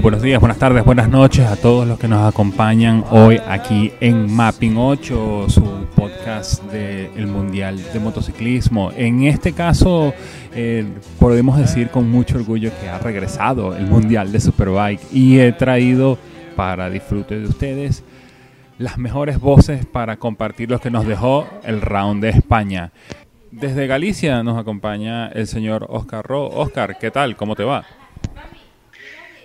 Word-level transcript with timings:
Hello, 0.00 0.04
buenos 0.04 0.22
días, 0.22 0.40
buenas 0.40 0.58
tardes, 0.58 0.82
buenas 0.82 1.10
noches 1.10 1.46
a 1.46 1.56
todos 1.56 1.86
los 1.86 1.98
que 1.98 2.08
nos 2.08 2.26
acompañan 2.26 3.04
hoy 3.10 3.38
aquí 3.46 3.92
en 4.00 4.32
Mapping 4.32 4.78
8, 4.78 5.44
su 5.50 5.62
podcast 5.94 6.64
del 6.72 7.26
Mundial 7.26 7.78
de 7.92 8.00
Motociclismo. 8.00 8.92
En 8.96 9.24
este 9.24 9.52
caso, 9.52 10.14
eh, 10.54 10.86
podemos 11.18 11.58
decir 11.58 11.90
con 11.90 12.10
mucho 12.10 12.38
orgullo 12.38 12.70
que 12.80 12.88
ha 12.88 12.98
regresado 12.98 13.76
el 13.76 13.88
Mundial 13.88 14.32
de 14.32 14.40
Superbike 14.40 15.02
y 15.12 15.38
he 15.38 15.52
traído 15.52 16.16
para 16.56 16.88
disfrute 16.88 17.38
de 17.38 17.46
ustedes 17.46 18.02
las 18.78 18.96
mejores 18.96 19.38
voces 19.38 19.84
para 19.84 20.16
compartir 20.16 20.70
lo 20.70 20.80
que 20.80 20.90
nos 20.90 21.06
dejó 21.06 21.46
el 21.62 21.82
round 21.82 22.22
de 22.22 22.30
España. 22.30 22.90
Desde 23.50 23.86
Galicia 23.86 24.42
nos 24.42 24.58
acompaña 24.58 25.28
el 25.28 25.46
señor 25.46 25.86
Oscar 25.90 26.24
Ro. 26.24 26.46
Oscar, 26.48 26.96
¿qué 26.98 27.10
tal? 27.10 27.36
¿Cómo 27.36 27.54
te 27.54 27.64
va? 27.64 27.84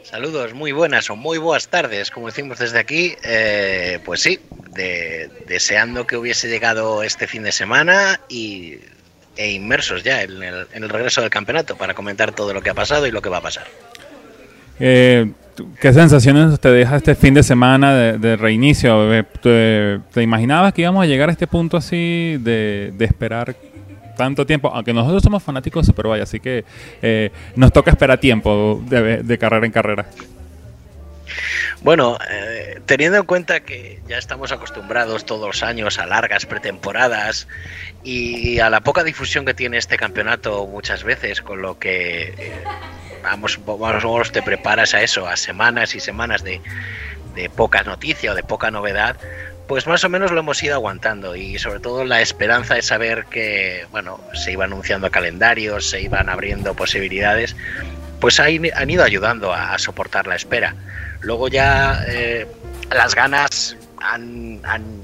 Saludos, 0.10 0.54
muy 0.54 0.72
buenas 0.72 1.10
o 1.10 1.16
muy 1.16 1.38
buenas 1.40 1.68
tardes, 1.68 2.12
como 2.12 2.28
decimos 2.28 2.60
desde 2.60 2.78
aquí. 2.80 3.14
Eh, 3.24 4.00
pues 4.06 4.22
sí, 4.22 4.40
de- 4.72 5.30
deseando 5.48 6.06
que 6.06 6.16
hubiese 6.16 6.48
llegado 6.48 7.02
este 7.04 7.26
fin 7.28 7.44
de 7.44 7.52
semana 7.52 8.20
y, 8.30 8.76
e 9.36 9.52
inmersos 9.52 10.04
ya 10.04 10.22
en 10.22 10.44
el, 10.44 10.68
en 10.74 10.84
el 10.84 10.90
regreso 10.90 11.22
del 11.22 11.32
campeonato 11.32 11.76
para 11.76 11.94
comentar 11.96 12.34
todo 12.34 12.54
lo 12.54 12.62
que 12.62 12.70
ha 12.70 12.74
pasado 12.76 13.08
y 13.08 13.12
lo 13.12 13.22
que 13.22 13.30
va 13.30 13.38
a 13.38 13.42
pasar. 13.42 13.66
Eh, 14.80 15.32
¿Qué 15.82 15.92
sensaciones 15.94 16.60
te 16.60 16.70
deja 16.70 16.98
este 16.98 17.16
fin 17.16 17.34
de 17.34 17.42
semana 17.42 17.96
de, 17.96 18.18
de 18.20 18.36
reinicio? 18.36 19.12
Eh, 19.14 19.24
¿Te, 19.42 20.00
te 20.14 20.22
imaginabas 20.22 20.74
que 20.74 20.82
íbamos 20.84 21.02
a 21.04 21.08
llegar 21.08 21.30
a 21.30 21.32
este 21.32 21.48
punto 21.48 21.78
así 21.78 22.38
de, 22.42 22.92
de 22.94 23.06
esperar 23.06 23.56
tanto 24.16 24.46
tiempo? 24.46 24.72
Aunque 24.74 24.94
nosotros 24.94 25.24
somos 25.24 25.44
fanáticos 25.44 25.86
de 25.86 25.92
Superbike, 25.92 26.24
así 26.24 26.40
que 26.40 26.66
eh, 27.02 27.32
nos 27.56 27.72
toca 27.72 27.92
esperar 27.92 28.20
tiempo 28.20 28.82
de, 28.86 29.24
de 29.24 29.38
carrera 29.38 29.66
en 29.66 29.72
carrera. 29.72 30.06
Bueno, 31.82 32.18
eh, 32.30 32.82
teniendo 32.86 33.18
en 33.18 33.26
cuenta 33.26 33.60
que 33.60 34.02
ya 34.08 34.18
estamos 34.18 34.52
acostumbrados 34.52 35.26
todos 35.26 35.46
los 35.48 35.64
años 35.64 36.00
a 36.00 36.06
largas 36.06 36.46
pretemporadas 36.46 37.48
y 38.04 38.60
a 38.60 38.70
la 38.70 38.82
poca 38.82 39.04
difusión 39.04 39.46
que 39.46 39.54
tiene 39.54 39.78
este 39.78 39.98
campeonato 39.98 40.66
muchas 40.68 41.04
veces, 41.04 41.42
con 41.42 41.62
lo 41.62 41.78
que 41.78 42.34
eh, 42.38 42.64
vamos, 43.24 43.60
vamos, 43.66 44.32
te 44.32 44.42
preparas 44.42 44.94
a 44.94 45.02
eso, 45.02 45.28
a 45.28 45.36
semanas 45.36 45.96
y 45.96 46.00
semanas 46.00 46.44
de, 46.44 46.62
de 47.36 47.50
poca 47.50 47.84
noticia 47.84 48.32
o 48.32 48.36
de 48.36 48.44
poca 48.44 48.72
novedad, 48.72 49.18
pues 49.68 49.88
más 49.88 50.04
o 50.04 50.10
menos 50.10 50.32
lo 50.32 50.40
hemos 50.40 50.62
ido 50.62 50.76
aguantando 50.76 51.36
y 51.36 51.58
sobre 51.58 51.80
todo 51.80 52.04
la 52.04 52.22
esperanza 52.22 52.76
de 52.76 52.82
saber 52.82 53.26
que, 53.26 53.88
bueno, 53.92 54.20
se 54.34 54.52
iban 54.52 54.72
anunciando 54.72 55.10
calendarios, 55.10 55.90
se 55.90 56.02
iban 56.02 56.30
abriendo 56.30 56.74
posibilidades, 56.76 57.56
pues 58.20 58.40
han, 58.40 58.90
ido 58.90 59.04
ayudando 59.04 59.54
a, 59.54 59.74
a 59.74 59.80
soportar 59.80 60.28
la 60.28 60.36
espera. 60.36 60.76
Luego 61.22 61.48
ya 61.48 62.04
eh, 62.08 62.48
las 62.92 63.16
ganas 63.16 63.76
han, 64.00 64.62
han, 64.64 65.02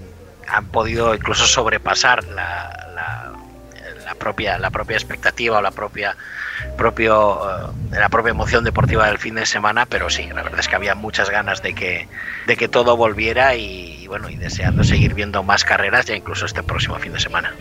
han, 0.47 0.65
podido 0.67 1.15
incluso 1.15 1.45
sobrepasar 1.45 2.23
la, 2.25 2.91
la, 2.93 3.33
la, 4.05 4.15
propia, 4.15 4.59
la 4.59 4.69
propia 4.69 4.97
expectativa 4.97 5.57
o 5.57 5.61
la 5.61 5.71
propia, 5.71 6.15
propio, 6.77 7.39
uh, 7.41 7.95
la 7.95 8.09
propia 8.09 8.31
emoción 8.31 8.63
deportiva 8.63 9.07
del 9.07 9.17
fin 9.17 9.35
de 9.35 9.45
semana, 9.45 9.85
pero 9.85 10.09
sí, 10.09 10.27
la 10.27 10.43
verdad 10.43 10.59
es 10.59 10.67
que 10.67 10.75
había 10.75 10.95
muchas 10.95 11.29
ganas 11.29 11.61
de 11.61 11.73
que, 11.73 12.07
de 12.47 12.57
que 12.57 12.67
todo 12.67 12.97
volviera 12.97 13.55
y, 13.55 14.03
y 14.03 14.07
bueno, 14.07 14.29
y 14.29 14.35
deseando 14.35 14.83
seguir 14.83 15.13
viendo 15.13 15.43
más 15.43 15.63
carreras 15.63 16.05
ya 16.05 16.15
incluso 16.15 16.45
este 16.45 16.63
próximo 16.63 16.95
fin 16.95 17.13
de 17.13 17.19
semana. 17.19 17.53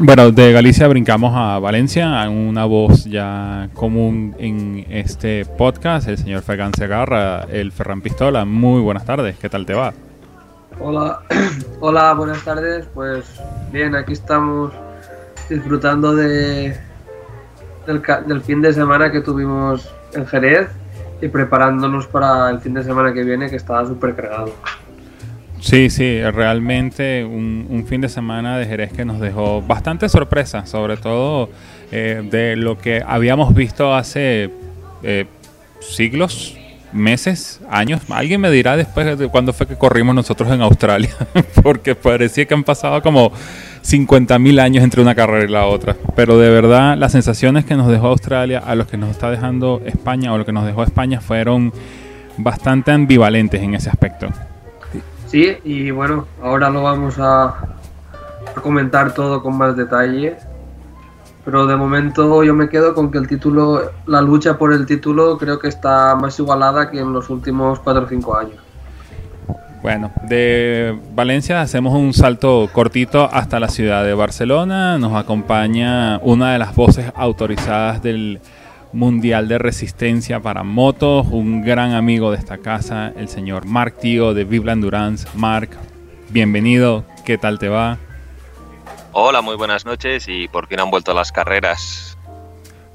Bueno, 0.00 0.30
de 0.30 0.52
Galicia 0.52 0.86
brincamos 0.86 1.32
a 1.34 1.58
Valencia, 1.58 2.22
a 2.22 2.28
una 2.28 2.64
voz 2.66 3.04
ya 3.04 3.68
común 3.74 4.36
en 4.38 4.86
este 4.90 5.44
podcast, 5.44 6.06
el 6.06 6.16
señor 6.18 6.42
Fergan 6.42 6.72
Segarra, 6.72 7.42
el 7.50 7.72
Ferran 7.72 8.00
Pistola. 8.00 8.44
Muy 8.44 8.80
buenas 8.80 9.04
tardes, 9.04 9.36
¿qué 9.38 9.48
tal 9.48 9.66
te 9.66 9.74
va? 9.74 9.92
Hola, 10.78 11.20
hola, 11.80 12.12
buenas 12.14 12.44
tardes. 12.44 12.86
Pues 12.94 13.24
bien, 13.72 13.96
aquí 13.96 14.12
estamos 14.12 14.72
disfrutando 15.48 16.14
de, 16.14 16.78
del, 17.88 18.02
del 18.26 18.40
fin 18.42 18.60
de 18.60 18.72
semana 18.72 19.10
que 19.10 19.20
tuvimos 19.20 19.90
en 20.12 20.26
Jerez 20.26 20.68
y 21.20 21.28
preparándonos 21.28 22.06
para 22.06 22.50
el 22.50 22.60
fin 22.60 22.74
de 22.74 22.84
semana 22.84 23.12
que 23.12 23.24
viene 23.24 23.48
que 23.48 23.56
estaba 23.56 23.86
súper 23.86 24.14
cargado. 24.14 24.54
Sí, 25.60 25.90
sí, 25.90 26.22
realmente 26.22 27.24
un, 27.24 27.66
un, 27.68 27.84
fin 27.84 28.00
de 28.00 28.08
semana 28.08 28.58
de 28.58 28.66
Jerez 28.66 28.92
que 28.92 29.04
nos 29.04 29.18
dejó 29.18 29.60
bastante 29.60 30.08
sorpresa, 30.08 30.66
sobre 30.66 30.96
todo 30.96 31.50
eh, 31.90 32.22
de 32.30 32.54
lo 32.54 32.78
que 32.78 33.02
habíamos 33.04 33.52
visto 33.54 33.92
hace 33.92 34.50
eh, 35.02 35.26
siglos, 35.80 36.56
meses, 36.92 37.60
años. 37.68 38.02
Alguien 38.08 38.40
me 38.40 38.50
dirá 38.52 38.76
después 38.76 39.18
de 39.18 39.28
cuándo 39.28 39.52
fue 39.52 39.66
que 39.66 39.74
corrimos 39.74 40.14
nosotros 40.14 40.48
en 40.52 40.60
Australia, 40.60 41.10
porque 41.62 41.96
parecía 41.96 42.44
que 42.44 42.54
han 42.54 42.62
pasado 42.64 43.02
como 43.02 43.32
50 43.82 44.38
mil 44.38 44.58
años 44.60 44.84
entre 44.84 45.02
una 45.02 45.14
carrera 45.14 45.44
y 45.44 45.52
la 45.52 45.66
otra. 45.66 45.96
Pero 46.16 46.38
de 46.38 46.50
verdad, 46.50 46.96
las 46.96 47.12
sensaciones 47.12 47.64
que 47.64 47.74
nos 47.74 47.88
dejó 47.88 48.08
Australia 48.08 48.62
a 48.64 48.74
los 48.74 48.86
que 48.86 48.96
nos 48.96 49.10
está 49.10 49.30
dejando 49.30 49.80
España 49.84 50.32
o 50.32 50.38
lo 50.38 50.44
que 50.44 50.52
nos 50.52 50.66
dejó 50.66 50.82
España 50.82 51.20
fueron 51.20 51.72
bastante 52.36 52.92
ambivalentes 52.92 53.62
en 53.62 53.74
ese 53.74 53.90
aspecto. 53.90 54.28
Sí, 55.26 55.56
y 55.64 55.90
bueno, 55.90 56.26
ahora 56.42 56.70
lo 56.70 56.82
vamos 56.82 57.18
a, 57.18 57.44
a, 57.44 58.60
comentar 58.62 59.12
todo 59.12 59.42
con 59.42 59.56
más 59.58 59.76
detalle. 59.76 60.36
Pero 61.44 61.66
de 61.66 61.76
momento 61.76 62.42
yo 62.44 62.54
me 62.54 62.68
quedo 62.68 62.94
con 62.94 63.10
que 63.10 63.18
el 63.18 63.26
título, 63.26 63.90
la 64.06 64.20
lucha 64.20 64.58
por 64.58 64.72
el 64.72 64.84
título 64.84 65.38
creo 65.38 65.58
que 65.58 65.68
está 65.68 66.14
más 66.14 66.38
igualada 66.38 66.90
que 66.90 66.98
en 66.98 67.12
los 67.12 67.30
últimos 67.30 67.80
4 67.80 68.04
o 68.04 68.08
5 68.08 68.36
años. 68.36 68.67
Bueno, 69.82 70.10
de 70.22 70.98
Valencia 71.14 71.60
hacemos 71.60 71.94
un 71.94 72.12
salto 72.12 72.68
cortito 72.72 73.28
hasta 73.32 73.60
la 73.60 73.68
ciudad 73.68 74.04
de 74.04 74.12
Barcelona. 74.12 74.98
Nos 74.98 75.14
acompaña 75.14 76.18
una 76.18 76.52
de 76.52 76.58
las 76.58 76.74
voces 76.74 77.12
autorizadas 77.14 78.02
del 78.02 78.40
Mundial 78.92 79.46
de 79.46 79.58
Resistencia 79.58 80.40
para 80.40 80.64
Motos, 80.64 81.28
un 81.30 81.62
gran 81.62 81.92
amigo 81.92 82.32
de 82.32 82.38
esta 82.38 82.58
casa, 82.58 83.12
el 83.16 83.28
señor 83.28 83.66
Marc 83.66 84.00
Tío 84.00 84.34
de 84.34 84.44
Vive 84.44 84.72
Endurance. 84.72 85.28
Marc, 85.34 85.70
bienvenido, 86.30 87.04
¿qué 87.24 87.38
tal 87.38 87.60
te 87.60 87.68
va? 87.68 87.98
Hola, 89.12 89.42
muy 89.42 89.56
buenas 89.56 89.86
noches 89.86 90.26
y 90.28 90.48
por 90.48 90.66
fin 90.66 90.80
han 90.80 90.90
vuelto 90.90 91.14
las 91.14 91.30
carreras. 91.30 92.17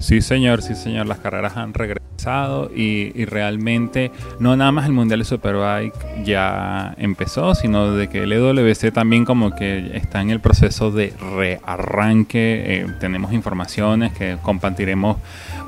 Sí, 0.03 0.19
señor, 0.19 0.61
sí, 0.61 0.75
señor, 0.75 1.05
las 1.05 1.19
carreras 1.19 1.55
han 1.55 1.73
regresado 1.73 2.69
y, 2.75 3.13
y, 3.15 3.23
realmente 3.23 4.11
no 4.37 4.53
nada 4.57 4.69
más 4.73 4.85
el 4.85 4.91
Mundial 4.91 5.19
de 5.19 5.25
Superbike 5.25 6.25
ya 6.25 6.93
empezó, 6.97 7.55
sino 7.55 7.95
de 7.95 8.09
que 8.09 8.23
el 8.23 8.33
EWC 8.33 8.91
también 8.91 9.23
como 9.23 9.55
que 9.55 9.95
está 9.95 10.19
en 10.19 10.29
el 10.29 10.41
proceso 10.41 10.91
de 10.91 11.13
rearranque. 11.37 12.63
Eh, 12.65 12.87
tenemos 12.99 13.31
informaciones 13.31 14.11
que 14.11 14.35
compartiremos 14.41 15.19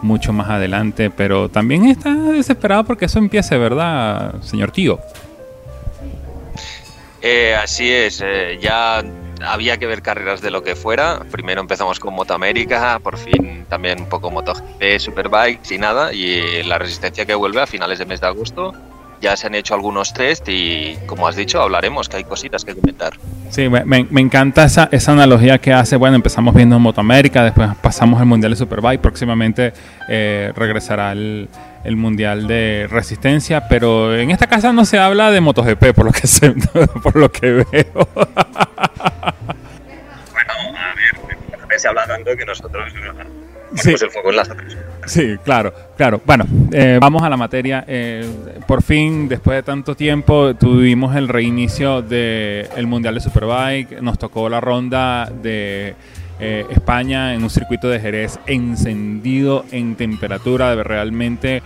mucho 0.02 0.34
más 0.34 0.50
adelante, 0.50 1.10
pero 1.10 1.48
también 1.48 1.86
está 1.86 2.14
desesperado 2.14 2.84
porque 2.84 3.06
eso 3.06 3.20
empiece, 3.20 3.58
¿verdad, 3.58 4.42
señor 4.42 4.72
tío? 4.72 5.00
Eh, 7.22 7.56
así 7.56 7.90
es, 7.90 8.22
eh, 8.22 8.60
ya 8.62 9.02
había 9.46 9.78
que 9.78 9.88
ver 9.88 10.02
carreras 10.02 10.42
de 10.42 10.52
lo 10.52 10.64
que 10.64 10.76
fuera. 10.76 11.20
Primero 11.32 11.62
empezamos 11.62 12.00
con 12.00 12.14
Moto 12.14 12.34
América, 12.34 13.00
por 13.02 13.18
fin 13.18 13.66
también 13.70 14.02
un 14.02 14.10
poco 14.10 14.32
MotoGP, 14.32 15.00
Superbikes 15.00 15.74
y 15.74 15.78
nada, 15.78 16.14
y 16.14 16.64
la 16.64 16.78
resistencia 16.78 17.26
que 17.26 17.36
vuelve 17.36 17.62
a 17.62 17.68
finales 17.68 18.00
de 18.00 18.06
mes 18.06 18.22
de 18.22 18.28
agosto. 18.28 18.74
Ya 19.22 19.36
se 19.38 19.48
han 19.48 19.56
hecho 19.56 19.74
algunos 19.74 20.14
test 20.14 20.48
y, 20.50 20.98
como 21.08 21.28
has 21.28 21.36
dicho, 21.36 21.62
hablaremos, 21.62 22.10
que 22.10 22.18
hay 22.18 22.24
cositas 22.26 22.66
que 22.66 22.76
comentar. 22.76 23.14
Sí, 23.50 23.70
me, 23.70 23.86
me 23.86 24.22
encanta 24.22 24.66
esa, 24.66 24.90
esa, 24.92 25.14
analogía 25.14 25.58
que 25.58 25.72
hace. 25.74 25.96
Bueno, 25.96 26.18
empezamos 26.18 26.54
viendo 26.54 26.78
Moto 26.80 27.02
América, 27.02 27.44
después 27.44 27.70
pasamos 27.82 28.20
al 28.20 28.26
Mundial 28.28 28.52
de 28.52 28.58
Superbike, 28.58 29.02
próximamente 29.02 29.74
eh, 30.10 30.52
regresará 30.56 31.14
el, 31.14 31.48
el, 31.86 31.96
Mundial 31.96 32.46
de 32.46 32.88
Resistencia, 32.92 33.68
pero 33.70 34.16
en 34.16 34.32
esta 34.32 34.48
casa 34.48 34.74
no 34.74 34.84
se 34.84 35.00
habla 35.00 35.32
de 35.32 35.40
MotoGP, 35.42 35.94
por 35.96 36.06
lo 36.06 36.12
que, 36.12 36.28
se, 36.28 36.52
por 37.04 37.16
lo 37.16 37.32
que 37.32 37.66
veo. 37.72 38.08
se 41.80 41.88
habla 41.88 42.06
tanto 42.06 42.36
que 42.36 42.46
nosotros 42.46 42.94
sí. 43.76 43.92
el 43.92 44.12
foco 44.12 44.30
en 44.30 44.36
las 44.36 44.50
otras. 44.50 44.78
Sí, 45.06 45.38
claro, 45.44 45.74
claro. 45.96 46.22
Bueno, 46.26 46.46
eh, 46.72 46.98
vamos 47.00 47.22
a 47.24 47.30
la 47.30 47.38
materia. 47.38 47.84
Eh, 47.88 48.28
por 48.68 48.82
fin, 48.82 49.28
después 49.28 49.58
de 49.58 49.64
tanto 49.64 49.96
tiempo, 49.96 50.56
tuvimos 50.56 51.16
el 51.16 51.28
reinicio 51.28 52.02
del 52.02 52.68
el 52.76 52.88
Mundial 52.88 53.16
de 53.16 53.22
Superbike. 53.22 54.02
Nos 54.02 54.18
tocó 54.18 54.50
la 54.50 54.60
ronda 54.62 55.30
de 55.30 55.96
eh, 56.40 56.66
España 56.70 57.34
en 57.34 57.44
un 57.44 57.50
circuito 57.50 57.88
de 57.88 58.00
Jerez 58.00 58.40
encendido 58.48 59.66
en 59.72 59.96
temperatura. 59.96 60.76
Realmente 60.84 61.62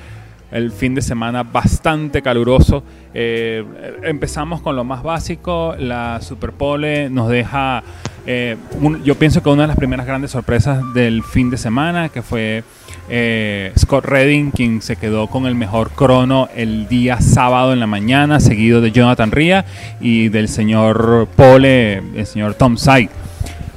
el 0.52 0.72
fin 0.72 0.96
de 0.96 1.02
semana 1.02 1.44
bastante 1.44 2.22
caluroso. 2.22 2.84
Eh, 3.14 3.64
empezamos 4.04 4.62
con 4.62 4.76
lo 4.76 4.84
más 4.84 5.04
básico, 5.04 5.76
la 5.78 6.22
Superpole 6.22 7.10
nos 7.10 7.30
deja, 7.30 7.84
eh, 8.26 8.58
yo 9.04 9.16
pienso 9.16 9.42
que 9.42 9.50
una 9.50 9.64
de 9.64 9.68
las 9.68 9.78
primeras 9.78 10.06
grandes 10.06 10.32
sorpresas 10.32 10.94
del 10.94 11.24
fin 11.24 11.50
de 11.50 11.58
semana, 11.58 12.10
que 12.10 12.22
fue 12.22 12.64
eh, 13.10 13.72
Scott 13.78 14.06
Redding, 14.06 14.52
quien 14.52 14.82
se 14.82 14.96
quedó 14.96 15.28
con 15.28 15.48
el 15.48 15.56
mejor 15.56 15.92
crono 15.92 16.50
el 16.56 16.88
día 16.88 17.20
sábado 17.22 17.74
en 17.74 17.80
la 17.80 17.88
mañana, 17.88 18.40
seguido 18.40 18.82
de 18.82 18.92
Jonathan 18.92 19.32
Ria 19.32 19.66
y 20.00 20.30
del 20.30 20.48
señor 20.48 21.28
Pole, 21.36 21.98
el 22.16 22.26
señor 22.26 22.54
Tom 22.54 22.78
Side. 22.78 23.10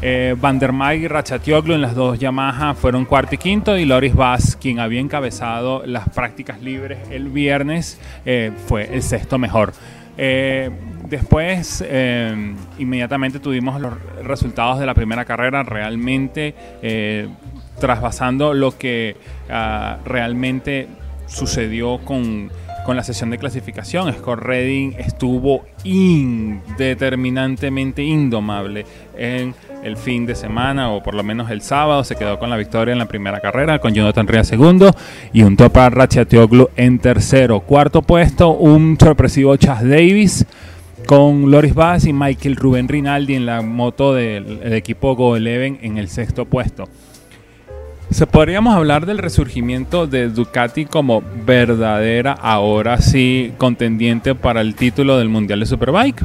Eh, 0.05 0.35
y 0.97 1.07
Rachatioglu 1.07 1.75
en 1.75 1.81
las 1.81 1.95
dos 1.95 2.19
Yamaha 2.19 2.75
fueron 2.75 3.05
cuarto 3.05 3.37
y 3.37 3.39
quinto 3.39 3.79
y 3.79 3.85
Loris 3.85 4.17
Bass, 4.17 4.59
quien 4.61 4.81
había 4.81 4.99
encabezado 4.99 5.87
las 5.87 6.09
prácticas 6.09 6.61
libres 6.61 6.99
el 7.11 7.29
viernes, 7.29 8.01
eh, 8.25 8.51
fue 8.67 8.93
el 8.93 9.03
sexto 9.03 9.39
mejor. 9.39 9.73
Eh, 10.19 10.71
después, 11.09 11.85
eh, 11.87 12.55
inmediatamente 12.79 13.39
tuvimos 13.39 13.81
los 13.81 13.95
resultados 14.25 14.81
de 14.81 14.87
la 14.87 14.95
primera 14.95 15.25
carrera, 15.25 15.63
realmente 15.63 16.57
trasvasando 17.79 18.55
lo 18.55 18.77
que 18.77 19.17
ah, 19.51 19.99
realmente 20.05 20.89
sucedió 21.27 21.99
con, 21.99 22.51
con 22.85 22.97
la 22.97 23.05
sesión 23.05 23.31
de 23.31 23.39
clasificación. 23.39 24.13
Scott 24.13 24.41
Redding 24.41 24.97
estuvo 24.99 25.65
indeterminantemente 25.85 28.03
indomable 28.03 28.85
en 29.17 29.55
el 29.83 29.97
fin 29.97 30.27
de 30.27 30.35
semana, 30.35 30.91
o 30.91 31.03
por 31.03 31.15
lo 31.15 31.23
menos 31.23 31.51
el 31.51 31.63
sábado, 31.63 32.05
se 32.05 32.17
quedó 32.17 32.39
con 32.39 32.51
la 32.51 32.57
victoria 32.57 32.93
en 32.93 32.99
la 32.99 33.07
primera 33.07 33.41
carrera, 33.41 33.79
con 33.79 33.95
Jonathan 33.95 34.27
Ria 34.27 34.45
segundo 34.45 34.91
y 35.33 35.43
un 35.43 35.57
Topa 35.57 35.91
Ratchatoglu 35.91 36.71
en 36.77 36.99
tercero. 36.99 37.61
Cuarto 37.61 38.03
puesto, 38.03 38.51
un 38.51 38.97
sorpresivo 38.99 39.57
Chas 39.57 39.87
Davis 39.87 40.47
con 41.07 41.51
Loris 41.51 41.75
Bass 41.75 42.07
y 42.07 42.13
Michael 42.13 42.57
Rubén 42.57 42.89
Rinaldi 42.89 43.35
en 43.35 43.47
la 43.47 43.63
moto 43.63 44.15
del 44.15 44.61
el 44.63 44.73
equipo 44.73 45.17
Go 45.17 45.37
Eleven 45.37 45.79
en 45.83 45.99
el 45.99 46.09
sexto 46.09 46.45
puesto. 46.45 46.89
Se 48.11 48.27
podríamos 48.27 48.75
hablar 48.75 49.07
del 49.07 49.19
resurgimiento 49.19 50.07
de 50.07 50.29
Ducati 50.29 50.85
como 50.85 51.23
verdadera, 51.47 52.33
ahora 52.33 52.99
sí, 52.99 53.53
contendiente 53.57 54.35
para 54.35 54.61
el 54.61 54.75
título 54.75 55.17
del 55.17 55.31
Mundial 55.31 55.61
de 55.61 55.67
Superbike. 55.67 56.23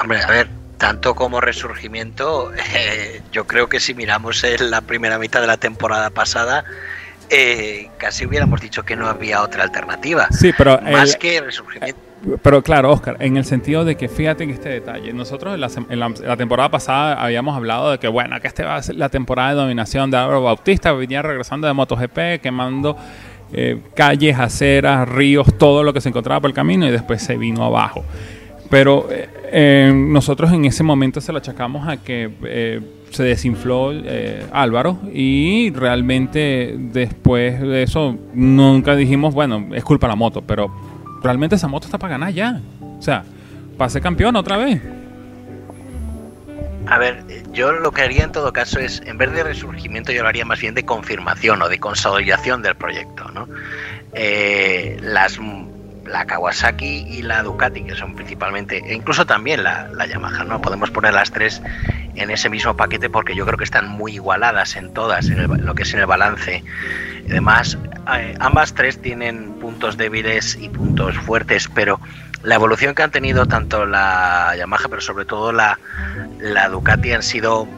Hombre, 0.00 0.20
a 0.22 0.26
ver, 0.28 0.48
tanto 0.78 1.14
como 1.14 1.40
resurgimiento, 1.40 2.52
eh, 2.74 3.20
yo 3.32 3.46
creo 3.46 3.68
que 3.68 3.80
si 3.80 3.94
miramos 3.94 4.42
en 4.44 4.70
la 4.70 4.80
primera 4.80 5.18
mitad 5.18 5.40
de 5.40 5.46
la 5.46 5.56
temporada 5.58 6.10
pasada, 6.10 6.64
eh, 7.28 7.88
casi 7.98 8.26
hubiéramos 8.26 8.60
dicho 8.60 8.82
que 8.82 8.96
no 8.96 9.06
había 9.06 9.42
otra 9.42 9.62
alternativa. 9.62 10.26
Sí, 10.30 10.52
pero 10.56 10.80
Más 10.80 11.10
el- 11.14 11.18
que 11.18 11.40
resurgimiento. 11.40 12.00
Pero 12.42 12.62
claro, 12.62 12.90
Oscar, 12.90 13.16
en 13.20 13.38
el 13.38 13.46
sentido 13.46 13.82
de 13.86 13.96
que 13.96 14.06
fíjate 14.08 14.44
en 14.44 14.50
este 14.50 14.68
detalle, 14.68 15.10
nosotros 15.14 15.54
en 15.54 15.60
la, 15.60 15.70
en 15.88 16.00
la- 16.00 16.08
la 16.28 16.36
temporada 16.36 16.70
pasada 16.70 17.14
habíamos 17.22 17.56
hablado 17.56 17.92
de 17.92 17.98
que 17.98 18.08
bueno, 18.08 18.38
que 18.40 18.46
esta 18.48 18.64
va 18.66 18.76
a 18.76 18.82
ser 18.82 18.96
la 18.96 19.08
temporada 19.08 19.50
de 19.50 19.54
dominación 19.56 20.10
de 20.10 20.18
Álvaro 20.18 20.42
Bautista, 20.42 20.92
venía 20.92 21.22
regresando 21.22 21.66
de 21.66 21.72
MotoGP, 21.72 22.40
quemando 22.42 22.96
eh, 23.52 23.80
calles, 23.96 24.38
aceras, 24.38 25.08
ríos, 25.08 25.56
todo 25.58 25.82
lo 25.82 25.92
que 25.94 26.00
se 26.02 26.10
encontraba 26.10 26.40
por 26.42 26.50
el 26.50 26.54
camino 26.54 26.86
y 26.86 26.90
después 26.90 27.22
se 27.22 27.36
vino 27.38 27.64
abajo. 27.64 28.04
Pero 28.70 29.08
eh, 29.10 29.28
eh, 29.52 29.92
nosotros 29.92 30.52
en 30.52 30.64
ese 30.64 30.82
momento 30.82 31.20
se 31.20 31.32
lo 31.32 31.38
achacamos 31.38 31.88
a 31.88 31.96
que 31.96 32.30
eh, 32.44 32.80
se 33.10 33.24
desinfló 33.24 33.92
eh, 33.92 34.46
Álvaro 34.52 34.98
y 35.12 35.72
realmente 35.72 36.76
después 36.78 37.60
de 37.60 37.82
eso 37.82 38.16
nunca 38.32 38.94
dijimos, 38.94 39.34
bueno, 39.34 39.68
es 39.74 39.84
culpa 39.84 40.06
la 40.08 40.14
moto, 40.14 40.42
pero 40.42 40.72
realmente 41.22 41.56
esa 41.56 41.68
moto 41.68 41.86
está 41.86 41.98
para 41.98 42.12
ganar 42.12 42.32
ya. 42.32 42.60
O 42.80 43.02
sea, 43.02 43.24
para 43.76 43.90
ser 43.90 44.02
campeón 44.02 44.36
otra 44.36 44.56
vez. 44.56 44.80
A 46.86 46.98
ver, 46.98 47.24
yo 47.52 47.72
lo 47.72 47.92
que 47.92 48.02
haría 48.02 48.24
en 48.24 48.32
todo 48.32 48.52
caso 48.52 48.80
es, 48.80 49.02
en 49.04 49.18
vez 49.18 49.32
de 49.32 49.44
resurgimiento, 49.44 50.12
yo 50.12 50.22
lo 50.22 50.28
haría 50.28 50.44
más 50.44 50.60
bien 50.60 50.74
de 50.74 50.84
confirmación 50.84 51.60
o 51.62 51.68
de 51.68 51.78
consolidación 51.78 52.62
del 52.62 52.74
proyecto, 52.74 53.30
¿no? 53.32 53.48
Eh, 54.12 54.98
las, 55.00 55.38
la 56.10 56.24
Kawasaki 56.26 57.06
y 57.08 57.22
la 57.22 57.42
Ducati, 57.42 57.84
que 57.84 57.94
son 57.94 58.14
principalmente, 58.14 58.82
e 58.84 58.94
incluso 58.94 59.26
también 59.26 59.62
la, 59.62 59.88
la 59.94 60.06
Yamaha, 60.06 60.44
¿no? 60.44 60.60
Podemos 60.60 60.90
poner 60.90 61.14
las 61.14 61.30
tres 61.30 61.62
en 62.16 62.30
ese 62.30 62.48
mismo 62.50 62.76
paquete 62.76 63.08
porque 63.08 63.34
yo 63.34 63.46
creo 63.46 63.56
que 63.56 63.64
están 63.64 63.88
muy 63.88 64.14
igualadas 64.14 64.76
en 64.76 64.92
todas, 64.92 65.26
en 65.28 65.38
el- 65.38 65.64
lo 65.64 65.74
que 65.74 65.84
es 65.84 65.94
en 65.94 66.00
el 66.00 66.06
balance. 66.06 66.62
Además, 67.28 67.78
eh, 68.16 68.34
ambas 68.40 68.74
tres 68.74 69.00
tienen 69.00 69.52
puntos 69.60 69.96
débiles 69.96 70.56
y 70.60 70.68
puntos 70.68 71.16
fuertes, 71.16 71.68
pero 71.74 72.00
la 72.42 72.56
evolución 72.56 72.94
que 72.94 73.02
han 73.02 73.10
tenido 73.10 73.46
tanto 73.46 73.86
la 73.86 74.54
Yamaha, 74.56 74.88
pero 74.88 75.00
sobre 75.00 75.24
todo 75.24 75.52
la, 75.52 75.78
la 76.40 76.68
Ducati 76.68 77.12
han 77.12 77.22
sido 77.22 77.68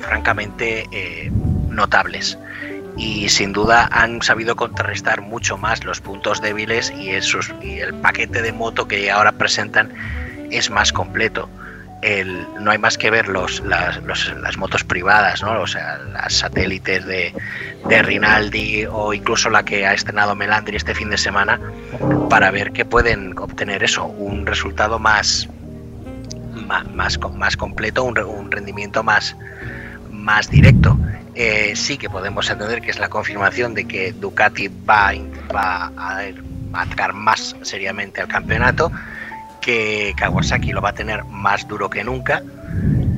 francamente 0.00 0.86
eh, 0.92 1.30
notables 1.70 2.38
y 2.98 3.28
sin 3.28 3.52
duda 3.52 3.88
han 3.92 4.20
sabido 4.22 4.56
contrarrestar 4.56 5.20
mucho 5.22 5.56
más 5.56 5.84
los 5.84 6.00
puntos 6.00 6.42
débiles 6.42 6.90
y, 6.90 7.10
esos, 7.10 7.52
y 7.62 7.78
el 7.78 7.94
paquete 7.94 8.42
de 8.42 8.52
moto 8.52 8.88
que 8.88 9.10
ahora 9.10 9.32
presentan 9.32 9.92
es 10.50 10.68
más 10.70 10.92
completo. 10.92 11.48
El, 12.00 12.46
no 12.60 12.70
hay 12.70 12.78
más 12.78 12.96
que 12.96 13.10
ver 13.10 13.26
los, 13.28 13.60
las, 13.60 14.00
los- 14.04 14.32
las 14.40 14.56
motos 14.56 14.84
privadas, 14.84 15.42
¿no? 15.42 15.60
o 15.60 15.66
sea, 15.66 15.98
las 16.12 16.32
satélites 16.34 17.04
de, 17.06 17.34
de 17.88 18.02
Rinaldi 18.02 18.86
o 18.86 19.12
incluso 19.14 19.50
la 19.50 19.64
que 19.64 19.84
ha 19.84 19.94
estrenado 19.94 20.36
Melandri 20.36 20.76
este 20.76 20.94
fin 20.94 21.10
de 21.10 21.18
semana 21.18 21.58
para 22.30 22.52
ver 22.52 22.70
que 22.72 22.84
pueden 22.84 23.36
obtener 23.38 23.82
eso, 23.82 24.04
un 24.06 24.46
resultado 24.46 25.00
más, 25.00 25.48
más, 26.94 27.18
más 27.34 27.56
completo, 27.56 28.04
un, 28.04 28.18
un 28.18 28.50
rendimiento 28.50 29.02
más, 29.02 29.36
más 30.28 30.50
directo. 30.50 30.98
Eh, 31.34 31.72
sí 31.74 31.96
que 31.96 32.10
podemos 32.10 32.50
entender 32.50 32.82
que 32.82 32.90
es 32.90 32.98
la 32.98 33.08
confirmación 33.08 33.72
de 33.72 33.86
que 33.86 34.12
Ducati 34.12 34.68
va, 34.68 35.14
va 35.54 35.90
a, 35.96 36.20
a 36.74 36.82
atacar 36.82 37.14
más 37.14 37.56
seriamente 37.62 38.20
al 38.20 38.28
campeonato, 38.28 38.92
que 39.62 40.12
Kawasaki 40.18 40.72
lo 40.72 40.82
va 40.82 40.90
a 40.90 40.92
tener 40.92 41.24
más 41.24 41.66
duro 41.66 41.88
que 41.88 42.04
nunca 42.04 42.42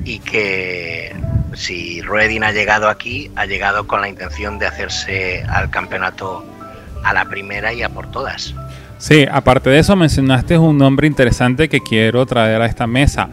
y 0.05 0.19
que 0.19 1.13
si 1.53 1.99
Redding 1.99 2.43
ha 2.43 2.53
llegado 2.53 2.87
aquí, 2.87 3.29
ha 3.35 3.45
llegado 3.45 3.85
con 3.87 3.99
la 3.99 4.07
intención 4.07 4.57
de 4.57 4.67
hacerse 4.67 5.43
al 5.49 5.69
campeonato 5.69 6.45
a 7.03 7.13
la 7.13 7.25
primera 7.25 7.73
y 7.73 7.83
a 7.83 7.89
por 7.89 8.09
todas. 8.09 8.55
Sí, 8.99 9.25
aparte 9.29 9.69
de 9.69 9.79
eso 9.79 9.97
mencionaste 9.97 10.57
un 10.57 10.77
nombre 10.77 11.07
interesante 11.07 11.67
que 11.67 11.81
quiero 11.81 12.25
traer 12.25 12.61
a 12.61 12.67
esta 12.67 12.87
mesa. 12.87 13.27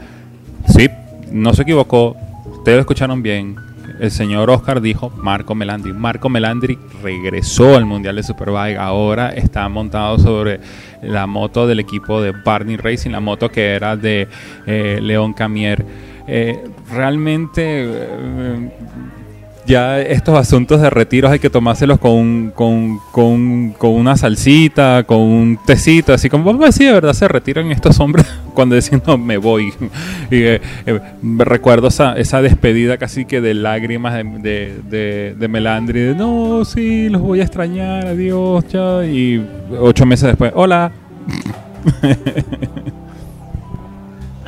Sí, 0.66 0.88
no 1.30 1.54
se 1.54 1.62
equivocó, 1.62 2.16
ustedes 2.44 2.78
lo 2.78 2.80
escucharon 2.80 3.22
bien. 3.22 3.67
El 3.98 4.10
señor 4.10 4.48
Oscar 4.50 4.80
dijo 4.80 5.10
Marco 5.10 5.54
Melandri. 5.54 5.92
Marco 5.92 6.28
Melandri 6.28 6.78
regresó 7.02 7.76
al 7.76 7.84
Mundial 7.84 8.16
de 8.16 8.22
Superbike. 8.22 8.78
Ahora 8.78 9.30
está 9.30 9.68
montado 9.68 10.18
sobre 10.18 10.60
la 11.02 11.26
moto 11.26 11.66
del 11.66 11.80
equipo 11.80 12.22
de 12.22 12.32
Barney 12.32 12.76
Racing, 12.76 13.10
la 13.10 13.20
moto 13.20 13.50
que 13.50 13.74
era 13.74 13.96
de 13.96 14.28
eh, 14.66 15.00
León 15.02 15.32
Camier. 15.32 15.84
Eh, 16.28 16.62
realmente 16.92 17.62
eh, 17.64 18.70
ya 19.68 20.00
estos 20.00 20.36
asuntos 20.36 20.80
de 20.80 20.88
retiros 20.88 21.30
hay 21.30 21.38
que 21.38 21.50
tomárselos 21.50 21.98
con, 21.98 22.50
con, 22.54 22.98
con, 23.12 23.72
con 23.72 23.90
una 23.90 24.16
salsita, 24.16 25.04
con 25.04 25.18
un 25.18 25.58
tecito, 25.64 26.14
así 26.14 26.30
como, 26.30 26.56
ver 26.56 26.72
si 26.72 26.86
de 26.86 26.92
verdad 26.92 27.12
se 27.12 27.28
retiran 27.28 27.70
estos 27.70 28.00
hombres 28.00 28.26
cuando 28.54 28.74
decían, 28.74 29.02
no, 29.06 29.18
me 29.18 29.36
voy. 29.36 29.72
y 30.30 30.36
eh, 30.36 30.60
eh, 30.86 31.00
recuerdo 31.36 31.88
esa, 31.88 32.16
esa 32.16 32.40
despedida 32.40 32.96
casi 32.96 33.26
que 33.26 33.40
de 33.40 33.54
lágrimas 33.54 34.14
de, 34.14 34.80
de, 34.88 35.36
de, 35.38 35.48
Melandri, 35.48 36.00
de, 36.00 36.14
no, 36.14 36.64
sí, 36.64 37.10
los 37.10 37.20
voy 37.20 37.40
a 37.40 37.44
extrañar, 37.44 38.06
adiós, 38.06 38.66
chao. 38.68 39.04
Y 39.04 39.44
ocho 39.78 40.06
meses 40.06 40.28
después, 40.28 40.50
hola. 40.54 40.90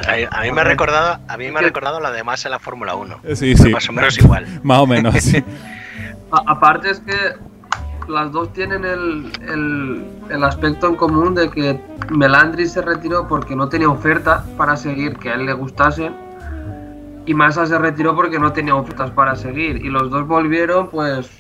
A, 0.07 0.39
a 0.39 0.43
mí 0.43 0.53
me 0.53 0.61
ha 0.61 0.65
recordado, 0.65 1.19
a 1.29 1.37
mí 1.37 1.51
me 1.51 1.59
ha 1.59 1.63
recordado 1.63 2.01
la 2.01 2.11
de 2.11 2.23
más 2.25 2.45
en 2.45 2.51
la 2.53 2.59
Fórmula 2.59 2.95
1. 2.95 3.21
Sí, 3.35 3.57
sí. 3.57 3.69
Más 3.71 3.89
o 3.89 3.93
menos 3.93 4.19
igual. 4.19 4.47
Más 4.63 4.79
o 4.79 4.87
menos, 4.87 5.15
sí. 5.17 5.43
A- 6.33 6.43
aparte 6.53 6.91
es 6.91 7.01
que 7.01 7.17
las 8.09 8.31
dos 8.33 8.53
tienen 8.53 8.85
el, 8.85 9.31
el- 9.49 10.05
el 10.31 10.45
aspecto 10.45 10.89
en 10.89 10.97
común 10.97 11.35
de 11.35 11.51
que 11.51 11.81
Melandri 12.11 12.67
se 12.67 12.83
retiró 12.83 13.27
porque 13.29 13.55
no 13.57 13.69
tenía 13.69 13.89
oferta 13.89 14.45
para 14.57 14.77
seguir 14.77 15.17
que 15.17 15.31
a 15.31 15.35
él 15.35 15.47
le 15.47 15.53
gustase 15.53 16.11
y 17.27 17.35
Massa 17.35 17.67
se 17.67 17.79
retiró 17.79 18.15
porque 18.17 18.39
no 18.39 18.53
tenía 18.53 18.75
ofertas 18.75 19.11
para 19.11 19.37
seguir 19.37 19.77
y 19.85 19.89
los 19.89 20.11
dos 20.11 20.27
volvieron 20.27 20.89
pues 20.89 21.31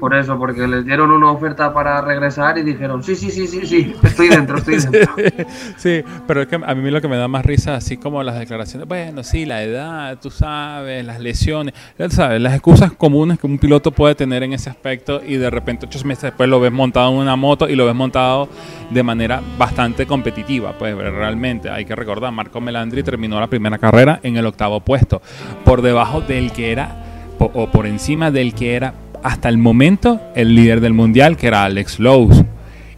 Por 0.00 0.12
eso, 0.12 0.36
porque 0.36 0.66
les 0.66 0.84
dieron 0.84 1.12
una 1.12 1.30
oferta 1.30 1.72
para 1.72 2.00
regresar 2.00 2.58
y 2.58 2.62
dijeron, 2.64 3.04
sí, 3.04 3.14
sí, 3.14 3.30
sí, 3.30 3.46
sí, 3.46 3.64
sí, 3.64 3.94
estoy 4.02 4.28
dentro, 4.28 4.58
estoy 4.58 4.76
dentro. 4.90 5.14
sí, 5.76 6.02
pero 6.26 6.42
es 6.42 6.48
que 6.48 6.56
a 6.56 6.74
mí 6.74 6.90
lo 6.90 7.00
que 7.00 7.06
me 7.06 7.16
da 7.16 7.28
más 7.28 7.46
risa, 7.46 7.76
así 7.76 7.96
como 7.96 8.24
las 8.24 8.40
declaraciones, 8.40 8.88
bueno, 8.88 9.22
sí, 9.22 9.46
la 9.46 9.62
edad, 9.62 10.18
tú 10.20 10.30
sabes, 10.30 11.06
las 11.06 11.20
lesiones, 11.20 11.74
ya 11.96 12.10
sabes, 12.10 12.40
las 12.40 12.54
excusas 12.54 12.90
comunes 12.90 13.38
que 13.38 13.46
un 13.46 13.58
piloto 13.58 13.92
puede 13.92 14.16
tener 14.16 14.42
en 14.42 14.52
ese 14.52 14.68
aspecto 14.68 15.22
y 15.24 15.36
de 15.36 15.48
repente 15.48 15.86
ocho 15.86 16.04
meses 16.04 16.24
después 16.24 16.50
lo 16.50 16.58
ves 16.58 16.72
montado 16.72 17.12
en 17.12 17.18
una 17.18 17.36
moto 17.36 17.68
y 17.68 17.76
lo 17.76 17.86
ves 17.86 17.94
montado 17.94 18.48
de 18.90 19.02
manera 19.04 19.40
bastante 19.56 20.06
competitiva, 20.06 20.72
pues 20.76 20.96
realmente 20.96 21.70
hay 21.70 21.84
que 21.84 21.94
recordar, 21.94 22.32
Marco 22.32 22.60
Melandri 22.60 23.04
terminó 23.04 23.38
la 23.38 23.46
primera 23.46 23.78
carrera 23.78 24.18
en 24.24 24.36
el 24.36 24.46
octavo 24.46 24.80
puesto, 24.80 25.22
por 25.64 25.82
debajo 25.82 26.20
del 26.20 26.50
que 26.50 26.72
era, 26.72 27.04
o 27.38 27.70
por 27.70 27.86
encima 27.86 28.32
del 28.32 28.52
que 28.52 28.74
era 28.74 28.92
hasta 29.22 29.48
el 29.48 29.58
momento 29.58 30.20
el 30.34 30.54
líder 30.54 30.80
del 30.80 30.94
mundial, 30.94 31.36
que 31.36 31.48
era 31.48 31.64
Alex 31.64 31.98
Lowe, 31.98 32.44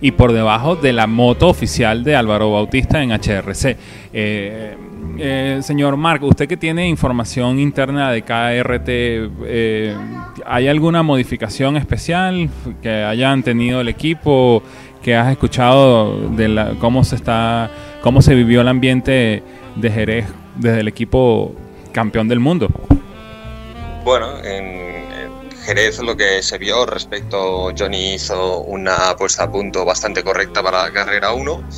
y 0.00 0.12
por 0.12 0.32
debajo 0.32 0.76
de 0.76 0.92
la 0.92 1.06
moto 1.06 1.48
oficial 1.48 2.04
de 2.04 2.16
Álvaro 2.16 2.52
Bautista 2.52 3.02
en 3.02 3.10
HRC. 3.12 3.76
Eh, 4.12 4.76
eh, 5.18 5.58
señor 5.62 5.96
Marc, 5.96 6.22
usted 6.22 6.48
que 6.48 6.56
tiene 6.56 6.88
información 6.88 7.58
interna 7.58 8.10
de 8.10 8.22
KRT, 8.22 8.88
eh, 8.88 9.94
¿hay 10.46 10.68
alguna 10.68 11.02
modificación 11.02 11.76
especial 11.76 12.48
que 12.82 12.90
hayan 12.90 13.42
tenido 13.42 13.80
el 13.80 13.88
equipo? 13.88 14.62
que 15.02 15.16
has 15.16 15.30
escuchado 15.30 16.28
de 16.30 16.76
cómo 16.78 17.04
se 17.04 17.16
está, 17.16 17.70
cómo 18.02 18.20
se 18.20 18.34
vivió 18.34 18.60
el 18.60 18.68
ambiente 18.68 19.42
de 19.76 19.90
Jerez 19.90 20.26
desde 20.56 20.80
el 20.80 20.88
equipo 20.88 21.54
campeón 21.92 22.28
del 22.28 22.40
mundo. 22.40 22.68
Bueno, 24.04 24.42
en, 24.44 24.99
Jerez 25.64 25.98
lo 25.98 26.16
que 26.16 26.42
se 26.42 26.58
vio 26.58 26.86
respecto, 26.86 27.70
Johnny 27.76 28.14
hizo 28.14 28.60
una 28.60 29.14
puesta 29.16 29.44
a 29.44 29.52
punto 29.52 29.84
bastante 29.84 30.22
correcta 30.22 30.62
para 30.62 30.84
la 30.84 30.92
carrera 30.92 31.32
1. 31.32 31.68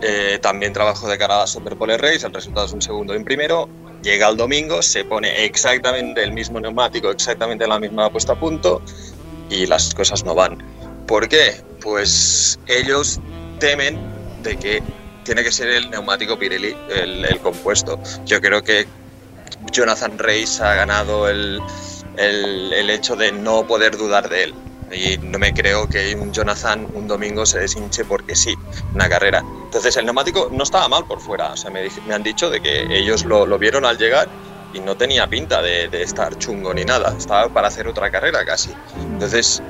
Eh, 0.00 0.38
también 0.40 0.72
trabajó 0.72 1.08
de 1.08 1.18
cara 1.18 1.36
a 1.36 1.38
la 1.40 1.46
Super 1.46 1.76
Race, 1.76 2.26
el 2.26 2.32
resultado 2.32 2.66
es 2.66 2.72
un 2.72 2.82
segundo 2.82 3.14
en 3.14 3.24
primero. 3.24 3.68
Llega 4.02 4.28
el 4.28 4.36
domingo, 4.36 4.82
se 4.82 5.04
pone 5.04 5.44
exactamente 5.44 6.22
el 6.22 6.32
mismo 6.32 6.60
neumático, 6.60 7.10
exactamente 7.10 7.66
la 7.66 7.80
misma 7.80 8.10
puesta 8.10 8.34
a 8.34 8.40
punto 8.40 8.82
y 9.50 9.66
las 9.66 9.94
cosas 9.94 10.24
no 10.24 10.34
van. 10.34 10.62
¿Por 11.06 11.28
qué? 11.28 11.60
Pues 11.80 12.60
ellos 12.66 13.20
temen 13.58 13.98
de 14.42 14.56
que 14.56 14.82
tiene 15.24 15.42
que 15.42 15.50
ser 15.50 15.68
el 15.68 15.90
neumático 15.90 16.38
Pirelli 16.38 16.76
el, 16.94 17.24
el 17.24 17.38
compuesto. 17.40 17.98
Yo 18.24 18.40
creo 18.40 18.62
que 18.62 18.86
Jonathan 19.72 20.16
Reis 20.18 20.60
ha 20.60 20.74
ganado 20.74 21.28
el, 21.28 21.60
el, 22.18 22.90
hecho 22.90 23.16
de 23.16 23.32
no 23.32 23.66
poder 23.66 23.96
dudar 23.96 24.28
de 24.28 24.44
él. 24.44 24.54
Y 24.90 25.18
no 25.18 25.38
me 25.38 25.52
creo 25.52 25.86
que 25.86 26.14
un 26.14 26.32
Jonathan 26.32 26.88
un 26.94 27.06
domingo 27.06 27.44
se 27.44 27.58
deshinche 27.58 28.04
porque 28.04 28.34
sí, 28.34 28.54
una 28.94 29.08
carrera. 29.08 29.44
Entonces 29.64 29.96
el 29.98 30.06
neumático 30.06 30.48
no 30.50 30.64
estaba 30.64 30.88
mal 30.88 31.04
por 31.04 31.20
fuera. 31.20 31.52
O 31.52 31.56
sea, 31.56 31.70
me, 31.70 31.88
me 32.06 32.14
han 32.14 32.22
dicho 32.22 32.48
de 32.48 32.60
que 32.60 32.86
ellos 32.90 33.24
lo, 33.24 33.46
lo, 33.46 33.58
vieron 33.58 33.84
al 33.84 33.98
llegar 33.98 34.28
y 34.72 34.80
no 34.80 34.96
tenía 34.96 35.26
pinta 35.26 35.60
de, 35.60 35.88
de, 35.88 36.02
estar 36.02 36.36
chungo 36.38 36.72
ni 36.72 36.84
nada. 36.84 37.14
Estaba 37.16 37.52
para 37.52 37.68
hacer 37.68 37.86
otra 37.86 38.10
carrera 38.10 38.44
casi. 38.46 38.70
Entonces, 38.96 39.62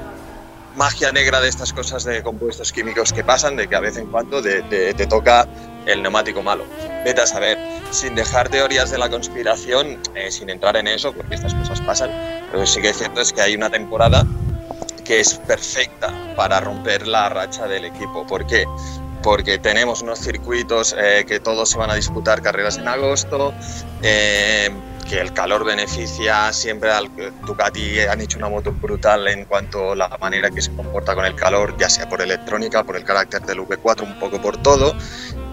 magia 0.79 1.13
negra 1.13 1.41
de 1.41 1.49
estas 1.49 1.75
cosas 1.75 2.05
de 2.05 2.23
compuestos 2.23 2.73
químicos 2.73 3.13
que 3.13 3.23
pasan, 3.23 3.57
de 3.57 3.69
que 3.69 3.77
a 3.77 3.81
vez 3.81 3.99
en 3.99 4.07
cuando 4.07 4.41
te 4.41 5.07
toca 5.07 5.47
el 5.89 6.03
neumático 6.03 6.43
malo. 6.43 6.65
Vete 7.05 7.23
a 7.23 7.27
saber, 7.27 7.59
sin 7.91 8.15
dejar 8.15 8.49
teorías 8.49 8.91
de 8.91 8.99
la 8.99 9.09
conspiración, 9.09 9.99
eh, 10.15 10.31
sin 10.31 10.51
entrar 10.51 10.77
en 10.77 10.87
eso, 10.87 11.13
porque 11.13 11.35
estas 11.35 11.55
cosas 11.55 11.81
pasan, 11.81 12.11
pero 12.53 12.67
sí 12.67 12.81
que 12.81 12.91
es 12.91 12.99
cierto 12.99 13.21
es 13.21 13.33
que 13.33 13.41
hay 13.41 13.55
una 13.55 13.71
temporada 13.71 14.25
que 15.05 15.21
es 15.21 15.35
perfecta 15.35 16.13
para 16.37 16.61
romper 16.61 17.07
la 17.07 17.29
racha 17.29 17.67
del 17.67 17.87
equipo. 17.87 18.27
¿Por 18.27 18.47
qué? 18.47 18.67
Porque 19.23 19.59
tenemos 19.59 20.03
unos 20.03 20.21
circuitos 20.21 20.95
eh, 20.99 21.25
que 21.27 21.41
todos 21.41 21.71
se 21.71 21.79
van 21.79 21.91
a 21.91 21.95
disputar 21.95 22.43
carreras 22.43 22.77
en 22.77 22.87
agosto, 22.87 23.55
eh, 24.03 24.71
que 25.09 25.21
el 25.21 25.33
calor 25.33 25.65
beneficia 25.65 26.53
siempre 26.53 26.91
al 26.91 27.11
Ducati 27.47 28.01
han 28.01 28.21
hecho 28.21 28.39
una 28.39 28.49
moto 28.49 28.73
brutal 28.73 29.27
en 29.29 29.47
cuanto 29.47 29.93
a 29.93 29.97
la 29.97 30.19
manera 30.21 30.51
que 30.51 30.61
se 30.61 30.75
comporta 30.75 31.15
con 31.15 31.25
el 31.25 31.35
calor, 31.35 31.77
ya 31.79 31.89
sea 31.89 32.09
por 32.09 32.21
electrónica, 32.21 32.85
por 32.85 32.97
el 32.97 33.05
carácter 33.05 33.43
del 33.43 33.61
V4, 33.61 34.03
un 34.03 34.19
poco 34.19 34.41
por 34.41 34.59
todo 34.59 34.95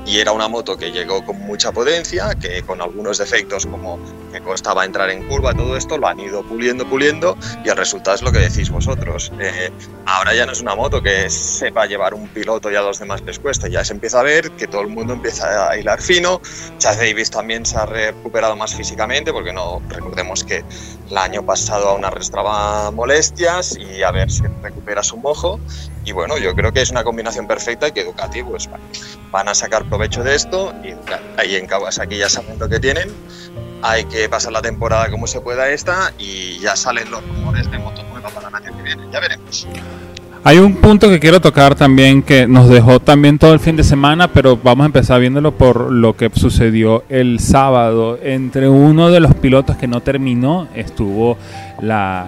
y 0.05 0.19
era 0.19 0.31
una 0.31 0.47
moto 0.47 0.77
que 0.77 0.91
llegó 0.91 1.25
con 1.25 1.37
mucha 1.39 1.71
potencia, 1.71 2.35
que 2.35 2.61
con 2.61 2.81
algunos 2.81 3.17
defectos 3.17 3.65
como 3.65 3.99
que 4.31 4.39
costaba 4.41 4.85
entrar 4.85 5.09
en 5.09 5.27
curva, 5.27 5.53
todo 5.53 5.75
esto 5.75 5.97
lo 5.97 6.07
han 6.07 6.19
ido 6.19 6.43
puliendo, 6.43 6.87
puliendo 6.87 7.37
y 7.63 7.69
el 7.69 7.77
resultado 7.77 8.15
es 8.15 8.21
lo 8.21 8.31
que 8.31 8.39
decís 8.39 8.69
vosotros. 8.69 9.31
Eh, 9.39 9.71
ahora 10.05 10.35
ya 10.35 10.45
no 10.45 10.51
es 10.51 10.61
una 10.61 10.75
moto 10.75 11.01
que 11.01 11.29
sepa 11.29 11.85
llevar 11.85 12.13
un 12.13 12.27
piloto 12.27 12.71
y 12.71 12.75
a 12.75 12.81
los 12.81 12.99
demás 12.99 13.21
les 13.21 13.39
cuesta, 13.39 13.67
ya 13.67 13.83
se 13.83 13.93
empieza 13.93 14.19
a 14.19 14.23
ver 14.23 14.51
que 14.51 14.67
todo 14.67 14.81
el 14.81 14.89
mundo 14.89 15.13
empieza 15.13 15.69
a 15.69 15.77
hilar 15.77 16.01
fino, 16.01 16.41
Chad 16.77 16.97
Davis 16.97 17.31
también 17.31 17.65
se 17.65 17.77
ha 17.77 17.85
recuperado 17.85 18.55
más 18.55 18.75
físicamente 18.75 19.33
porque 19.33 19.53
no 19.53 19.81
recordemos 19.89 20.43
que 20.43 20.63
el 21.09 21.17
año 21.17 21.43
pasado 21.45 21.89
aún 21.89 22.05
arrastraba 22.05 22.91
molestias 22.91 23.77
y 23.77 24.03
a 24.03 24.11
ver 24.11 24.29
si 24.29 24.43
recupera 24.61 25.01
su 25.01 25.17
mojo 25.17 25.59
y 26.05 26.11
bueno, 26.11 26.37
yo 26.37 26.55
creo 26.55 26.71
que 26.71 26.81
es 26.81 26.91
una 26.91 27.03
combinación 27.03 27.47
perfecta 27.47 27.87
y 27.87 27.91
que 27.91 28.03
Ducati 28.03 28.43
pues, 28.43 28.69
van 29.31 29.47
a 29.49 29.55
sacar 29.55 29.85
provecho 29.85 30.23
de 30.23 30.35
esto 30.35 30.73
y 30.83 30.93
ahí 31.39 31.55
en 31.55 31.65
Kawasaki 31.65 32.17
ya 32.17 32.29
saben 32.29 32.59
lo 32.59 32.69
que 32.69 32.79
tienen. 32.79 33.09
Hay 33.81 34.05
que 34.05 34.29
pasar 34.29 34.53
la 34.53 34.61
temporada 34.61 35.09
como 35.09 35.27
se 35.27 35.41
pueda 35.41 35.69
esta 35.69 36.13
y 36.17 36.59
ya 36.59 36.75
salen 36.75 37.09
los 37.09 37.27
rumores 37.27 37.69
de 37.69 37.79
moto 37.79 38.03
nueva 38.03 38.29
para 38.29 38.49
el 38.49 38.55
año 38.55 38.77
que 38.77 38.83
viene. 38.83 39.03
Ya 39.11 39.19
veremos. 39.19 39.67
Hay 40.43 40.59
un 40.59 40.75
punto 40.75 41.09
que 41.09 41.19
quiero 41.19 41.41
tocar 41.41 41.73
también 41.73 42.21
que 42.21 42.47
nos 42.47 42.69
dejó 42.69 42.99
también 42.99 43.39
todo 43.39 43.53
el 43.55 43.59
fin 43.59 43.75
de 43.75 43.83
semana, 43.83 44.27
pero 44.27 44.55
vamos 44.55 44.83
a 44.83 44.85
empezar 44.85 45.19
viéndolo 45.19 45.53
por 45.53 45.91
lo 45.91 46.15
que 46.15 46.29
sucedió 46.35 47.03
el 47.09 47.39
sábado. 47.39 48.19
Entre 48.21 48.69
uno 48.69 49.09
de 49.09 49.21
los 49.21 49.33
pilotos 49.33 49.75
que 49.75 49.87
no 49.87 50.01
terminó 50.01 50.67
estuvo 50.75 51.35
la 51.81 52.27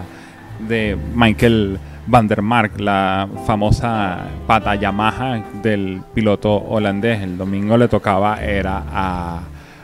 de 0.67 0.97
Michael 1.13 1.79
Van 2.07 2.25
der 2.25 2.41
Mark, 2.41 2.79
la 2.79 3.27
famosa 3.45 4.27
pata 4.47 4.75
Yamaha 4.75 5.43
del 5.61 6.01
piloto 6.13 6.55
holandés. 6.55 7.21
El 7.21 7.37
domingo 7.37 7.77
le 7.77 7.89
tocaba 7.89 8.41
era 8.41 8.83
a 8.89 9.41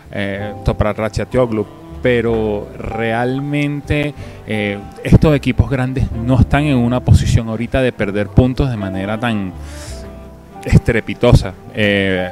eh, 0.09 0.53
Toprak 0.63 0.97
Ratchatioglu, 0.97 1.67
pero 2.01 2.69
realmente 2.77 4.13
eh, 4.47 4.79
estos 5.03 5.35
equipos 5.35 5.69
grandes 5.69 6.11
no 6.13 6.39
están 6.39 6.63
en 6.63 6.77
una 6.77 7.01
posición 7.01 7.49
ahorita 7.49 7.81
de 7.81 7.91
perder 7.91 8.29
puntos 8.29 8.69
de 8.69 8.77
manera 8.77 9.19
tan 9.19 9.51
estrepitosa. 10.63 11.53
Eh, 11.75 12.31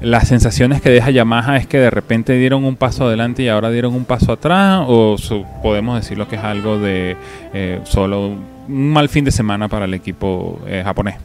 las 0.00 0.28
sensaciones 0.28 0.80
que 0.80 0.90
deja 0.90 1.10
Yamaha 1.10 1.56
es 1.56 1.66
que 1.66 1.78
de 1.78 1.90
repente 1.90 2.34
dieron 2.34 2.64
un 2.64 2.76
paso 2.76 3.06
adelante 3.06 3.42
y 3.42 3.48
ahora 3.48 3.70
dieron 3.70 3.94
un 3.94 4.04
paso 4.04 4.32
atrás, 4.32 4.82
o 4.86 5.16
podemos 5.62 5.96
decirlo 5.96 6.28
que 6.28 6.36
es 6.36 6.44
algo 6.44 6.78
de 6.78 7.16
eh, 7.54 7.80
solo 7.84 8.55
un 8.68 8.92
mal 8.92 9.08
fin 9.08 9.24
de 9.24 9.30
semana 9.30 9.68
para 9.68 9.84
el 9.84 9.94
equipo 9.94 10.60
eh, 10.66 10.82
japonés. 10.84 11.16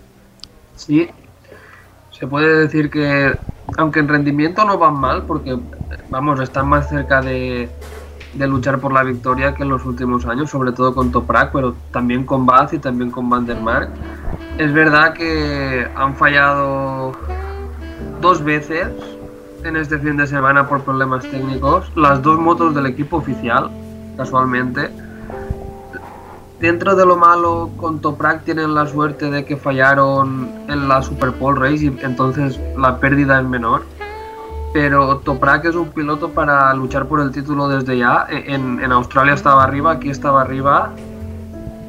Sí, 0.76 1.10
se 2.12 2.28
puede 2.28 2.60
decir 2.60 2.90
que, 2.90 3.36
aunque 3.78 4.00
en 4.00 4.08
rendimiento 4.08 4.64
no 4.66 4.78
van 4.78 4.96
mal, 4.96 5.24
porque, 5.24 5.58
vamos, 6.10 6.40
están 6.40 6.68
más 6.68 6.90
cerca 6.90 7.22
de, 7.22 7.70
de 8.34 8.48
luchar 8.48 8.80
por 8.80 8.94
la 8.94 9.04
victoria 9.04 9.54
que 9.54 9.64
en 9.64 9.70
los 9.70 9.86
últimos 9.86 10.26
años, 10.26 10.50
sobre 10.50 10.72
todo 10.72 10.94
con 10.94 11.12
Toprak, 11.12 11.52
pero 11.52 11.76
también 11.92 12.26
con 12.26 12.46
Baz 12.46 12.74
y 12.74 12.80
también 12.80 13.12
con 13.12 13.30
Van 13.30 13.46
der 13.46 13.60
Mark. 13.60 13.90
Es 14.58 14.72
verdad 14.74 15.14
que 15.14 15.88
han 15.96 16.16
fallado 16.16 17.14
dos 18.22 18.44
veces 18.44 18.88
en 19.64 19.76
este 19.76 20.00
fin 20.00 20.18
de 20.18 20.28
semana 20.28 20.68
por 20.68 20.82
problemas 20.84 21.24
técnicos, 21.30 21.92
las 21.96 22.22
dos 22.22 22.40
motos 22.40 22.74
del 22.74 22.88
equipo 22.88 23.18
oficial, 23.18 23.70
casualmente 24.18 24.90
dentro 26.62 26.96
de 26.96 27.06
lo 27.06 27.18
malo, 27.18 27.72
con 27.78 28.00
Toprak 28.00 28.44
tienen 28.44 28.74
la 28.74 28.88
suerte 28.88 29.30
de 29.30 29.44
que 29.44 29.58
fallaron 29.58 30.50
en 30.68 30.88
la 30.88 31.02
Super 31.02 31.34
Pole 31.34 31.60
Race 31.60 31.86
y 31.86 31.98
entonces 32.04 32.60
la 32.78 33.00
pérdida 33.00 33.42
es 33.42 33.48
menor. 33.48 33.84
Pero 34.74 35.18
Toprak 35.18 35.66
es 35.66 35.76
un 35.76 35.90
piloto 35.90 36.30
para 36.30 36.74
luchar 36.74 37.08
por 37.08 37.20
el 37.20 37.32
título 37.32 37.68
desde 37.68 37.98
ya. 37.98 38.26
En, 38.30 38.80
en 38.80 38.92
Australia 38.92 39.34
estaba 39.34 39.64
arriba, 39.64 39.92
aquí 39.92 40.10
estaba 40.10 40.42
arriba. 40.42 40.92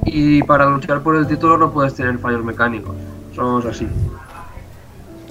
Y 0.04 0.42
para 0.42 0.66
luchar 0.66 1.00
por 1.02 1.14
el 1.14 1.28
título 1.28 1.56
no 1.58 1.70
puedes 1.70 1.94
tener 1.94 2.18
fallos 2.18 2.42
mecánicos. 2.42 2.96
Somos 3.36 3.64
así. 3.66 3.86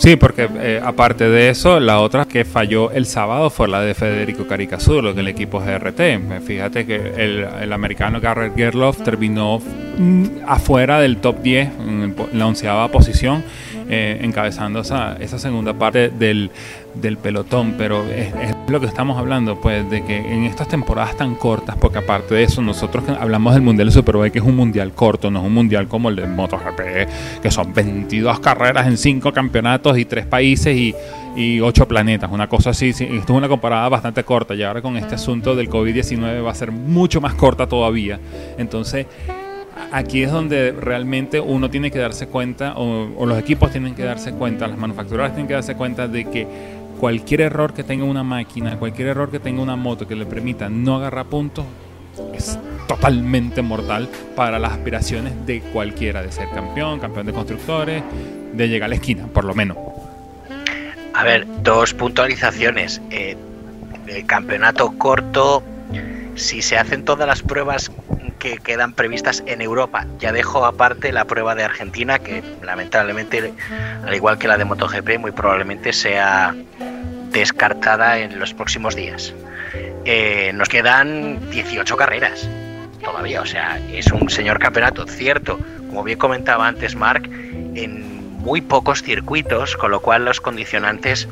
Sí, 0.02 0.16
porque 0.16 0.50
eh, 0.56 0.82
aparte 0.84 1.30
de 1.30 1.50
eso, 1.50 1.80
la 1.80 2.00
otra 2.00 2.26
que 2.26 2.44
falló 2.44 2.90
el 2.90 3.06
sábado 3.06 3.52
fue 3.52 3.68
la 3.68 3.82
de 3.82 3.94
Federico 3.94 4.48
Caricasulo, 4.48 5.14
del 5.14 5.28
equipo 5.28 5.60
GRT. 5.60 6.42
Fíjate 6.44 6.88
que 6.88 6.96
el, 6.96 7.46
el 7.62 7.72
americano 7.72 8.20
Garrett 8.20 8.56
Gerloff 8.56 9.04
terminó 9.04 9.60
mm, 9.60 10.26
afuera 10.48 11.00
del 11.00 11.18
top 11.18 11.44
10, 11.44 11.70
en 11.82 12.16
la 12.34 12.48
onceava 12.48 12.88
posición, 12.88 13.44
eh, 13.92 14.18
encabezando 14.24 14.80
esa, 14.80 15.18
esa 15.20 15.38
segunda 15.38 15.76
parte 15.76 16.10
del, 16.10 16.50
del 16.96 17.18
pelotón, 17.18 17.76
pero 17.78 18.04
es, 18.04 18.34
es, 18.36 18.56
lo 18.68 18.80
que 18.80 18.86
estamos 18.86 19.18
hablando, 19.18 19.60
pues, 19.60 19.90
de 19.90 20.04
que 20.04 20.18
en 20.18 20.44
estas 20.44 20.68
temporadas 20.68 21.16
tan 21.18 21.36
cortas, 21.36 21.76
porque 21.78 22.00
aparte 22.00 22.36
de 22.36 22.44
eso, 22.44 22.62
nosotros 22.62 23.04
hablamos 23.20 23.54
del 23.54 23.64
Mundial 23.64 23.88
de 23.88 23.94
Superbike, 23.94 24.34
que 24.34 24.40
es 24.40 24.46
un 24.46 24.56
mundial 24.56 24.94
corto, 24.94 25.32
no 25.32 25.40
es 25.40 25.46
un 25.46 25.54
mundial 25.54 25.88
como 25.88 26.10
el 26.10 26.16
de 26.16 26.28
MotoGP, 26.28 27.42
que 27.42 27.52
son 27.52 27.74
22 27.74 28.40
carreras 28.40 28.88
en 28.88 28.98
5 28.98 29.32
campeonatos 29.32 29.98
y 29.98 30.06
3 30.06 30.26
países 30.26 30.76
y, 30.76 30.96
y 31.36 31.60
8 31.60 31.88
planetas, 31.88 32.32
una 32.32 32.48
cosa 32.48 32.72
así. 32.72 32.90
Esto 32.90 33.06
es 33.06 33.30
una 33.30 33.48
comparada 33.48 33.88
bastante 33.90 34.24
corta, 34.24 34.54
y 34.56 34.64
ahora 34.64 34.82
con 34.82 34.98
este 34.98 35.16
asunto 35.16 35.56
del 35.56 35.70
COVID-19 35.70 36.46
va 36.46 36.52
a 36.52 36.56
ser 36.56 36.72
mucho 36.72 37.22
más 37.22 37.34
corta 37.36 37.68
todavía. 37.68 38.20
Entonces, 38.58 39.06
aquí 39.92 40.24
es 40.24 40.32
donde 40.32 40.72
realmente 40.72 41.40
uno 41.40 41.70
tiene 41.70 41.92
que 41.92 42.00
darse 42.00 42.28
cuenta, 42.28 42.74
o, 42.76 43.10
o, 43.18 43.26
los 43.26 43.38
equipos 43.40 43.72
tienen 43.72 43.96
que 43.96 44.04
darse 44.04 44.32
cuenta, 44.34 44.68
las 44.68 44.78
manufactureras 44.78 45.32
tienen 45.32 45.48
que 45.48 45.54
darse 45.54 45.76
cuenta 45.76 46.08
de 46.08 46.26
que 46.26 46.81
cualquier 47.02 47.42
error 47.42 47.74
que 47.74 47.84
tenga 47.84 48.06
una 48.06 48.22
máquina, 48.22 48.78
cualquier 48.78 49.08
error 49.08 49.32
que 49.32 49.40
tenga 49.40 49.60
una 49.64 49.76
moto 49.76 50.08
que 50.08 50.16
le 50.16 50.28
permita 50.28 50.70
no 50.70 50.98
agarrar 50.98 51.26
puntos, 51.26 51.66
es 52.32 52.60
totalmente 52.88 53.64
mortal 53.64 54.08
para 54.36 54.60
las 54.60 54.74
aspiraciones 54.74 55.34
de 55.48 55.62
cualquiera, 55.62 56.22
de 56.22 56.32
ser 56.32 56.48
campeón, 56.50 57.00
campeón 57.00 57.26
de 57.26 57.34
constructores, 57.34 58.04
de 58.54 58.70
llegar 58.70 58.86
a 58.86 58.90
la 58.90 58.96
esquina, 58.96 59.26
por 59.26 59.46
lo 59.46 59.56
menos. 59.56 59.78
A 61.16 61.24
ver, 61.24 61.48
dos 61.64 61.96
puntualizaciones. 61.96 63.02
Eh, 63.10 63.36
el 64.06 64.26
campeonato 64.28 64.94
corto, 65.00 65.64
si 66.36 66.62
se 66.62 66.78
hacen 66.78 67.04
todas 67.04 67.28
las 67.28 67.42
pruebas 67.42 67.92
que 68.42 68.58
quedan 68.58 68.94
previstas 68.94 69.44
en 69.46 69.62
Europa. 69.62 70.08
Ya 70.18 70.32
dejo 70.32 70.66
aparte 70.66 71.12
la 71.12 71.26
prueba 71.26 71.54
de 71.54 71.64
Argentina, 71.64 72.18
que 72.18 72.44
lamentablemente, 72.64 73.54
al 74.04 74.14
igual 74.16 74.40
que 74.40 74.48
la 74.48 74.58
de 74.58 74.66
MotoGP, 74.66 75.20
muy 75.20 75.32
probablemente 75.32 75.94
sea 75.94 76.56
descartada 77.32 78.18
en 78.18 78.40
los 78.40 78.56
próximos 78.56 78.96
días. 78.96 79.36
Eh, 80.06 80.52
nos 80.56 80.70
quedan 80.70 81.52
18 81.52 81.96
carreras 81.96 82.50
todavía, 83.04 83.42
o 83.42 83.46
sea, 83.46 83.80
es 83.94 84.08
un 84.12 84.30
señor 84.30 84.58
campeonato, 84.58 85.06
cierto, 85.06 85.60
como 85.88 86.04
bien 86.04 86.18
comentaba 86.18 86.68
antes 86.68 86.96
Mark, 86.96 87.30
en 87.76 88.40
muy 88.40 88.62
pocos 88.62 89.04
circuitos, 89.04 89.78
con 89.78 89.92
lo 89.92 90.00
cual 90.02 90.26
los 90.26 90.42
condicionantes 90.42 91.28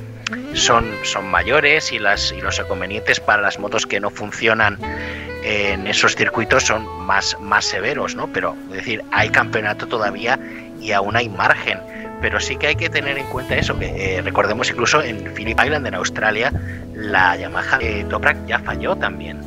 son, 0.54 0.92
son 1.04 1.28
mayores 1.28 1.92
y, 1.92 2.00
las, 2.00 2.32
y 2.32 2.42
los 2.42 2.60
inconvenientes 2.60 3.20
para 3.20 3.42
las 3.42 3.60
motos 3.60 3.86
que 3.86 4.00
no 4.00 4.10
funcionan 4.10 4.78
en 5.44 5.88
esos 5.88 6.16
circuitos 6.16 6.64
son 6.64 6.86
más, 7.06 7.38
más 7.40 7.66
severos, 7.66 8.16
¿no? 8.16 8.28
Pero 8.32 8.56
es 8.70 8.78
decir, 8.78 9.04
hay 9.12 9.30
campeonato 9.30 9.88
todavía 9.88 10.40
y 10.80 10.92
aún 10.92 11.16
hay 11.16 11.30
margen. 11.30 11.80
Pero 12.22 12.40
sí 12.40 12.58
que 12.58 12.68
hay 12.68 12.76
que 12.76 12.90
tener 12.90 13.18
en 13.18 13.26
cuenta 13.28 13.56
eso, 13.56 13.78
que 13.80 14.18
eh, 14.18 14.22
recordemos 14.22 14.70
incluso 14.70 15.02
en 15.02 15.34
Phillip 15.34 15.58
Island, 15.64 15.88
en 15.88 15.96
Australia, 15.96 16.52
la 16.94 17.38
Yamaha 17.38 17.78
de 17.78 18.04
Toprak 18.04 18.46
ya 18.46 18.60
falló 18.60 18.96
también. 18.98 19.40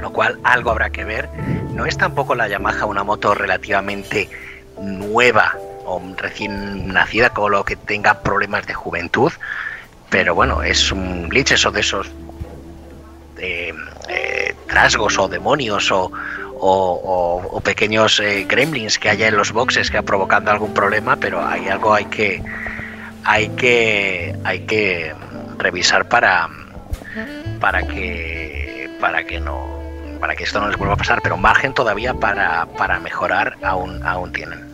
Lo 0.00 0.12
cual 0.12 0.38
algo 0.42 0.70
habrá 0.70 0.90
que 0.90 1.04
ver. 1.04 1.28
No 1.72 1.86
es 1.86 1.96
tampoco 1.96 2.34
la 2.34 2.48
Yamaha 2.48 2.84
una 2.84 3.04
moto 3.04 3.34
relativamente 3.34 4.28
nueva 4.80 5.56
o 5.84 6.02
recién 6.16 6.88
nacida, 6.88 7.30
con 7.30 7.52
lo 7.52 7.64
que 7.64 7.76
tenga 7.76 8.22
problemas 8.22 8.66
de 8.66 8.74
juventud. 8.74 9.32
Pero 10.10 10.34
bueno, 10.34 10.62
es 10.62 10.90
un 10.90 11.28
glitch, 11.28 11.52
eso 11.52 11.70
de 11.70 11.80
esos 11.80 12.10
eh, 13.38 13.74
trasgos 14.66 15.18
o 15.18 15.28
demonios 15.28 15.90
o, 15.90 16.10
o, 16.60 17.60
pequeños 17.62 18.20
eh, 18.20 18.46
gremlins 18.48 18.98
que 18.98 19.10
haya 19.10 19.28
en 19.28 19.36
los 19.36 19.52
boxes 19.52 19.90
que 19.90 19.98
ha 19.98 20.02
provocando 20.02 20.50
algún 20.50 20.72
problema, 20.72 21.16
pero 21.16 21.44
hay 21.44 21.68
algo 21.68 21.92
hay 21.92 22.06
que 22.06 22.42
hay 23.24 23.48
que 23.50 24.34
hay 24.44 24.60
que 24.60 25.14
revisar 25.58 26.08
para 26.08 26.48
para 27.60 27.86
que 27.86 28.90
para 29.00 29.24
que 29.24 29.40
no 29.40 29.78
para 30.20 30.34
que 30.34 30.44
esto 30.44 30.60
no 30.60 30.68
les 30.68 30.76
vuelva 30.76 30.94
a 30.94 30.96
pasar, 30.96 31.20
pero 31.22 31.36
margen 31.36 31.74
todavía 31.74 32.14
para, 32.14 32.66
para 32.66 32.98
mejorar 32.98 33.56
aún 33.62 34.04
aún 34.04 34.32
tienen. 34.32 34.67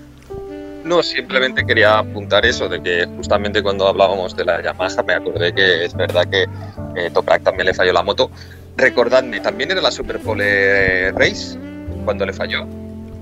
No, 0.85 1.03
simplemente 1.03 1.65
quería 1.65 1.99
apuntar 1.99 2.45
eso, 2.45 2.69
de 2.69 2.83
que 2.83 3.07
justamente 3.17 3.63
cuando 3.63 3.89
hablábamos 3.89 4.37
de 4.37 4.45
la 4.45 4.63
Yamaha 4.63 5.03
me 5.03 5.15
acordé 5.15 5.55
que 5.55 5.87
es 5.87 5.95
verdad 5.95 6.27
que 6.31 6.47
eh, 6.95 7.11
Toprak 7.13 7.43
también 7.43 7.67
le 7.67 7.75
falló 7.75 7.93
la 7.93 8.03
moto. 8.03 8.31
Recordadme, 8.77 9.41
¿también 9.41 9.71
era 9.71 9.81
la 9.81 9.91
Superpole 9.91 11.13
Race 11.13 11.59
cuando 12.05 12.27
le 12.27 12.35
falló 12.35 12.67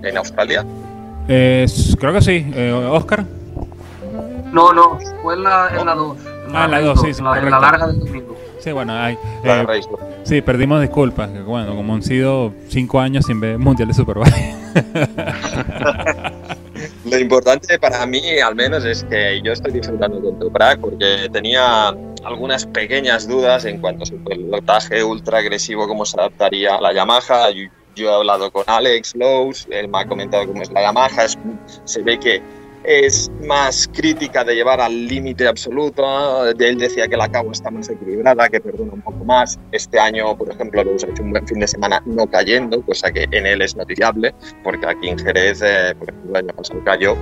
en 0.02 0.16
Australia? 0.16 0.64
Eh, 1.28 1.66
creo 2.00 2.12
que 2.12 2.20
sí. 2.20 2.52
Eh, 2.52 2.72
¿Oscar? 2.72 3.24
No, 4.52 4.72
no, 4.72 4.98
fue 5.22 5.34
en 5.34 5.44
la 5.44 5.70
2. 5.70 5.80
En 5.80 5.86
la 5.86 5.94
dos, 5.94 6.18
en 6.48 6.56
ah, 6.56 6.64
en 6.64 6.70
la 6.72 6.80
2, 6.80 7.00
sí, 7.00 7.14
sí. 7.14 7.22
La, 7.22 7.38
en 7.38 7.50
la 7.50 7.60
larga 7.60 7.86
del 7.86 8.00
domingo. 8.00 8.36
Sí, 8.58 8.72
bueno, 8.72 8.92
hay. 8.92 9.16
Eh, 9.44 9.66
sí, 10.24 10.42
perdimos 10.42 10.80
disculpas. 10.80 11.30
que, 11.30 11.40
Bueno, 11.40 11.74
como 11.74 11.94
han 11.94 12.02
sido 12.02 12.52
cinco 12.68 13.00
años 13.00 13.24
sin 13.26 13.40
ver 13.40 13.58
Mundial 13.58 13.88
de 13.88 13.94
Superbike. 13.94 14.34
Lo 17.12 17.18
importante 17.18 17.78
para 17.78 18.06
mí, 18.06 18.38
al 18.38 18.54
menos, 18.54 18.86
es 18.86 19.04
que 19.04 19.42
yo 19.44 19.52
estoy 19.52 19.70
disfrutando 19.72 20.18
con 20.22 20.38
Toprak 20.38 20.80
porque 20.80 21.28
tenía 21.30 21.88
algunas 22.24 22.64
pequeñas 22.64 23.28
dudas 23.28 23.66
en 23.66 23.82
cuanto 23.82 24.04
a 24.04 24.06
su 24.06 24.16
pilotaje 24.24 25.04
ultra 25.04 25.36
agresivo, 25.40 25.86
cómo 25.86 26.06
se 26.06 26.18
adaptaría 26.18 26.76
a 26.76 26.80
la 26.80 26.94
Yamaha. 26.94 27.50
Yo, 27.50 27.68
yo 27.94 28.08
he 28.10 28.14
hablado 28.14 28.50
con 28.50 28.64
Alex 28.66 29.14
Lowe's, 29.14 29.66
él 29.70 29.88
me 29.88 30.00
ha 30.00 30.06
comentado 30.06 30.46
cómo 30.46 30.62
es 30.62 30.72
la 30.72 30.80
Yamaha, 30.80 31.24
es- 31.26 31.36
se 31.84 32.00
ve 32.00 32.18
que 32.18 32.40
es 32.84 33.30
más 33.42 33.88
crítica 33.92 34.44
de 34.44 34.54
llevar 34.54 34.80
al 34.80 35.06
límite 35.06 35.46
absoluto. 35.46 36.48
Él 36.48 36.78
decía 36.78 37.06
que 37.08 37.16
la 37.16 37.28
Cabo 37.28 37.52
está 37.52 37.70
más 37.70 37.88
equilibrada, 37.88 38.48
que 38.48 38.60
perdona 38.60 38.92
un 38.92 39.02
poco 39.02 39.24
más. 39.24 39.58
Este 39.72 39.98
año, 39.98 40.36
por 40.36 40.50
ejemplo, 40.50 40.82
Lowe's 40.82 41.04
ha 41.04 41.08
hecho 41.08 41.22
un 41.22 41.30
buen 41.30 41.46
fin 41.46 41.60
de 41.60 41.68
semana 41.68 42.02
no 42.06 42.26
cayendo, 42.26 42.82
cosa 42.82 43.10
que 43.12 43.26
en 43.30 43.46
él 43.46 43.62
es 43.62 43.76
noticiable, 43.76 44.34
porque 44.62 44.86
aquí 44.86 45.08
en 45.08 45.18
Jerez, 45.18 45.62
eh, 45.62 45.94
por 45.98 46.10
ejemplo, 46.10 46.30
el 46.30 46.36
año 46.36 46.54
pasado 46.56 46.80
cayó. 46.84 47.16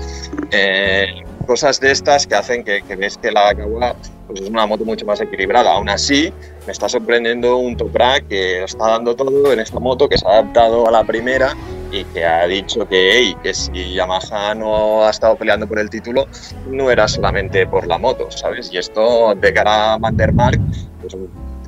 Eh, 0.50 1.06
cosas 1.46 1.80
de 1.80 1.90
estas 1.90 2.26
que 2.26 2.34
hacen 2.34 2.64
que, 2.64 2.82
que 2.82 2.96
ves 2.96 3.18
que 3.18 3.30
la 3.30 3.54
Kawa 3.54 3.96
pues, 4.26 4.42
es 4.42 4.48
una 4.48 4.66
moto 4.66 4.84
mucho 4.84 5.04
más 5.04 5.20
equilibrada. 5.20 5.72
Aún 5.72 5.88
así, 5.88 6.32
me 6.66 6.72
está 6.72 6.88
sorprendiendo 6.88 7.56
un 7.56 7.76
Toprak 7.76 8.28
que 8.28 8.64
está 8.64 8.88
dando 8.88 9.14
todo 9.14 9.52
en 9.52 9.60
esta 9.60 9.80
moto, 9.80 10.08
que 10.08 10.16
se 10.16 10.26
ha 10.26 10.30
adaptado 10.30 10.86
a 10.86 10.90
la 10.90 11.04
primera 11.04 11.54
y 11.90 12.04
que 12.04 12.24
ha 12.24 12.46
dicho 12.46 12.88
que, 12.88 13.12
hey, 13.12 13.36
que 13.42 13.54
si 13.54 13.94
Yamaha 13.94 14.54
no 14.54 15.04
ha 15.04 15.10
estado 15.10 15.36
peleando 15.36 15.66
por 15.66 15.78
el 15.78 15.90
título, 15.90 16.26
no 16.68 16.90
era 16.90 17.08
solamente 17.08 17.66
por 17.66 17.86
la 17.86 17.98
moto, 17.98 18.30
¿sabes? 18.30 18.70
Y 18.72 18.78
esto 18.78 19.34
de 19.34 19.52
cara 19.52 19.94
a 19.94 19.98
Vandermark, 19.98 20.60
pues, 21.00 21.16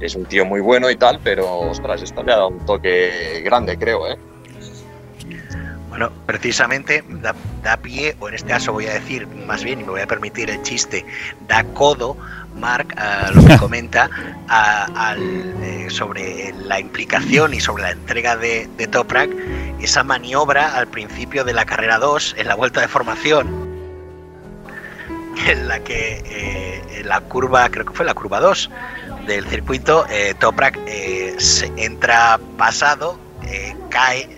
es 0.01 0.15
un 0.15 0.25
tío 0.27 0.45
muy 0.45 0.61
bueno 0.61 0.91
y 0.91 0.97
tal, 0.97 1.21
pero 1.23 1.61
ostras, 1.61 2.03
esto 2.03 2.23
le 2.23 2.33
ha 2.33 2.37
dado 2.37 2.49
un 2.49 2.65
toque 2.67 3.41
grande, 3.45 3.79
creo, 3.79 4.09
¿eh? 4.09 4.19
Bueno, 5.89 6.11
precisamente 6.25 7.05
da, 7.07 7.35
da, 7.63 7.77
pie, 7.77 8.17
o 8.19 8.29
en 8.29 8.35
este 8.35 8.49
caso 8.49 8.73
voy 8.73 8.87
a 8.87 8.95
decir 8.95 9.27
más 9.27 9.63
bien, 9.63 9.81
y 9.81 9.85
me 9.85 9.91
voy 9.91 10.01
a 10.01 10.07
permitir 10.07 10.49
el 10.49 10.63
chiste, 10.63 11.05
da 11.47 11.65
codo, 11.65 12.17
Mark, 12.55 12.95
lo 13.35 13.45
que 13.45 13.57
comenta 13.59 14.11
eh, 15.51 15.87
sobre 15.91 16.53
la 16.65 16.81
implicación 16.81 17.55
y 17.55 17.61
sobre 17.61 17.83
la 17.85 17.91
entrega 17.91 18.37
de, 18.37 18.69
Toprak, 18.91 19.31
esa 19.81 20.05
maniobra 20.05 20.77
al 20.77 20.87
principio 20.87 21.45
de 21.45 21.53
la 21.53 21.65
carrera 21.65 21.99
2, 21.99 22.37
en 22.39 22.49
la 22.49 22.55
vuelta 22.55 22.81
de 22.81 22.89
formación, 22.89 23.49
en 25.47 25.69
la 25.69 25.81
que 25.81 26.23
eh, 26.25 27.03
la 27.05 27.21
curva, 27.21 27.69
creo 27.71 27.87
que 27.87 27.93
fue 27.93 28.05
la 28.05 28.15
curva 28.15 28.41
2 28.41 28.71
del 29.27 29.47
circuito, 29.47 30.07
eh, 30.11 30.35
Toprak 30.39 30.79
se 31.39 31.73
entra 31.77 32.39
pasado, 32.57 33.19
cae 33.91 34.29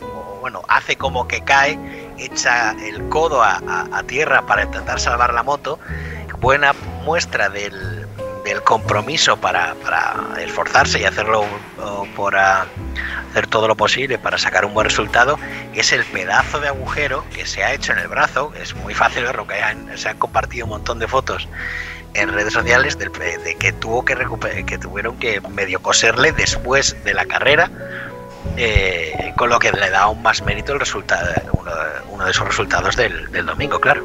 bueno, 0.44 0.60
hace 0.68 0.96
como 0.96 1.26
que 1.26 1.40
cae, 1.40 1.78
echa 2.18 2.72
el 2.72 3.08
codo 3.08 3.42
a, 3.42 4.02
tierra 4.06 4.44
para 4.44 4.64
intentar 4.64 5.00
salvar 5.00 5.32
la 5.32 5.42
moto. 5.42 5.78
Buena 6.44 6.74
muestra 7.06 7.48
del, 7.48 8.06
del 8.44 8.62
compromiso 8.62 9.38
para, 9.38 9.74
esforzarse 10.38 11.00
y 11.00 11.04
hacerlo 11.04 11.46
por 12.14 12.36
hacer 12.36 13.46
todo 13.48 13.66
lo 13.66 13.76
posible 13.76 14.18
para 14.18 14.36
sacar 14.36 14.66
un 14.66 14.74
buen 14.74 14.84
resultado. 14.84 15.38
Es 15.72 15.90
el 15.92 16.04
pedazo 16.04 16.60
de 16.60 16.68
agujero 16.68 17.24
que 17.34 17.46
se 17.46 17.64
ha 17.64 17.72
hecho 17.72 17.92
en 17.92 17.98
el 17.98 18.08
brazo. 18.08 18.52
Es 18.60 18.74
muy 18.76 18.92
fácil 18.92 19.24
verlo, 19.24 19.46
que 19.46 19.54
se 19.96 20.10
han 20.10 20.18
compartido 20.18 20.66
un 20.66 20.72
montón 20.72 20.98
de 20.98 21.08
fotos 21.08 21.48
en 22.12 22.30
redes 22.30 22.52
sociales 22.52 22.98
de, 22.98 23.08
de 23.08 23.54
que 23.54 23.72
tuvo 23.72 24.04
que 24.04 24.14
que 24.66 24.76
tuvieron 24.76 25.16
que 25.16 25.40
medio 25.48 25.80
coserle 25.80 26.32
después 26.32 26.94
de 27.04 27.14
la 27.14 27.24
carrera 27.24 27.70
eh, 28.58 29.32
con 29.38 29.48
lo 29.48 29.58
que 29.58 29.72
le 29.72 29.88
da 29.88 30.02
aún 30.02 30.20
más 30.20 30.42
mérito 30.42 30.74
el 30.74 30.80
resultado, 30.80 31.26
uno, 31.52 31.72
uno 32.10 32.26
de 32.26 32.32
esos 32.32 32.46
resultados 32.46 32.96
del, 32.96 33.32
del 33.32 33.46
domingo, 33.46 33.80
claro. 33.80 34.04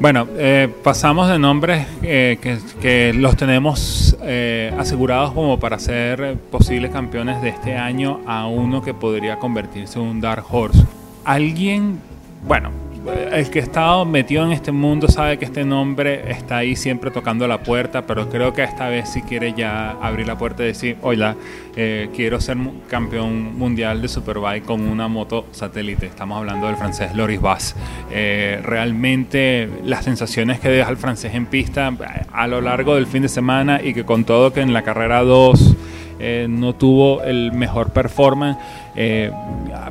Bueno, 0.00 0.26
eh, 0.38 0.72
pasamos 0.82 1.28
de 1.28 1.38
nombres 1.38 1.86
eh, 2.02 2.38
que, 2.80 3.12
los 3.12 3.36
tenemos 3.36 4.16
eh, 4.22 4.72
asegurados 4.78 5.32
como 5.32 5.60
para 5.60 5.78
ser 5.78 6.38
posibles 6.50 6.90
campeones 6.90 7.42
de 7.42 7.50
este 7.50 7.76
año 7.76 8.22
a 8.26 8.46
uno 8.46 8.80
que 8.80 8.94
podría 8.94 9.38
convertirse 9.38 9.98
en 9.98 10.06
un 10.06 10.20
Dark 10.22 10.46
Horse. 10.50 10.84
alguien, 11.26 12.00
bueno, 12.46 12.70
el 13.06 13.50
que 13.50 13.60
ha 13.60 13.62
estado 13.62 14.04
metido 14.04 14.44
en 14.44 14.52
este 14.52 14.72
mundo 14.72 15.08
sabe 15.08 15.38
que 15.38 15.46
este 15.46 15.64
nombre 15.64 16.30
está 16.30 16.58
ahí 16.58 16.76
siempre 16.76 17.10
tocando 17.10 17.46
la 17.48 17.62
puerta, 17.62 18.06
pero 18.06 18.28
creo 18.28 18.52
que 18.52 18.62
esta 18.62 18.88
vez 18.88 19.08
si 19.08 19.22
quiere 19.22 19.54
ya 19.54 19.92
abrir 20.02 20.26
la 20.26 20.36
puerta 20.36 20.62
y 20.62 20.66
decir, 20.66 20.96
hola, 21.00 21.36
eh, 21.76 22.10
quiero 22.14 22.40
ser 22.40 22.58
campeón 22.88 23.56
mundial 23.58 24.02
de 24.02 24.08
Superbike 24.08 24.64
con 24.64 24.82
una 24.82 25.08
moto 25.08 25.46
satélite. 25.52 26.06
Estamos 26.06 26.38
hablando 26.38 26.66
del 26.66 26.76
francés 26.76 27.14
Loris 27.14 27.40
Bass. 27.40 27.76
Eh, 28.10 28.60
realmente 28.62 29.68
las 29.84 30.04
sensaciones 30.04 30.60
que 30.60 30.68
deja 30.68 30.90
el 30.90 30.96
francés 30.96 31.34
en 31.34 31.46
pista 31.46 31.92
a 32.32 32.46
lo 32.46 32.60
largo 32.60 32.96
del 32.96 33.06
fin 33.06 33.22
de 33.22 33.28
semana 33.28 33.80
y 33.82 33.94
que 33.94 34.04
con 34.04 34.24
todo 34.24 34.52
que 34.52 34.60
en 34.60 34.72
la 34.72 34.82
carrera 34.82 35.22
2 35.22 35.76
eh, 36.20 36.46
no 36.48 36.74
tuvo 36.74 37.22
el 37.22 37.52
mejor 37.52 37.90
performance, 37.90 38.58
eh, 38.94 39.32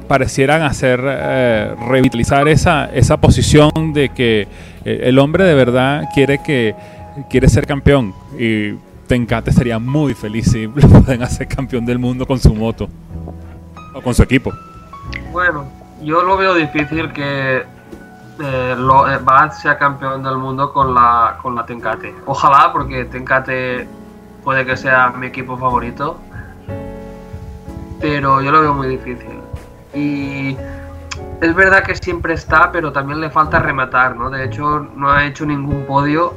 parecieran 0.08 0.62
hacer 0.62 1.02
eh, 1.04 1.76
revitalizar 1.88 2.48
esa, 2.48 2.86
esa 2.86 3.18
posición 3.18 3.72
de 3.94 4.10
que 4.10 4.48
el 4.86 5.20
hombre 5.20 5.44
de 5.44 5.56
verdad 5.56 6.06
quiere 6.14 6.42
que 6.42 6.76
quiere 7.30 7.50
ser 7.50 7.66
campeón 7.66 8.14
y 8.38 8.74
Tencate 9.08 9.52
sería 9.52 9.80
muy 9.80 10.14
feliz 10.14 10.52
si 10.52 10.68
lo 10.76 10.88
pueden 10.88 11.24
hacer 11.24 11.48
campeón 11.48 11.86
del 11.86 12.00
mundo 12.00 12.26
con 12.26 12.40
su 12.40 12.54
moto 12.54 12.88
o 13.96 14.02
con 14.02 14.14
su 14.14 14.24
equipo. 14.24 14.54
Bueno, 15.32 15.66
yo 16.04 16.22
lo 16.24 16.38
veo 16.38 16.54
difícil 16.54 17.12
que 17.12 17.64
eh, 18.42 18.76
lo, 18.78 19.06
sea 19.52 19.78
campeón 19.78 20.24
del 20.24 20.38
mundo 20.38 20.72
con 20.72 20.94
la, 20.94 21.38
con 21.42 21.56
la 21.56 21.66
Tencate. 21.66 22.16
Ojalá, 22.26 22.72
porque 22.72 23.06
Tencate 23.06 23.88
puede 24.44 24.66
que 24.66 24.78
sea 24.78 25.10
mi 25.10 25.28
equipo 25.28 25.58
favorito, 25.58 26.20
pero 28.00 28.42
yo 28.42 28.52
lo 28.52 28.62
veo 28.62 28.74
muy 28.74 28.88
difícil. 28.88 29.40
Y 29.94 30.56
es 31.42 31.56
verdad 31.56 31.84
que 31.84 31.96
siempre 31.96 32.34
está, 32.34 32.72
pero 32.72 32.92
también 32.92 33.20
le 33.22 33.30
falta 33.30 33.60
rematar, 33.60 34.16
¿no? 34.16 34.30
De 34.30 34.46
hecho, 34.46 34.88
no 34.96 35.12
ha 35.12 35.26
hecho 35.26 35.46
ningún 35.46 35.86
podio 35.86 36.34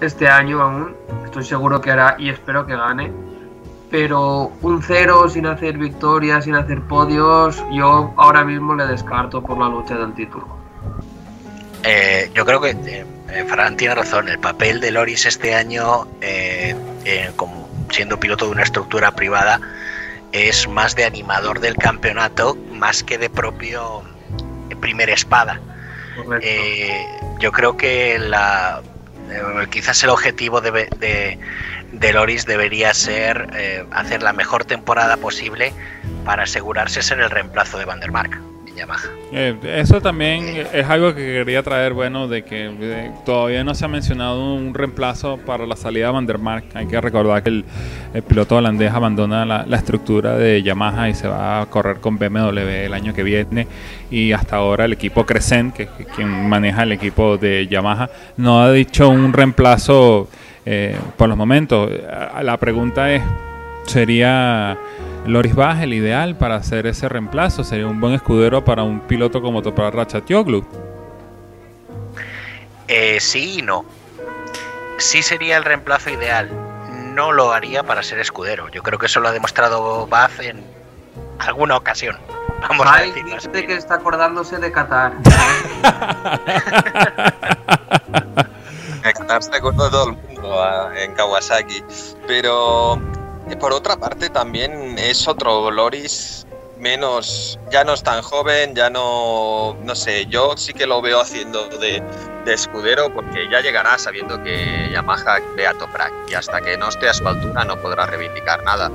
este 0.00 0.28
año 0.28 0.60
aún. 0.62 0.94
Estoy 1.24 1.44
seguro 1.44 1.80
que 1.80 1.90
hará 1.90 2.16
y 2.18 2.28
espero 2.28 2.66
que 2.66 2.76
gane. 2.76 3.12
Pero 3.90 4.52
un 4.62 4.82
cero 4.82 5.28
sin 5.28 5.46
hacer 5.46 5.76
victorias, 5.76 6.44
sin 6.44 6.54
hacer 6.54 6.80
podios, 6.82 7.64
yo 7.72 8.12
ahora 8.16 8.44
mismo 8.44 8.74
le 8.74 8.86
descarto 8.86 9.42
por 9.42 9.58
la 9.58 9.68
lucha 9.68 9.96
del 9.96 10.14
título. 10.14 10.46
Eh, 11.82 12.30
yo 12.34 12.44
creo 12.44 12.60
que 12.60 12.70
eh, 12.70 13.06
Fran 13.48 13.76
tiene 13.76 13.94
razón. 13.94 14.28
El 14.28 14.38
papel 14.38 14.80
de 14.80 14.90
Loris 14.90 15.26
este 15.26 15.54
año, 15.54 16.06
como 17.36 17.68
siendo 17.90 18.18
piloto 18.18 18.46
de 18.46 18.52
una 18.52 18.62
estructura 18.62 19.12
privada, 19.12 19.60
es 20.32 20.68
más 20.68 20.94
de 20.94 21.04
animador 21.04 21.60
del 21.60 21.76
campeonato 21.76 22.56
más 22.72 23.02
que 23.02 23.18
de 23.18 23.30
propio 23.30 24.02
primer 24.80 25.10
espada. 25.10 25.60
yo 27.38 27.52
creo 27.52 27.76
que 27.76 28.18
la, 28.18 28.82
quizás 29.70 30.02
el 30.04 30.10
objetivo 30.10 30.60
de, 30.60 31.38
de, 31.92 32.12
Loris 32.12 32.46
debería 32.46 32.94
ser 32.94 33.86
hacer 33.90 34.22
la 34.22 34.32
mejor 34.32 34.64
temporada 34.64 35.16
posible 35.16 35.72
para 36.24 36.44
asegurarse 36.44 37.02
ser 37.02 37.20
el 37.20 37.30
reemplazo 37.30 37.78
de 37.78 37.84
Vandermark. 37.84 38.49
Eh, 39.32 39.56
eso 39.76 40.00
también 40.00 40.66
es 40.72 40.86
algo 40.86 41.14
que 41.14 41.24
quería 41.24 41.62
traer, 41.62 41.92
bueno, 41.92 42.28
de 42.28 42.42
que 42.42 43.10
todavía 43.24 43.62
no 43.64 43.74
se 43.74 43.84
ha 43.84 43.88
mencionado 43.88 44.54
un 44.54 44.74
reemplazo 44.74 45.38
para 45.38 45.66
la 45.66 45.76
salida 45.76 46.06
de 46.06 46.12
Vandermark. 46.12 46.64
Hay 46.74 46.86
que 46.86 47.00
recordar 47.00 47.42
que 47.42 47.50
el, 47.50 47.64
piloto 48.26 48.56
holandés 48.56 48.92
abandona 48.92 49.44
la, 49.44 49.76
estructura 49.76 50.36
de 50.36 50.62
Yamaha 50.62 51.08
y 51.08 51.14
se 51.14 51.28
va 51.28 51.62
a 51.62 51.66
correr 51.66 51.98
con 51.98 52.18
BMW 52.18 52.86
el 52.86 52.94
año 52.94 53.14
que 53.14 53.22
viene. 53.22 53.66
Y 54.10 54.32
hasta 54.32 54.56
ahora 54.56 54.84
el 54.84 54.92
equipo 54.92 55.24
Crescent, 55.24 55.74
que, 55.74 55.84
es 55.84 56.06
quien 56.14 56.48
maneja 56.48 56.82
el 56.82 56.92
equipo 56.92 57.36
de 57.36 57.66
Yamaha, 57.68 58.10
no 58.36 58.62
ha 58.62 58.72
dicho 58.72 59.08
un 59.08 59.32
reemplazo 59.32 60.28
eh, 60.66 60.96
por 61.16 61.28
los 61.28 61.38
momentos. 61.38 61.90
La 62.42 62.56
pregunta 62.56 63.12
es, 63.12 63.22
¿sería 63.86 64.76
Loris 65.26 65.54
Bach 65.54 65.80
el 65.80 65.92
ideal 65.92 66.36
para 66.36 66.56
hacer 66.56 66.86
ese 66.86 67.08
reemplazo. 67.08 67.62
Sería 67.64 67.86
un 67.86 68.00
buen 68.00 68.14
escudero 68.14 68.64
para 68.64 68.82
un 68.82 69.00
piloto 69.00 69.42
como 69.42 69.62
Topar 69.62 69.94
Ratchatoglu. 69.94 70.64
Eh, 72.88 73.20
sí 73.20 73.58
y 73.58 73.62
no. 73.62 73.84
Sí 74.98 75.22
sería 75.22 75.56
el 75.56 75.64
reemplazo 75.64 76.10
ideal. 76.10 76.50
No 77.14 77.32
lo 77.32 77.52
haría 77.52 77.82
para 77.82 78.02
ser 78.02 78.18
escudero. 78.18 78.68
Yo 78.68 78.82
creo 78.82 78.98
que 78.98 79.06
eso 79.06 79.20
lo 79.20 79.28
ha 79.28 79.32
demostrado 79.32 80.06
Baz 80.06 80.40
en 80.40 80.64
alguna 81.38 81.76
ocasión. 81.76 82.16
Vamos 82.68 82.86
a 82.86 83.02
decirlo 83.02 83.36
que 83.52 83.74
está 83.74 83.94
acordándose 83.94 84.58
de 84.58 84.70
Qatar. 84.70 85.14
Qatar 89.02 89.42
se 89.42 89.56
acuerda 89.56 89.84
de 89.84 89.90
todo 89.90 90.10
el 90.10 90.16
mundo 90.16 90.62
ah, 90.62 90.90
en 90.96 91.14
Kawasaki. 91.14 91.82
Pero 92.26 93.00
por 93.56 93.72
otra 93.72 93.96
parte, 93.96 94.30
también 94.30 94.98
es 94.98 95.26
otro 95.28 95.70
Loris 95.70 96.46
menos, 96.80 97.58
ya 97.70 97.84
no 97.84 97.92
es 97.92 98.02
tan 98.02 98.22
joven, 98.22 98.74
ya 98.74 98.90
no, 98.90 99.76
no 99.84 99.94
sé, 99.94 100.26
yo 100.26 100.56
sí 100.56 100.72
que 100.72 100.86
lo 100.86 101.02
veo 101.02 101.20
haciendo 101.20 101.68
de, 101.68 102.02
escudero 102.46 103.14
porque 103.14 103.48
ya 103.48 103.60
llegará 103.60 103.96
sabiendo 103.96 104.42
que 104.42 104.90
Yamaha 104.92 105.38
ve 105.54 105.68
a 105.68 105.74
Toprak 105.74 106.12
y 106.28 106.34
hasta 106.34 106.60
que 106.60 106.76
no 106.76 106.88
esté 106.88 107.08
a 107.08 107.14
su 107.14 107.28
altura 107.28 107.64
no 107.64 107.80
podrá 107.80 108.06
reivindicar 108.06 108.64
nada. 108.64 108.90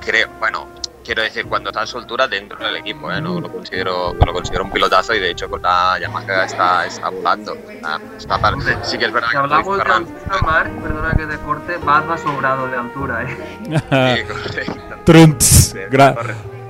Creo, 0.00 0.28
bueno, 0.40 0.66
quiero 1.04 1.22
decir, 1.22 1.46
cuando 1.46 1.70
está 1.70 1.82
a 1.82 1.86
su 1.86 1.98
altura 1.98 2.28
dentro 2.28 2.64
del 2.64 2.76
equipo, 2.76 3.10
¿eh? 3.12 3.20
no, 3.20 3.40
lo, 3.40 3.50
considero, 3.50 4.14
lo 4.14 4.32
considero 4.32 4.64
un 4.64 4.70
pilotazo 4.70 5.14
y 5.14 5.20
de 5.20 5.30
hecho 5.30 5.48
con 5.48 5.62
la 5.62 5.98
Yamaha 6.00 6.44
está, 6.44 6.86
está 6.86 7.10
volando. 7.10 7.54
Está, 7.54 8.00
sí 8.82 8.98
que 8.98 9.06
es 9.06 9.12
verdad. 9.12 9.28
Si 9.30 9.36
hablamos 9.36 9.76
de 9.76 9.82
altura, 9.82 10.70
perdona 10.82 11.14
que 11.14 11.26
te 11.26 11.36
corte, 11.38 11.76
vas 11.84 12.04
más 12.06 12.20
sobrado 12.20 12.68
de 12.68 12.76
altura. 12.76 13.24
¿eh? 13.24 14.26
sí. 14.50 14.72
Trunts. 15.04 15.74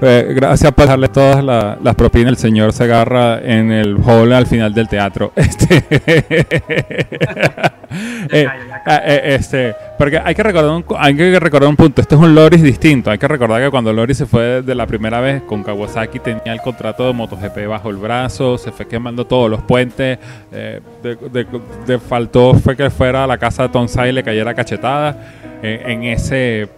Eh, 0.04 0.32
gracias 0.34 0.72
por 0.72 0.84
dejarle 0.84 1.08
todas 1.08 1.44
las 1.44 1.94
propinas 1.94 2.30
el 2.30 2.36
señor 2.36 2.72
se 2.72 2.82
agarra 2.82 3.38
en 3.38 3.70
el 3.70 3.96
hall 4.04 4.32
al 4.32 4.48
final 4.48 4.74
del 4.74 4.88
teatro. 4.88 5.32
Este, 5.42 5.84
eh, 8.32 8.48
ah, 8.86 9.02
eh, 9.04 9.36
este, 9.38 9.76
porque 10.02 10.18
hay 10.18 10.34
que 10.34 10.42
recordar 10.42 10.72
un, 10.72 10.84
hay 10.98 11.14
que 11.14 11.38
recordar 11.38 11.70
un 11.70 11.76
punto. 11.76 12.00
Este 12.00 12.16
es 12.16 12.20
un 12.20 12.34
Loris 12.34 12.60
distinto. 12.60 13.12
Hay 13.12 13.18
que 13.18 13.28
recordar 13.28 13.62
que 13.62 13.70
cuando 13.70 13.92
Loris 13.92 14.18
se 14.18 14.26
fue 14.26 14.60
de 14.60 14.74
la 14.74 14.84
primera 14.84 15.20
vez 15.20 15.42
con 15.42 15.62
Kawasaki 15.62 16.18
tenía 16.18 16.52
el 16.52 16.60
contrato 16.60 17.06
de 17.06 17.12
MotoGP 17.12 17.68
bajo 17.68 17.88
el 17.88 17.98
brazo, 17.98 18.58
se 18.58 18.72
fue 18.72 18.88
quemando 18.88 19.24
todos 19.28 19.48
los 19.48 19.62
puentes. 19.62 20.18
de, 20.50 21.98
faltó 22.00 22.54
fue 22.54 22.76
que 22.76 22.90
fuera 22.90 23.22
a 23.22 23.26
la 23.28 23.38
casa 23.38 23.62
de 23.62 23.68
Tonsai 23.68 24.08
y 24.08 24.12
le 24.12 24.24
cayera 24.24 24.54
cachetada 24.54 25.60
en 25.62 26.02
ese 26.02 26.68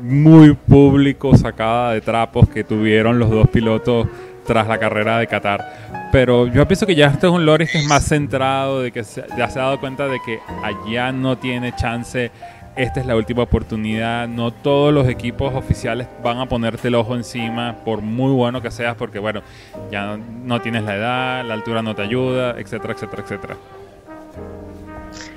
muy 0.00 0.52
público, 0.52 1.36
sacada 1.36 1.94
de 1.94 2.00
trapos 2.02 2.48
que 2.48 2.62
tuvieron 2.62 3.18
los 3.18 3.30
dos 3.30 3.48
pilotos 3.48 4.06
tras 4.46 4.68
la 4.68 4.78
carrera 4.78 5.18
de 5.18 5.26
Qatar. 5.26 6.08
Pero 6.12 6.48
yo 6.48 6.66
pienso 6.66 6.86
que 6.86 6.94
ya 6.94 7.06
este 7.06 7.26
es 7.26 7.32
un 7.32 7.46
Loris 7.46 7.70
que 7.70 7.78
es 7.78 7.86
más 7.86 8.04
centrado, 8.04 8.80
de 8.80 8.90
que 8.90 9.02
ya 9.02 9.48
se 9.48 9.58
ha 9.58 9.62
dado 9.62 9.80
cuenta 9.80 10.08
de 10.08 10.18
que 10.24 10.40
allá 10.62 11.12
no 11.12 11.38
tiene 11.38 11.74
chance. 11.76 12.30
Esta 12.76 13.00
es 13.00 13.06
la 13.06 13.16
última 13.16 13.42
oportunidad. 13.42 14.28
No 14.28 14.52
todos 14.52 14.92
los 14.94 15.08
equipos 15.08 15.54
oficiales 15.54 16.06
van 16.22 16.38
a 16.38 16.46
ponerte 16.46 16.88
el 16.88 16.94
ojo 16.94 17.14
encima, 17.14 17.76
por 17.84 18.00
muy 18.00 18.32
bueno 18.32 18.62
que 18.62 18.70
seas, 18.70 18.96
porque 18.96 19.18
bueno, 19.18 19.42
ya 19.90 20.16
no, 20.16 20.60
tienes 20.60 20.84
la 20.84 20.96
edad, 20.96 21.44
la 21.44 21.54
altura 21.54 21.82
no 21.82 21.94
te 21.94 22.02
ayuda, 22.02 22.58
etcétera, 22.58 22.94
etcétera, 22.94 23.22
etcétera. 23.22 23.56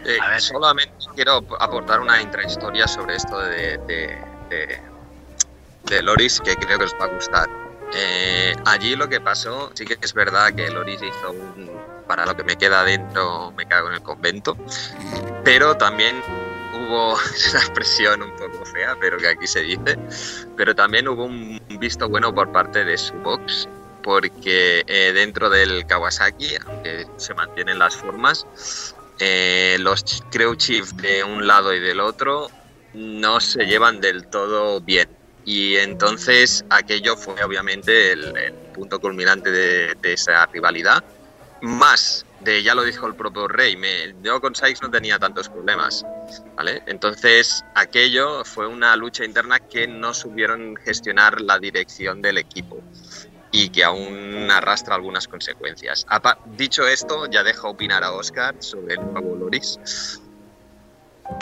Eh, 0.05 0.17
a 0.21 0.29
ver, 0.29 0.41
solamente 0.41 0.93
quiero 1.15 1.43
aportar 1.59 2.01
una 2.01 2.21
intrahistoria 2.21 2.87
sobre 2.87 3.15
esto 3.15 3.39
de 3.39 3.79
de, 5.83 6.01
Loris 6.01 6.39
que 6.41 6.55
creo 6.55 6.77
que 6.79 6.85
os 6.85 6.95
va 6.99 7.05
a 7.05 7.07
gustar. 7.07 7.49
Eh, 7.93 8.55
allí 8.65 8.95
lo 8.95 9.07
que 9.07 9.21
pasó, 9.21 9.71
sí 9.73 9.85
que 9.85 9.97
es 10.01 10.13
verdad 10.13 10.53
que 10.53 10.69
Loris 10.69 11.01
hizo 11.01 11.31
un, 11.31 11.69
para 12.07 12.25
lo 12.25 12.35
que 12.35 12.43
me 12.43 12.55
queda 12.55 12.83
dentro, 12.83 13.51
me 13.51 13.65
cago 13.67 13.89
en 13.89 13.95
el 13.95 14.01
convento, 14.01 14.57
pero 15.43 15.75
también 15.75 16.21
hubo 16.73 17.13
una 17.49 17.59
expresión 17.59 18.21
un 18.21 18.31
poco 18.31 18.65
fea, 18.65 18.95
pero 18.99 19.17
que 19.17 19.27
aquí 19.27 19.47
se 19.47 19.61
dice, 19.61 19.97
pero 20.57 20.75
también 20.75 21.07
hubo 21.07 21.25
un 21.25 21.59
visto 21.79 22.09
bueno 22.09 22.33
por 22.33 22.51
parte 22.51 22.83
de 22.83 22.97
su 22.97 23.13
box, 23.15 23.67
porque 24.03 24.83
eh, 24.87 25.11
dentro 25.13 25.49
del 25.49 25.85
Kawasaki, 25.87 26.55
aunque 26.67 27.07
se 27.17 27.33
mantienen 27.33 27.79
las 27.79 27.95
formas, 27.95 28.45
eh, 29.19 29.77
los 29.79 30.03
crew 30.31 30.55
chief 30.55 30.91
de 30.93 31.23
un 31.23 31.47
lado 31.47 31.73
y 31.73 31.79
del 31.79 31.99
otro 31.99 32.49
no 32.93 33.39
se 33.39 33.65
llevan 33.65 34.01
del 34.01 34.27
todo 34.27 34.81
bien. 34.81 35.07
Y 35.45 35.75
entonces 35.77 36.63
aquello 36.69 37.17
fue 37.17 37.41
obviamente 37.43 38.11
el, 38.11 38.53
punto 38.73 38.99
culminante 38.99 39.51
de, 39.51 39.95
esa 40.03 40.45
rivalidad. 40.47 41.03
Más 41.61 42.25
ya 42.45 42.75
lo 42.75 42.83
dijo 42.83 43.07
el 43.07 43.15
propio 43.15 43.47
Rey, 43.47 43.75
me, 43.77 44.15
yo 44.21 44.41
con 44.41 44.55
Sykes 44.55 44.81
no 44.81 44.91
tenía 44.91 45.19
tantos 45.19 45.49
problemas. 45.49 46.05
Entonces 46.87 47.63
aquello 47.75 48.43
fue 48.43 48.67
una 48.67 48.95
lucha 48.95 49.25
interna 49.25 49.59
que 49.59 49.87
no 49.87 50.13
supieron 50.13 50.75
gestionar 50.77 51.41
la 51.41 51.59
dirección 51.59 52.21
del 52.21 52.37
equipo. 52.37 52.81
y 53.55 53.69
que 53.69 53.83
aún 53.83 54.49
arrastra 54.49 54.95
algunas 54.95 55.27
consecuencias. 55.27 56.07
Dicho 56.57 56.87
esto, 56.87 57.27
ya 57.29 57.43
dejo 57.43 57.69
opinar 57.69 58.03
a 58.03 58.11
Oscar 58.11 58.55
sobre 58.57 58.95
el 58.95 59.01
nuevo 59.01 59.35
Loris. 59.35 60.19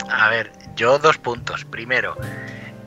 A 0.10 0.30
ver, 0.30 0.52
yo 0.76 1.00
dos 1.00 1.18
puntos. 1.18 1.64
Primero, 1.64 2.18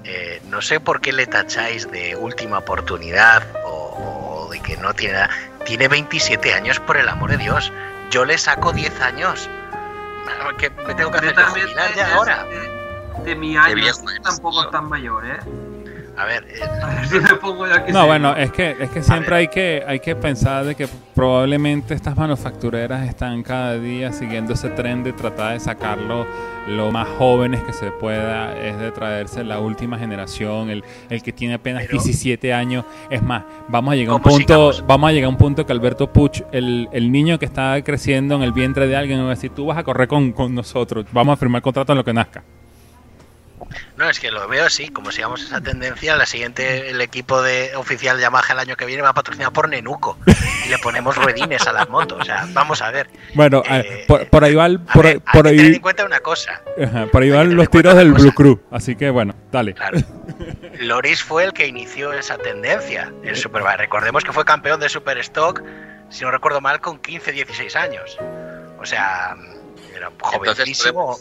eh, 0.05 0.43
no 0.51 0.61
sé 0.61 0.79
por 0.79 1.01
qué 1.01 1.15
le 1.15 1.27
tacháis 1.27 1.91
de 1.91 2.17
última 2.17 2.59
oportunidad 2.59 3.43
o, 3.65 4.45
o 4.45 4.51
de 4.51 4.61
que 4.61 4.77
no 4.77 4.93
tiene 4.93 5.15
nada. 5.15 5.31
Tiene 5.65 5.89
27 5.89 6.53
años, 6.53 6.79
por 6.81 6.99
el 6.99 7.09
amor 7.09 7.31
de 7.31 7.39
Dios. 7.39 7.73
Yo 8.11 8.25
le 8.25 8.39
saco 8.39 8.73
10 8.73 9.01
años. 9.01 9.49
Que 10.59 10.71
me 10.71 10.95
tengo 10.95 11.11
que 11.11 11.19
hacer 11.19 11.35
También 11.35 11.69
ya 11.97 12.15
ahora. 12.15 12.45
De, 12.45 13.25
de 13.25 13.37
mi 13.37 13.57
año, 13.57 13.93
tampoco 14.23 14.65
es 14.65 14.71
tan 14.71 14.89
mayor, 14.89 15.27
¿eh? 15.27 15.39
A 16.17 16.25
ver, 16.27 16.47
eh, 16.49 16.63
A 16.83 16.95
ver 16.95 17.07
si 17.09 17.19
me 17.21 17.35
pongo 17.41 17.67
yo 17.67 17.75
aquí. 17.75 17.93
No, 17.93 18.07
bueno, 18.07 18.37
es 18.37 18.53
que, 18.53 18.77
es 18.79 18.91
que 18.91 19.03
siempre 19.03 19.35
hay 19.37 19.49
que, 19.49 19.83
hay 19.87 19.99
que 20.01 20.15
pensar 20.15 20.65
de 20.65 20.75
que 20.75 20.87
probablemente 21.15 21.95
estas 21.95 22.17
manufactureras 22.17 23.09
están 23.09 23.43
cada 23.43 23.77
día 23.79 24.13
siguiendo 24.13 24.53
ese 24.55 24.71
tren 24.71 25.03
de 25.03 25.13
tratar 25.13 25.55
de 25.55 25.61
sacarlo 25.61 26.27
lo 26.69 26.91
más 26.91 27.07
jóvenes 27.19 27.63
que 27.65 27.73
se 27.73 27.91
pueda, 27.91 28.57
es 28.59 28.79
de 28.79 28.91
traerse 28.93 29.45
la 29.45 29.59
última 29.61 29.99
generación, 29.99 30.71
el, 30.71 30.83
el 31.11 31.23
que 31.23 31.33
tiene 31.33 31.55
apenas 31.55 31.83
Pero- 31.87 31.99
17 32.03 32.55
años. 32.55 32.85
Es 33.11 33.23
más, 33.23 33.43
vamos 33.69 33.93
a 33.93 33.97
llegar 33.97 34.13
a 34.13 34.17
un 34.17 34.23
¿Cómo 34.23 34.37
punto, 34.37 34.73
sigamos? 34.73 34.87
vamos 34.87 35.09
a 35.09 35.13
llegar 35.13 35.27
a 35.27 35.31
un 35.31 35.37
punto 35.37 35.67
que 35.67 35.73
Alberto 35.73 36.13
Puch, 36.13 36.43
el, 36.53 36.89
el 36.93 37.11
niño 37.13 37.39
que 37.39 37.45
está 37.45 37.81
creciendo 37.83 38.37
en 38.37 38.43
el 38.43 38.53
vientre 38.53 38.87
de 38.87 38.97
alguien, 38.97 39.21
va 39.21 39.27
a 39.27 39.31
decir, 39.31 39.51
tú 39.51 39.67
vas 39.67 39.79
a 39.79 39.83
correr 39.83 40.09
con, 40.09 40.33
con 40.33 40.55
nosotros, 40.55 41.07
vamos 41.13 41.35
a 41.35 41.37
firmar 41.37 41.61
contrato 41.61 41.93
en 41.93 41.99
lo 41.99 42.05
que 42.05 42.13
nazca. 42.15 42.43
No, 43.97 44.09
es 44.11 44.19
que 44.21 44.31
lo 44.31 44.47
veo 44.49 44.65
así. 44.67 44.89
Como 44.89 45.11
sigamos 45.13 45.43
esa 45.43 45.61
tendencia, 45.61 46.17
la 46.17 46.27
siguiente, 46.27 46.91
el 46.91 47.01
equipo 47.01 47.43
de 47.43 47.75
oficial 47.77 48.19
Yamaha 48.19 48.53
el 48.53 48.59
año 48.59 48.77
que 48.77 48.85
viene 48.87 49.03
va 49.03 49.13
patrocinado 49.13 49.53
por 49.53 49.69
Nenuco. 49.69 50.19
Y 50.65 50.69
le 50.69 50.79
ponemos 50.79 51.17
ruedines 51.17 51.67
a 51.67 51.73
las 51.73 51.89
motos. 51.89 52.21
O 52.23 52.25
sea, 52.25 52.47
vamos 52.53 52.81
a 52.83 52.91
ver. 52.91 53.09
Bueno, 53.35 53.63
Eh, 53.69 53.79
eh, 54.01 54.05
por, 54.09 54.27
por 54.29 54.45
ahí 54.45 54.55
va, 54.55 54.67
el- 54.67 54.81
A 54.89 54.93
por, 54.93 55.05
ver, 55.05 55.13
hay 55.27 55.33
por 55.33 55.43
que 55.45 55.51
tener 55.51 55.67
ahí, 55.67 55.75
en 55.75 55.81
cuenta 55.83 56.05
una 56.05 56.21
cosa. 56.21 56.61
ajá, 56.83 57.07
por 57.07 57.23
ahí 57.23 57.31
van 57.31 57.55
los 57.55 57.65
en 57.67 57.71
tiros 57.71 57.95
del 57.97 58.13
cosa. 58.13 58.23
Blue 58.23 58.33
Crew, 58.35 58.61
así 58.71 58.97
que 58.97 59.11
bueno, 59.11 59.35
dale. 59.53 59.75
Claro. 59.75 59.99
Loris 60.81 61.23
fue 61.23 61.45
el 61.45 61.53
que 61.53 61.67
inició 61.67 62.13
esa 62.13 62.37
tendencia, 62.39 63.13
el 63.23 63.37
Superbike. 63.37 63.79
Recordemos 63.79 64.25
que 64.25 64.33
fue 64.33 64.45
campeón 64.45 64.81
de 64.81 64.89
Superstock, 64.89 65.63
si 66.11 66.25
no 66.25 66.31
recuerdo 66.31 66.61
mal, 66.61 66.81
con 66.81 66.99
15, 66.99 67.33
16 67.33 67.77
años. 67.77 68.17
O 68.79 68.85
sea, 68.87 69.37
era 69.95 70.11
jovencísimo. 70.21 71.17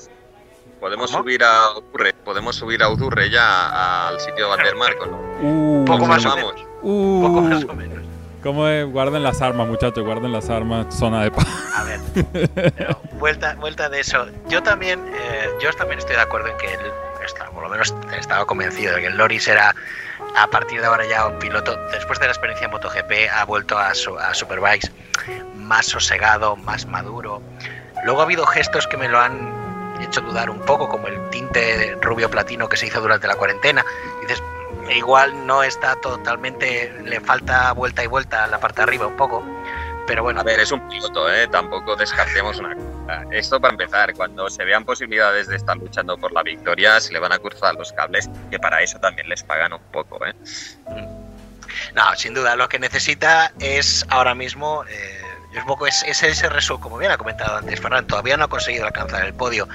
Podemos 0.83 1.11
¿Cómo? 1.11 1.23
subir 1.23 1.41
a 1.45 1.77
Udurre, 1.77 2.11
podemos 2.11 2.57
subir 2.57 2.83
a 2.83 2.89
Udurre 2.89 3.29
ya 3.29 4.09
al 4.09 4.19
sitio 4.19 4.49
de 4.49 4.55
Vandermarco, 4.57 5.05
¿no? 5.05 5.17
Uh, 5.41 5.85
Poco 5.85 6.05
más 6.05 6.25
o 6.25 6.29
Vamos. 6.29 6.53
menos. 6.55 6.67
uh, 6.81 7.21
Poco 7.25 7.41
más 7.41 7.63
o 7.63 7.73
menos. 7.73 8.03
¿Cómo 8.43 8.67
es? 8.67 8.85
Guarden 8.91 9.23
las 9.23 9.41
armas, 9.41 9.65
muchachos, 9.69 10.03
guarden 10.03 10.33
las 10.33 10.49
armas, 10.49 10.93
zona 10.93 11.23
de 11.23 11.31
paz. 11.31 11.47
A 11.77 11.83
ver, 11.85 12.01
pero 12.75 12.99
vuelta, 13.13 13.55
vuelta 13.55 13.87
de 13.87 14.01
eso. 14.01 14.27
Yo 14.49 14.61
también, 14.61 14.99
eh, 15.15 15.49
yo 15.61 15.71
también 15.71 15.99
estoy 15.99 16.17
de 16.17 16.21
acuerdo 16.21 16.49
en 16.49 16.57
que 16.57 16.73
él, 16.73 16.79
está, 17.25 17.49
por 17.51 17.63
lo 17.63 17.69
menos 17.69 17.95
estaba 18.19 18.45
convencido 18.45 18.93
de 18.95 18.99
que 19.03 19.07
el 19.07 19.15
Loris 19.15 19.47
era 19.47 19.73
a 20.35 20.47
partir 20.47 20.81
de 20.81 20.87
ahora 20.87 21.05
ya 21.07 21.25
un 21.27 21.39
piloto, 21.39 21.77
después 21.93 22.19
de 22.19 22.25
la 22.25 22.31
experiencia 22.33 22.65
en 22.65 22.71
MotoGP, 22.71 23.29
ha 23.33 23.45
vuelto 23.45 23.77
a, 23.77 23.95
su- 23.95 24.19
a 24.19 24.33
Superbikes 24.33 24.91
más 25.55 25.85
sosegado, 25.85 26.57
más 26.57 26.85
maduro. 26.87 27.41
Luego 28.03 28.19
ha 28.19 28.23
habido 28.25 28.45
gestos 28.45 28.85
que 28.87 28.97
me 28.97 29.07
lo 29.07 29.17
han 29.21 29.62
hecho 30.03 30.21
dudar 30.21 30.49
un 30.49 30.59
poco, 30.59 30.87
como 30.87 31.07
el 31.07 31.29
tinte 31.29 31.97
rubio 32.01 32.29
platino 32.29 32.69
que 32.69 32.77
se 32.77 32.87
hizo 32.87 33.01
durante 33.01 33.27
la 33.27 33.35
cuarentena. 33.35 33.85
Dices, 34.21 34.41
igual 34.95 35.45
no 35.45 35.63
está 35.63 35.95
totalmente, 35.95 36.93
le 37.03 37.19
falta 37.19 37.71
vuelta 37.73 38.03
y 38.03 38.07
vuelta 38.07 38.43
a 38.43 38.47
la 38.47 38.59
parte 38.59 38.77
de 38.77 38.83
arriba 38.83 39.07
un 39.07 39.17
poco. 39.17 39.43
Pero 40.05 40.23
bueno, 40.23 40.41
A 40.41 40.43
ver, 40.43 40.59
es 40.59 40.71
un 40.71 40.87
piloto, 40.89 41.31
¿eh? 41.31 41.47
Tampoco 41.47 41.95
descartemos 41.95 42.59
una 42.59 42.75
cosa. 42.75 43.25
Esto 43.31 43.59
para 43.59 43.73
empezar, 43.73 44.13
cuando 44.13 44.49
se 44.49 44.63
vean 44.65 44.83
posibilidades 44.83 45.47
de 45.47 45.55
estar 45.55 45.77
luchando 45.77 46.17
por 46.17 46.31
la 46.33 46.43
victoria, 46.43 46.99
se 46.99 47.13
le 47.13 47.19
van 47.19 47.31
a 47.31 47.39
cruzar 47.39 47.75
los 47.75 47.93
cables, 47.93 48.29
que 48.49 48.59
para 48.59 48.81
eso 48.81 48.99
también 48.99 49.29
les 49.29 49.43
pagan 49.43 49.73
un 49.73 49.81
poco, 49.91 50.25
¿eh? 50.25 50.33
No, 51.95 52.15
sin 52.15 52.33
duda, 52.33 52.55
lo 52.55 52.67
que 52.67 52.79
necesita 52.79 53.51
es 53.59 54.05
ahora 54.09 54.35
mismo, 54.35 54.83
eh, 54.89 55.21
es 55.53 55.59
un 55.59 55.67
poco 55.67 55.85
es, 55.85 56.03
es 56.03 56.23
ese 56.23 56.49
resumen, 56.49 56.81
como 56.81 56.97
bien 56.97 57.11
ha 57.11 57.17
comentado 57.17 57.57
antes 57.57 57.79
Ferran, 57.79 58.07
todavía 58.07 58.37
no 58.37 58.45
ha 58.45 58.47
conseguido 58.47 58.85
alcanzar 58.85 59.23
el 59.25 59.33
podio. 59.33 59.67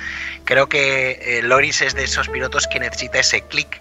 Creo 0.45 0.69
que 0.69 1.39
eh, 1.39 1.43
Loris 1.43 1.83
es 1.83 1.95
de 1.95 2.05
esos 2.05 2.29
pilotos 2.29 2.67
que 2.67 2.81
necesita 2.81 3.21
ese 3.21 3.43
clic, 3.43 3.81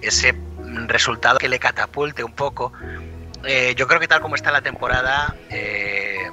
ese 0.00 0.32
mm, 0.32 0.88
resultado 0.88 1.38
que 1.38 1.48
le 1.48 1.58
catapulte 1.58 2.24
un 2.24 2.32
poco. 2.32 2.72
Eh, 3.44 3.74
yo 3.76 3.86
creo 3.86 4.00
que 4.00 4.08
tal 4.08 4.20
como 4.20 4.36
está 4.36 4.50
la 4.50 4.62
temporada, 4.62 5.36
eh, 5.50 6.30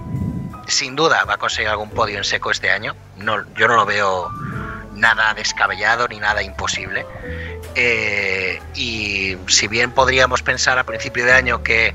sin 0.67 0.95
duda 0.95 1.25
va 1.25 1.33
a 1.33 1.37
conseguir 1.37 1.69
algún 1.69 1.89
podio 1.89 2.17
en 2.17 2.23
seco 2.23 2.49
este 2.49 2.71
año. 2.71 2.95
No, 3.17 3.43
yo 3.55 3.67
no 3.67 3.75
lo 3.75 3.85
veo 3.85 4.31
nada 4.93 5.33
descabellado 5.33 6.07
ni 6.07 6.19
nada 6.19 6.41
imposible. 6.41 7.05
Y 8.73 9.35
si 9.47 9.67
bien 9.67 9.91
podríamos 9.91 10.41
pensar 10.41 10.79
a 10.79 10.85
principio 10.85 11.25
de 11.25 11.33
año 11.33 11.61
que 11.61 11.93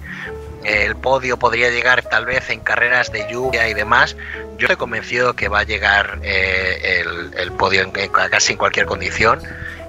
el 0.65 0.97
podio 0.97 1.39
podría 1.39 1.71
llegar 1.71 2.03
tal 2.03 2.27
vez 2.27 2.51
en 2.51 2.61
carreras 2.61 3.13
de 3.13 3.31
lluvia 3.31 3.69
y 3.69 3.75
demás, 3.75 4.17
yo 4.59 4.67
estoy 4.67 4.77
convencido 4.77 5.35
que 5.35 5.49
va 5.49 5.61
a 5.61 5.65
llegar 5.65 6.19
eh, 6.23 7.05
el, 7.37 7.53
podio 7.53 7.83
en, 7.83 7.91
casi 7.91 8.53
en 8.53 8.59
cualquier 8.59 8.87
condición. 8.87 9.41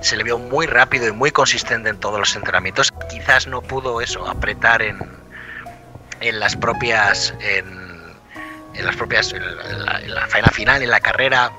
Se 0.01 0.15
le 0.15 0.23
vio 0.23 0.37
muy 0.37 0.65
rápido 0.65 1.07
y 1.07 1.11
muy 1.11 1.31
consistente 1.31 1.89
en 1.89 1.99
todos 1.99 2.19
los 2.19 2.35
entrenamientos. 2.35 2.91
Quizás 3.09 3.47
no 3.47 3.61
pudo 3.61 4.01
eso 4.01 4.27
apretar 4.27 4.81
en, 4.81 4.97
en 6.21 6.39
las 6.39 6.55
propias 6.55 7.33
en, 7.41 7.81
las 8.73 8.95
propias 8.95 9.33
la, 9.33 9.99
en 9.99 10.13
la 10.13 10.27
faena 10.27 10.47
final 10.49 10.81
en 10.81 10.89
la 10.89 11.01
carrera 11.01 11.51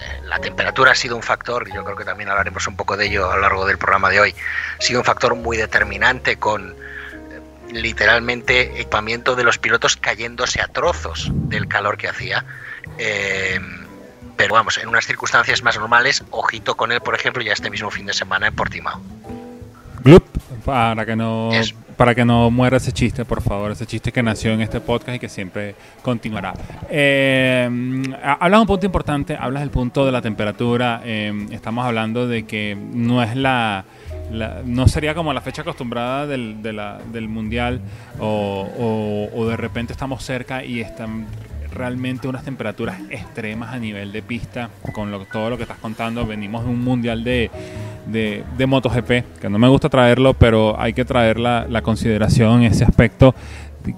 eh, 0.00 0.20
la 0.24 0.38
temperatura 0.38 0.92
ha 0.92 0.94
sido 0.94 1.16
un 1.16 1.22
factor, 1.22 1.72
yo 1.72 1.82
creo 1.84 1.96
que 1.96 2.04
también 2.04 2.28
hablaremos 2.28 2.66
un 2.68 2.76
poco 2.76 2.96
de 2.96 3.06
ello 3.06 3.30
a 3.30 3.36
lo 3.36 3.42
largo 3.42 3.66
del 3.66 3.78
programa 3.78 4.10
de 4.10 4.20
hoy, 4.20 4.34
ha 4.78 4.82
sido 4.82 5.00
un 5.00 5.04
factor 5.04 5.34
muy 5.34 5.56
determinante 5.56 6.38
con 6.38 6.76
literalmente 7.72 8.80
equipamiento 8.80 9.36
de 9.36 9.44
los 9.44 9.58
pilotos 9.58 9.96
cayéndose 9.96 10.60
a 10.60 10.68
trozos 10.68 11.30
del 11.32 11.68
calor 11.68 11.96
que 11.96 12.08
hacía. 12.08 12.44
Eh, 12.98 13.60
pero 14.36 14.54
vamos, 14.54 14.78
en 14.78 14.88
unas 14.88 15.04
circunstancias 15.04 15.62
más 15.62 15.76
normales, 15.78 16.24
ojito 16.30 16.76
con 16.76 16.92
él, 16.92 17.00
por 17.00 17.14
ejemplo, 17.14 17.42
ya 17.42 17.52
este 17.52 17.70
mismo 17.70 17.90
fin 17.90 18.06
de 18.06 18.12
semana 18.12 18.46
en 18.46 18.54
Portimao. 18.54 19.00
Glup, 20.04 20.24
para 20.64 21.04
que 21.04 21.16
no 21.16 21.50
para 21.96 22.14
que 22.14 22.24
no 22.24 22.48
muera 22.52 22.76
ese 22.76 22.92
chiste, 22.92 23.24
por 23.24 23.42
favor, 23.42 23.72
ese 23.72 23.84
chiste 23.84 24.12
que 24.12 24.22
nació 24.22 24.52
en 24.52 24.60
este 24.60 24.80
podcast 24.80 25.16
y 25.16 25.18
que 25.18 25.28
siempre 25.28 25.74
continuará. 26.00 26.54
Eh, 26.88 27.68
hablas 28.22 28.60
un 28.60 28.66
punto 28.68 28.86
importante, 28.86 29.36
hablas 29.36 29.62
del 29.62 29.70
punto 29.70 30.06
de 30.06 30.12
la 30.12 30.22
temperatura. 30.22 31.00
eh, 31.04 31.48
estamos 31.50 31.84
hablando 31.84 32.28
de 32.28 32.44
que 32.46 32.76
no 32.76 33.20
es 33.20 33.34
la, 33.34 33.84
la- 34.32 34.62
no 34.64 34.86
sería 34.88 35.14
como 35.14 35.32
la 35.32 35.40
fecha 35.40 35.62
acostumbrada 35.62 36.26
del, 36.26 36.62
del 36.62 37.28
mundial 37.28 37.80
o, 38.20 39.28
o- 39.34 39.48
de 39.48 39.56
repente 39.56 39.92
estamos 39.92 40.22
cerca 40.22 40.64
y 40.64 40.80
están 40.80 41.26
realmente 41.74 42.26
unas 42.28 42.44
temperaturas 42.44 42.98
extremas 43.10 43.72
a 43.74 43.78
nivel 43.78 44.10
de 44.12 44.22
pista. 44.22 44.70
Con 44.92 45.10
lo- 45.10 45.24
todo 45.26 45.50
lo 45.50 45.56
que 45.56 45.62
estás 45.64 45.78
contando 45.78 46.26
venimos 46.26 46.64
de 46.64 46.70
un 46.70 46.82
mundial 46.82 47.22
de, 47.24 47.50
de, 48.06 48.42
de 48.56 48.66
MotoGP 48.66 49.10
que 49.40 49.48
no 49.50 49.58
me 49.58 49.68
gusta 49.68 49.88
traerlo 49.90 50.32
pero 50.34 50.80
hay 50.80 50.92
que 50.94 51.04
traer 51.04 51.38
la, 51.38 51.66
la 51.68 51.82
consideración 51.82 52.62
en 52.62 52.72
ese 52.72 52.84
aspecto 52.84 53.34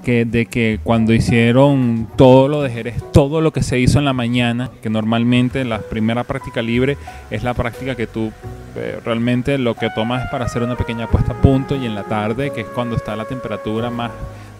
que, 0.02 0.24
de 0.24 0.46
que 0.46 0.80
cuando 0.82 1.12
hicieron 1.12 2.08
todo 2.16 2.48
lo 2.48 2.62
de 2.62 2.70
Jerez, 2.70 3.02
todo 3.12 3.40
lo 3.40 3.52
que 3.52 3.62
se 3.62 3.78
hizo 3.78 3.98
en 3.98 4.04
la 4.04 4.12
mañana, 4.12 4.70
que 4.82 4.90
normalmente 4.90 5.64
la 5.64 5.80
primera 5.80 6.24
práctica 6.24 6.62
libre 6.62 6.96
es 7.30 7.42
la 7.42 7.54
práctica 7.54 7.94
que 7.94 8.06
tú 8.06 8.32
eh, 8.76 9.00
realmente 9.04 9.58
lo 9.58 9.74
que 9.74 9.90
tomas 9.90 10.24
es 10.24 10.30
para 10.30 10.44
hacer 10.44 10.62
una 10.62 10.76
pequeña 10.76 11.08
puesta 11.08 11.32
a 11.32 11.40
punto 11.40 11.76
y 11.76 11.86
en 11.86 11.94
la 11.94 12.04
tarde, 12.04 12.50
que 12.50 12.62
es 12.62 12.66
cuando 12.68 12.96
está 12.96 13.16
la 13.16 13.24
temperatura 13.24 13.90
más 13.90 14.10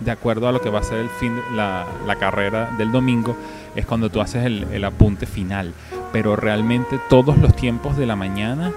de 0.01 0.11
acuerdo 0.11 0.49
a 0.49 0.53
lo 0.53 0.61
que 0.61 0.71
va 0.71 0.81
a 0.81 0.83
ser 0.83 0.99
el 0.99 1.11
fin, 1.11 1.35
la, 1.55 1.87
la 2.07 2.17
carrera 2.17 2.71
del 2.79 2.91
domingo, 2.91 3.37
es 3.77 3.87
cuando 3.87 4.11
tú 4.11 4.21
haces 4.21 4.45
el, 4.45 4.67
el 4.73 4.85
apunte 4.85 5.27
final. 5.27 5.75
Pero 6.13 6.37
realmente 6.37 6.99
todos 7.09 7.37
los 7.39 7.55
tiempos 7.55 7.97
de 7.97 8.07
la 8.07 8.17
mañana 8.17 8.73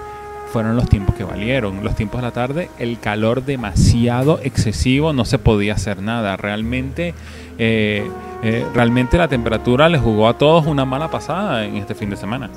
fueron 0.54 0.76
los 0.76 0.88
tiempos 0.88 1.16
que 1.16 1.24
valieron. 1.24 1.82
Los 1.82 1.96
tiempos 1.96 2.20
de 2.20 2.28
la 2.28 2.32
tarde, 2.32 2.70
el 2.78 3.00
calor 3.00 3.44
demasiado 3.44 4.38
excesivo, 4.40 5.12
no 5.12 5.24
se 5.24 5.40
podía 5.40 5.74
hacer 5.74 6.00
nada. 6.00 6.36
Realmente, 6.36 7.12
eh, 7.58 8.08
eh, 8.44 8.64
realmente 8.72 9.18
la 9.18 9.26
temperatura 9.26 9.88
le 9.88 9.98
jugó 9.98 10.28
a 10.28 10.38
todos 10.38 10.66
una 10.66 10.84
mala 10.84 11.10
pasada 11.10 11.64
en 11.64 11.74
este 11.74 11.96
fin 11.96 12.08
de 12.08 12.16
semana. 12.16 12.50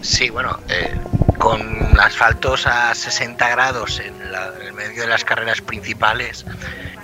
Sí, 0.00 0.30
bueno, 0.30 0.56
eh, 0.68 0.96
con 1.38 1.60
asfaltos 1.98 2.68
a 2.68 2.94
60 2.94 3.48
grados 3.48 3.98
en 3.98 4.14
el 4.64 4.72
medio 4.74 5.02
de 5.02 5.08
las 5.08 5.24
carreras 5.24 5.60
principales 5.60 6.46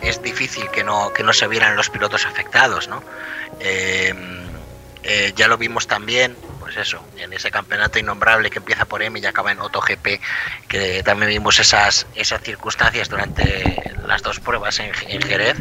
es 0.01 0.23
difícil 0.23 0.71
que 0.71 0.85
no, 0.85 1.13
que 1.13 1.25
no 1.25 1.33
se 1.33 1.49
vieran 1.49 1.75
los 1.75 1.91
pilotos 1.91 2.25
afectados, 2.25 2.87
¿no? 2.87 3.03
Eh, 3.59 4.15
eh, 5.03 5.33
ya 5.37 5.49
lo 5.49 5.57
vimos 5.57 5.87
también, 5.87 6.37
pues 6.61 6.77
eso, 6.77 7.03
en 7.17 7.33
ese 7.33 7.51
campeonato 7.51 7.99
innombrable 7.99 8.51
que 8.51 8.59
empieza 8.59 8.85
por 8.85 9.03
M 9.03 9.19
y 9.19 9.27
acaba 9.27 9.53
en 9.53 9.59
GP 9.59 10.21
que 10.69 11.03
también 11.03 11.31
vimos 11.31 11.59
esas, 11.59 12.07
esas 12.15 12.43
circunstancias 12.43 13.09
durante 13.09 13.83
las 14.07 14.23
dos 14.23 14.41
pruebas 14.41 14.81
en, 14.81 14.93
Jerez. 15.23 15.57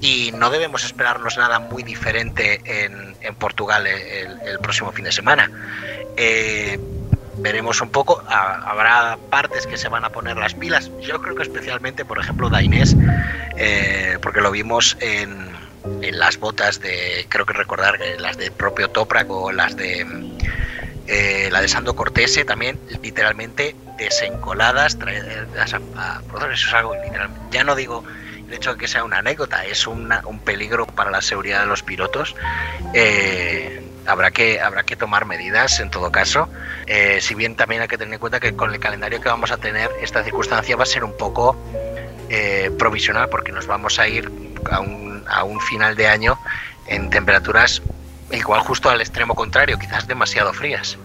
Y 0.00 0.30
no 0.32 0.50
debemos 0.50 0.84
esperarnos 0.84 1.38
nada 1.38 1.58
muy 1.58 1.82
diferente 1.82 2.60
en, 2.64 3.34
Portugal 3.36 3.86
el, 3.86 4.58
próximo 4.60 4.92
fin 4.92 5.04
de 5.04 5.12
semana. 5.12 5.50
Eh, 6.16 6.78
veremos 7.38 7.80
un 7.80 7.90
poco, 7.90 8.22
habrá 8.28 9.18
partes 9.30 9.66
que 9.66 9.76
se 9.76 9.88
van 9.88 10.04
a 10.04 10.10
poner 10.10 10.36
las 10.36 10.54
pilas. 10.54 10.90
Yo 11.00 11.20
creo 11.20 11.34
que 11.34 11.42
especialmente, 11.42 12.04
por 12.04 12.18
ejemplo, 12.18 12.48
Dainés, 12.48 12.96
eh, 13.56 14.18
porque 14.22 14.40
lo 14.40 14.50
vimos 14.50 14.96
en, 15.00 15.50
en 16.02 16.18
las 16.18 16.38
botas 16.38 16.80
de, 16.80 17.26
creo 17.28 17.46
que 17.46 17.52
recordar, 17.52 17.98
las 18.18 18.36
del 18.36 18.52
propio 18.52 18.88
Toprak 18.90 19.30
o 19.30 19.52
las 19.52 19.76
de 19.76 20.06
eh, 21.06 21.48
la 21.52 21.60
de 21.60 21.68
Sando 21.68 21.94
Cortese 21.94 22.44
también, 22.44 22.80
literalmente 23.02 23.76
desencoladas, 23.96 24.98
traídas 24.98 25.74
a, 25.74 25.80
a, 25.96 26.22
eso 26.52 26.68
es 26.68 26.74
algo 26.74 26.94
literal, 26.94 27.30
ya 27.50 27.62
no 27.62 27.76
digo 27.76 28.04
el 28.48 28.54
hecho 28.54 28.72
de 28.74 28.78
que 28.78 28.88
sea 28.88 29.04
una 29.04 29.18
anécdota, 29.18 29.64
es 29.64 29.86
una, 29.86 30.22
un 30.26 30.38
peligro 30.38 30.86
para 30.86 31.10
la 31.10 31.20
seguridad 31.20 31.60
de 31.60 31.66
los 31.66 31.82
pilotos. 31.82 32.36
Eh, 32.94 33.82
habrá 34.06 34.30
que 34.30 34.60
habrá 34.60 34.84
que 34.84 34.96
tomar 34.96 35.24
medidas 35.26 35.80
en 35.80 35.90
todo 35.90 36.12
caso. 36.12 36.48
Eh, 36.86 37.18
si 37.20 37.34
bien 37.34 37.56
también 37.56 37.82
hay 37.82 37.88
que 37.88 37.98
tener 37.98 38.14
en 38.14 38.20
cuenta 38.20 38.38
que 38.38 38.54
con 38.54 38.72
el 38.72 38.78
calendario 38.78 39.20
que 39.20 39.28
vamos 39.28 39.50
a 39.50 39.56
tener, 39.56 39.90
esta 40.00 40.22
circunstancia 40.22 40.76
va 40.76 40.84
a 40.84 40.86
ser 40.86 41.04
un 41.04 41.16
poco 41.16 41.56
eh, 42.28 42.70
provisional 42.78 43.28
porque 43.28 43.52
nos 43.52 43.66
vamos 43.66 43.98
a 43.98 44.08
ir 44.08 44.30
a 44.70 44.80
un, 44.80 45.22
a 45.28 45.44
un 45.44 45.60
final 45.60 45.96
de 45.96 46.08
año 46.08 46.38
en 46.86 47.10
temperaturas 47.10 47.82
igual 48.32 48.60
justo 48.60 48.90
al 48.90 49.00
extremo 49.00 49.34
contrario, 49.34 49.78
quizás 49.78 50.06
demasiado 50.06 50.52
frías. 50.52 50.98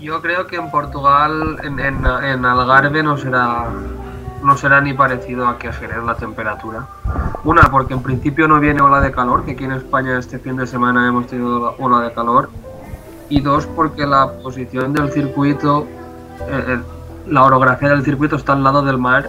Yo 0.00 0.20
creo 0.22 0.46
que 0.46 0.56
en 0.56 0.70
Portugal, 0.70 1.58
en, 1.64 1.80
en, 1.80 2.06
en 2.06 2.44
Algarve, 2.44 3.02
no 3.02 3.16
será 3.16 3.66
no 4.42 4.56
será 4.56 4.80
ni 4.80 4.94
parecido 4.94 5.48
a 5.48 5.58
que 5.58 5.68
a 5.68 5.72
Jerez 5.72 6.02
la 6.04 6.14
temperatura. 6.14 6.86
Una, 7.44 7.62
porque 7.62 7.94
en 7.94 8.02
principio 8.02 8.46
no 8.46 8.60
viene 8.60 8.80
ola 8.80 9.00
de 9.00 9.10
calor, 9.10 9.44
que 9.44 9.52
aquí 9.52 9.64
en 9.64 9.72
España 9.72 10.18
este 10.18 10.38
fin 10.38 10.56
de 10.56 10.66
semana 10.66 11.08
hemos 11.08 11.26
tenido 11.26 11.74
ola 11.78 12.00
de 12.00 12.12
calor. 12.12 12.50
Y 13.28 13.40
dos, 13.40 13.66
porque 13.66 14.06
la 14.06 14.32
posición 14.42 14.92
del 14.92 15.10
circuito, 15.12 15.86
eh, 16.48 16.78
la 17.26 17.44
orografía 17.44 17.90
del 17.90 18.04
circuito 18.04 18.36
está 18.36 18.52
al 18.52 18.62
lado 18.62 18.82
del 18.82 18.98
mar 18.98 19.28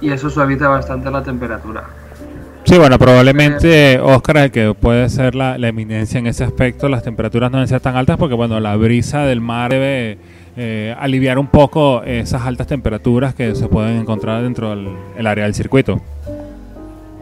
y 0.00 0.10
eso 0.10 0.30
suaviza 0.30 0.68
bastante 0.68 1.10
la 1.10 1.22
temperatura. 1.22 1.84
Sí, 2.64 2.76
bueno, 2.76 2.98
probablemente, 2.98 3.98
Oscar, 3.98 4.50
que 4.50 4.74
puede 4.74 5.08
ser 5.08 5.34
la, 5.34 5.56
la, 5.56 5.68
eminencia 5.68 6.18
en 6.18 6.26
ese 6.26 6.44
aspecto, 6.44 6.88
las 6.88 7.02
temperaturas 7.02 7.50
no 7.50 7.58
deben 7.58 7.68
ser 7.68 7.80
tan 7.80 7.96
altas 7.96 8.18
porque, 8.18 8.34
bueno, 8.34 8.60
la 8.60 8.76
brisa 8.76 9.22
del 9.22 9.40
mar 9.40 9.70
debe 9.70 10.18
eh, 10.60 10.92
aliviar 10.98 11.38
un 11.38 11.46
poco 11.46 12.02
esas 12.02 12.42
altas 12.42 12.66
temperaturas 12.66 13.32
que 13.32 13.54
se 13.54 13.68
pueden 13.68 13.96
encontrar 13.96 14.42
dentro 14.42 14.70
del 14.70 14.88
el 15.16 15.26
área 15.28 15.44
del 15.44 15.54
circuito. 15.54 16.02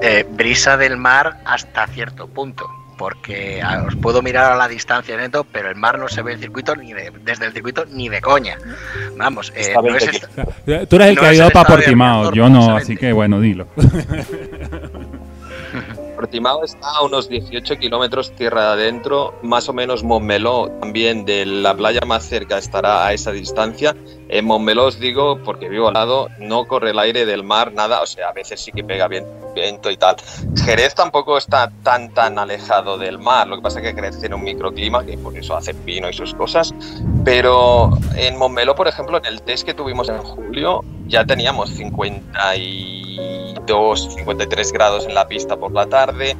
Eh, 0.00 0.26
brisa 0.32 0.78
del 0.78 0.96
mar 0.96 1.38
hasta 1.44 1.86
cierto 1.86 2.28
punto, 2.28 2.66
porque 2.96 3.62
os 3.86 3.96
puedo 3.96 4.22
mirar 4.22 4.52
a 4.52 4.56
la 4.56 4.68
distancia 4.68 5.16
neto, 5.16 5.46
pero 5.50 5.68
el 5.70 5.76
mar 5.76 5.98
no 5.98 6.08
se 6.08 6.22
ve 6.22 6.32
el 6.34 6.40
circuito 6.40 6.74
ni 6.76 6.92
de, 6.92 7.12
desde 7.22 7.46
el 7.46 7.52
circuito 7.52 7.84
ni 7.86 8.08
de 8.08 8.20
coña. 8.20 8.58
Vamos, 9.16 9.52
eh, 9.54 9.74
no 9.74 9.96
es 9.96 10.08
esta, 10.08 10.28
tú 10.86 10.96
eres 10.96 11.08
el 11.08 11.14
no 11.14 11.20
que 11.20 11.26
ha 11.26 11.34
ido 11.34 11.50
para 11.50 11.68
Portimao, 11.68 12.32
yo 12.32 12.48
no, 12.48 12.76
así 12.76 12.96
que 12.96 13.12
bueno, 13.12 13.40
dilo. 13.40 13.66
Portimao 16.16 16.64
está 16.64 16.88
a 16.88 17.02
unos 17.02 17.28
18 17.28 17.76
kilómetros 17.76 18.32
tierra 18.32 18.72
adentro, 18.72 19.38
más 19.42 19.68
o 19.68 19.74
menos 19.74 20.02
Montmeló 20.02 20.70
también 20.80 21.26
de 21.26 21.44
la 21.44 21.74
playa 21.74 22.00
más 22.06 22.24
cerca 22.24 22.56
estará 22.56 23.06
a 23.06 23.12
esa 23.12 23.32
distancia. 23.32 23.94
En 24.28 24.44
Montmeló 24.44 24.86
os 24.86 24.98
digo, 24.98 25.38
porque 25.44 25.68
vivo 25.68 25.88
al 25.88 25.94
lado, 25.94 26.28
no 26.38 26.66
corre 26.66 26.90
el 26.90 26.98
aire 26.98 27.26
del 27.26 27.44
mar, 27.44 27.72
nada, 27.72 28.02
o 28.02 28.06
sea, 28.06 28.28
a 28.28 28.32
veces 28.32 28.60
sí 28.60 28.72
que 28.72 28.82
pega 28.82 29.08
viento 29.08 29.90
y 29.90 29.96
tal. 29.96 30.16
Jerez 30.64 30.94
tampoco 30.94 31.38
está 31.38 31.70
tan 31.82 32.12
tan 32.12 32.38
alejado 32.38 32.98
del 32.98 33.18
mar, 33.18 33.46
lo 33.46 33.56
que 33.56 33.62
pasa 33.62 33.80
es 33.80 33.86
que 33.86 33.94
Jerez 33.94 34.18
tiene 34.18 34.34
un 34.34 34.42
microclima, 34.42 35.04
que 35.04 35.16
por 35.18 35.36
eso 35.36 35.56
hace 35.56 35.74
pino 35.74 36.08
y 36.08 36.12
sus 36.12 36.34
cosas, 36.34 36.74
pero 37.24 37.90
en 38.16 38.36
Montmeló, 38.36 38.74
por 38.74 38.88
ejemplo, 38.88 39.18
en 39.18 39.26
el 39.26 39.42
test 39.42 39.64
que 39.64 39.74
tuvimos 39.74 40.08
en 40.08 40.18
julio, 40.18 40.84
ya 41.08 41.24
teníamos 41.24 41.70
52, 41.70 44.14
53 44.16 44.72
grados 44.72 45.06
en 45.06 45.14
la 45.14 45.28
pista 45.28 45.56
por 45.56 45.72
la 45.72 45.86
tarde. 45.86 46.36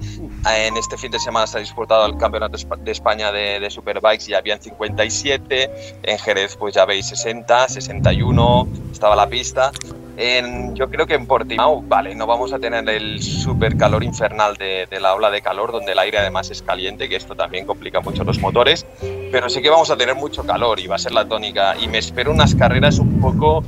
En 0.49 0.77
este 0.77 0.97
fin 0.97 1.11
de 1.11 1.19
semana 1.19 1.47
se 1.47 1.59
ha 1.59 1.61
disputado 1.61 2.07
el 2.07 2.17
Campeonato 2.17 2.57
de 2.79 2.93
España 2.93 3.33
de, 3.33 3.61
de 3.61 3.71
Superbikes 3.71 4.29
y 4.29 4.35
habían 4.35 4.61
57. 4.61 5.99
En 6.03 6.19
Jerez, 6.19 6.57
pues 6.57 6.75
ya 6.75 6.85
veis 6.85 7.07
60, 7.09 7.69
61, 7.77 8.69
estaba 8.91 9.15
la 9.15 9.29
pista. 9.29 9.71
En, 10.17 10.75
yo 10.75 10.89
creo 10.89 11.07
que 11.07 11.15
en 11.15 11.27
Portimao, 11.27 11.83
vale, 11.83 12.15
no 12.15 12.27
vamos 12.27 12.53
a 12.55 12.59
tener 12.59 12.89
el 12.89 13.23
super 13.23 13.77
calor 13.77 14.03
infernal 14.03 14.57
de, 14.57 14.87
de, 14.91 14.99
la 14.99 15.15
ola 15.15 15.31
de 15.31 15.43
calor, 15.43 15.73
donde 15.73 15.93
el 15.93 15.99
aire 15.99 16.19
además 16.19 16.51
es 16.51 16.63
caliente, 16.63 17.09
que 17.09 17.17
esto 17.17 17.35
también 17.35 17.67
complica 17.67 18.01
mucho 18.01 18.25
los 18.25 18.39
motores, 18.39 18.87
pero 19.31 19.51
sí 19.51 19.61
que 19.61 19.69
vamos 19.69 19.91
a 19.91 19.97
tener 19.97 20.15
mucho 20.15 20.45
calor 20.45 20.81
y 20.81 20.87
va 20.87 20.97
a 20.97 20.99
ser 20.99 21.13
la 21.13 21.29
tónica. 21.29 21.77
Y 21.79 21.89
me 21.89 21.99
espero 21.99 22.33
unas 22.33 22.55
carreras 22.55 22.99
un 22.99 23.21
poco 23.21 23.63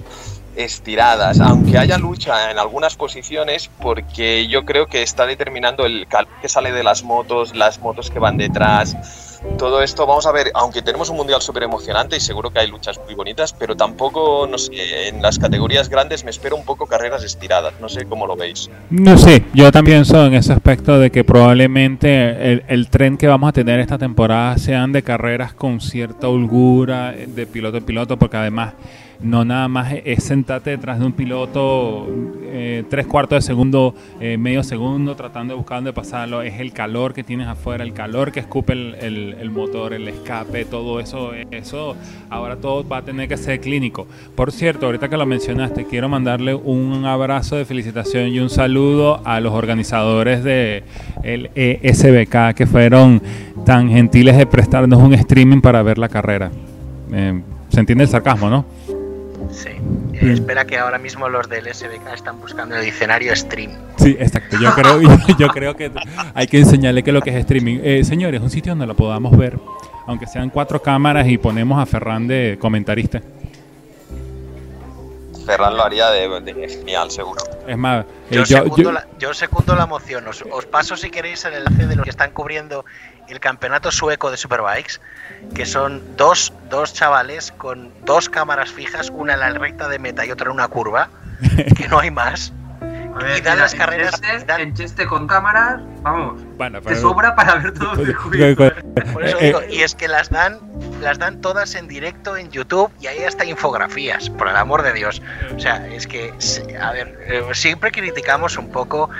estiradas, 0.56 1.38
aunque 1.40 1.76
haya 1.76 1.98
lucha 1.98 2.50
en 2.50 2.58
algunas 2.58 2.96
posiciones, 2.96 3.70
porque 3.80 4.48
yo 4.48 4.64
creo 4.64 4.86
que 4.86 5.02
está 5.02 5.26
determinando 5.26 5.84
el 5.84 6.06
calor 6.08 6.32
que 6.40 6.48
sale 6.48 6.72
de 6.72 6.82
las 6.82 7.04
motos, 7.04 7.54
las 7.54 7.78
motos 7.78 8.10
que 8.10 8.18
van 8.18 8.38
detrás, 8.38 8.96
todo 9.58 9.82
esto, 9.82 10.06
vamos 10.06 10.26
a 10.26 10.32
ver, 10.32 10.50
aunque 10.54 10.82
tenemos 10.82 11.10
un 11.10 11.16
mundial 11.16 11.40
súper 11.40 11.62
emocionante 11.62 12.16
y 12.16 12.20
seguro 12.20 12.50
que 12.50 12.60
hay 12.60 12.68
luchas 12.68 13.00
muy 13.04 13.14
bonitas, 13.14 13.52
pero 13.52 13.76
tampoco, 13.76 14.46
no 14.50 14.58
sé, 14.58 15.08
en 15.08 15.22
las 15.22 15.38
categorías 15.38 15.88
grandes 15.88 16.24
me 16.24 16.30
espero 16.30 16.56
un 16.56 16.64
poco 16.64 16.86
carreras 16.86 17.24
estiradas, 17.24 17.74
no 17.80 17.88
sé 17.88 18.04
cómo 18.06 18.26
lo 18.26 18.36
veis. 18.36 18.70
No 18.90 19.16
sé, 19.16 19.44
yo 19.54 19.70
también 19.72 20.04
soy 20.04 20.28
en 20.28 20.34
ese 20.34 20.52
aspecto 20.52 20.98
de 20.98 21.10
que 21.10 21.24
probablemente 21.24 22.52
el, 22.52 22.64
el 22.68 22.88
tren 22.88 23.16
que 23.16 23.26
vamos 23.26 23.48
a 23.48 23.52
tener 23.52 23.80
esta 23.80 23.98
temporada 23.98 24.58
sean 24.58 24.92
de 24.92 25.02
carreras 25.02 25.52
con 25.52 25.80
cierta 25.80 26.28
holgura 26.28 27.12
de 27.12 27.46
piloto 27.46 27.78
en 27.78 27.84
piloto, 27.84 28.16
porque 28.18 28.36
además 28.36 28.74
no 29.20 29.44
nada 29.44 29.68
más 29.68 29.94
es 30.04 30.24
sentarte 30.24 30.70
detrás 30.70 30.98
de 31.00 31.06
un 31.06 31.12
piloto 31.12 32.06
eh, 32.44 32.84
tres 32.88 33.06
cuartos 33.06 33.38
de 33.38 33.46
segundo, 33.46 33.94
eh, 34.20 34.38
medio 34.38 34.62
segundo, 34.62 35.14
tratando 35.16 35.54
de 35.54 35.58
buscar 35.58 35.78
dónde 35.78 35.92
pasarlo, 35.92 36.42
es 36.42 36.60
el 36.60 36.72
calor 36.72 37.14
que 37.14 37.24
tienes 37.24 37.46
afuera, 37.46 37.84
el 37.84 37.92
calor 37.92 38.32
que 38.32 38.40
escupe 38.40 38.72
el, 38.72 39.36
el, 39.38 39.50
motor, 39.50 39.92
el 39.92 40.08
escape, 40.08 40.64
todo 40.64 41.00
eso, 41.00 41.32
eso 41.50 41.96
ahora 42.30 42.56
todo 42.56 42.86
va 42.86 42.98
a 42.98 43.02
tener 43.02 43.28
que 43.28 43.36
ser 43.36 43.60
clínico. 43.60 44.06
Por 44.34 44.52
cierto, 44.52 44.86
ahorita 44.86 45.08
que 45.08 45.16
lo 45.16 45.26
mencionaste, 45.26 45.84
quiero 45.84 46.08
mandarle 46.08 46.54
un 46.54 47.04
abrazo 47.04 47.56
de 47.56 47.64
felicitación 47.64 48.28
y 48.28 48.40
un 48.40 48.50
saludo 48.50 49.20
a 49.24 49.40
los 49.40 49.52
organizadores 49.52 50.42
de 50.44 50.84
el 51.22 51.50
ESBK 51.54 52.54
que 52.54 52.66
fueron 52.66 53.22
tan 53.64 53.90
gentiles 53.90 54.36
de 54.36 54.46
prestarnos 54.46 55.02
un 55.02 55.14
streaming 55.14 55.60
para 55.60 55.82
ver 55.82 55.98
la 55.98 56.08
carrera. 56.08 56.50
Eh, 57.12 57.40
se 57.68 57.80
entiende 57.80 58.04
el 58.04 58.10
sarcasmo, 58.10 58.48
¿no? 58.48 58.64
Sí. 59.50 59.70
Eh, 60.14 60.32
espera 60.32 60.64
que 60.64 60.78
ahora 60.78 60.98
mismo 60.98 61.28
los 61.28 61.48
del 61.48 61.72
SBK 61.72 62.14
están 62.14 62.40
buscando 62.40 62.76
el 62.76 62.84
diccionario 62.84 63.34
stream. 63.34 63.72
Sí, 63.96 64.16
exacto. 64.18 64.56
Yo 64.60 64.72
creo, 64.74 65.00
yo, 65.38 65.48
creo 65.48 65.76
que 65.76 65.90
hay 66.34 66.46
que 66.46 66.58
enseñarle 66.58 67.02
qué 67.02 67.10
es 67.10 67.14
lo 67.14 67.22
que 67.22 67.30
es 67.30 67.36
streaming. 67.36 67.80
Eh, 67.82 68.04
señores, 68.04 68.40
un 68.40 68.50
sitio 68.50 68.72
donde 68.72 68.86
lo 68.86 68.94
podamos 68.94 69.36
ver, 69.36 69.58
aunque 70.06 70.26
sean 70.26 70.50
cuatro 70.50 70.80
cámaras 70.80 71.26
y 71.28 71.38
ponemos 71.38 71.80
a 71.80 71.86
Ferran 71.86 72.26
de 72.26 72.58
comentarista. 72.60 73.22
Ferran 75.46 75.76
lo 75.76 75.82
haría 75.82 76.10
de, 76.10 76.40
de, 76.40 76.68
genial, 76.68 77.10
seguro. 77.10 77.42
Es 77.66 77.78
más, 77.78 78.04
eh, 78.30 78.34
yo, 78.36 78.44
yo, 78.44 78.64
secundo 78.64 78.92
la, 78.92 79.06
yo, 79.18 79.32
secundo 79.32 79.74
la, 79.74 79.86
moción. 79.86 80.28
Os, 80.28 80.44
os, 80.50 80.66
paso, 80.66 80.94
si 80.94 81.10
queréis, 81.10 81.42
el 81.46 81.54
enlace 81.54 81.86
de 81.86 81.96
los 81.96 82.04
que 82.04 82.10
están 82.10 82.32
cubriendo 82.32 82.84
el 83.28 83.40
campeonato 83.40 83.90
sueco 83.90 84.30
de 84.30 84.36
Superbikes, 84.36 85.00
que 85.54 85.66
son 85.66 86.02
dos, 86.16 86.52
dos 86.70 86.92
chavales 86.92 87.52
con 87.52 87.92
dos 88.04 88.28
cámaras 88.28 88.70
fijas, 88.70 89.10
una 89.10 89.34
en 89.34 89.40
la 89.40 89.50
recta 89.50 89.88
de 89.88 89.98
meta 89.98 90.24
y 90.24 90.30
otra 90.30 90.46
en 90.46 90.54
una 90.54 90.68
curva, 90.68 91.10
que 91.76 91.88
no 91.88 91.98
hay 91.98 92.10
más. 92.10 92.52
Ver, 93.18 93.38
y 93.38 93.40
dan 93.40 93.54
mira, 93.54 93.56
las 93.56 93.74
carreras. 93.74 94.14
En 94.14 94.20
cheste, 94.20 94.44
dan... 94.46 94.60
en 94.60 94.74
cheste, 94.74 95.06
con 95.06 95.26
cámaras, 95.26 95.80
vamos. 96.02 96.40
Bueno. 96.56 96.80
Te 96.80 96.94
sobra 96.94 97.34
para 97.34 97.56
ver 97.56 97.74
todo 97.74 97.92
el 97.94 98.06
circuito. 98.06 98.72
Por 99.12 99.24
eso 99.24 99.38
digo, 99.38 99.60
y 99.68 99.82
es 99.82 99.94
que 99.94 100.08
las 100.08 100.30
dan, 100.30 100.58
las 101.00 101.18
dan 101.18 101.40
todas 101.40 101.74
en 101.74 101.88
directo 101.88 102.36
en 102.36 102.50
YouTube 102.50 102.92
y 103.00 103.08
hay 103.08 103.24
hasta 103.24 103.44
infografías, 103.44 104.30
por 104.30 104.48
el 104.48 104.56
amor 104.56 104.82
de 104.82 104.92
Dios. 104.92 105.20
O 105.56 105.58
sea, 105.58 105.84
es 105.88 106.06
que, 106.06 106.32
a 106.80 106.92
ver, 106.92 107.18
eh, 107.26 107.42
siempre 107.52 107.90
criticamos 107.90 108.56
un 108.56 108.70
poco 108.70 109.10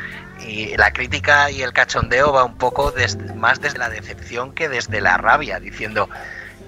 y 0.46 0.76
la 0.76 0.92
crítica 0.92 1.50
y 1.50 1.62
el 1.62 1.72
cachondeo 1.72 2.32
va 2.32 2.44
un 2.44 2.56
poco 2.56 2.90
desde, 2.90 3.34
más 3.34 3.60
desde 3.60 3.78
la 3.78 3.88
decepción 3.88 4.52
que 4.52 4.68
desde 4.68 5.00
la 5.00 5.16
rabia, 5.16 5.60
diciendo, 5.60 6.08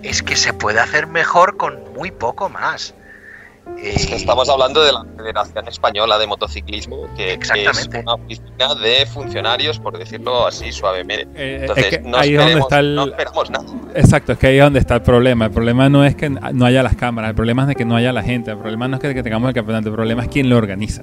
es 0.02 0.22
que 0.22 0.36
se 0.36 0.52
puede 0.52 0.80
hacer 0.80 1.06
mejor 1.06 1.56
con 1.56 1.92
muy 1.94 2.10
poco 2.10 2.48
más. 2.48 2.94
Es 3.82 4.06
que 4.06 4.14
Eh, 4.14 4.16
estamos 4.16 4.48
hablando 4.48 4.82
de 4.82 4.92
la 4.92 5.04
Federación 5.16 5.68
Española 5.68 6.18
de 6.18 6.26
Motociclismo, 6.26 7.06
que, 7.16 7.38
que 7.38 7.64
es 7.64 7.88
una 7.88 8.14
oficina 8.14 8.74
de 8.74 9.06
funcionarios, 9.06 9.78
por 9.78 9.96
decirlo 9.96 10.46
así 10.46 10.72
suavemente. 10.72 11.28
Eh, 11.34 11.58
Entonces, 11.60 11.84
es 11.84 11.90
que 11.90 12.00
no, 12.00 12.16
ahí 12.16 12.34
es 12.34 12.38
donde 12.38 12.52
esperemos, 12.52 12.66
está 12.66 12.78
el... 12.80 12.94
no 12.94 13.04
esperamos 13.04 13.50
nada. 13.50 13.66
Exacto, 13.94 14.32
es 14.32 14.38
que 14.38 14.46
ahí 14.48 14.56
es 14.58 14.64
donde 14.64 14.80
está 14.80 14.96
el 14.96 15.02
problema. 15.02 15.44
El 15.46 15.50
problema 15.52 15.88
no 15.88 16.04
es 16.04 16.16
que 16.16 16.30
no 16.30 16.66
haya 16.66 16.82
las 16.82 16.96
cámaras, 16.96 17.30
el 17.30 17.36
problema 17.36 17.62
es 17.62 17.68
de 17.68 17.74
que 17.76 17.84
no 17.84 17.96
haya 17.96 18.12
la 18.12 18.22
gente, 18.22 18.50
el 18.50 18.58
problema 18.58 18.88
no 18.88 18.96
es 18.96 19.02
que, 19.02 19.14
que 19.14 19.22
tengamos 19.22 19.48
el 19.48 19.54
campeonato, 19.54 19.88
el 19.88 19.94
problema 19.94 20.22
es 20.22 20.28
quién 20.28 20.48
lo 20.48 20.56
organiza. 20.56 21.02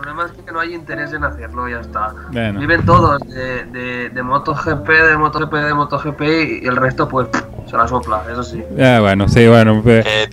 El 0.00 0.04
problema 0.04 0.32
es 0.34 0.44
que 0.44 0.50
no 0.50 0.60
hay 0.60 0.74
interés 0.74 1.12
en 1.12 1.24
hacerlo, 1.24 1.68
ya 1.68 1.80
está. 1.80 2.14
Bueno. 2.32 2.58
Viven 2.58 2.86
todos 2.86 3.20
de, 3.28 3.64
de, 3.66 4.08
de 4.08 4.22
MotoGP, 4.22 4.88
de 4.88 5.16
MotoGP, 5.18 5.52
de 5.52 5.74
MotoGP 5.74 6.22
y 6.62 6.66
el 6.66 6.76
resto 6.76 7.06
pues 7.06 7.28
se 7.66 7.76
la 7.76 7.86
sopla, 7.86 8.22
eso 8.32 8.42
sí. 8.42 8.64
Ah, 8.80 9.00
bueno, 9.00 9.28
sí, 9.28 9.46
bueno. 9.46 9.82
pues, 9.82 10.06
Eh, 10.06 10.30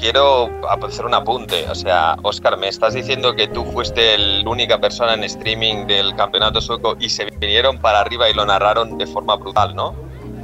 quiero 0.00 0.50
hacer 0.84 1.06
un 1.06 1.14
apunte. 1.14 1.66
O 1.70 1.74
sea, 1.76 2.16
Oscar, 2.22 2.58
me 2.58 2.66
estás 2.66 2.94
diciendo 2.94 3.36
que 3.36 3.46
tú 3.46 3.64
fuiste 3.66 4.18
la 4.18 4.50
única 4.50 4.80
persona 4.80 5.14
en 5.14 5.22
streaming 5.22 5.86
del 5.86 6.16
campeonato 6.16 6.60
sueco 6.60 6.96
y 6.98 7.10
se 7.10 7.26
vinieron 7.38 7.78
para 7.78 8.00
arriba 8.00 8.28
y 8.28 8.34
lo 8.34 8.44
narraron 8.44 8.98
de 8.98 9.06
forma 9.06 9.36
brutal, 9.36 9.76
¿no? 9.76 9.94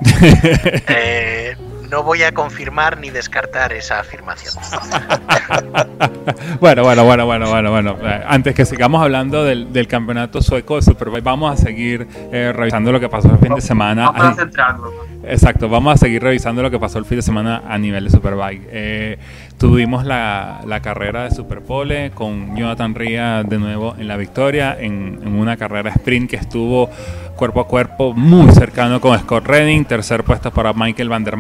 eh, 0.22 1.56
no 1.90 2.02
voy 2.02 2.22
a 2.22 2.32
confirmar 2.32 2.98
ni 2.98 3.10
descartar 3.10 3.72
esa 3.72 4.00
afirmación. 4.00 4.54
bueno, 6.60 6.82
bueno, 6.82 7.04
bueno, 7.04 7.26
bueno, 7.26 7.50
bueno, 7.50 7.70
bueno. 7.70 7.96
Eh, 8.02 8.24
Antes 8.26 8.54
que 8.54 8.64
sigamos 8.64 9.02
hablando 9.02 9.44
del, 9.44 9.72
del 9.72 9.88
campeonato 9.88 10.42
sueco 10.42 10.76
de 10.76 10.82
Superbike, 10.82 11.24
vamos 11.24 11.52
a 11.52 11.62
seguir 11.62 12.06
eh, 12.32 12.52
revisando 12.54 12.92
lo 12.92 13.00
que 13.00 13.08
pasó 13.08 13.30
el 13.30 13.38
fin 13.38 13.54
de 13.54 13.60
semana. 13.60 14.10
Vamos 14.10 14.32
a 14.32 14.34
centrarnos. 14.34 14.92
Exacto, 15.28 15.68
vamos 15.68 15.94
a 15.94 15.96
seguir 15.96 16.22
revisando 16.22 16.62
lo 16.62 16.70
que 16.70 16.78
pasó 16.78 16.98
el 16.98 17.04
fin 17.04 17.16
de 17.16 17.22
semana 17.22 17.62
a 17.68 17.78
nivel 17.78 18.04
de 18.04 18.10
Superbike. 18.10 18.68
Eh, 18.70 19.18
tuvimos 19.58 20.04
la, 20.04 20.60
la 20.66 20.80
carrera 20.80 21.24
de 21.24 21.32
Superpole 21.32 22.12
con 22.12 22.56
Jonathan 22.56 22.94
Ría 22.94 23.42
de 23.42 23.58
nuevo 23.58 23.96
en 23.98 24.06
la 24.06 24.16
victoria, 24.16 24.76
en, 24.78 25.26
una 25.36 25.56
carrera 25.56 25.90
sprint 25.90 26.30
que 26.30 26.36
estuvo 26.36 26.88
cuerpo 27.36 27.60
a 27.60 27.66
cuerpo 27.66 28.14
muy 28.14 28.50
cercano 28.52 29.00
con 29.00 29.18
Scott 29.18 29.46
Redding, 29.46 29.84
tercer 29.84 30.24
puesto 30.24 30.50
para 30.50 30.72
Michael 30.72 31.08
Van 31.08 31.24
der 31.24 31.36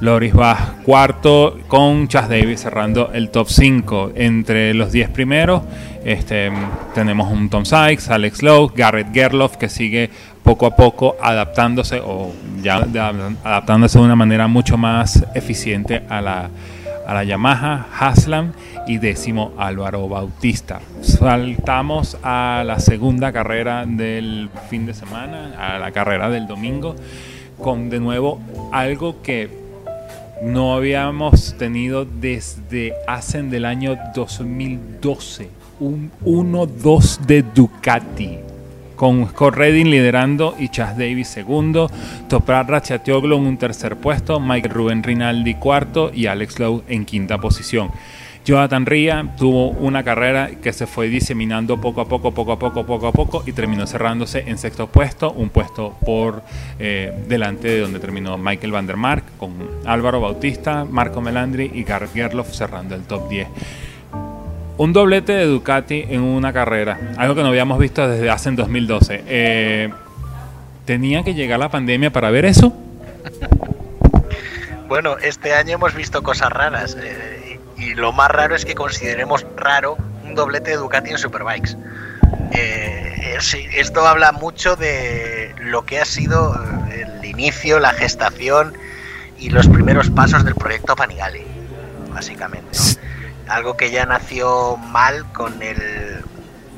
Loris 0.00 0.32
Bach 0.32 0.82
cuarto, 0.82 1.58
con 1.68 2.08
Chas 2.08 2.28
Davis 2.28 2.60
cerrando 2.60 3.10
el 3.12 3.30
top 3.30 3.48
5. 3.48 4.12
Entre 4.16 4.74
los 4.74 4.90
10 4.90 5.10
primeros 5.10 5.62
este, 6.04 6.50
tenemos 6.94 7.30
un 7.30 7.48
Tom 7.48 7.64
Sykes, 7.64 8.10
Alex 8.10 8.42
Lowe, 8.42 8.72
Garrett 8.74 9.14
Gerloff 9.14 9.56
que 9.56 9.68
sigue 9.68 10.10
poco 10.42 10.66
a 10.66 10.74
poco 10.74 11.16
adaptándose 11.20 12.00
o 12.00 12.32
ya 12.62 12.76
adaptándose 12.76 13.98
de 13.98 14.04
una 14.04 14.16
manera 14.16 14.48
mucho 14.48 14.76
más 14.76 15.24
eficiente 15.34 16.02
a 16.08 16.20
la, 16.20 16.50
a 17.06 17.14
la 17.14 17.24
Yamaha, 17.24 17.86
Haslam 17.98 18.52
y 18.86 18.98
décimo 18.98 19.52
Álvaro 19.58 20.08
Bautista. 20.08 20.80
Saltamos 21.00 22.16
a 22.22 22.62
la 22.66 22.80
segunda 22.80 23.32
carrera 23.32 23.84
del 23.86 24.50
fin 24.68 24.86
de 24.86 24.94
semana, 24.94 25.54
a 25.58 25.78
la 25.78 25.92
carrera 25.92 26.28
del 26.30 26.46
domingo, 26.46 26.96
con 27.58 27.90
de 27.90 28.00
nuevo 28.00 28.40
algo 28.72 29.22
que 29.22 29.62
no 30.42 30.74
habíamos 30.74 31.56
tenido 31.56 32.04
desde 32.04 32.94
hacen 33.06 33.48
del 33.50 33.64
año 33.64 33.96
2012, 34.14 35.48
un 35.78 36.10
1-2 36.24 37.18
de 37.20 37.42
Ducati 37.42 38.51
con 38.94 39.28
Scott 39.28 39.54
Redding 39.54 39.88
liderando 39.88 40.54
y 40.58 40.68
Chas 40.68 40.96
Davis 40.96 41.28
segundo, 41.28 41.90
Toprak 42.28 42.68
Ratchatoglu 42.68 43.36
en 43.36 43.46
un 43.46 43.56
tercer 43.56 43.96
puesto, 43.96 44.40
Mike 44.40 44.68
Rubén 44.68 45.02
Rinaldi 45.02 45.54
cuarto 45.54 46.10
y 46.12 46.26
Alex 46.26 46.58
Lowe 46.58 46.82
en 46.88 47.04
quinta 47.04 47.38
posición. 47.38 47.90
Jonathan 48.44 48.86
Ria 48.86 49.34
tuvo 49.38 49.68
una 49.68 50.02
carrera 50.02 50.50
que 50.60 50.72
se 50.72 50.86
fue 50.88 51.08
diseminando 51.08 51.80
poco 51.80 52.00
a 52.00 52.08
poco, 52.08 52.32
poco 52.32 52.52
a 52.52 52.58
poco, 52.58 52.84
poco 52.84 53.06
a 53.06 53.12
poco 53.12 53.44
y 53.46 53.52
terminó 53.52 53.86
cerrándose 53.86 54.44
en 54.48 54.58
sexto 54.58 54.88
puesto, 54.88 55.30
un 55.30 55.50
puesto 55.50 55.94
por 56.04 56.42
eh, 56.80 57.12
delante 57.28 57.68
de 57.68 57.80
donde 57.80 58.00
terminó 58.00 58.36
Michael 58.38 58.72
Van 58.72 58.86
der 58.86 58.96
Mark 58.96 59.24
con 59.38 59.52
Álvaro 59.84 60.20
Bautista, 60.20 60.84
Marco 60.84 61.20
Melandri 61.20 61.70
y 61.72 61.84
Garrett 61.84 62.12
Gerloff 62.12 62.52
cerrando 62.52 62.96
el 62.96 63.02
top 63.02 63.28
10. 63.28 63.48
Un 64.78 64.92
doblete 64.92 65.32
de 65.32 65.46
Ducati 65.46 66.06
en 66.08 66.22
una 66.22 66.52
carrera, 66.52 66.98
algo 67.16 67.34
que 67.34 67.42
no 67.42 67.48
habíamos 67.48 67.78
visto 67.78 68.06
desde 68.08 68.30
hace 68.30 68.48
en 68.48 68.56
2012. 68.56 69.24
Eh, 69.26 69.92
¿Tenía 70.86 71.22
que 71.22 71.34
llegar 71.34 71.58
la 71.58 71.70
pandemia 71.70 72.10
para 72.12 72.30
ver 72.30 72.44
eso? 72.44 72.72
Bueno, 74.88 75.16
este 75.16 75.54
año 75.54 75.76
hemos 75.76 75.94
visto 75.94 76.22
cosas 76.22 76.50
raras 76.52 76.98
eh, 77.02 77.58
y 77.78 77.94
lo 77.94 78.12
más 78.12 78.30
raro 78.30 78.54
es 78.54 78.66
que 78.66 78.74
consideremos 78.74 79.46
raro 79.56 79.96
un 80.22 80.34
doblete 80.34 80.72
de 80.72 80.76
Ducati 80.76 81.12
en 81.12 81.16
Superbikes. 81.16 81.78
Eh, 82.52 83.38
esto 83.74 84.06
habla 84.06 84.32
mucho 84.32 84.76
de 84.76 85.54
lo 85.62 85.86
que 85.86 85.98
ha 85.98 86.04
sido 86.04 86.54
el 86.92 87.24
inicio, 87.24 87.80
la 87.80 87.94
gestación 87.94 88.74
y 89.38 89.48
los 89.48 89.66
primeros 89.66 90.10
pasos 90.10 90.44
del 90.44 90.56
proyecto 90.56 90.94
Panigale, 90.94 91.46
básicamente. 92.12 92.76
¿no? 92.76 93.02
Algo 93.48 93.76
que 93.76 93.90
ya 93.90 94.06
nació 94.06 94.76
mal 94.76 95.30
con 95.32 95.62
el 95.62 96.24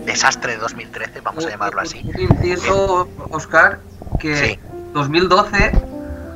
desastre 0.04 0.52
de 0.52 0.58
2013, 0.58 1.20
vamos 1.20 1.46
a 1.46 1.50
llamarlo 1.50 1.80
así. 1.80 2.02
Un 2.04 2.20
inciso, 2.20 3.08
Oscar, 3.30 3.80
que 4.18 4.36
Sí. 4.36 4.58
2012 4.92 5.72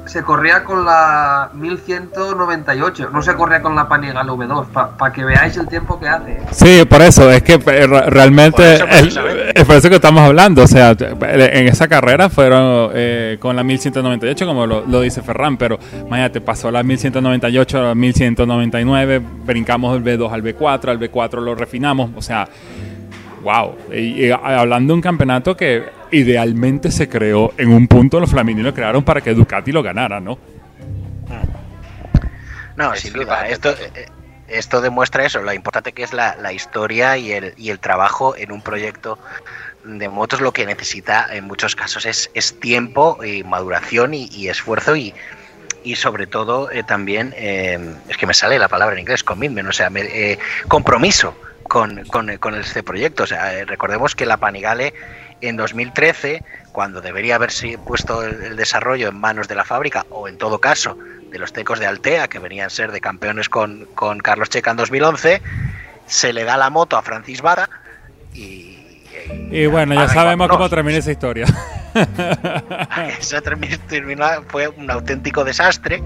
se 0.09 0.23
corría 0.23 0.65
con 0.65 0.85
la 0.85 1.51
1198, 1.55 3.11
no 3.13 3.23
se 3.23 3.35
corría 3.35 3.61
con 3.63 3.75
la 3.77 3.89
Panigale 3.89 4.31
V2, 4.33 4.67
para 4.97 5.13
que 5.13 5.25
veáis 5.25 5.57
el 5.57 5.69
tiempo 5.69 5.99
que 6.01 6.09
hace. 6.09 6.39
Sí, 6.51 6.85
por 6.89 7.03
eso, 7.03 7.31
es 7.31 7.43
que 7.43 7.55
eh, 7.55 7.87
re- 7.87 8.11
realmente 8.11 8.57
Por 8.63 8.65
eso, 8.65 8.85
el- 8.85 8.89
precisamente. 8.91 9.61
es 9.61 9.65
por 9.65 9.77
eso 9.77 9.89
que 9.89 9.95
estamos 9.97 10.23
hablando. 10.23 10.63
O 10.63 10.67
sea, 10.67 10.97
en 10.99 11.69
esa 11.69 11.89
carrera 11.89 12.29
fueron 12.29 12.91
eh, 12.95 13.37
con 13.41 13.55
la 13.57 13.63
1198, 13.63 14.47
como 14.47 14.67
lo, 14.67 14.85
lo 14.87 15.01
dice 15.01 15.23
Ferran, 15.23 15.57
pero 15.57 15.79
imagínate, 16.07 16.41
pasó 16.41 16.71
la 16.71 16.83
1198 16.83 17.79
a 17.79 17.83
la 17.83 17.95
1199, 17.95 19.23
brincamos 19.45 19.93
del 20.03 20.19
B2 20.19 20.33
al 20.33 20.43
B4, 20.43 20.89
al 20.89 20.99
B4 21.01 21.41
lo 21.41 21.55
refinamos, 21.55 22.11
o 22.17 22.23
sea, 22.23 22.49
wow. 23.43 23.77
Y, 23.93 24.27
y 24.27 24.31
hablando 24.31 24.93
de 24.93 24.97
un 24.97 25.01
campeonato 25.03 25.57
que 25.57 25.85
idealmente 26.11 26.91
se 26.91 27.09
creó 27.09 27.53
en 27.59 27.71
un 27.71 27.87
punto, 27.87 28.19
los 28.21 28.31
Flamini 28.31 28.63
lo 28.63 28.73
crearon 28.75 29.03
para 29.05 29.21
que 29.21 29.35
Ducati 29.35 29.73
lo 29.73 29.83
ganara, 29.83 30.21
¿no? 30.21 30.39
No, 32.77 32.93
Es 32.95 33.01
sin 33.01 33.13
duda. 33.13 33.49
Esto, 33.49 33.71
eh, 33.71 34.07
esto 34.49 34.81
demuestra 34.81 35.25
eso, 35.25 35.43
lo 35.43 35.53
importante 35.53 35.93
que 35.93 36.03
es 36.05 36.13
la, 36.13 36.37
la 36.37 36.53
historia 36.53 37.17
y 37.19 37.33
el, 37.33 37.53
y 37.57 37.71
el 37.71 37.81
trabajo 37.81 38.37
en 38.37 38.53
un 38.53 38.63
proyecto 38.63 39.19
de 39.85 40.09
motos. 40.09 40.41
Lo 40.41 40.53
que 40.53 40.65
necesita 40.65 41.27
en 41.35 41.45
muchos 41.45 41.75
casos 41.75 42.07
es, 42.07 42.31
es 42.35 42.59
tiempo 42.61 43.19
y 43.25 43.43
maduración 43.43 44.15
y, 44.15 44.27
y 44.27 44.49
esfuerzo 44.49 44.95
y, 44.97 45.13
y 45.83 45.97
sobre 45.97 46.27
todo 46.27 46.71
eh, 46.71 46.83
también, 46.85 47.35
eh, 47.37 47.79
es 48.09 48.17
que 48.17 48.27
me 48.27 48.35
sale 48.35 48.59
la 48.59 48.69
palabra 48.69 48.95
en 48.95 49.01
inglés, 49.01 49.25
commitment, 49.25 49.69
o 49.69 49.73
sea, 49.73 49.91
me- 49.91 50.03
eh, 50.03 50.39
compromiso 50.69 51.35
con, 51.69 52.05
con, 52.07 52.37
con 52.39 52.55
este 52.55 52.83
proyecto. 52.83 53.23
O 53.25 53.27
sea, 53.27 53.55
eh, 53.55 53.65
recordemos 53.65 54.15
que 54.15 54.27
la 54.27 54.37
Panigale 54.39 54.95
en 55.41 55.57
2013, 55.57 56.43
cuando 56.73 57.01
debería 57.01 57.37
haberse 57.37 57.79
puesto 57.79 58.25
el, 58.25 58.43
el 58.43 58.57
desarrollo 58.57 59.09
en 59.09 59.21
manos 59.21 59.47
de 59.47 59.55
la 59.55 59.65
fábrica, 59.65 60.05
o 60.11 60.27
en 60.29 60.37
todo 60.39 60.59
caso 60.61 60.99
de 61.31 61.39
los 61.39 61.53
tecos 61.53 61.79
de 61.79 61.87
Altea, 61.87 62.27
que 62.29 62.39
venían 62.41 62.67
a 62.67 62.71
ser 62.71 62.91
de 62.91 63.01
campeones 63.01 63.49
con, 63.49 63.87
con 63.95 64.19
Carlos 64.19 64.49
Checa 64.49 64.71
en 64.73 64.79
2011, 64.79 65.41
se 66.07 66.33
le 66.33 66.43
da 66.45 66.57
la 66.57 66.71
moto 66.71 66.97
a 66.97 67.03
Francis 67.03 67.41
Vara 67.43 67.69
y... 68.35 68.75
Y 69.51 69.67
bueno, 69.67 69.95
ya 69.95 70.05
y 70.07 70.09
sabemos 70.09 70.49
cómo 70.49 70.69
termina 70.71 70.99
esa 70.99 71.11
historia. 71.13 71.45
Esa 73.19 73.43
termi- 73.43 73.79
terminó- 73.89 74.43
fue 74.49 74.69
un 74.69 74.91
auténtico 74.91 75.45
desastre. 75.45 76.03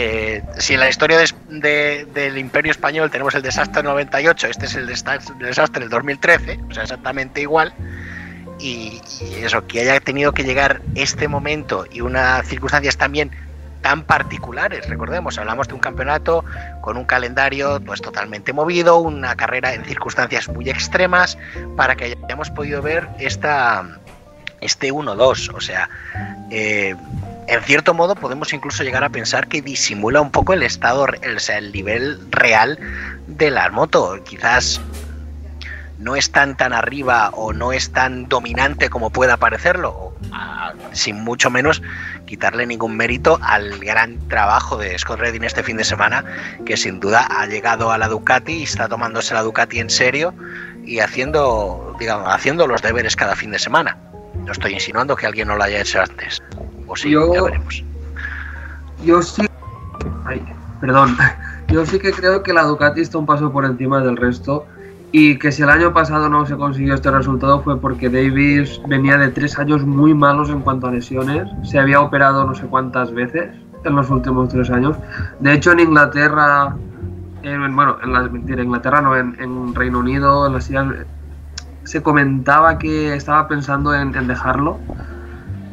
Eh, 0.00 0.44
si 0.58 0.74
en 0.74 0.80
la 0.80 0.88
historia 0.88 1.18
del 1.48 2.38
Imperio 2.38 2.70
Español 2.70 3.10
tenemos 3.10 3.34
el 3.34 3.42
desastre 3.42 3.82
del 3.82 3.86
98, 3.90 4.46
este 4.46 4.66
es 4.66 4.76
el 4.76 4.88
desa- 4.88 5.18
desastre 5.38 5.80
del 5.80 5.90
2013, 5.90 6.60
o 6.70 6.72
sea, 6.72 6.84
exactamente 6.84 7.40
igual. 7.40 7.74
Y, 8.60 9.00
y 9.20 9.34
eso, 9.44 9.66
que 9.66 9.80
haya 9.80 9.98
tenido 9.98 10.30
que 10.32 10.44
llegar 10.44 10.82
este 10.94 11.26
momento 11.26 11.84
y 11.90 12.00
unas 12.00 12.46
circunstancias 12.46 12.96
también 12.96 13.32
tan 13.82 14.04
particulares, 14.04 14.88
recordemos, 14.88 15.36
hablamos 15.36 15.66
de 15.66 15.74
un 15.74 15.80
campeonato 15.80 16.44
con 16.80 16.96
un 16.96 17.04
calendario 17.04 17.80
pues 17.84 18.00
totalmente 18.00 18.52
movido, 18.52 18.98
una 18.98 19.34
carrera 19.34 19.74
en 19.74 19.84
circunstancias 19.84 20.48
muy 20.48 20.70
extremas, 20.70 21.36
para 21.76 21.96
que 21.96 22.16
hayamos 22.24 22.50
podido 22.50 22.82
ver 22.82 23.08
esta, 23.18 23.84
este 24.60 24.92
1-2. 24.92 25.54
O 25.54 25.60
sea, 25.60 25.88
eh, 26.50 26.94
en 27.46 27.62
cierto 27.62 27.94
modo 27.94 28.14
podemos 28.14 28.52
incluso 28.52 28.82
llegar 28.82 29.04
a 29.04 29.08
pensar 29.08 29.48
que 29.48 29.62
disimula 29.62 30.20
un 30.20 30.30
poco 30.30 30.52
el 30.52 30.62
estado, 30.62 31.06
el, 31.22 31.36
o 31.36 31.40
sea, 31.40 31.58
el 31.58 31.72
nivel 31.72 32.20
real 32.30 32.78
de 33.26 33.50
la 33.50 33.70
moto. 33.70 34.22
Quizás 34.24 34.80
no 35.98 36.14
es 36.14 36.30
tan 36.30 36.56
tan 36.56 36.72
arriba 36.72 37.30
o 37.30 37.52
no 37.52 37.72
es 37.72 37.92
tan 37.92 38.28
dominante 38.28 38.88
como 38.88 39.10
pueda 39.10 39.36
parecerlo, 39.36 40.14
sin 40.92 41.24
mucho 41.24 41.50
menos 41.50 41.82
quitarle 42.26 42.66
ningún 42.66 42.96
mérito 42.96 43.38
al 43.42 43.78
gran 43.78 44.28
trabajo 44.28 44.76
de 44.76 44.96
Scott 44.98 45.18
Redding 45.18 45.44
este 45.44 45.62
fin 45.62 45.76
de 45.76 45.84
semana, 45.84 46.24
que 46.64 46.76
sin 46.76 47.00
duda 47.00 47.26
ha 47.28 47.46
llegado 47.46 47.90
a 47.90 47.98
la 47.98 48.08
Ducati 48.08 48.58
y 48.58 48.62
está 48.62 48.88
tomándose 48.88 49.34
la 49.34 49.42
Ducati 49.42 49.80
en 49.80 49.90
serio 49.90 50.34
y 50.84 51.00
haciendo, 51.00 51.96
digamos, 51.98 52.32
haciendo 52.32 52.66
los 52.66 52.80
deberes 52.82 53.16
cada 53.16 53.34
fin 53.34 53.50
de 53.50 53.58
semana. 53.58 53.96
No 54.48 54.52
estoy 54.52 54.72
insinuando 54.72 55.14
que 55.14 55.26
alguien 55.26 55.46
no 55.48 55.56
lo 55.56 55.62
haya 55.62 55.82
hecho 55.82 56.00
antes. 56.00 56.42
O 56.86 56.96
sí, 56.96 57.10
Yo- 57.10 57.34
ya 57.34 57.42
veremos. 57.42 57.84
Yo 59.04 59.20
sí. 59.20 59.46
Ay, 60.24 60.42
perdón. 60.80 61.14
Yo 61.68 61.84
sí 61.84 61.98
que 61.98 62.12
creo 62.12 62.42
que 62.42 62.54
la 62.54 62.62
Ducati 62.62 63.02
está 63.02 63.18
un 63.18 63.26
paso 63.26 63.52
por 63.52 63.66
encima 63.66 64.00
del 64.00 64.16
resto. 64.16 64.64
Y 65.12 65.38
que 65.38 65.52
si 65.52 65.62
el 65.62 65.68
año 65.68 65.92
pasado 65.92 66.30
no 66.30 66.46
se 66.46 66.56
consiguió 66.56 66.94
este 66.94 67.10
resultado 67.10 67.60
fue 67.62 67.78
porque 67.78 68.08
Davis 68.08 68.80
venía 68.88 69.18
de 69.18 69.28
tres 69.28 69.58
años 69.58 69.84
muy 69.84 70.14
malos 70.14 70.48
en 70.48 70.60
cuanto 70.60 70.86
a 70.86 70.92
lesiones. 70.92 71.46
Se 71.70 71.78
había 71.78 72.00
operado 72.00 72.46
no 72.46 72.54
sé 72.54 72.64
cuántas 72.66 73.12
veces 73.12 73.50
en 73.84 73.94
los 73.96 74.08
últimos 74.08 74.48
tres 74.48 74.70
años. 74.70 74.96
De 75.40 75.52
hecho, 75.52 75.72
en 75.72 75.80
Inglaterra, 75.80 76.74
en- 77.42 77.76
bueno, 77.76 77.98
en 78.02 78.12
la, 78.14 78.22
mentira, 78.22 78.62
Inglaterra 78.62 79.02
no, 79.02 79.14
en, 79.14 79.36
en 79.38 79.74
Reino 79.74 79.98
Unido, 79.98 80.46
en 80.46 80.54
la 80.54 80.60
silla, 80.62 80.86
se 81.88 82.02
comentaba 82.02 82.78
que 82.78 83.14
estaba 83.14 83.48
pensando 83.48 83.94
en, 83.94 84.14
en 84.14 84.26
dejarlo 84.26 84.78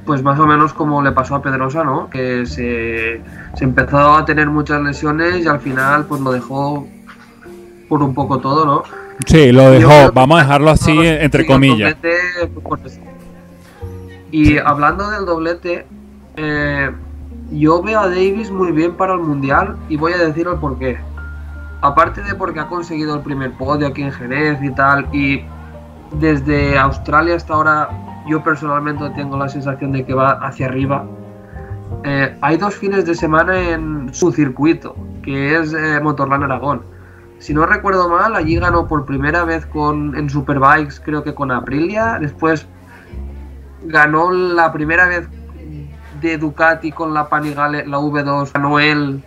pues 0.06 0.24
más 0.24 0.40
o 0.40 0.46
menos 0.46 0.72
como 0.72 1.02
le 1.02 1.12
pasó 1.12 1.36
a 1.36 1.42
Pedrosa, 1.42 1.84
¿no? 1.84 2.10
Que 2.10 2.46
se, 2.46 3.22
se 3.56 3.64
empezó 3.64 4.16
a 4.16 4.24
tener 4.24 4.48
muchas 4.48 4.82
lesiones 4.82 5.44
y 5.44 5.48
al 5.48 5.60
final 5.60 6.06
pues 6.06 6.22
lo 6.22 6.32
dejó 6.32 6.88
por 7.90 8.02
un 8.02 8.14
poco 8.14 8.40
todo, 8.40 8.66
¿no? 8.66 8.84
Sí, 9.26 9.52
lo 9.52 9.72
dejó, 9.72 10.12
vamos 10.14 10.40
a 10.40 10.44
dejarlo 10.44 10.70
así, 10.70 10.96
entre 11.02 11.46
comillas. 11.46 11.96
doblete, 12.02 12.18
pues, 12.54 12.66
por 12.66 12.80
eso. 12.86 13.00
Y 14.32 14.58
hablando 14.58 15.10
del 15.10 15.26
doblete, 15.26 15.86
eh, 16.36 16.92
yo 17.52 17.82
veo 17.82 18.00
a 18.00 18.08
Davis 18.08 18.52
muy 18.52 18.72
bien 18.72 18.94
para 18.94 19.14
el 19.14 19.20
Mundial 19.20 19.76
y 19.90 19.98
voy 19.98 20.14
a 20.14 20.18
decir 20.18 20.48
el 20.48 20.60
por 20.60 20.78
qué. 20.78 20.98
Aparte 21.82 22.22
de 22.22 22.36
porque 22.36 22.60
ha 22.60 22.68
conseguido 22.68 23.16
el 23.16 23.22
primer 23.22 23.52
podio 23.54 23.88
aquí 23.88 24.04
en 24.04 24.12
Jerez 24.12 24.60
y 24.62 24.72
tal, 24.72 25.08
y 25.14 25.46
desde 26.12 26.78
Australia 26.78 27.36
hasta 27.36 27.54
ahora 27.54 27.90
yo 28.28 28.44
personalmente 28.44 29.10
tengo 29.12 29.38
la 29.38 29.50
sensación 29.50 29.92
de 29.92 30.06
que 30.06 30.14
va 30.14 30.32
hacia 30.32 30.68
arriba. 30.68 31.06
Eh, 32.04 32.36
hay 32.42 32.58
dos 32.58 32.76
fines 32.76 33.06
de 33.06 33.16
semana 33.16 33.58
en 33.70 34.14
su 34.14 34.32
circuito, 34.32 34.96
que 35.24 35.56
es 35.58 35.74
eh, 35.74 36.00
Motorland 36.02 36.44
Aragón. 36.44 36.82
Si 37.40 37.54
no 37.54 37.66
recuerdo 37.66 38.10
mal, 38.10 38.36
allí 38.36 38.56
ganó 38.56 38.88
por 38.88 39.06
primera 39.06 39.44
vez 39.44 39.66
con, 39.66 40.16
en 40.18 40.30
Superbikes, 40.30 41.00
creo 41.04 41.24
que 41.24 41.36
con 41.36 41.52
Aprilia. 41.52 42.18
Después 42.20 42.66
ganó 43.84 44.32
la 44.32 44.72
primera 44.72 45.08
vez 45.08 45.28
de 46.22 46.38
Ducati 46.38 46.92
con 46.92 47.14
la 47.14 47.30
Panigale, 47.30 47.86
la 47.86 48.00
V2, 48.00 48.54
ganó 48.54 48.80
en, 48.80 49.24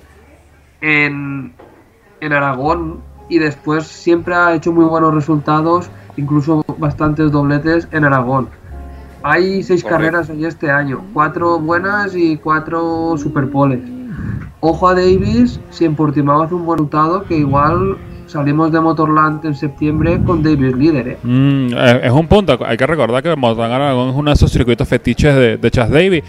en 0.80 2.32
Aragón. 2.32 3.02
Y 3.28 3.38
después 3.38 3.86
siempre 3.86 4.34
ha 4.34 4.54
hecho 4.54 4.72
muy 4.72 4.84
buenos 4.84 5.14
resultados, 5.14 5.90
incluso 6.16 6.64
bastantes 6.78 7.30
dobletes 7.30 7.88
en 7.92 8.04
Aragón. 8.04 8.48
Hay 9.22 9.62
seis 9.62 9.82
Correcto. 9.82 10.04
carreras 10.04 10.30
allí 10.30 10.44
este 10.46 10.70
año, 10.70 11.04
cuatro 11.12 11.58
buenas 11.58 12.14
y 12.14 12.36
cuatro 12.36 13.16
superpoles. 13.18 13.80
Ojo 14.60 14.88
a 14.88 14.94
Davis, 14.94 15.60
si 15.70 15.84
en 15.84 15.94
Portimao 15.94 16.42
hace 16.42 16.54
un 16.54 16.64
buen 16.64 16.78
resultado, 16.78 17.24
que 17.24 17.36
igual 17.36 17.96
salimos 18.26 18.72
de 18.72 18.80
Motorland 18.80 19.44
en 19.44 19.54
septiembre 19.54 20.20
con 20.24 20.42
Davis 20.42 20.76
líder, 20.76 21.08
¿eh? 21.08 21.18
Mm, 21.22 21.72
eh, 21.74 22.00
es 22.04 22.12
un 22.12 22.26
punto. 22.26 22.58
Hay 22.64 22.76
que 22.76 22.86
recordar 22.86 23.22
que 23.22 23.34
Motorland 23.34 23.72
Aragón 23.72 24.10
es 24.10 24.14
uno 24.14 24.30
de 24.30 24.34
esos 24.34 24.50
circuitos 24.52 24.88
fetiches 24.88 25.34
de, 25.34 25.56
de 25.56 25.70
Chas 25.70 25.90
Davis. 25.90 26.22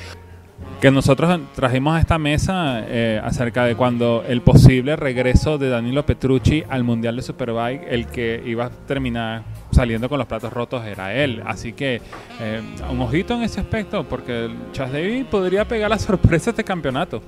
Que 0.81 0.91
nosotros 0.91 1.37
trajimos 1.55 1.97
a 1.97 1.99
esta 1.99 2.17
mesa 2.17 2.81
eh, 2.87 3.19
acerca 3.21 3.65
de 3.65 3.75
cuando 3.75 4.23
el 4.25 4.41
posible 4.41 4.95
regreso 4.95 5.57
de 5.57 5.67
Danilo 5.67 6.05
Petrucci 6.05 6.63
al 6.69 6.85
Mundial 6.85 7.17
de 7.17 7.21
Superbike, 7.21 7.85
el 7.89 8.07
que 8.07 8.41
iba 8.45 8.67
a 8.67 8.69
terminar 8.69 9.43
saliendo 9.71 10.07
con 10.07 10.19
los 10.19 10.27
platos 10.27 10.53
rotos 10.53 10.85
era 10.85 11.13
él. 11.13 11.43
Así 11.45 11.73
que 11.73 12.01
eh, 12.39 12.61
un 12.89 13.01
ojito 13.01 13.33
en 13.33 13.43
ese 13.43 13.59
aspecto, 13.59 14.05
porque 14.05 14.49
Chas 14.71 14.93
Davis 14.93 15.25
podría 15.25 15.67
pegar 15.67 15.89
la 15.89 15.99
sorpresa 15.99 16.45
de 16.45 16.51
este 16.51 16.63
campeonato. 16.63 17.21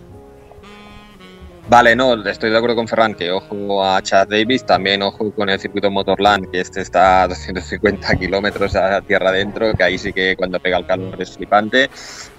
Vale, 1.72 1.96
no, 1.96 2.22
estoy 2.28 2.50
de 2.50 2.58
acuerdo 2.58 2.76
con 2.76 2.86
Ferran, 2.86 3.16
que 3.16 3.32
ojo 3.32 3.82
a 3.82 4.02
Chad 4.02 4.28
Davis, 4.28 4.66
también 4.66 5.02
ojo 5.02 5.34
con 5.34 5.48
el 5.48 5.58
circuito 5.58 5.90
Motorland, 5.90 6.52
que 6.52 6.60
este 6.60 6.82
está 6.82 7.24
a 7.24 7.28
250 7.30 8.14
kilómetros 8.20 8.76
a 8.76 9.00
tierra 9.00 9.30
adentro, 9.30 9.74
que 9.74 9.82
ahí 9.82 9.98
sí 9.98 10.12
que 10.12 10.36
cuando 10.36 10.60
pega 10.60 10.78
el 10.80 10.86
calor 10.86 11.22
es 11.22 11.32
flipante. 11.32 11.90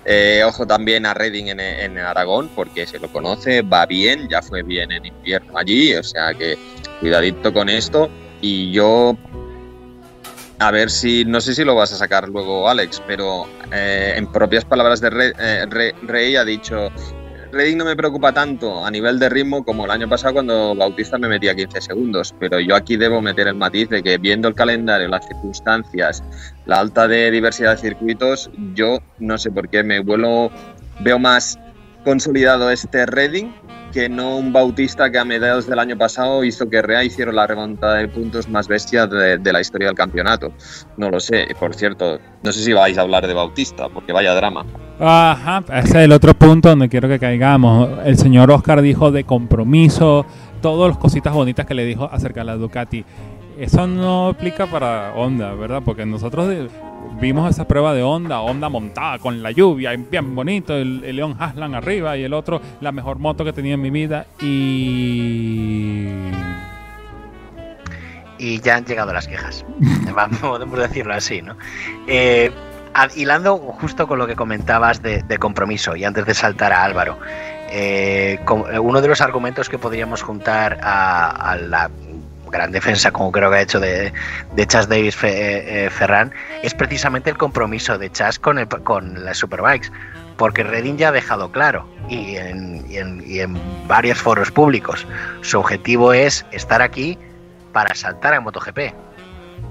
Eh, 0.04 0.42
ojo 0.44 0.66
también 0.66 1.06
a 1.06 1.14
Reading 1.14 1.46
en, 1.46 1.96
Aragón, 1.96 2.50
porque 2.54 2.86
se 2.86 2.98
lo 2.98 3.10
conoce, 3.10 3.62
va 3.62 3.86
bien, 3.86 4.28
ya 4.28 4.42
fue 4.42 4.62
bien 4.62 4.92
en 4.92 5.06
invierno 5.06 5.56
allí, 5.56 5.94
o 5.94 6.02
sea 6.02 6.34
que 6.34 6.58
cuidadito 7.00 7.54
con 7.54 7.70
esto. 7.70 8.10
Y 8.42 8.70
yo, 8.70 9.16
a 10.58 10.70
ver 10.70 10.90
si, 10.90 11.24
no 11.24 11.40
sé 11.40 11.54
si 11.54 11.64
lo 11.64 11.74
vas 11.74 11.90
a 11.94 11.96
sacar 11.96 12.28
luego 12.28 12.68
Alex, 12.68 13.02
pero 13.06 13.46
eh, 13.72 14.12
en 14.14 14.30
propias 14.30 14.66
palabras 14.66 15.00
de 15.00 15.32
eh, 15.38 15.64
Re- 15.70 15.94
Rey 16.02 16.36
ha 16.36 16.44
dicho, 16.44 16.90
Redding 17.53 17.76
no 17.76 17.84
me 17.84 17.94
preocupa 17.94 18.32
tanto 18.32 18.82
a 18.82 18.90
nivel 18.90 19.18
de 19.18 19.28
ritmo 19.28 19.62
como 19.62 19.84
el 19.84 19.90
año 19.90 20.09
pasado 20.09 20.32
cuando 20.32 20.74
Bautista 20.74 21.18
me 21.18 21.28
metía 21.28 21.55
15 21.55 21.82
segundos, 21.82 22.34
pero 22.40 22.59
yo 22.59 22.74
aquí 22.74 22.96
debo 22.96 23.20
meter 23.20 23.46
el 23.46 23.57
matiz 23.57 23.90
de 23.90 24.03
que 24.03 24.16
viendo 24.16 24.48
el 24.48 24.55
calendario, 24.55 25.07
las 25.09 25.26
circunstancias, 25.26 26.24
la 26.64 26.80
alta 26.80 27.07
de 27.07 27.30
diversidad 27.30 27.72
de 27.72 27.82
circuitos, 27.82 28.50
yo 28.74 29.00
no 29.18 29.36
sé 29.36 29.50
por 29.50 29.68
qué 29.68 29.82
me 29.82 30.00
vuelo, 30.00 30.50
veo 31.00 31.18
más 31.18 31.59
consolidado 32.05 32.70
este 32.70 33.05
Redding 33.05 33.55
que 33.93 34.09
no 34.09 34.38
un 34.38 34.53
Bautista 34.53 35.11
que 35.11 35.18
a 35.18 35.24
mediados 35.24 35.66
del 35.66 35.78
año 35.78 35.97
pasado 35.97 36.43
hizo 36.43 36.68
que 36.68 36.82
Rea 36.82 37.05
hicieron 37.05 37.36
la 37.36 37.47
remontada 37.47 37.97
de 37.97 38.09
puntos 38.09 38.49
más 38.49 38.66
bestia 38.66 39.07
de, 39.07 39.38
de 39.38 39.53
la 39.53 39.61
historia 39.61 39.88
del 39.88 39.97
campeonato. 39.97 40.53
No 40.97 41.11
lo 41.11 41.20
sé, 41.20 41.47
por 41.61 41.74
cierto, 41.74 42.18
no 42.43 42.53
sé 42.53 42.64
si 42.64 42.72
vais 42.72 42.99
a 42.99 43.03
hablar 43.03 43.26
de 43.26 43.34
Bautista, 43.34 43.88
porque 43.88 44.12
vaya 44.12 44.34
drama. 44.34 44.64
Ajá, 44.99 45.64
ese 45.72 45.88
es 45.88 45.95
el 46.05 46.12
otro 46.12 46.34
punto 46.34 46.70
donde 46.70 46.88
quiero 46.88 47.09
que 47.09 47.18
caigamos. 47.18 47.90
El 48.05 48.16
señor 48.16 48.51
Oscar 48.51 48.82
dijo 48.82 49.11
de 49.11 49.24
compromiso, 49.24 50.24
todas 50.61 50.90
las 50.90 50.99
cositas 50.99 51.32
bonitas 51.32 51.66
que 51.66 51.74
le 51.74 51.84
dijo 51.84 52.09
acerca 52.11 52.40
de 52.40 52.47
la 52.47 52.57
Ducati. 52.57 53.05
Eso 53.59 53.86
no 53.86 54.28
aplica 54.28 54.66
para 54.66 55.12
Honda, 55.14 55.55
¿verdad? 55.55 55.82
Porque 55.84 56.07
nosotros 56.07 56.49
vimos 57.20 57.48
esa 57.50 57.66
prueba 57.66 57.94
de 57.94 58.03
Honda, 58.03 58.40
Honda 58.40 58.68
montada 58.68 59.18
con 59.18 59.42
la 59.42 59.50
lluvia, 59.50 59.92
bien 59.96 60.34
bonito, 60.34 60.74
el, 60.74 61.00
León 61.14 61.36
Haslan 61.38 61.74
arriba 61.74 62.16
y 62.16 62.24
el 62.24 62.32
otro, 62.34 62.61
la 62.80 62.92
mejor 62.92 63.18
moto 63.18 63.44
que 63.44 63.53
tenía 63.53 63.74
en 63.74 63.80
mi 63.80 63.90
vida. 63.90 64.26
Y. 64.40 66.09
y 68.38 68.61
ya 68.61 68.76
han 68.76 68.84
llegado 68.84 69.12
las 69.12 69.28
quejas. 69.28 69.64
Podemos 70.40 70.78
decirlo 70.78 71.14
así, 71.14 71.42
¿no? 71.42 71.57
Eh, 72.07 72.50
hilando 73.16 73.57
justo 73.57 74.07
con 74.07 74.18
lo 74.18 74.26
que 74.26 74.36
comentabas 74.36 75.00
de, 75.03 75.38
compromiso 75.38 75.96
y 75.96 76.05
antes 76.05 76.26
de 76.26 76.34
saltar 76.34 76.72
a 76.72 76.84
Álvaro, 76.84 77.18
eh, 77.70 78.38
eh, 78.38 78.78
uno 78.78 79.00
de 79.00 79.09
los 79.09 79.20
argumentos 79.20 79.68
que 79.68 79.78
podríamos 79.78 80.22
juntar 80.22 80.78
a 80.82 81.57
la 81.57 81.90
gran 82.53 82.70
defensa, 82.70 83.11
como 83.11 83.32
creo 83.32 83.50
que 83.50 83.57
ha 83.57 83.61
hecho 83.62 83.80
de, 83.80 84.12
de 84.55 84.66
Chas 84.66 84.88
Davis 84.88 85.16
Fe- 85.16 85.30
eh, 85.30 85.86
eh, 85.86 85.90
Ferran, 85.90 86.32
es 86.62 86.74
precisamente 86.74 87.30
el 87.30 87.36
compromiso 87.36 87.98
de 87.98 88.11
Chas 88.12 88.38
con, 88.38 88.59
el- 88.59 88.68
con 88.68 89.24
las 89.24 89.38
Superbikes. 89.38 89.90
Porque 90.36 90.62
Redding 90.62 90.96
ya 90.96 91.09
ha 91.09 91.12
dejado 91.12 91.50
claro, 91.53 91.86
y 92.09 92.36
en, 92.36 92.84
y 92.90 92.96
en- 92.98 93.22
y 93.26 93.40
en 93.40 93.59
varios 93.86 94.18
foros 94.18 94.50
públicos, 94.50 95.07
su 95.42 95.59
objetivo 95.59 96.12
es 96.12 96.46
estar 96.53 96.80
aquí 96.82 97.18
para 97.72 97.94
saltar 97.94 98.34
a 98.34 98.40
MotoGP. 98.40 98.94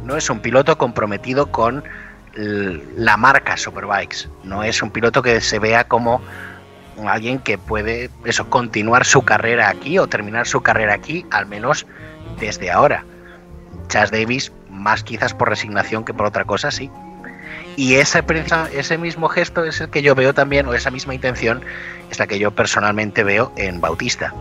No 0.04 0.18
es 0.18 0.30
un 0.30 0.40
piloto 0.40 0.78
comprometido 0.78 1.52
con 1.52 1.84
la 2.34 3.18
marca 3.18 3.58
Superbikes. 3.58 4.30
No 4.44 4.64
es 4.64 4.82
un 4.82 4.90
piloto 4.92 5.22
que 5.22 5.42
se 5.42 5.60
vea 5.60 5.84
como 5.84 6.22
alguien 7.08 7.40
que 7.40 7.58
puede 7.58 8.10
eso 8.26 8.50
continuar 8.50 9.06
su 9.06 9.24
carrera 9.24 9.70
aquí 9.70 9.98
o 10.00 10.08
terminar 10.08 10.48
su 10.48 10.62
carrera 10.62 10.94
aquí, 10.94 11.26
al 11.32 11.46
menos 11.48 11.86
desde 12.42 12.70
ahora. 12.72 13.06
Chas 13.88 14.12
Davis, 14.12 14.52
más 14.70 15.04
quizás 15.04 15.34
por 15.34 15.48
resignación 15.48 16.04
que 16.04 16.14
por 16.14 16.26
otra 16.26 16.44
cosa, 16.44 16.72
sí. 16.72 16.92
Y 17.78 17.96
ese, 17.96 18.22
ese 18.74 18.98
mismo 18.98 19.30
gesto 19.30 19.64
es 19.64 19.80
el 19.80 19.90
que 19.90 20.02
yo 20.02 20.14
veo 20.14 20.34
también, 20.34 20.66
o 20.68 20.74
esa 20.74 20.92
misma 20.92 21.14
intención, 21.14 21.62
es 22.10 22.20
la 22.20 22.28
que 22.28 22.38
yo 22.38 22.52
personalmente 22.52 23.24
veo 23.24 23.54
en 23.56 23.80
Bautista. 23.80 24.34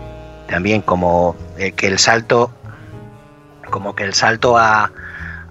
También 0.49 0.83
como 0.83 1.37
eh, 1.59 1.71
que 1.71 1.87
el 1.87 1.99
salto 2.01 2.53
como 3.71 3.95
que 3.95 4.03
el 4.03 4.15
salto 4.15 4.59
a, 4.59 4.91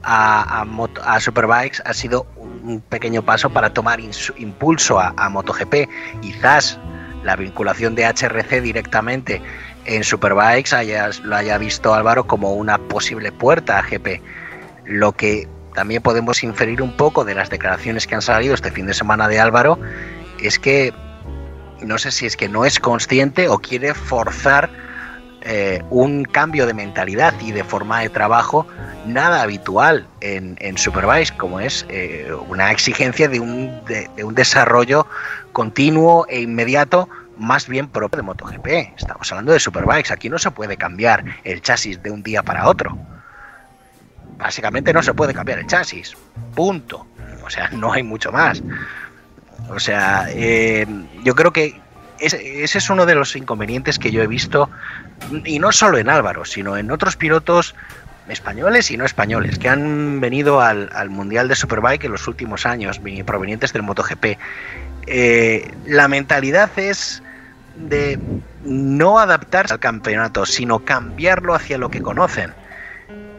a, 0.03 0.59
a 0.59 0.65
moto- 0.65 1.01
a 1.05 1.21
Superbikes 1.21 1.81
ha 1.85 1.93
sido 1.93 2.27
un 2.63 2.81
pequeño 2.81 3.23
paso 3.23 3.49
para 3.49 3.69
tomar 3.73 4.01
impulso 4.37 4.99
a, 4.99 5.13
a 5.15 5.29
MotoGP. 5.29 5.87
Quizás 6.21 6.77
la 7.23 7.37
vinculación 7.37 7.95
de 7.95 8.05
HRC 8.05 8.59
directamente 8.61 9.41
en 9.89 10.03
Superbikes 10.03 10.75
haya, 10.75 11.09
lo 11.23 11.35
haya 11.35 11.57
visto 11.57 11.95
Álvaro 11.95 12.27
como 12.27 12.53
una 12.53 12.77
posible 12.77 13.31
puerta 13.31 13.79
a 13.79 13.81
GP. 13.81 14.21
Lo 14.85 15.13
que 15.13 15.47
también 15.73 16.03
podemos 16.03 16.43
inferir 16.43 16.83
un 16.83 16.95
poco 16.95 17.25
de 17.25 17.33
las 17.33 17.49
declaraciones 17.49 18.05
que 18.05 18.13
han 18.13 18.21
salido 18.21 18.53
este 18.53 18.69
fin 18.69 18.85
de 18.85 18.93
semana 18.93 19.27
de 19.27 19.39
Álvaro, 19.39 19.79
es 20.39 20.59
que 20.59 20.93
no 21.81 21.97
sé 21.97 22.11
si 22.11 22.27
es 22.27 22.37
que 22.37 22.47
no 22.47 22.65
es 22.65 22.79
consciente 22.79 23.49
o 23.49 23.57
quiere 23.57 23.95
forzar 23.95 24.69
eh, 25.41 25.81
un 25.89 26.23
cambio 26.23 26.67
de 26.67 26.75
mentalidad 26.75 27.33
y 27.41 27.51
de 27.51 27.63
forma 27.63 28.01
de 28.01 28.09
trabajo 28.09 28.67
nada 29.07 29.41
habitual 29.41 30.07
en, 30.21 30.55
en 30.59 30.77
Supervise, 30.77 31.35
como 31.35 31.59
es 31.61 31.87
eh, 31.89 32.31
una 32.47 32.71
exigencia 32.71 33.27
de 33.27 33.39
un, 33.39 33.83
de, 33.85 34.07
de 34.15 34.23
un 34.23 34.35
desarrollo 34.35 35.07
continuo 35.51 36.27
e 36.29 36.41
inmediato 36.41 37.09
más 37.39 37.67
bien 37.67 37.87
propio 37.87 38.17
de 38.17 38.23
MotoGP. 38.23 38.67
Estamos 38.97 39.31
hablando 39.31 39.53
de 39.53 39.59
Superbikes. 39.59 40.13
Aquí 40.13 40.29
no 40.29 40.37
se 40.37 40.51
puede 40.51 40.77
cambiar 40.77 41.23
el 41.43 41.61
chasis 41.61 42.03
de 42.03 42.11
un 42.11 42.21
día 42.21 42.43
para 42.43 42.67
otro. 42.67 42.97
Básicamente 44.37 44.93
no 44.93 45.01
se 45.01 45.13
puede 45.13 45.33
cambiar 45.33 45.59
el 45.59 45.67
chasis. 45.67 46.15
Punto. 46.55 47.07
O 47.43 47.49
sea, 47.49 47.69
no 47.69 47.93
hay 47.93 48.03
mucho 48.03 48.31
más. 48.31 48.61
O 49.69 49.79
sea, 49.79 50.27
eh, 50.29 50.85
yo 51.23 51.35
creo 51.35 51.51
que 51.51 51.79
ese, 52.19 52.63
es 52.63 52.89
uno 52.89 53.05
de 53.05 53.15
los 53.15 53.35
inconvenientes 53.35 53.97
que 53.97 54.11
yo 54.11 54.21
he 54.21 54.27
visto, 54.27 54.69
y 55.45 55.59
no 55.59 55.71
solo 55.71 55.97
en 55.97 56.09
Álvaro, 56.09 56.45
sino 56.45 56.77
en 56.77 56.91
otros 56.91 57.15
pilotos 57.15 57.75
españoles 58.27 58.91
y 58.91 58.97
no 58.97 59.05
españoles, 59.05 59.57
que 59.57 59.69
han 59.69 60.19
venido 60.19 60.61
al, 60.61 60.89
al 60.93 61.09
Mundial 61.09 61.47
de 61.47 61.55
Superbike 61.55 62.03
en 62.05 62.11
los 62.11 62.27
últimos 62.27 62.65
años, 62.65 63.01
provenientes 63.25 63.73
del 63.73 63.83
MotoGP. 63.83 64.37
Eh, 65.07 65.71
la 65.85 66.07
mentalidad 66.07 66.69
es 66.77 67.23
de 67.79 68.19
no 68.63 69.19
adaptarse 69.19 69.73
al 69.73 69.79
campeonato, 69.79 70.45
sino 70.45 70.79
cambiarlo 70.79 71.55
hacia 71.55 71.77
lo 71.77 71.89
que 71.89 72.01
conocen. 72.01 72.53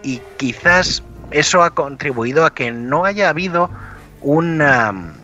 Y 0.03 0.21
quizás 0.37 1.03
eso 1.31 1.63
ha 1.63 1.71
contribuido 1.71 2.45
a 2.45 2.55
que 2.55 2.71
no 2.71 3.05
haya 3.05 3.29
habido 3.29 3.71
una, 4.23 5.15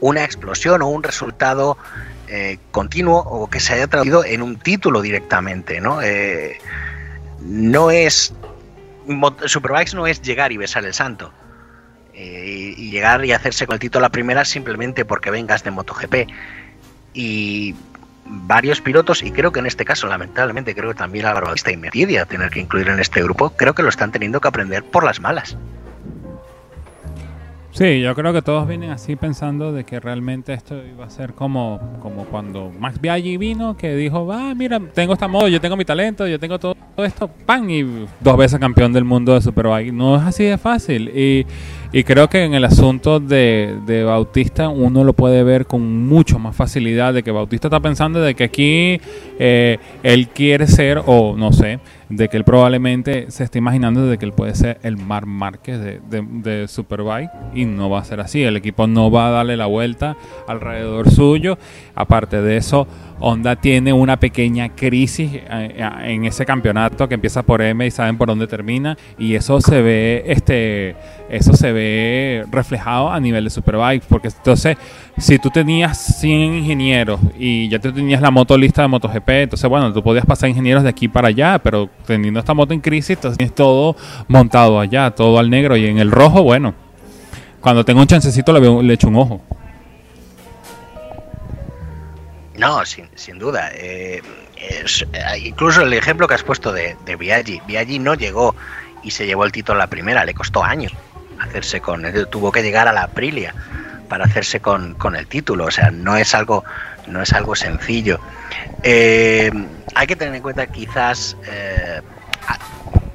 una 0.00 0.24
explosión 0.24 0.82
o 0.82 0.88
un 0.88 1.02
resultado 1.02 1.78
eh, 2.28 2.58
continuo 2.70 3.18
o 3.18 3.48
que 3.48 3.60
se 3.60 3.74
haya 3.74 3.86
traducido 3.86 4.24
en 4.24 4.42
un 4.42 4.58
título 4.58 5.00
directamente, 5.00 5.80
¿no? 5.80 6.02
Eh, 6.02 6.58
no 7.40 7.90
es 7.90 8.34
Superbikes 9.46 9.94
no 9.94 10.06
es 10.06 10.22
llegar 10.22 10.52
y 10.52 10.56
besar 10.56 10.84
el 10.84 10.94
santo. 10.94 11.32
Eh, 12.14 12.74
y 12.76 12.90
llegar 12.90 13.24
y 13.24 13.32
hacerse 13.32 13.66
con 13.66 13.74
el 13.74 13.80
título 13.80 14.04
a 14.04 14.08
la 14.08 14.12
primera 14.12 14.44
simplemente 14.44 15.04
porque 15.04 15.30
vengas 15.30 15.64
de 15.64 15.70
MotoGP. 15.70 16.28
Y 17.14 17.74
varios 18.46 18.80
pilotos, 18.80 19.22
y 19.22 19.30
creo 19.30 19.52
que 19.52 19.60
en 19.60 19.66
este 19.66 19.84
caso, 19.84 20.06
lamentablemente, 20.06 20.74
creo 20.74 20.90
que 20.90 20.96
también 20.96 21.26
Álvaro 21.26 21.46
Bautista 21.46 21.72
y 21.72 21.76
Meridia 21.76 22.24
tener 22.24 22.50
que 22.50 22.60
incluir 22.60 22.88
en 22.88 22.98
este 22.98 23.22
grupo, 23.22 23.50
creo 23.50 23.74
que 23.74 23.82
lo 23.82 23.88
están 23.88 24.12
teniendo 24.12 24.40
que 24.40 24.48
aprender 24.48 24.84
por 24.84 25.04
las 25.04 25.20
malas. 25.20 25.56
Sí, 27.72 28.02
yo 28.02 28.14
creo 28.14 28.34
que 28.34 28.42
todos 28.42 28.68
vienen 28.68 28.90
así 28.90 29.16
pensando 29.16 29.72
de 29.72 29.84
que 29.84 29.98
realmente 29.98 30.52
esto 30.52 30.76
iba 30.84 31.06
a 31.06 31.10
ser 31.10 31.32
como, 31.32 31.80
como 32.02 32.26
cuando 32.26 32.70
Max 32.78 33.00
Biaggi 33.00 33.38
vino, 33.38 33.78
que 33.78 33.96
dijo, 33.96 34.30
ah, 34.30 34.52
mira, 34.54 34.78
tengo 34.92 35.14
esta 35.14 35.26
modo, 35.26 35.48
yo 35.48 35.58
tengo 35.58 35.74
mi 35.74 35.86
talento, 35.86 36.26
yo 36.26 36.38
tengo 36.38 36.58
todo 36.58 36.76
esto, 36.98 37.28
pan, 37.28 37.70
y 37.70 38.06
dos 38.20 38.36
veces 38.36 38.60
campeón 38.60 38.92
del 38.92 39.04
mundo 39.04 39.32
de 39.32 39.40
Superbike. 39.40 39.90
No 39.90 40.16
es 40.16 40.22
así 40.22 40.44
de 40.44 40.58
fácil. 40.58 41.08
Y, 41.16 41.46
y 41.92 42.04
creo 42.04 42.28
que 42.28 42.44
en 42.44 42.54
el 42.54 42.64
asunto 42.64 43.20
de, 43.20 43.78
de, 43.84 44.02
Bautista 44.02 44.68
uno 44.68 45.04
lo 45.04 45.12
puede 45.12 45.42
ver 45.42 45.66
con 45.66 46.06
mucho 46.06 46.38
más 46.38 46.56
facilidad, 46.56 47.12
de 47.12 47.22
que 47.22 47.30
Bautista 47.30 47.68
está 47.68 47.80
pensando 47.80 48.20
de 48.20 48.34
que 48.34 48.44
aquí 48.44 49.00
eh, 49.38 49.78
él 50.02 50.28
quiere 50.28 50.66
ser, 50.66 51.02
o 51.04 51.36
no 51.36 51.52
sé, 51.52 51.80
de 52.08 52.28
que 52.28 52.36
él 52.36 52.44
probablemente 52.44 53.30
se 53.30 53.44
está 53.44 53.58
imaginando 53.58 54.06
de 54.06 54.18
que 54.18 54.24
él 54.24 54.32
puede 54.32 54.54
ser 54.54 54.78
el 54.82 54.96
Mar 54.96 55.26
Márquez 55.26 55.80
de, 55.80 56.00
de, 56.08 56.22
de, 56.22 56.68
Superbike 56.68 57.30
y 57.54 57.64
no 57.64 57.88
va 57.88 58.00
a 58.00 58.04
ser 58.04 58.20
así. 58.20 58.42
El 58.42 58.56
equipo 58.56 58.86
no 58.86 59.10
va 59.10 59.28
a 59.28 59.30
darle 59.30 59.56
la 59.56 59.66
vuelta 59.66 60.16
alrededor 60.46 61.10
suyo. 61.10 61.58
Aparte 61.94 62.42
de 62.42 62.56
eso, 62.56 62.86
Honda 63.20 63.56
tiene 63.56 63.92
una 63.92 64.18
pequeña 64.18 64.74
crisis 64.74 65.30
en 65.48 66.24
ese 66.24 66.44
campeonato 66.44 67.08
que 67.08 67.14
empieza 67.14 67.44
por 67.44 67.62
M 67.62 67.86
y 67.86 67.90
saben 67.90 68.18
por 68.18 68.28
dónde 68.28 68.46
termina 68.46 68.98
y 69.16 69.34
eso 69.34 69.60
se 69.60 69.80
ve 69.80 70.24
este 70.26 70.96
eso 71.32 71.54
se 71.54 71.72
ve 71.72 72.44
reflejado 72.50 73.10
a 73.10 73.18
nivel 73.18 73.44
de 73.44 73.50
Superbike 73.50 74.04
porque 74.06 74.28
entonces 74.28 74.76
si 75.16 75.38
tú 75.38 75.48
tenías 75.48 76.20
100 76.20 76.30
ingenieros 76.56 77.18
y 77.38 77.70
ya 77.70 77.78
te 77.78 77.90
tenías 77.90 78.20
la 78.20 78.30
moto 78.30 78.56
lista 78.58 78.82
de 78.82 78.88
MotoGP 78.88 79.28
entonces 79.30 79.68
bueno 79.68 79.90
tú 79.94 80.02
podías 80.02 80.26
pasar 80.26 80.50
ingenieros 80.50 80.82
de 80.82 80.90
aquí 80.90 81.08
para 81.08 81.28
allá 81.28 81.58
pero 81.58 81.88
teniendo 82.06 82.38
esta 82.38 82.52
moto 82.52 82.74
en 82.74 82.82
crisis 82.82 83.16
entonces 83.16 83.38
tienes 83.38 83.54
todo 83.54 83.96
montado 84.28 84.78
allá 84.78 85.10
todo 85.10 85.38
al 85.38 85.48
negro 85.48 85.74
y 85.74 85.86
en 85.86 85.98
el 85.98 86.10
rojo 86.10 86.42
bueno 86.42 86.74
cuando 87.62 87.82
tengo 87.82 88.02
un 88.02 88.06
chancecito 88.06 88.52
le, 88.52 88.60
veo, 88.60 88.82
le 88.82 88.92
echo 88.92 89.08
un 89.08 89.16
ojo 89.16 89.40
no, 92.58 92.84
sin, 92.84 93.08
sin 93.16 93.38
duda. 93.38 93.70
Eh, 93.74 94.22
eh, 94.56 94.84
incluso 95.42 95.80
el 95.80 95.92
ejemplo 95.94 96.28
que 96.28 96.34
has 96.34 96.44
puesto 96.44 96.70
de, 96.70 96.96
de. 97.06 97.16
Biaggi 97.16 97.98
no 97.98 98.14
llegó 98.14 98.54
y 99.02 99.10
se 99.10 99.26
llevó 99.26 99.44
el 99.46 99.50
título 99.50 99.80
a 99.80 99.84
la 99.84 99.86
primera, 99.88 100.24
le 100.24 100.32
costó 100.32 100.62
años 100.62 100.92
hacerse 101.42 101.80
con. 101.80 102.04
Tuvo 102.30 102.52
que 102.52 102.62
llegar 102.62 102.88
a 102.88 102.92
la 102.92 103.04
Aprilia 103.04 103.54
para 104.08 104.24
hacerse 104.24 104.60
con, 104.60 104.94
con 104.94 105.16
el 105.16 105.26
título. 105.26 105.66
O 105.66 105.70
sea, 105.70 105.90
no 105.90 106.16
es 106.16 106.34
algo, 106.34 106.64
no 107.06 107.22
es 107.22 107.32
algo 107.32 107.54
sencillo. 107.54 108.20
Eh, 108.82 109.50
hay 109.94 110.06
que 110.06 110.16
tener 110.16 110.34
en 110.34 110.42
cuenta 110.42 110.66
quizás. 110.66 111.36
Eh, 111.46 112.00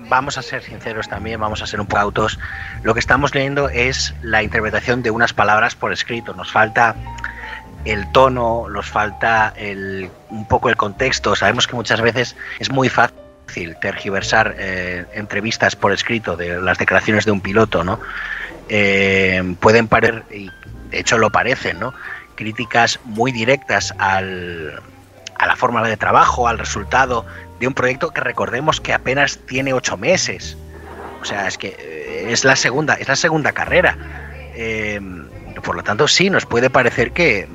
vamos 0.09 0.37
a 0.37 0.41
ser 0.41 0.63
sinceros 0.63 1.07
también, 1.09 1.39
vamos 1.39 1.61
a 1.61 1.67
ser 1.67 1.81
un 1.81 1.87
poco 1.87 2.01
autos. 2.01 2.39
Lo 2.83 2.93
que 2.93 2.99
estamos 2.99 3.33
leyendo 3.35 3.69
es 3.69 4.13
la 4.21 4.41
interpretación 4.43 5.03
de 5.03 5.11
unas 5.11 5.33
palabras 5.33 5.75
por 5.75 5.91
escrito. 5.91 6.33
Nos 6.33 6.51
falta 6.51 6.95
el 7.85 8.11
tono, 8.11 8.67
nos 8.69 8.87
falta 8.87 9.53
el, 9.55 10.09
un 10.29 10.47
poco 10.47 10.69
el 10.69 10.77
contexto. 10.77 11.35
Sabemos 11.35 11.67
que 11.67 11.75
muchas 11.75 12.01
veces 12.01 12.35
es 12.59 12.71
muy 12.71 12.89
fácil 12.89 13.26
tergiversar 13.79 14.55
eh, 14.57 15.05
entrevistas 15.13 15.75
por 15.75 15.91
escrito 15.91 16.35
de 16.35 16.61
las 16.61 16.77
declaraciones 16.77 17.25
de 17.25 17.31
un 17.31 17.41
piloto, 17.41 17.83
¿no? 17.83 17.99
Eh, 18.69 19.55
pueden 19.59 19.87
parecer, 19.87 20.23
y 20.31 20.51
de 20.89 20.99
hecho 20.99 21.17
lo 21.17 21.29
parecen, 21.29 21.79
¿no? 21.79 21.93
Críticas 22.35 22.99
muy 23.03 23.31
directas 23.31 23.93
al, 23.97 24.81
a 25.37 25.47
la 25.47 25.55
forma 25.55 25.87
de 25.87 25.97
trabajo, 25.97 26.47
al 26.47 26.59
resultado 26.59 27.25
de 27.59 27.67
un 27.67 27.73
proyecto 27.73 28.11
que 28.11 28.21
recordemos 28.21 28.79
que 28.79 28.93
apenas 28.93 29.39
tiene 29.47 29.73
ocho 29.73 29.97
meses. 29.97 30.57
O 31.21 31.25
sea, 31.25 31.47
es 31.47 31.57
que 31.57 31.75
eh, 31.79 32.31
es 32.31 32.45
la 32.45 32.55
segunda, 32.55 32.93
es 32.95 33.07
la 33.07 33.15
segunda 33.15 33.51
carrera. 33.53 33.97
Por 35.63 35.75
lo 35.75 35.83
tanto, 35.83 36.07
sí, 36.07 36.29
nos 36.29 36.45
puede 36.45 36.69
parecer 36.69 37.11
que 37.11 37.47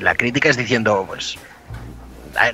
la 0.00 0.14
crítica 0.14 0.48
es 0.48 0.56
diciendo, 0.56 1.04
pues, 1.08 1.38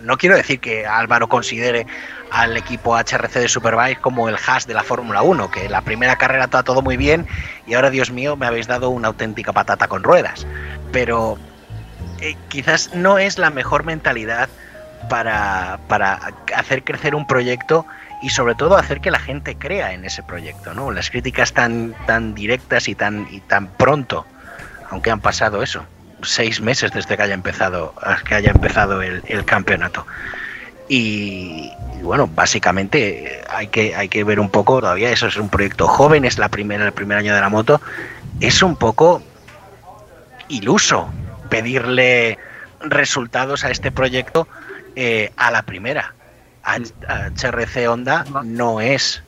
no 0.02 0.16
quiero 0.16 0.36
decir 0.36 0.60
que 0.60 0.86
Álvaro 0.86 1.28
considere 1.28 1.86
al 2.30 2.56
equipo 2.56 2.96
HRC 2.96 3.40
de 3.40 3.48
Superbike 3.48 4.00
como 4.00 4.28
el 4.28 4.36
hash 4.36 4.64
de 4.64 4.74
la 4.74 4.82
Fórmula 4.82 5.22
1, 5.22 5.50
que 5.50 5.68
la 5.68 5.82
primera 5.82 6.16
carrera 6.16 6.44
está 6.44 6.62
todo 6.62 6.82
muy 6.82 6.96
bien 6.96 7.26
y 7.66 7.74
ahora, 7.74 7.90
Dios 7.90 8.10
mío, 8.10 8.36
me 8.36 8.46
habéis 8.46 8.66
dado 8.66 8.90
una 8.90 9.08
auténtica 9.08 9.52
patata 9.52 9.88
con 9.88 10.02
ruedas. 10.02 10.46
Pero 10.92 11.38
eh, 12.20 12.36
quizás 12.48 12.94
no 12.94 13.18
es 13.18 13.38
la 13.38 13.50
mejor 13.50 13.84
mentalidad 13.84 14.48
para, 15.08 15.78
para, 15.88 16.20
hacer 16.54 16.84
crecer 16.84 17.14
un 17.14 17.26
proyecto 17.26 17.86
y 18.22 18.30
sobre 18.30 18.54
todo 18.54 18.76
hacer 18.76 19.00
que 19.00 19.10
la 19.10 19.18
gente 19.18 19.56
crea 19.56 19.92
en 19.92 20.04
ese 20.04 20.22
proyecto, 20.22 20.74
¿no? 20.74 20.90
Las 20.90 21.10
críticas 21.10 21.52
tan, 21.52 21.94
tan 22.06 22.34
directas 22.34 22.88
y 22.88 22.94
tan, 22.94 23.26
y 23.30 23.40
tan 23.40 23.68
pronto, 23.68 24.26
aunque 24.90 25.10
han 25.10 25.20
pasado 25.20 25.62
eso, 25.62 25.86
seis 26.22 26.60
meses 26.60 26.92
desde 26.92 27.16
que 27.16 27.22
haya 27.22 27.34
empezado, 27.34 27.94
que 28.26 28.34
haya 28.34 28.50
empezado 28.50 29.02
el, 29.02 29.22
el 29.26 29.44
campeonato. 29.44 30.06
Y, 30.88 31.70
y, 31.98 32.02
bueno, 32.02 32.28
básicamente 32.34 33.42
hay 33.48 33.68
que, 33.68 33.94
hay 33.94 34.08
que 34.08 34.24
ver 34.24 34.40
un 34.40 34.50
poco, 34.50 34.80
todavía 34.80 35.10
eso 35.10 35.28
es 35.28 35.36
un 35.36 35.48
proyecto 35.48 35.86
joven, 35.86 36.24
es 36.24 36.38
la 36.38 36.48
primera, 36.48 36.84
el 36.84 36.92
primer 36.92 37.18
año 37.18 37.34
de 37.34 37.40
la 37.40 37.48
moto, 37.48 37.80
es 38.40 38.62
un 38.62 38.76
poco 38.76 39.22
iluso 40.48 41.08
pedirle 41.48 42.38
resultados 42.80 43.64
a 43.64 43.70
este 43.70 43.92
proyecto 43.92 44.48
eh, 44.96 45.32
a 45.36 45.50
la 45.50 45.62
primera. 45.62 46.14
HRC 46.64 47.88
Honda 47.88 48.24
no 48.44 48.80
es 48.80 49.22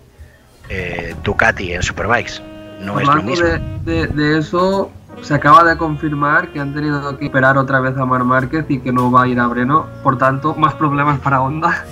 eh, 0.69 1.15
Ducati 1.23 1.73
en 1.73 1.83
Superbikes, 1.83 2.43
no 2.81 3.01
es 3.01 3.07
lo 3.07 3.23
mismo. 3.23 3.47
De, 3.47 3.59
de, 3.85 4.07
de 4.09 4.39
eso, 4.39 4.91
se 5.21 5.35
acaba 5.35 5.65
de 5.65 5.77
confirmar 5.77 6.49
que 6.49 6.61
han 6.61 6.73
tenido 6.73 7.17
que 7.19 7.27
esperar 7.27 7.59
otra 7.59 7.81
vez 7.81 7.97
a 7.97 8.05
Mar 8.05 8.25
Márquez 8.25 8.67
y 8.69 8.81
que 8.81 8.93
no 8.93 9.11
va 9.11 9.23
a 9.23 9.29
ir 9.29 9.39
a 9.39 9.47
Breno. 9.47 9.87
Por 10.03 10.19
tanto, 10.19 10.55
más 10.55 10.75
problemas 10.75 11.21
para 11.21 11.41
Honda. 11.41 11.85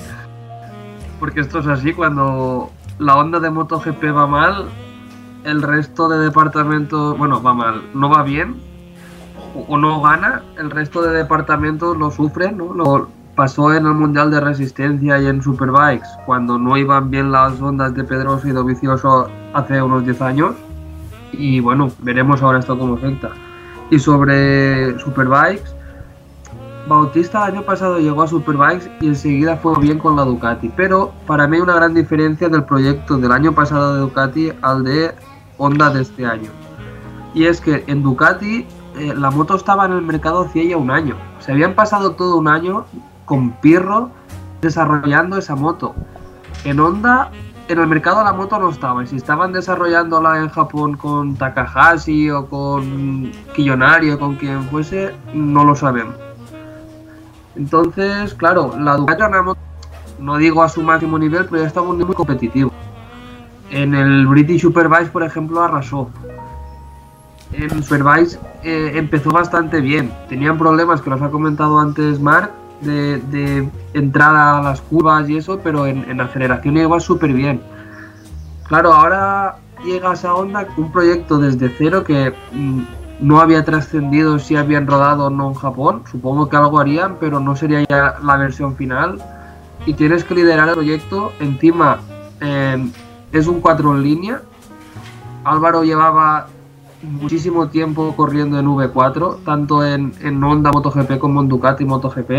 Porque 1.19 1.41
esto 1.41 1.59
es 1.59 1.67
así, 1.67 1.93
cuando 1.93 2.71
la 2.99 3.17
Honda 3.17 3.41
de 3.41 3.51
MotoGP 3.51 4.05
va 4.17 4.27
mal, 4.27 4.65
el 5.45 5.63
resto 5.63 6.09
de 6.09 6.19
departamentos, 6.19 7.17
bueno, 7.19 7.43
va 7.43 7.55
mal, 7.55 7.83
no 7.95 8.09
va 8.09 8.23
bien 8.23 8.57
o 9.69 9.77
no 9.77 10.01
gana, 10.01 10.43
el 10.59 10.71
resto 10.71 11.03
de 11.03 11.13
departamentos 11.17 11.97
lo 11.97 12.11
sufren, 12.11 12.57
¿no? 12.57 12.73
Lo, 12.73 13.09
pasó 13.35 13.73
en 13.73 13.87
el 13.87 13.95
Mundial 13.95 14.31
de 14.31 14.39
Resistencia 14.39 15.19
y 15.19 15.27
en 15.27 15.43
Superbikes, 15.43 16.07
cuando 16.27 16.59
no 16.59 16.77
iban 16.77 17.11
bien 17.11 17.33
las 17.33 17.59
ondas 17.61 17.95
de 17.95 18.05
Pedroso 18.05 18.47
y 18.49 18.51
Dovicioso 18.53 19.29
hace 19.55 19.81
unos 19.81 20.05
10 20.05 20.21
años. 20.21 20.55
Y 21.33 21.61
bueno, 21.61 21.91
veremos 22.01 22.43
ahora 22.43 22.59
esto 22.59 22.79
cómo 22.79 22.95
afecta. 22.95 23.31
Y 23.91 23.99
sobre 23.99 24.99
Superbikes, 24.99 25.75
Bautista 26.89 27.47
el 27.47 27.55
año 27.55 27.63
pasado 27.63 27.99
llegó 27.99 28.23
a 28.23 28.27
Superbikes 28.27 28.91
y 29.01 29.09
enseguida 29.09 29.57
fue 29.57 29.79
bien 29.81 29.99
con 29.99 30.17
la 30.17 30.25
Ducati. 30.25 30.71
Pero 30.77 31.13
para 31.27 31.47
mí 31.47 31.59
una 31.59 31.75
gran 31.75 31.95
diferencia 31.95 32.49
del 32.49 32.65
proyecto 32.65 33.17
del 33.17 33.33
año 33.33 33.53
pasado 33.53 33.95
de 33.95 34.01
Ducati 34.01 34.53
al 34.63 34.85
de 34.85 35.15
Honda 35.59 35.91
de 35.91 36.03
este 36.03 36.27
año. 36.27 36.51
Y 37.35 37.45
es 37.45 37.61
que 37.61 37.85
en 37.87 38.03
Ducati 38.03 38.67
eh, 38.99 39.15
la 39.17 39.31
moto 39.31 39.55
estaba 39.55 39.87
en 39.87 39.93
el 39.93 40.03
mercado 40.03 40.43
hacía 40.43 40.65
ya 40.65 40.77
un 40.77 40.91
año. 40.91 41.15
Se 41.39 41.53
habían 41.53 41.75
pasado 41.75 42.13
todo 42.13 42.37
un 42.37 42.49
año 42.49 42.87
con 43.25 43.53
Pirro 43.61 44.11
desarrollando 44.61 45.39
esa 45.39 45.55
moto. 45.55 45.95
En 46.65 46.81
Honda, 46.81 47.31
en 47.71 47.79
el 47.79 47.87
mercado 47.87 48.25
la 48.25 48.33
moto 48.33 48.59
no 48.59 48.71
estaba. 48.71 49.05
Y 49.05 49.07
si 49.07 49.17
estaban 49.17 49.53
desarrollándola 49.53 50.39
en 50.39 50.49
Japón 50.49 50.97
con 50.97 51.37
Takahashi 51.37 52.31
o 52.31 52.47
con 52.47 53.31
Kiyonari 53.55 54.11
o 54.11 54.19
con 54.19 54.35
quien 54.35 54.65
fuese, 54.65 55.15
no 55.33 55.65
lo 55.65 55.77
sabemos. 55.77 56.15
Entonces, 57.57 58.35
claro, 58.35 58.75
la 58.79 58.97
Ducati 58.97 59.21
era 59.21 59.29
una 59.29 59.43
moto, 59.43 59.61
no 60.19 60.37
digo 60.37 60.63
a 60.63 60.69
su 60.69 60.83
máximo 60.83 61.19
nivel, 61.19 61.47
pero 61.47 61.63
ya 61.63 61.69
estaba 61.69 61.89
un 61.89 61.99
muy 61.99 62.15
competitivo. 62.15 62.73
En 63.71 63.95
el 63.95 64.27
British 64.27 64.63
Superbike, 64.63 65.11
por 65.11 65.23
ejemplo, 65.23 65.63
arrasó. 65.63 66.11
En 67.53 67.71
Superbike 67.83 68.39
eh, 68.65 68.93
empezó 68.95 69.31
bastante 69.31 69.81
bien. 69.81 70.13
Tenían 70.29 70.59
problemas 70.59 71.01
que 71.03 71.11
los 71.11 71.23
ha 71.23 71.31
comentado 71.31 71.79
antes 71.79 72.21
Mark 72.21 72.51
de, 72.81 73.19
de 73.19 73.69
entrada 73.95 74.59
a 74.59 74.63
las 74.63 74.81
curvas 74.81 75.29
y 75.29 75.37
eso, 75.37 75.61
pero 75.63 75.87
en, 75.87 76.09
en 76.11 76.21
aceleración 76.21 76.77
iba 76.77 77.01
súper 77.01 77.33
bien. 77.33 77.61
Claro, 78.69 78.93
ahora 78.93 79.57
llegas 79.85 80.25
a 80.25 80.35
Honda 80.35 80.67
un 80.77 80.93
proyecto 80.93 81.39
desde 81.39 81.69
cero 81.77 82.05
que 82.05 82.33
mm, 82.53 82.83
no 83.21 83.41
había 83.41 83.65
trascendido 83.65 84.39
si 84.39 84.57
habían 84.57 84.87
rodado 84.87 85.27
o 85.27 85.31
no 85.31 85.49
en 85.49 85.55
Japón. 85.55 86.03
Supongo 86.11 86.49
que 86.49 86.57
algo 86.57 86.79
harían, 86.79 87.17
pero 87.21 87.41
no 87.41 87.57
sería 87.57 87.85
ya 87.89 88.17
la 88.23 88.37
versión 88.37 88.77
final. 88.77 89.23
Y 89.87 89.95
tienes 89.95 90.25
que 90.25 90.35
liderar 90.35 90.69
el 90.69 90.75
proyecto. 90.75 91.33
Encima 91.41 92.01
eh, 92.41 92.91
es 93.33 93.47
un 93.47 93.61
4 93.61 93.97
en 93.97 94.03
línea. 94.03 94.43
Álvaro 95.45 95.85
llevaba 95.85 96.49
muchísimo 97.03 97.69
tiempo 97.69 98.15
corriendo 98.17 98.59
en 98.59 98.67
V4, 98.67 99.39
tanto 99.45 99.85
en, 99.85 100.13
en 100.21 100.43
Honda 100.43 100.71
MotoGP 100.71 101.19
como 101.19 101.41
en 101.41 101.49
Ducati 101.49 101.85
MotoGP. 101.85 102.31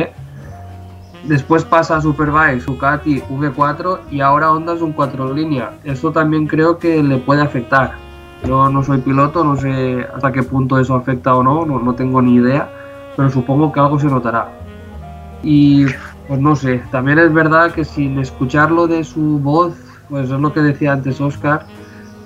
Después 1.24 1.64
pasa 1.64 1.98
a 1.98 2.02
Superbike, 2.02 2.66
Ducati, 2.66 3.22
V4 3.22 4.00
y 4.10 4.22
ahora 4.22 4.52
Honda 4.52 4.74
es 4.74 4.82
un 4.82 4.92
4 4.92 5.30
en 5.30 5.36
línea. 5.36 5.74
Eso 5.84 6.12
también 6.12 6.48
creo 6.48 6.80
que 6.80 7.04
le 7.04 7.18
puede 7.18 7.42
afectar. 7.42 7.94
Yo 8.48 8.70
no 8.70 8.84
soy 8.84 9.00
piloto, 9.00 9.44
no 9.44 9.56
sé 9.56 10.08
hasta 10.16 10.32
qué 10.32 10.42
punto 10.42 10.80
eso 10.80 10.96
afecta 10.96 11.36
o 11.36 11.44
no, 11.44 11.64
no, 11.66 11.80
no 11.80 11.94
tengo 11.94 12.22
ni 12.24 12.36
idea, 12.36 12.70
pero 13.16 13.30
supongo 13.30 13.72
que 13.72 13.80
algo 13.80 14.00
se 14.00 14.08
notará. 14.08 14.50
Y 15.44 15.86
pues 16.28 16.40
no 16.40 16.56
sé, 16.56 16.82
también 16.92 17.20
es 17.20 17.32
verdad 17.32 17.72
que 17.72 17.86
sin 17.86 18.18
escucharlo 18.18 18.88
de 18.88 19.04
su 19.04 19.40
voz, 19.40 19.76
pues 20.10 20.32
es 20.32 20.40
lo 20.40 20.52
que 20.54 20.62
decía 20.62 20.94
antes 20.94 21.22
Oscar, 21.22 21.66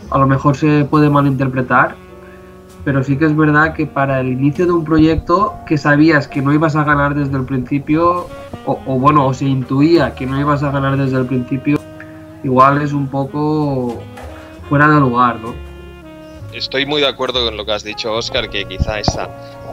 a 0.10 0.18
lo 0.18 0.28
mejor 0.28 0.56
se 0.56 0.86
puede 0.86 1.10
malinterpretar, 1.10 1.96
pero 2.86 3.04
sí 3.04 3.18
que 3.18 3.26
es 3.26 3.36
verdad 3.36 3.74
que 3.74 3.88
para 3.88 4.22
el 4.22 4.28
inicio 4.28 4.68
de 4.68 4.72
un 4.72 4.86
proyecto 4.86 5.56
que 5.68 5.78
sabías 5.78 6.28
que 6.28 6.42
no 6.42 6.54
ibas 6.54 6.76
a 6.76 6.84
ganar 6.84 7.16
desde 7.16 7.36
el 7.36 7.44
principio, 7.44 8.28
o, 8.66 8.80
o 8.86 9.00
bueno, 9.00 9.26
o 9.26 9.34
se 9.34 9.46
intuía 9.46 10.14
que 10.14 10.26
no 10.26 10.40
ibas 10.40 10.62
a 10.64 10.72
ganar 10.72 10.96
desde 10.96 11.18
el 11.18 11.26
principio, 11.26 11.78
igual 12.44 12.82
es 12.82 12.94
un 12.94 13.08
poco 13.08 14.02
fuera 14.70 14.88
de 14.88 15.00
lugar, 15.00 15.40
¿no? 15.42 15.54
Estoy 16.54 16.86
muy 16.86 17.02
de 17.02 17.08
acuerdo 17.08 17.44
con 17.44 17.58
lo 17.58 17.66
que 17.66 17.74
has 17.74 17.84
dicho, 17.84 18.14
Oscar, 18.14 18.50
que 18.50 18.64
quizá 18.66 19.00
esa 19.00 19.28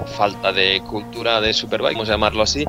falta 0.05 0.53
de 0.53 0.80
cultura 0.82 1.40
de 1.40 1.53
Superbike, 1.53 1.94
vamos 1.94 2.09
a 2.09 2.12
llamarlo 2.12 2.42
así, 2.42 2.64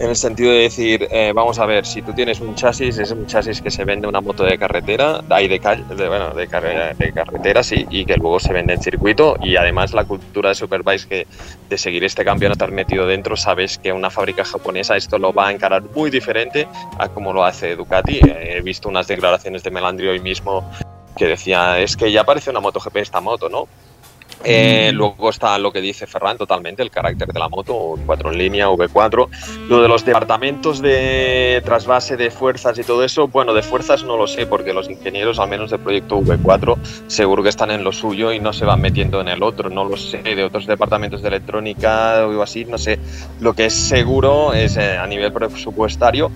en 0.00 0.10
el 0.10 0.16
sentido 0.16 0.52
de 0.52 0.58
decir, 0.58 1.08
eh, 1.10 1.32
vamos 1.34 1.58
a 1.58 1.66
ver, 1.66 1.84
si 1.84 2.02
tú 2.02 2.12
tienes 2.12 2.40
un 2.40 2.54
chasis, 2.54 2.98
es 2.98 3.10
un 3.10 3.26
chasis 3.26 3.60
que 3.60 3.70
se 3.70 3.84
vende 3.84 4.06
una 4.06 4.20
moto 4.20 4.44
de 4.44 4.56
carretera, 4.56 5.22
hay 5.30 5.48
de, 5.48 5.58
de, 5.58 5.94
de, 6.36 6.48
carre- 6.48 6.94
de 6.96 7.12
carreteras 7.12 7.72
y, 7.72 8.04
que 8.04 8.16
luego 8.16 8.38
se 8.38 8.52
vende 8.52 8.74
en 8.74 8.80
circuito 8.82 9.36
y 9.42 9.56
además 9.56 9.92
la 9.92 10.04
cultura 10.04 10.50
de 10.50 10.54
Superbikes 10.54 11.06
que 11.06 11.26
de 11.68 11.78
seguir 11.78 12.04
este 12.04 12.24
campeonato 12.24 12.64
estar 12.64 12.70
metido 12.72 13.06
dentro, 13.06 13.36
sabes 13.36 13.78
que 13.78 13.92
una 13.92 14.10
fábrica 14.10 14.44
japonesa 14.44 14.96
esto 14.96 15.18
lo 15.18 15.32
va 15.32 15.48
a 15.48 15.52
encarar 15.52 15.82
muy 15.94 16.10
diferente 16.10 16.66
a 16.98 17.08
como 17.08 17.32
lo 17.32 17.44
hace 17.44 17.74
Ducati. 17.76 18.18
Eh, 18.18 18.56
He 18.58 18.60
visto 18.62 18.88
unas 18.88 19.06
declaraciones 19.06 19.62
de 19.62 19.70
Melandri 19.70 20.08
hoy 20.08 20.20
mismo 20.20 20.68
que 21.16 21.26
decía, 21.26 21.78
es 21.80 21.96
que 21.96 22.10
ya 22.12 22.24
parece 22.24 22.50
una 22.50 22.60
MotoGP 22.60 22.96
esta 22.98 23.20
moto, 23.20 23.48
¿no? 23.48 23.66
Eh, 24.44 24.92
luego 24.94 25.30
está 25.30 25.58
lo 25.58 25.72
que 25.72 25.80
dice 25.80 26.06
Ferran 26.06 26.38
totalmente, 26.38 26.82
el 26.82 26.90
carácter 26.90 27.28
de 27.28 27.38
la 27.38 27.48
moto, 27.48 27.96
4 28.06 28.32
en 28.32 28.38
línea, 28.38 28.68
V4. 28.68 29.28
Lo 29.68 29.82
de 29.82 29.88
los 29.88 30.04
departamentos 30.04 30.80
de 30.80 31.60
trasvase 31.64 32.16
de 32.16 32.30
fuerzas 32.30 32.78
y 32.78 32.84
todo 32.84 33.04
eso, 33.04 33.28
bueno, 33.28 33.52
de 33.52 33.62
fuerzas 33.62 34.04
no 34.04 34.16
lo 34.16 34.26
sé, 34.26 34.46
porque 34.46 34.72
los 34.72 34.88
ingenieros, 34.88 35.38
al 35.38 35.48
menos 35.48 35.70
del 35.70 35.80
proyecto 35.80 36.20
V4, 36.20 36.76
seguro 37.08 37.42
que 37.42 37.48
están 37.48 37.70
en 37.70 37.82
lo 37.82 37.92
suyo 37.92 38.32
y 38.32 38.38
no 38.38 38.52
se 38.52 38.64
van 38.64 38.80
metiendo 38.80 39.20
en 39.20 39.28
el 39.28 39.42
otro. 39.42 39.70
No 39.70 39.84
lo 39.84 39.96
sé, 39.96 40.22
de 40.22 40.44
otros 40.44 40.66
departamentos 40.66 41.22
de 41.22 41.28
electrónica 41.28 42.24
o 42.24 42.30
algo 42.30 42.42
así, 42.42 42.64
no 42.64 42.78
sé. 42.78 42.98
Lo 43.40 43.54
que 43.54 43.66
es 43.66 43.74
seguro 43.74 44.52
es 44.52 44.76
eh, 44.76 44.96
a 44.96 45.06
nivel 45.06 45.32
presupuestario. 45.32 46.30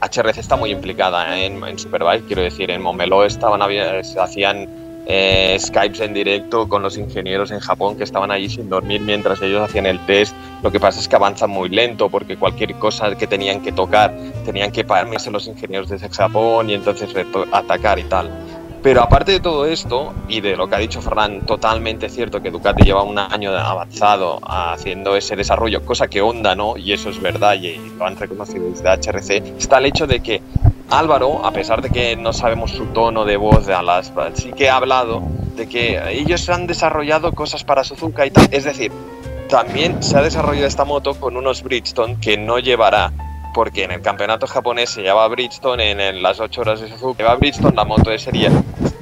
HRC 0.00 0.38
está 0.38 0.56
muy 0.56 0.70
implicada 0.70 1.38
en, 1.38 1.62
en 1.62 1.78
Superbike, 1.78 2.26
quiero 2.26 2.42
decir, 2.42 2.70
en 2.72 2.82
Momelo 2.82 3.24
estaban, 3.24 3.60
se 4.02 4.18
hacían 4.18 4.81
eh, 5.06 5.56
Skypes 5.58 6.00
en 6.00 6.14
directo 6.14 6.68
con 6.68 6.82
los 6.82 6.96
ingenieros 6.96 7.50
en 7.50 7.60
Japón 7.60 7.96
que 7.96 8.04
estaban 8.04 8.30
allí 8.30 8.48
sin 8.48 8.68
dormir 8.68 9.00
mientras 9.00 9.42
ellos 9.42 9.62
hacían 9.62 9.86
el 9.86 9.98
test. 10.06 10.34
Lo 10.62 10.70
que 10.70 10.78
pasa 10.78 11.00
es 11.00 11.08
que 11.08 11.16
avanzan 11.16 11.50
muy 11.50 11.68
lento 11.68 12.08
porque 12.08 12.36
cualquier 12.36 12.74
cosa 12.74 13.14
que 13.16 13.26
tenían 13.26 13.60
que 13.62 13.72
tocar 13.72 14.14
tenían 14.44 14.70
que 14.70 14.84
pararse 14.84 15.30
los 15.30 15.46
ingenieros 15.46 15.88
desde 15.88 16.08
Japón 16.08 16.70
y 16.70 16.74
entonces 16.74 17.10
atacar 17.52 17.98
y 17.98 18.04
tal. 18.04 18.30
Pero 18.82 19.00
aparte 19.00 19.32
de 19.32 19.40
todo 19.40 19.64
esto, 19.66 20.12
y 20.26 20.40
de 20.40 20.56
lo 20.56 20.68
que 20.68 20.74
ha 20.74 20.78
dicho 20.78 21.00
Ferran, 21.00 21.46
totalmente 21.46 22.08
cierto 22.08 22.42
que 22.42 22.50
Ducati 22.50 22.82
lleva 22.82 23.02
un 23.02 23.16
año 23.16 23.56
avanzado 23.56 24.40
haciendo 24.44 25.14
ese 25.16 25.36
desarrollo, 25.36 25.84
cosa 25.84 26.08
que 26.08 26.20
Honda 26.20 26.56
no, 26.56 26.76
y 26.76 26.92
eso 26.92 27.08
es 27.10 27.22
verdad, 27.22 27.54
y 27.54 27.78
lo 27.96 28.06
han 28.06 28.16
reconocido 28.16 28.68
desde 28.68 28.88
HRC, 28.88 29.56
está 29.56 29.78
el 29.78 29.86
hecho 29.86 30.08
de 30.08 30.20
que 30.20 30.42
Álvaro, 30.90 31.46
a 31.46 31.52
pesar 31.52 31.80
de 31.80 31.90
que 31.90 32.16
no 32.16 32.32
sabemos 32.32 32.72
su 32.72 32.86
tono 32.86 33.24
de 33.24 33.36
voz 33.36 33.66
de 33.66 33.74
alas, 33.74 34.12
sí 34.34 34.52
que 34.52 34.68
ha 34.68 34.76
hablado 34.76 35.22
de 35.56 35.68
que 35.68 36.00
ellos 36.10 36.48
han 36.48 36.66
desarrollado 36.66 37.32
cosas 37.32 37.64
para 37.64 37.84
Suzuka 37.84 38.26
y 38.26 38.30
tal. 38.30 38.48
Es 38.50 38.64
decir, 38.64 38.90
también 39.48 40.02
se 40.02 40.18
ha 40.18 40.22
desarrollado 40.22 40.66
esta 40.66 40.84
moto 40.84 41.14
con 41.14 41.36
unos 41.36 41.62
Bridgestone 41.62 42.18
que 42.20 42.36
no 42.36 42.58
llevará, 42.58 43.12
porque 43.52 43.84
en 43.84 43.92
el 43.92 44.02
campeonato 44.02 44.46
japonés 44.46 44.90
se 44.90 45.02
lleva 45.02 45.26
Bridgestone, 45.28 45.90
en, 45.90 46.00
en 46.00 46.22
las 46.22 46.40
8 46.40 46.60
horas 46.60 46.80
de 46.80 46.88
Suzuka 46.88 47.22
lleva 47.22 47.36
Bridgestone, 47.36 47.74
la 47.74 47.84
moto 47.84 48.10
de 48.10 48.18
serie 48.18 48.50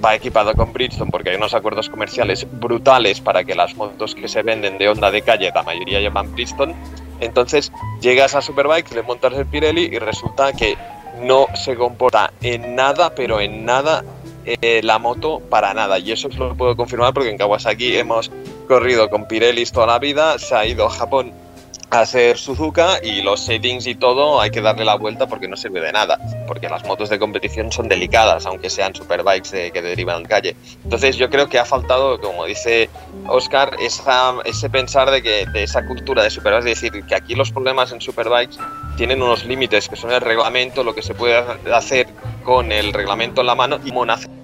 va 0.04 0.14
equipado 0.14 0.54
con 0.54 0.72
Bridgestone 0.72 1.10
porque 1.10 1.30
hay 1.30 1.36
unos 1.36 1.54
acuerdos 1.54 1.88
comerciales 1.88 2.46
brutales 2.50 3.20
para 3.20 3.44
que 3.44 3.54
las 3.54 3.74
motos 3.74 4.14
que 4.14 4.28
se 4.28 4.42
venden 4.42 4.78
de 4.78 4.88
Honda 4.88 5.10
de 5.10 5.22
calle, 5.22 5.50
la 5.54 5.62
mayoría 5.62 6.00
llevan 6.00 6.32
Bridgestone. 6.32 6.74
Entonces 7.20 7.70
llegas 8.00 8.34
a 8.34 8.40
Superbike, 8.40 8.92
le 8.94 9.02
montas 9.02 9.34
el 9.34 9.46
Pirelli 9.46 9.84
y 9.84 9.98
resulta 9.98 10.52
que 10.52 10.76
no 11.20 11.46
se 11.54 11.76
comporta 11.76 12.32
en 12.40 12.74
nada, 12.74 13.14
pero 13.14 13.40
en 13.40 13.64
nada 13.64 14.04
eh, 14.46 14.80
la 14.82 14.98
moto 14.98 15.40
para 15.50 15.74
nada. 15.74 15.98
Y 15.98 16.12
eso 16.12 16.28
lo 16.28 16.54
puedo 16.54 16.76
confirmar 16.76 17.12
porque 17.12 17.30
en 17.30 17.36
Kawasaki 17.36 17.96
hemos 17.96 18.30
corrido 18.66 19.10
con 19.10 19.26
Pirelli 19.26 19.64
toda 19.66 19.86
la 19.86 19.98
vida, 19.98 20.38
se 20.38 20.54
ha 20.54 20.64
ido 20.66 20.86
a 20.86 20.90
Japón 20.90 21.32
a 21.49 21.49
hacer 21.90 22.38
Suzuka 22.38 23.00
y 23.02 23.22
los 23.22 23.40
settings 23.40 23.86
y 23.86 23.94
todo 23.94 24.40
hay 24.40 24.50
que 24.50 24.60
darle 24.60 24.84
la 24.84 24.94
vuelta 24.94 25.26
porque 25.26 25.48
no 25.48 25.56
sirve 25.56 25.80
de 25.80 25.92
nada, 25.92 26.18
porque 26.46 26.68
las 26.68 26.84
motos 26.84 27.08
de 27.08 27.18
competición 27.18 27.72
son 27.72 27.88
delicadas, 27.88 28.46
aunque 28.46 28.70
sean 28.70 28.94
superbikes 28.94 29.50
de, 29.50 29.70
que 29.72 29.82
derivan 29.82 30.24
calle. 30.24 30.56
Entonces 30.84 31.16
yo 31.16 31.28
creo 31.30 31.48
que 31.48 31.58
ha 31.58 31.64
faltado, 31.64 32.20
como 32.20 32.44
dice 32.44 32.88
Oscar, 33.26 33.76
esa, 33.80 34.34
ese 34.44 34.70
pensar 34.70 35.10
de 35.10 35.22
que 35.22 35.46
de 35.46 35.64
esa 35.64 35.84
cultura 35.84 36.22
de 36.22 36.30
superbikes, 36.30 36.70
es 36.70 36.80
decir, 36.80 37.04
que 37.04 37.14
aquí 37.14 37.34
los 37.34 37.50
problemas 37.50 37.92
en 37.92 38.00
superbikes 38.00 38.56
tienen 38.96 39.22
unos 39.22 39.44
límites 39.44 39.88
que 39.88 39.96
son 39.96 40.12
el 40.12 40.20
reglamento, 40.20 40.84
lo 40.84 40.94
que 40.94 41.02
se 41.02 41.14
puede 41.14 41.36
hacer 41.72 42.06
con 42.44 42.70
el 42.70 42.92
reglamento 42.92 43.40
en 43.40 43.48
la 43.48 43.54
mano 43.54 43.80
y 43.84 43.92
monace 43.92 44.39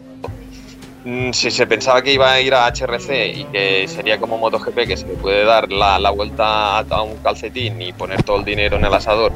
si 1.32 1.50
se 1.50 1.66
pensaba 1.66 2.02
que 2.02 2.12
iba 2.12 2.32
a 2.32 2.40
ir 2.40 2.52
a 2.54 2.66
HRC 2.66 3.10
y 3.34 3.44
que 3.44 3.86
sería 3.88 4.18
como 4.18 4.38
MotoGP, 4.38 4.86
que 4.86 4.96
se 4.96 5.06
le 5.06 5.14
puede 5.14 5.44
dar 5.44 5.70
la, 5.70 5.98
la 5.98 6.10
vuelta 6.10 6.78
a, 6.78 6.80
a 6.80 7.02
un 7.02 7.16
calcetín 7.18 7.80
y 7.80 7.92
poner 7.92 8.22
todo 8.24 8.38
el 8.38 8.44
dinero 8.44 8.76
en 8.76 8.84
el 8.84 8.92
asador, 8.92 9.32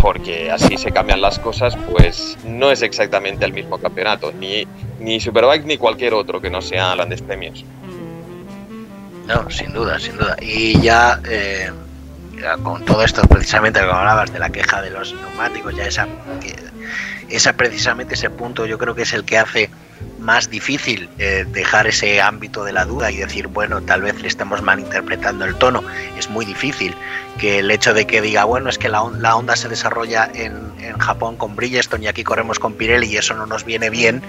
porque 0.00 0.50
así 0.50 0.78
se 0.78 0.92
cambian 0.92 1.20
las 1.20 1.38
cosas, 1.38 1.76
pues 1.90 2.38
no 2.44 2.70
es 2.70 2.80
exactamente 2.82 3.44
el 3.44 3.52
mismo 3.52 3.78
campeonato, 3.78 4.32
ni, 4.32 4.66
ni 4.98 5.20
Superbike 5.20 5.66
ni 5.66 5.76
cualquier 5.76 6.14
otro 6.14 6.40
que 6.40 6.48
no 6.48 6.62
sea 6.62 6.94
grandes 6.94 7.20
premios. 7.20 7.64
No, 9.26 9.48
sin 9.50 9.72
duda, 9.72 9.98
sin 10.00 10.16
duda. 10.16 10.36
Y 10.40 10.80
ya 10.80 11.20
eh, 11.28 11.70
con 12.62 12.84
todo 12.84 13.04
esto 13.04 13.22
precisamente 13.28 13.80
lo 13.80 13.88
que 13.88 13.92
hablabas 13.92 14.32
de 14.32 14.38
la 14.38 14.50
queja 14.50 14.80
de 14.80 14.90
los 14.90 15.14
neumáticos, 15.14 15.76
ya 15.76 15.86
esa, 15.86 16.08
esa 17.30 17.54
precisamente 17.54 18.14
ese 18.14 18.30
punto 18.30 18.66
yo 18.66 18.78
creo 18.78 18.94
que 18.94 19.02
es 19.02 19.12
el 19.12 19.24
que 19.24 19.38
hace 19.38 19.70
más 20.18 20.50
difícil 20.50 21.08
eh, 21.18 21.44
dejar 21.48 21.86
ese 21.86 22.20
ámbito 22.20 22.64
de 22.64 22.72
la 22.72 22.84
duda 22.84 23.10
y 23.10 23.16
decir, 23.16 23.48
bueno, 23.48 23.82
tal 23.82 24.02
vez 24.02 24.20
le 24.20 24.28
estemos 24.28 24.62
malinterpretando 24.62 25.44
el 25.44 25.54
tono. 25.56 25.82
Es 26.18 26.28
muy 26.28 26.44
difícil 26.44 26.94
que 27.38 27.58
el 27.58 27.70
hecho 27.70 27.94
de 27.94 28.06
que 28.06 28.20
diga, 28.20 28.44
bueno, 28.44 28.68
es 28.68 28.78
que 28.78 28.88
la, 28.88 29.02
onda 29.02 29.56
se 29.56 29.68
desarrolla 29.68 30.30
en, 30.34 30.72
en, 30.78 30.98
Japón 30.98 31.36
con 31.36 31.56
Bridgestone 31.56 32.04
y 32.04 32.08
aquí 32.08 32.24
corremos 32.24 32.58
con 32.58 32.74
Pirelli 32.74 33.06
y 33.06 33.16
eso 33.16 33.34
no 33.34 33.46
nos 33.46 33.64
viene 33.64 33.90
bien, 33.90 34.22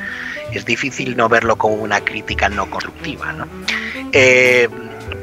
es 0.54 0.66
difícil 0.66 1.18
no 1.18 1.28
verlo 1.28 1.58
como 1.58 1.76
una 1.76 2.02
crítica 2.02 2.50
no 2.50 2.70
constructiva. 2.70 3.34
¿no? 3.34 3.48
Eh, 4.14 4.70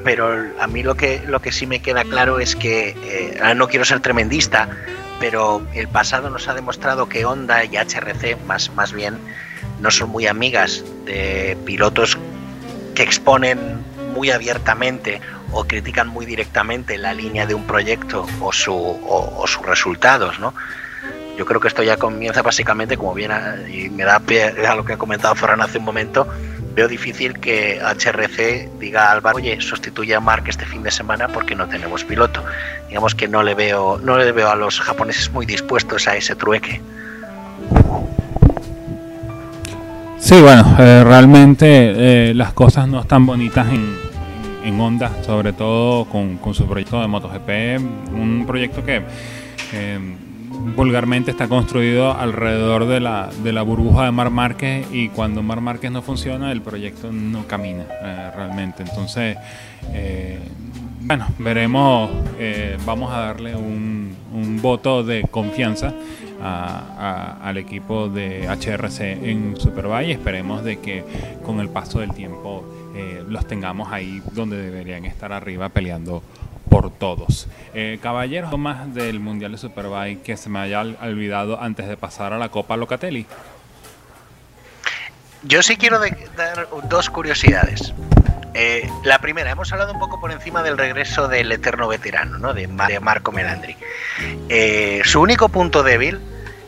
pero 0.04 0.46
a 0.58 0.66
mí 0.66 0.82
lo 0.82 0.94
que, 0.94 1.22
lo 1.26 1.40
que 1.40 1.52
sí 1.52 1.66
me 1.66 1.80
queda 1.80 2.04
claro 2.04 2.38
es 2.38 2.56
que, 2.56 2.94
eh, 3.04 3.54
no 3.54 3.68
quiero 3.68 3.84
ser 3.84 4.00
tremendista, 4.00 4.68
pero 5.20 5.62
el 5.74 5.88
pasado 5.88 6.30
nos 6.30 6.48
ha 6.48 6.54
demostrado 6.54 7.08
que 7.08 7.24
Honda 7.24 7.64
y 7.64 7.76
HRC, 7.76 8.36
más, 8.46 8.72
más 8.74 8.92
bien, 8.92 9.18
no 9.80 9.90
son 9.90 10.10
muy 10.10 10.26
amigas 10.26 10.84
de 11.04 11.56
pilotos 11.64 12.18
que 12.94 13.02
exponen 13.02 13.58
muy 14.14 14.30
abiertamente 14.30 15.20
o 15.52 15.64
critican 15.64 16.08
muy 16.08 16.26
directamente 16.26 16.98
la 16.98 17.14
línea 17.14 17.46
de 17.46 17.54
un 17.54 17.64
proyecto 17.64 18.26
o, 18.40 18.52
su, 18.52 18.74
o, 18.74 19.46
sus 19.46 19.64
resultados, 19.64 20.38
¿no? 20.38 20.54
Yo 21.36 21.46
creo 21.46 21.60
que 21.60 21.68
esto 21.68 21.84
ya 21.84 21.96
comienza 21.96 22.42
básicamente, 22.42 22.96
como 22.96 23.14
bien, 23.14 23.30
y 23.72 23.88
me 23.90 24.02
da 24.02 24.18
pie 24.18 24.66
a 24.66 24.74
lo 24.74 24.84
que 24.84 24.94
ha 24.94 24.98
comentado 24.98 25.36
Ferran 25.36 25.60
hace 25.60 25.78
un 25.78 25.84
momento, 25.84 26.26
veo 26.78 26.86
difícil 26.86 27.40
que 27.40 27.80
HRC 27.82 28.78
diga 28.78 29.08
a 29.08 29.10
Álvaro, 29.10 29.38
oye, 29.38 29.60
sustituye 29.60 30.14
a 30.14 30.20
Mark 30.20 30.44
este 30.46 30.64
fin 30.64 30.84
de 30.84 30.92
semana 30.92 31.26
porque 31.26 31.56
no 31.56 31.66
tenemos 31.66 32.04
piloto. 32.04 32.44
Digamos 32.86 33.16
que 33.16 33.26
no 33.26 33.42
le 33.42 33.54
veo, 33.56 33.98
no 33.98 34.16
le 34.16 34.30
veo 34.30 34.48
a 34.48 34.54
los 34.54 34.78
japoneses 34.78 35.32
muy 35.32 35.44
dispuestos 35.44 36.06
a 36.06 36.14
ese 36.14 36.36
trueque. 36.36 36.80
Sí, 40.20 40.40
bueno, 40.40 40.76
eh, 40.78 41.02
realmente 41.02 41.66
eh, 42.28 42.34
las 42.34 42.52
cosas 42.52 42.86
no 42.86 43.00
están 43.00 43.26
bonitas 43.26 43.66
en, 43.72 43.96
en 44.62 44.80
Honda, 44.80 45.10
sobre 45.26 45.52
todo 45.52 46.04
con, 46.04 46.36
con, 46.36 46.54
su 46.54 46.64
proyecto 46.68 47.00
de 47.00 47.08
MotoGP, 47.08 48.12
un 48.12 48.44
proyecto 48.46 48.84
que 48.84 49.02
eh, 49.72 49.98
vulgarmente 50.58 51.30
está 51.30 51.48
construido 51.48 52.12
alrededor 52.12 52.86
de 52.86 53.00
la, 53.00 53.30
de 53.42 53.52
la 53.52 53.62
burbuja 53.62 54.04
de 54.04 54.10
Mar 54.10 54.30
Márquez 54.30 54.86
y 54.92 55.08
cuando 55.08 55.42
Mar 55.42 55.60
Márquez 55.60 55.90
no 55.90 56.02
funciona 56.02 56.52
el 56.52 56.62
proyecto 56.62 57.12
no 57.12 57.46
camina 57.46 57.84
eh, 58.02 58.30
realmente. 58.34 58.82
Entonces, 58.82 59.36
eh, 59.92 60.38
bueno, 61.00 61.26
veremos, 61.38 62.10
eh, 62.38 62.76
vamos 62.84 63.12
a 63.12 63.18
darle 63.18 63.54
un, 63.54 64.16
voto 64.60 65.04
de 65.04 65.22
confianza 65.30 65.94
al 66.40 67.56
equipo 67.58 68.08
de 68.08 68.48
HRC 68.48 69.00
en 69.28 69.56
Superbike 69.56 70.08
y 70.08 70.12
esperemos 70.12 70.64
de 70.64 70.78
que 70.78 71.04
con 71.44 71.60
el 71.60 71.68
paso 71.68 72.00
del 72.00 72.12
tiempo 72.12 72.64
los 73.28 73.46
tengamos 73.46 73.92
ahí 73.92 74.20
donde 74.32 74.56
deberían 74.56 75.04
estar 75.04 75.32
arriba 75.32 75.68
peleando 75.68 76.22
por 76.68 76.90
todos. 76.90 77.48
Eh, 77.74 77.98
caballeros, 78.02 78.56
más 78.58 78.94
del 78.94 79.20
Mundial 79.20 79.52
de 79.52 79.58
Superbike 79.58 80.22
que 80.22 80.36
se 80.36 80.48
me 80.48 80.58
haya 80.58 80.80
olvidado 80.80 81.60
antes 81.60 81.88
de 81.88 81.96
pasar 81.96 82.32
a 82.32 82.38
la 82.38 82.48
Copa 82.48 82.76
Locatelli. 82.76 83.26
Yo 85.42 85.62
sí 85.62 85.76
quiero 85.76 86.00
dar 86.36 86.68
dos 86.88 87.10
curiosidades. 87.10 87.94
Eh, 88.54 88.90
la 89.04 89.20
primera, 89.20 89.50
hemos 89.50 89.72
hablado 89.72 89.92
un 89.92 90.00
poco 90.00 90.20
por 90.20 90.32
encima 90.32 90.62
del 90.62 90.76
regreso 90.76 91.28
del 91.28 91.52
eterno 91.52 91.86
veterano, 91.86 92.38
¿no? 92.38 92.54
de, 92.54 92.66
Marco 92.66 93.30
Melandri. 93.30 93.76
Eh, 94.48 95.02
su 95.04 95.20
único 95.20 95.48
punto 95.48 95.82
débil 95.82 96.20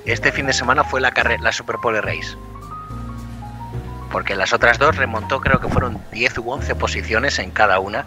este 0.06 0.30
fin 0.30 0.46
de 0.46 0.52
semana 0.52 0.84
fue 0.84 1.00
la, 1.00 1.12
la 1.40 1.52
Super 1.52 1.76
Pole 1.82 2.00
Race. 2.00 2.36
Porque 4.12 4.34
las 4.34 4.52
otras 4.52 4.78
dos 4.78 4.96
remontó, 4.96 5.40
creo 5.40 5.60
que 5.60 5.68
fueron 5.68 6.00
10 6.12 6.38
u 6.38 6.50
11 6.50 6.74
posiciones 6.74 7.38
en 7.38 7.50
cada 7.50 7.80
una 7.80 8.06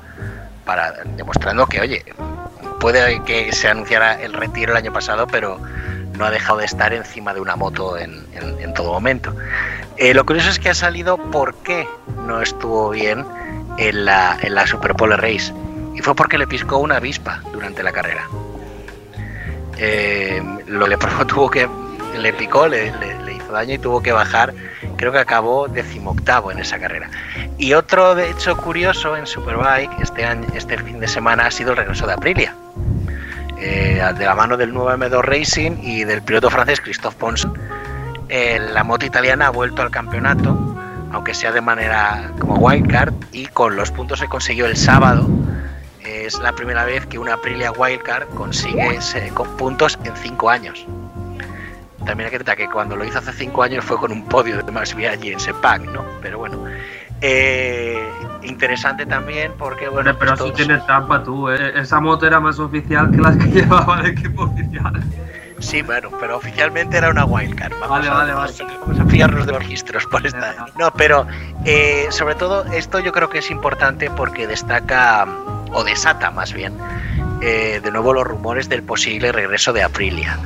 para 0.66 0.92
demostrando 1.16 1.66
que, 1.68 1.82
oye, 1.82 2.04
puede 2.80 3.22
que 3.24 3.52
se 3.52 3.68
anunciara 3.68 4.22
el 4.22 4.34
retiro 4.34 4.72
el 4.72 4.78
año 4.78 4.94
pasado, 4.94 5.28
pero 5.28 5.60
no 6.18 6.26
ha 6.26 6.32
dejado 6.32 6.60
de 6.60 6.66
estar 6.66 6.94
encima 6.94 7.34
de 7.34 7.42
una 7.42 7.56
moto 7.56 7.98
en, 7.98 8.24
todo 8.74 8.92
momento. 8.92 9.36
Eh, 9.98 10.14
lo 10.14 10.26
curioso 10.26 10.50
es 10.50 10.58
que 10.58 10.70
ha 10.70 10.74
salido 10.74 11.18
por 11.18 11.54
qué 11.58 11.88
no 12.26 12.42
estuvo 12.42 12.90
bien 12.90 13.24
en 13.78 14.06
la, 14.06 14.38
en 14.42 14.56
la 14.56 14.66
Super 14.66 14.96
Pole 14.96 15.16
Race. 15.18 15.54
Y 15.94 16.02
fue 16.02 16.16
porque 16.16 16.40
le 16.40 16.48
piscó 16.48 16.78
una 16.78 16.98
avispa 16.98 17.42
durante 17.52 17.84
la 17.84 17.92
carrera. 17.92 18.28
Eh, 19.78 20.42
lo 20.68 20.88
le 20.88 20.98
tuvo 21.28 21.50
que 21.50 21.70
le 22.18 22.34
picó, 22.34 22.68
le, 22.68 22.92
le, 22.92 23.34
hizo 23.34 23.52
daño 23.52 23.76
y 23.76 23.78
tuvo 23.78 24.02
que 24.02 24.12
bajar. 24.12 24.54
Creo 24.98 25.12
que 25.12 25.20
acabó 25.20 25.68
decimoctavo 25.68 26.52
en 26.52 26.60
esa 26.60 26.80
carrera. 26.80 27.10
Y 27.58 27.74
otro 27.74 28.18
hecho 28.18 28.56
curioso 28.58 29.16
en 29.18 29.26
Superbike 29.28 29.92
este 30.02 30.26
año, 30.26 30.48
este 30.56 30.78
fin 30.78 31.00
de 31.00 31.08
semana 31.08 31.48
ha 31.48 31.52
sido 31.52 31.72
el 31.72 31.78
regreso 31.78 32.08
de 32.08 32.14
Aprilia. 32.14 32.56
Eh, 33.58 34.04
de 34.18 34.26
la 34.26 34.36
mano 34.36 34.58
del 34.58 34.74
nuevo 34.74 34.92
M2 34.92 35.22
Racing 35.22 35.72
y 35.82 36.04
del 36.04 36.22
piloto 36.22 36.50
francés 36.50 36.82
Christophe 36.82 37.18
Ponson. 37.18 37.54
Eh, 38.30 38.60
la 38.74 38.84
moto 38.84 39.06
italiana 39.06 39.48
ha 39.48 39.50
vuelto 39.52 39.82
al 39.82 39.92
campeonato, 39.92 40.76
aunque 41.12 41.34
sea 41.34 41.52
de 41.52 41.62
manera 41.62 42.32
como 42.40 42.56
wildcard, 42.56 43.14
y 43.32 43.46
con 43.48 43.76
los 43.76 43.92
puntos 43.92 44.20
que 44.20 44.28
consiguió 44.28 44.66
el 44.66 44.76
sábado, 44.76 45.28
es 46.04 46.40
la 46.40 46.54
primera 46.54 46.86
vez 46.86 47.06
que 47.06 47.18
una 47.18 47.34
Aprilia 47.34 47.72
Wildcard 47.72 48.28
consigue 48.30 49.00
con 49.34 49.48
puntos 49.58 49.98
en 50.04 50.16
cinco 50.16 50.50
años. 50.50 50.86
También 52.06 52.30
hay 52.32 52.56
que 52.56 52.70
cuando 52.70 52.96
lo 52.96 53.06
hizo 53.06 53.20
hace 53.20 53.34
cinco 53.34 53.64
años 53.64 53.84
fue 53.86 53.98
con 53.98 54.12
un 54.12 54.26
podio 54.26 54.62
de 54.62 54.72
Max 54.72 54.96
Biaggi 54.96 55.32
en 55.32 55.40
Sepang, 55.40 55.92
¿no? 55.92 56.04
Pero 56.22 56.38
bueno, 56.38 56.66
eh, 57.22 58.06
interesante 58.44 59.06
también 59.06 59.54
porque 59.58 59.88
bueno. 59.88 60.14
Pero, 60.18 60.36
pero 60.36 60.46
pues, 60.46 60.54
tienes 60.54 60.86
trampa 60.86 61.24
tú, 61.24 61.50
¿eh? 61.50 61.80
esa 61.80 62.00
moto 62.00 62.28
era 62.28 62.40
más 62.40 62.60
oficial 62.60 63.10
que 63.12 63.18
las 63.18 63.38
que 63.38 63.46
llevaba 63.52 64.02
el 64.02 64.08
equipo 64.08 64.44
oficial. 64.44 65.02
Sí, 65.60 65.82
bueno, 65.82 66.10
pero 66.20 66.38
oficialmente 66.38 66.98
era 66.98 67.10
una 67.10 67.24
wildcard. 67.24 67.72
Vamos 67.80 67.90
vale, 67.90 68.10
a, 68.10 68.14
vale, 68.14 68.34
vale. 68.34 68.54
Vamos 68.82 69.00
a 69.00 69.06
fiarnos 69.06 69.46
de 69.46 69.54
los 69.54 69.62
registros 69.62 70.06
por 70.08 70.26
esta. 70.28 70.68
No, 70.78 70.92
pero 70.94 71.26
eh, 71.64 72.08
sobre 72.10 72.36
todo 72.36 72.66
esto 72.66 73.00
yo 73.00 73.14
creo 73.14 73.30
que 73.30 73.38
es 73.38 73.50
importante 73.50 74.10
porque 74.10 74.46
destaca 74.46 75.26
o 75.72 75.84
desata 75.86 76.32
más 76.32 76.52
bien 76.54 76.78
eh, 77.42 77.80
de 77.82 77.92
nuevo 77.92 78.14
los 78.14 78.26
rumores 78.26 78.68
del 78.68 78.84
posible 78.84 79.32
regreso 79.32 79.72
de 79.72 79.84
Aprilia. 79.84 80.38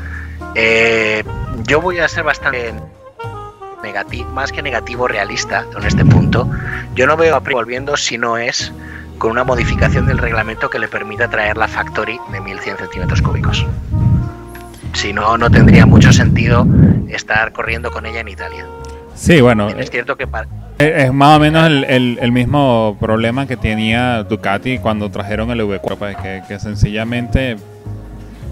Eh, 0.55 1.23
yo 1.63 1.81
voy 1.81 1.99
a 1.99 2.07
ser 2.07 2.23
bastante 2.23 2.73
negativo, 3.83 4.29
más 4.31 4.51
que 4.51 4.61
negativo, 4.61 5.07
realista 5.07 5.65
en 5.77 5.85
este 5.85 6.03
punto. 6.05 6.49
Yo 6.95 7.07
no 7.07 7.17
veo 7.17 7.35
a 7.35 7.37
Aprilia 7.37 7.57
volviendo 7.57 7.97
si 7.97 8.17
no 8.17 8.37
es 8.37 8.71
con 9.17 9.31
una 9.31 9.43
modificación 9.43 10.05
del 10.05 10.17
reglamento 10.17 10.69
que 10.69 10.79
le 10.79 10.87
permita 10.87 11.29
traer 11.29 11.57
la 11.57 11.67
Factory 11.67 12.19
de 12.31 12.41
1100 12.41 12.77
centímetros 12.77 13.21
cúbicos. 13.21 13.65
Si 14.93 15.13
no, 15.13 15.37
no 15.37 15.49
tendría 15.49 15.85
mucho 15.85 16.11
sentido 16.11 16.65
estar 17.09 17.51
corriendo 17.51 17.91
con 17.91 18.05
ella 18.05 18.19
en 18.21 18.27
Italia. 18.27 18.65
Sí, 19.15 19.41
bueno. 19.41 19.69
Es 19.69 19.89
cierto 19.89 20.15
que 20.15 20.27
para... 20.27 20.47
Es 20.77 21.11
más 21.11 21.37
o 21.37 21.39
menos 21.39 21.65
el, 21.65 21.83
el, 21.85 22.19
el, 22.21 22.31
mismo 22.31 22.97
problema 22.99 23.47
que 23.47 23.57
tenía 23.57 24.23
Ducati 24.23 24.77
cuando 24.77 25.09
trajeron 25.09 25.49
el 25.49 25.61
V4, 25.61 25.97
pues 25.97 26.17
que, 26.17 26.43
que 26.47 26.59
sencillamente, 26.59 27.57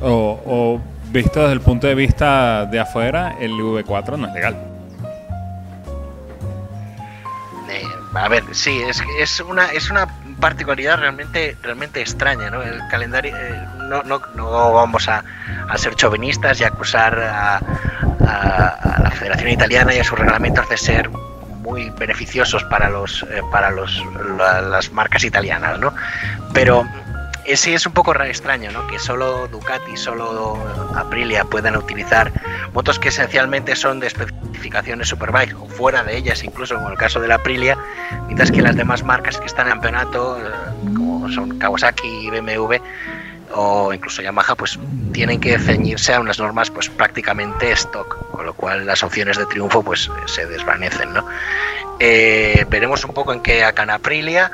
o, 0.02 0.40
o, 0.44 0.82
visto 1.16 1.40
desde 1.40 1.54
el 1.54 1.62
punto 1.62 1.88
de 1.88 1.96
vista 1.96 2.66
de 2.66 2.80
afuera, 2.80 3.38
el 3.40 3.54
V4 3.54 4.18
no 4.18 4.28
es 4.28 4.34
legal. 4.34 4.56
Eh, 7.70 7.84
a 8.14 8.28
ver, 8.28 8.44
sí, 8.52 8.82
es, 8.82 9.02
es, 9.20 9.40
una, 9.40 9.68
es 9.68 9.90
una 9.90 10.08
particularidad 10.40 11.00
realmente 11.00 11.56
realmente 11.64 12.02
extraña, 12.02 12.50
¿no? 12.50 12.62
El 12.62 12.82
calendario, 12.90 13.34
eh, 13.36 13.66
no, 13.90 14.04
no, 14.04 14.22
no, 14.36 14.74
vamos 14.74 15.08
a, 15.08 15.24
a, 15.70 15.78
ser 15.78 15.96
chauvinistas 15.96 16.60
y 16.60 16.66
acusar 16.66 17.18
a, 17.18 17.58
a, 17.58 19.00
la 19.02 19.12
Federación 19.12 19.50
Italiana 19.50 19.96
y 19.96 20.00
a 20.00 20.04
sus 20.04 20.20
reglamentos 20.20 20.68
de 20.68 20.76
ser 20.76 21.10
muy 21.10 21.90
beneficiosos 21.92 22.64
para 22.66 22.90
los 22.90 23.24
eh, 23.24 23.42
para 23.52 23.72
los 23.72 24.04
la, 24.38 24.62
las 24.62 24.92
marcas 24.92 25.24
italianas, 25.24 25.80
¿no? 25.80 25.94
Pero 26.54 26.86
sí 27.54 27.74
es 27.74 27.86
un 27.86 27.94
poco 27.94 28.14
extraño, 28.24 28.72
¿no? 28.72 28.88
Que 28.88 29.00
solo 29.00 29.48
Ducati, 29.48 29.98
solo 29.98 30.58
Aprilia 30.96 31.46
puedan 31.46 31.76
utilizar 31.76 32.32
motos 32.74 33.00
que 33.00 33.10
esencialmente 33.10 33.76
son 33.76 34.00
de 34.00 34.08
especificaciones 34.08 35.10
Superbike 35.10 35.56
o 35.60 35.68
fuera 35.68 36.04
de 36.04 36.18
ellas, 36.18 36.44
incluso 36.44 36.76
como 36.76 36.90
el 36.90 36.98
caso 36.98 37.20
de 37.20 37.28
la 37.28 37.36
Aprilia, 37.36 37.78
mientras 38.26 38.52
que 38.52 38.62
las 38.62 38.76
demás 38.76 39.04
marcas 39.04 39.38
que 39.38 39.46
están 39.46 39.68
en 39.68 39.74
campeonato, 39.74 40.40
eh, 40.40 40.52
como 40.96 41.30
son 41.32 41.60
Kawasaki 41.60 42.08
y 42.08 42.30
BMW 42.30 42.76
o 43.54 43.94
incluso 43.94 44.22
Yamaha, 44.22 44.56
pues 44.56 44.80
tienen 45.14 45.40
que 45.40 45.58
ceñirse 45.60 46.14
a 46.14 46.20
unas 46.20 46.40
normas 46.40 46.70
pues 46.72 46.90
prácticamente 46.90 47.72
stock, 47.72 48.32
con 48.32 48.46
lo 48.46 48.54
cual 48.54 48.86
las 48.86 49.04
opciones 49.04 49.38
de 49.38 49.46
triunfo 49.46 49.84
pues 49.84 50.10
se 50.26 50.46
desvanecen, 50.46 51.14
¿no? 51.14 51.26
Eh, 52.00 52.66
veremos 52.70 53.06
un 53.06 53.14
poco 53.14 53.32
en 53.32 53.42
qué 53.42 53.64
acan 53.64 53.90
Aprilia 53.90 54.52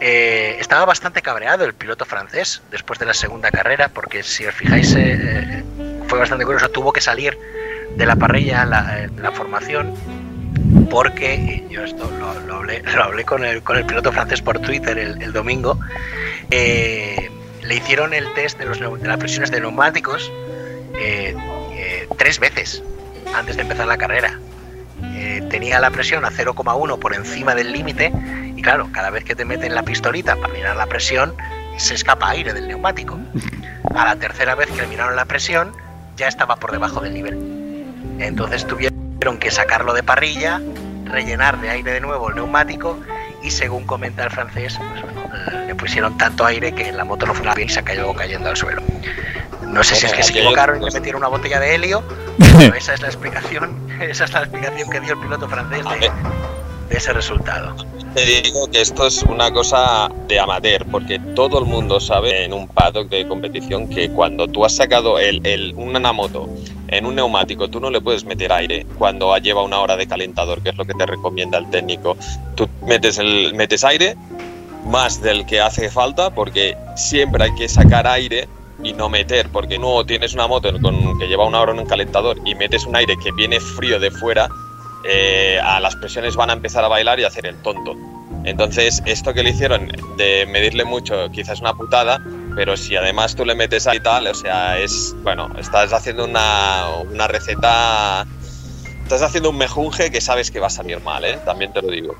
eh, 0.00 0.56
estaba 0.58 0.84
bastante 0.84 1.22
cabreado 1.22 1.64
el 1.64 1.74
piloto 1.74 2.04
francés 2.04 2.62
después 2.70 2.98
de 2.98 3.06
la 3.06 3.14
segunda 3.14 3.50
carrera, 3.50 3.88
porque 3.88 4.22
si 4.22 4.46
os 4.46 4.54
fijáis, 4.54 4.94
eh, 4.96 5.62
fue 6.08 6.18
bastante 6.18 6.44
curioso, 6.44 6.68
tuvo 6.70 6.92
que 6.92 7.00
salir 7.00 7.36
de 7.96 8.06
la 8.06 8.16
parrilla 8.16 8.64
la, 8.64 9.08
la 9.16 9.32
formación 9.32 9.94
porque 10.90 11.64
yo 11.70 11.84
esto 11.84 12.10
lo, 12.18 12.54
hablé, 12.56 12.82
lo 12.94 13.04
hablé 13.04 13.24
con, 13.24 13.44
el, 13.44 13.62
con 13.62 13.76
el 13.76 13.86
piloto 13.86 14.12
francés 14.12 14.42
por 14.42 14.58
Twitter 14.58 14.98
el, 14.98 15.32
domingo. 15.32 15.78
eh, 16.50 17.30
le 17.62 17.74
hicieron 17.76 18.14
el 18.14 18.32
test 18.34 18.58
de, 18.58 18.66
de 18.66 19.08
las 19.08 19.18
presiones 19.18 19.50
de 19.50 19.60
neumáticos 19.60 20.30
eh, 20.98 21.34
eh, 21.72 22.08
tres 22.18 22.40
veces 22.40 22.82
antes 23.34 23.56
de 23.56 23.62
empezar 23.62 23.86
la 23.86 23.96
carrera. 23.96 24.38
Eh, 25.02 25.42
tenía 25.50 25.80
la 25.80 25.90
presión 25.90 26.24
a 26.24 26.30
0,1 26.30 26.98
por 26.98 27.14
encima 27.14 27.54
del 27.54 27.72
límite 27.72 28.12
y 28.56 28.62
claro, 28.62 28.88
cada 28.92 29.10
vez 29.10 29.24
que 29.24 29.34
te 29.34 29.44
meten 29.44 29.74
la 29.74 29.82
pistolita 29.82 30.36
para 30.36 30.52
mirar 30.52 30.76
la 30.76 30.86
presión, 30.86 31.34
se 31.76 31.94
escapa 31.94 32.30
aire 32.30 32.52
del 32.52 32.68
neumático. 32.68 33.18
A 33.94 34.04
la 34.04 34.16
tercera 34.16 34.54
vez 34.54 34.68
que 34.70 34.86
miraron 34.86 35.16
la 35.16 35.24
presión, 35.24 35.72
ya 36.16 36.28
estaba 36.28 36.56
por 36.56 36.72
debajo 36.72 37.00
del 37.00 37.14
nivel. 37.14 37.84
Entonces 38.18 38.66
tuvieron 38.66 39.38
que 39.38 39.50
sacarlo 39.50 39.94
de 39.94 40.02
parrilla, 40.02 40.60
rellenar 41.04 41.60
de 41.60 41.70
aire 41.70 41.92
de 41.92 42.00
nuevo 42.00 42.28
el 42.28 42.36
neumático 42.36 42.98
y 43.42 43.50
según 43.50 43.86
comenta 43.86 44.24
el 44.24 44.30
francés, 44.30 44.78
pues 44.78 45.66
le 45.66 45.74
pusieron 45.74 46.16
tanto 46.18 46.44
aire 46.44 46.72
que 46.72 46.92
la 46.92 47.04
moto 47.04 47.26
no 47.26 47.32
funcionaba 47.32 47.56
bien 47.56 47.68
y 47.68 47.72
se 47.72 47.82
cayó 47.82 48.12
cayendo 48.14 48.50
al 48.50 48.56
suelo. 48.56 48.82
No 49.72 49.84
sé 49.84 49.94
si 49.94 50.06
es 50.06 50.12
que 50.12 50.22
se 50.22 50.32
equivocaron 50.32 50.82
y 50.82 50.84
le 50.86 50.90
metieron 50.90 51.20
una 51.22 51.28
botella 51.28 51.60
de 51.60 51.74
helio, 51.74 52.02
pero 52.58 52.74
esa 52.74 52.94
es 52.94 53.00
la 53.02 53.08
explicación, 53.08 53.76
esa 54.00 54.24
es 54.24 54.32
la 54.32 54.40
explicación 54.40 54.90
que 54.90 55.00
dio 55.00 55.12
el 55.14 55.20
piloto 55.20 55.48
francés 55.48 55.84
de 55.88 56.10
ese 56.96 57.12
resultado. 57.12 57.76
Te 58.14 58.24
digo 58.24 58.68
que 58.68 58.80
esto 58.80 59.06
es 59.06 59.22
una 59.22 59.52
cosa 59.52 60.10
de 60.26 60.40
amateur, 60.40 60.84
porque 60.90 61.20
todo 61.36 61.60
el 61.60 61.66
mundo 61.66 62.00
sabe 62.00 62.44
en 62.44 62.52
un 62.52 62.66
paddock 62.66 63.08
de 63.08 63.28
competición 63.28 63.88
que 63.88 64.10
cuando 64.10 64.48
tú 64.48 64.64
has 64.64 64.74
sacado 64.74 65.20
el, 65.20 65.46
el- 65.46 65.72
una 65.76 66.12
moto 66.12 66.48
en 66.88 67.06
un 67.06 67.14
neumático, 67.14 67.68
tú 67.70 67.78
no 67.78 67.88
le 67.90 68.00
puedes 68.00 68.24
meter 68.24 68.52
aire 68.52 68.84
cuando 68.98 69.36
lleva 69.38 69.62
una 69.62 69.78
hora 69.78 69.96
de 69.96 70.08
calentador, 70.08 70.60
que 70.62 70.70
es 70.70 70.76
lo 70.76 70.84
que 70.84 70.94
te 70.94 71.06
recomienda 71.06 71.58
el 71.58 71.70
técnico. 71.70 72.16
Tú 72.56 72.68
metes, 72.84 73.18
el, 73.18 73.54
metes 73.54 73.84
aire 73.84 74.16
más 74.84 75.22
del 75.22 75.46
que 75.46 75.60
hace 75.60 75.88
falta, 75.90 76.30
porque 76.30 76.76
siempre 76.96 77.44
hay 77.44 77.54
que 77.54 77.68
sacar 77.68 78.08
aire 78.08 78.48
y 78.82 78.92
no 78.92 79.08
meter, 79.08 79.48
porque 79.50 79.78
no 79.78 80.04
tienes 80.04 80.34
una 80.34 80.46
moto 80.46 80.72
con, 80.80 81.18
que 81.18 81.26
lleva 81.26 81.46
una 81.46 81.60
hora 81.60 81.72
en 81.72 81.80
un 81.80 81.86
calentador 81.86 82.38
y 82.44 82.54
metes 82.54 82.86
un 82.86 82.96
aire 82.96 83.16
que 83.22 83.32
viene 83.32 83.60
frío 83.60 83.98
de 83.98 84.10
fuera, 84.10 84.48
eh, 85.04 85.58
a 85.62 85.80
las 85.80 85.96
presiones 85.96 86.36
van 86.36 86.50
a 86.50 86.52
empezar 86.54 86.84
a 86.84 86.88
bailar 86.88 87.20
y 87.20 87.24
a 87.24 87.28
hacer 87.28 87.46
el 87.46 87.56
tonto. 87.62 87.96
Entonces, 88.44 89.02
esto 89.06 89.34
que 89.34 89.42
le 89.42 89.50
hicieron 89.50 89.88
de 90.16 90.46
medirle 90.46 90.84
mucho, 90.84 91.30
quizás 91.30 91.60
una 91.60 91.74
putada, 91.74 92.22
pero 92.54 92.76
si 92.76 92.96
además 92.96 93.34
tú 93.34 93.44
le 93.44 93.54
metes 93.54 93.86
ahí 93.86 94.00
tal, 94.00 94.26
o 94.26 94.34
sea, 94.34 94.78
es, 94.78 95.14
bueno, 95.22 95.50
estás 95.58 95.92
haciendo 95.92 96.24
una, 96.24 96.86
una 97.10 97.28
receta, 97.28 98.26
estás 99.02 99.22
haciendo 99.22 99.50
un 99.50 99.58
mejunje 99.58 100.10
que 100.10 100.20
sabes 100.20 100.50
que 100.50 100.58
va 100.58 100.68
a 100.68 100.70
salir 100.70 101.00
mal, 101.00 101.24
¿eh? 101.24 101.38
También 101.44 101.72
te 101.72 101.82
lo 101.82 101.90
digo. 101.90 102.16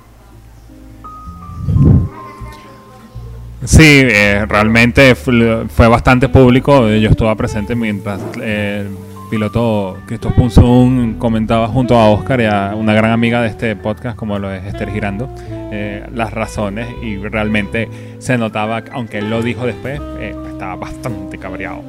Sí, 3.64 4.00
eh, 4.02 4.46
realmente 4.46 5.14
fue, 5.14 5.86
bastante 5.88 6.28
público. 6.28 6.88
Yo 6.88 7.10
estuve 7.10 7.34
presente 7.36 7.74
mientras 7.74 8.18
eh, 8.40 8.86
el 8.86 9.28
piloto 9.28 9.98
Christoph 10.06 10.32
Punzun 10.32 11.18
comentaba 11.18 11.68
junto 11.68 11.94
a 11.96 12.08
Oscar 12.08 12.40
y 12.40 12.46
a 12.46 12.74
una 12.74 12.94
gran 12.94 13.10
amiga 13.10 13.42
de 13.42 13.48
este 13.48 13.76
podcast, 13.76 14.16
como 14.16 14.38
lo 14.38 14.50
es 14.50 14.64
Esther 14.64 14.90
Girando, 14.90 15.32
eh, 15.50 16.06
las 16.12 16.32
razones. 16.32 16.88
Y 17.02 17.18
realmente 17.18 17.88
se 18.18 18.38
notaba, 18.38 18.82
aunque 18.92 19.18
él 19.18 19.28
lo 19.28 19.42
dijo 19.42 19.66
después, 19.66 20.00
eh, 20.18 20.34
estaba 20.52 20.76
bastante 20.76 21.36
cabreado. 21.36 21.82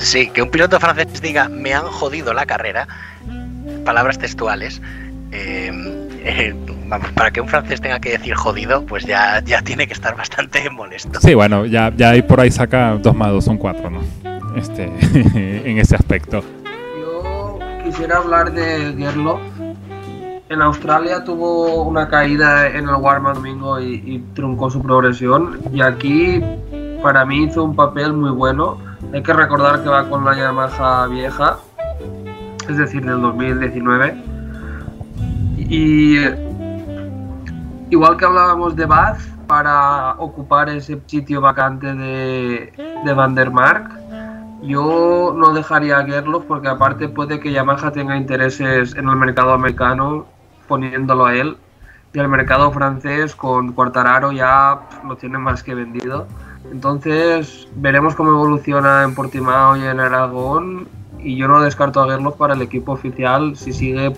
Sí, 0.00 0.30
que 0.30 0.40
un 0.40 0.50
piloto 0.50 0.80
francés 0.80 1.20
diga 1.20 1.50
me 1.50 1.74
han 1.74 1.84
jodido 1.84 2.32
la 2.32 2.46
carrera, 2.46 2.88
palabras 3.84 4.18
textuales. 4.18 4.80
eh, 5.32 6.00
eh, 6.24 6.54
vamos, 6.88 7.10
para 7.12 7.30
que 7.30 7.40
un 7.40 7.48
francés 7.48 7.80
tenga 7.80 8.00
que 8.00 8.10
decir 8.12 8.34
jodido, 8.34 8.84
pues 8.86 9.04
ya, 9.04 9.42
ya 9.44 9.60
tiene 9.62 9.86
que 9.86 9.92
estar 9.92 10.16
bastante 10.16 10.68
molesto. 10.70 11.20
Sí, 11.20 11.34
bueno, 11.34 11.66
ya, 11.66 11.92
ya 11.94 12.10
ahí 12.10 12.22
por 12.22 12.40
ahí 12.40 12.50
saca 12.50 12.96
2 12.96 13.14
más 13.14 13.30
2 13.30 13.44
son 13.44 13.58
4, 13.58 13.90
¿no? 13.90 14.00
Este, 14.56 14.84
en 15.70 15.78
ese 15.78 15.96
aspecto. 15.96 16.42
Yo 16.98 17.58
quisiera 17.84 18.18
hablar 18.18 18.52
de 18.52 18.94
Gerlo. 18.96 19.38
En 20.48 20.62
Australia 20.62 21.24
tuvo 21.24 21.82
una 21.82 22.08
caída 22.08 22.68
en 22.68 22.88
el 22.88 22.94
Warm 22.94 23.34
domingo 23.34 23.80
y, 23.80 24.02
y 24.06 24.18
truncó 24.34 24.70
su 24.70 24.80
progresión. 24.82 25.58
Y 25.72 25.80
aquí, 25.80 26.42
para 27.02 27.24
mí, 27.24 27.44
hizo 27.44 27.64
un 27.64 27.74
papel 27.74 28.12
muy 28.12 28.30
bueno. 28.30 28.78
Hay 29.12 29.22
que 29.22 29.32
recordar 29.32 29.82
que 29.82 29.88
va 29.88 30.08
con 30.08 30.24
la 30.24 30.36
Yamaha 30.36 31.06
vieja, 31.08 31.58
es 32.68 32.76
decir, 32.76 33.04
del 33.04 33.20
2019. 33.20 34.33
Y 35.68 36.18
igual 37.90 38.16
que 38.16 38.24
hablábamos 38.24 38.76
de 38.76 38.86
Bath, 38.86 39.20
para 39.46 40.14
ocupar 40.18 40.68
ese 40.68 41.00
sitio 41.06 41.40
vacante 41.40 41.94
de, 41.94 42.72
de 43.04 43.14
Van 43.14 43.34
der 43.34 43.50
Mark, 43.50 43.90
yo 44.62 45.34
no 45.36 45.52
dejaría 45.52 45.98
a 45.98 46.04
Gerloff 46.04 46.44
porque 46.46 46.68
aparte 46.68 47.08
puede 47.08 47.40
que 47.40 47.52
Yamaha 47.52 47.90
tenga 47.92 48.16
intereses 48.16 48.94
en 48.94 49.08
el 49.08 49.16
mercado 49.16 49.52
americano 49.52 50.26
poniéndolo 50.66 51.26
a 51.26 51.34
él 51.34 51.56
y 52.12 52.18
el 52.18 52.28
mercado 52.28 52.70
francés 52.72 53.34
con 53.34 53.72
Quartararo 53.72 54.32
ya 54.32 54.80
lo 55.06 55.16
tiene 55.16 55.36
más 55.36 55.62
que 55.62 55.74
vendido. 55.74 56.26
Entonces 56.70 57.68
veremos 57.76 58.14
cómo 58.14 58.30
evoluciona 58.30 59.02
en 59.02 59.14
Portimao 59.14 59.76
y 59.76 59.84
en 59.84 60.00
Aragón 60.00 60.88
y 61.18 61.36
yo 61.36 61.48
no 61.48 61.60
descarto 61.60 62.00
a 62.00 62.08
Gerloff 62.08 62.36
para 62.36 62.54
el 62.54 62.62
equipo 62.62 62.92
oficial 62.92 63.56
si 63.56 63.72
sigue 63.72 64.14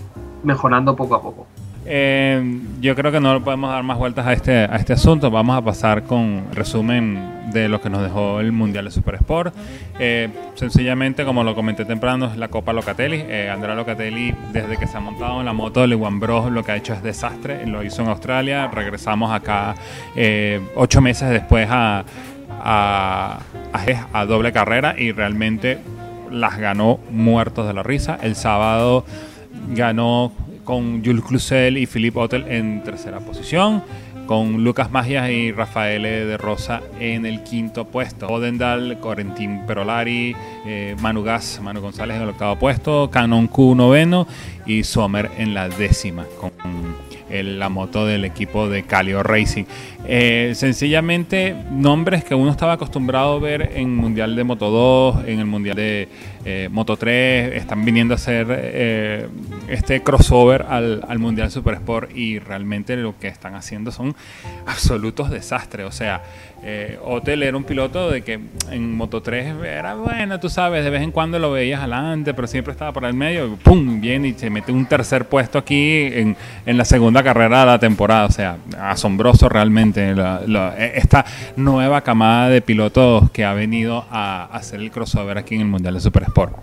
mejorando 0.47 0.97
poco 0.97 1.16
a 1.16 1.22
poco. 1.22 1.47
Eh, 1.88 2.61
yo 2.80 2.97
creo 2.97 3.12
que 3.12 3.20
no 3.20 3.44
podemos 3.44 3.70
dar 3.70 3.82
más 3.84 3.97
vueltas 3.99 4.26
a 4.26 4.32
este, 4.32 4.53
a 4.64 4.76
este 4.76 4.94
asunto. 4.94 5.30
Vamos 5.30 5.57
a 5.57 5.62
pasar 5.62 6.03
con 6.05 6.44
resumen 6.53 7.51
de 7.53 7.68
lo 7.68 7.80
que 7.80 7.90
nos 7.90 8.03
dejó 8.03 8.40
el 8.40 8.51
Mundial 8.51 8.86
de 8.86 8.90
Super 8.90 9.14
Sport. 9.16 9.55
Eh, 9.99 10.28
sencillamente, 10.55 11.24
como 11.24 11.44
lo 11.44 11.55
comenté 11.55 11.84
temprano, 11.84 12.26
es 12.26 12.36
la 12.36 12.49
Copa 12.49 12.72
Locatelli. 12.72 13.22
Eh, 13.28 13.51
Andrea 13.53 13.76
Locatelli, 13.76 14.34
desde 14.53 14.76
que 14.76 14.86
se 14.86 14.97
ha 14.97 15.01
montado 15.01 15.38
en 15.38 15.47
la 15.47 15.53
moto 15.53 15.80
de 15.80 15.88
Lewan 15.88 16.18
Bros, 16.18 16.51
lo 16.51 16.64
que 16.64 16.72
ha 16.72 16.76
hecho 16.76 16.92
es 16.92 17.03
desastre. 17.03 17.66
Lo 17.66 17.84
hizo 17.84 18.03
en 18.03 18.09
Australia. 18.09 18.68
Regresamos 18.68 19.32
acá 19.32 19.76
eh, 20.16 20.61
ocho 20.74 21.01
meses 21.01 21.30
después 21.30 21.68
a, 21.70 22.05
a, 22.51 23.38
a, 23.72 24.20
a 24.20 24.26
doble 24.26 24.53
carrera 24.53 24.97
y 24.99 25.12
realmente 25.12 25.78
las 26.32 26.59
ganó 26.59 26.99
muertos 27.11 27.68
de 27.68 27.74
la 27.74 27.84
risa. 27.84 28.18
El 28.20 28.34
sábado 28.34 29.05
ganó 29.69 30.33
con 30.64 31.05
Jules 31.05 31.25
Cluzel 31.25 31.79
y 31.79 31.87
Philippe 31.87 32.19
Otel 32.19 32.45
en 32.49 32.83
tercera 32.83 33.21
posición, 33.21 33.83
con 34.27 34.64
Lucas 34.64 34.91
Magias 34.91 35.31
y 35.31 35.53
Rafael 35.53 36.03
de 36.03 36.37
Rosa 36.37 36.83
en 36.99 37.25
el 37.25 37.45
quinto 37.45 37.87
puesto. 37.87 38.27
Odendal, 38.27 38.99
Corentín 39.01 39.64
Perolari, 39.67 40.35
eh, 40.67 40.97
Manu 41.01 41.23
Gas, 41.23 41.61
Manu 41.62 41.81
González 41.81 42.17
en 42.17 42.23
el 42.25 42.31
octavo 42.31 42.59
puesto, 42.59 43.09
Canon 43.11 43.47
Q 43.47 43.75
noveno 43.77 44.27
y 44.67 44.83
Sommer 44.83 45.31
en 45.39 45.55
la 45.55 45.69
décima 45.69 46.25
con 46.41 46.51
el- 47.31 47.59
la 47.59 47.68
moto 47.68 48.07
del 48.07 48.24
equipo 48.24 48.68
de 48.68 48.83
Calio 48.85 49.22
Racing. 49.22 49.64
Eh, 50.09 50.53
sencillamente 50.55 51.55
nombres 51.70 52.22
que 52.24 52.35
uno 52.35 52.51
estaba 52.51 52.74
acostumbrado 52.74 53.37
a 53.37 53.41
ver 53.41 53.72
en 53.74 53.95
Mundial 53.97 54.37
de 54.37 54.45
Moto 54.45 54.70
2, 54.70 55.24
en 55.27 55.41
el 55.41 55.47
Mundial 55.47 55.77
de 55.77 56.09
eh, 56.45 56.68
Moto 56.70 56.97
3, 56.97 57.55
están 57.57 57.85
viniendo 57.85 58.14
a 58.14 58.16
hacer 58.16 58.47
eh, 58.51 59.27
este 59.68 60.03
crossover 60.03 60.62
al, 60.68 61.03
al 61.09 61.18
Mundial 61.18 61.51
Super 61.51 61.74
Sport 61.74 62.16
y 62.16 62.39
realmente 62.39 62.95
lo 62.97 63.18
que 63.18 63.27
están 63.29 63.55
haciendo 63.57 63.91
son 63.91 64.14
absolutos 64.66 65.31
desastres. 65.31 65.87
O 65.87 65.93
sea, 65.93 66.22
eh, 66.62 66.98
Otel 67.04 67.42
era 67.42 67.57
un 67.57 67.64
piloto 67.64 68.11
de 68.11 68.22
que 68.22 68.40
en 68.70 68.92
Moto 68.94 69.22
3 69.22 69.54
era 69.64 69.94
bueno, 69.94 70.40
tú 70.40 70.48
sabes, 70.48 70.82
de 70.84 70.90
vez 70.90 71.02
en 71.02 71.12
cuando 71.12 71.38
lo 71.38 71.52
veías 71.52 71.80
adelante, 71.80 72.34
pero 72.34 72.48
siempre 72.48 72.72
estaba 72.72 72.92
por 72.92 73.04
el 73.04 73.14
medio, 73.14 73.57
¡pum! 73.62 74.00
Viene 74.00 74.28
y 74.28 74.32
se 74.34 74.50
mete 74.50 74.72
un 74.72 74.86
tercer 74.86 75.26
puesto 75.26 75.59
aquí 75.59 76.09
en, 76.12 76.36
en 76.64 76.76
la 76.78 76.84
segunda 76.84 77.22
carrera 77.22 77.61
de 77.61 77.66
la 77.66 77.78
temporada. 77.78 78.26
O 78.26 78.30
sea, 78.32 78.57
asombroso 78.80 79.48
realmente 79.48 80.14
la- 80.14 80.76
esta 80.78 81.24
nueva 81.57 82.00
camada 82.00 82.48
de 82.48 82.61
pilotos 82.62 83.30
que 83.30 83.44
ha 83.44 83.52
venido 83.52 84.04
a, 84.11 84.44
hacer 84.52 84.80
el 84.80 84.90
crossover 84.90 85.38
aquí 85.38 85.54
en 85.54 85.61
el 85.62 85.66
Mundial 85.68 85.94
de 85.94 86.00
Super 86.00 86.24
Sport. 86.24 86.57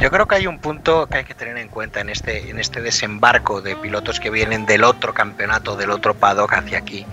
Yo 0.00 0.10
creo 0.10 0.26
que 0.26 0.34
hay 0.34 0.46
un 0.48 0.58
punto 0.58 1.06
que 1.06 1.18
hay 1.18 1.24
que 1.24 1.34
tener 1.34 1.56
en 1.58 1.68
cuenta 1.68 2.00
en 2.00 2.08
este, 2.08 2.50
en 2.50 2.58
este 2.58 2.80
desembarco 2.80 3.62
de 3.62 3.76
pilotos 3.76 4.18
que 4.18 4.30
vienen 4.30 4.66
del 4.66 4.82
otro 4.82 5.14
campeonato, 5.14 5.76
del 5.76 5.90
otro 5.90 6.14
paddock 6.14 6.52
hacia 6.54 6.78
aquí, 6.78 7.06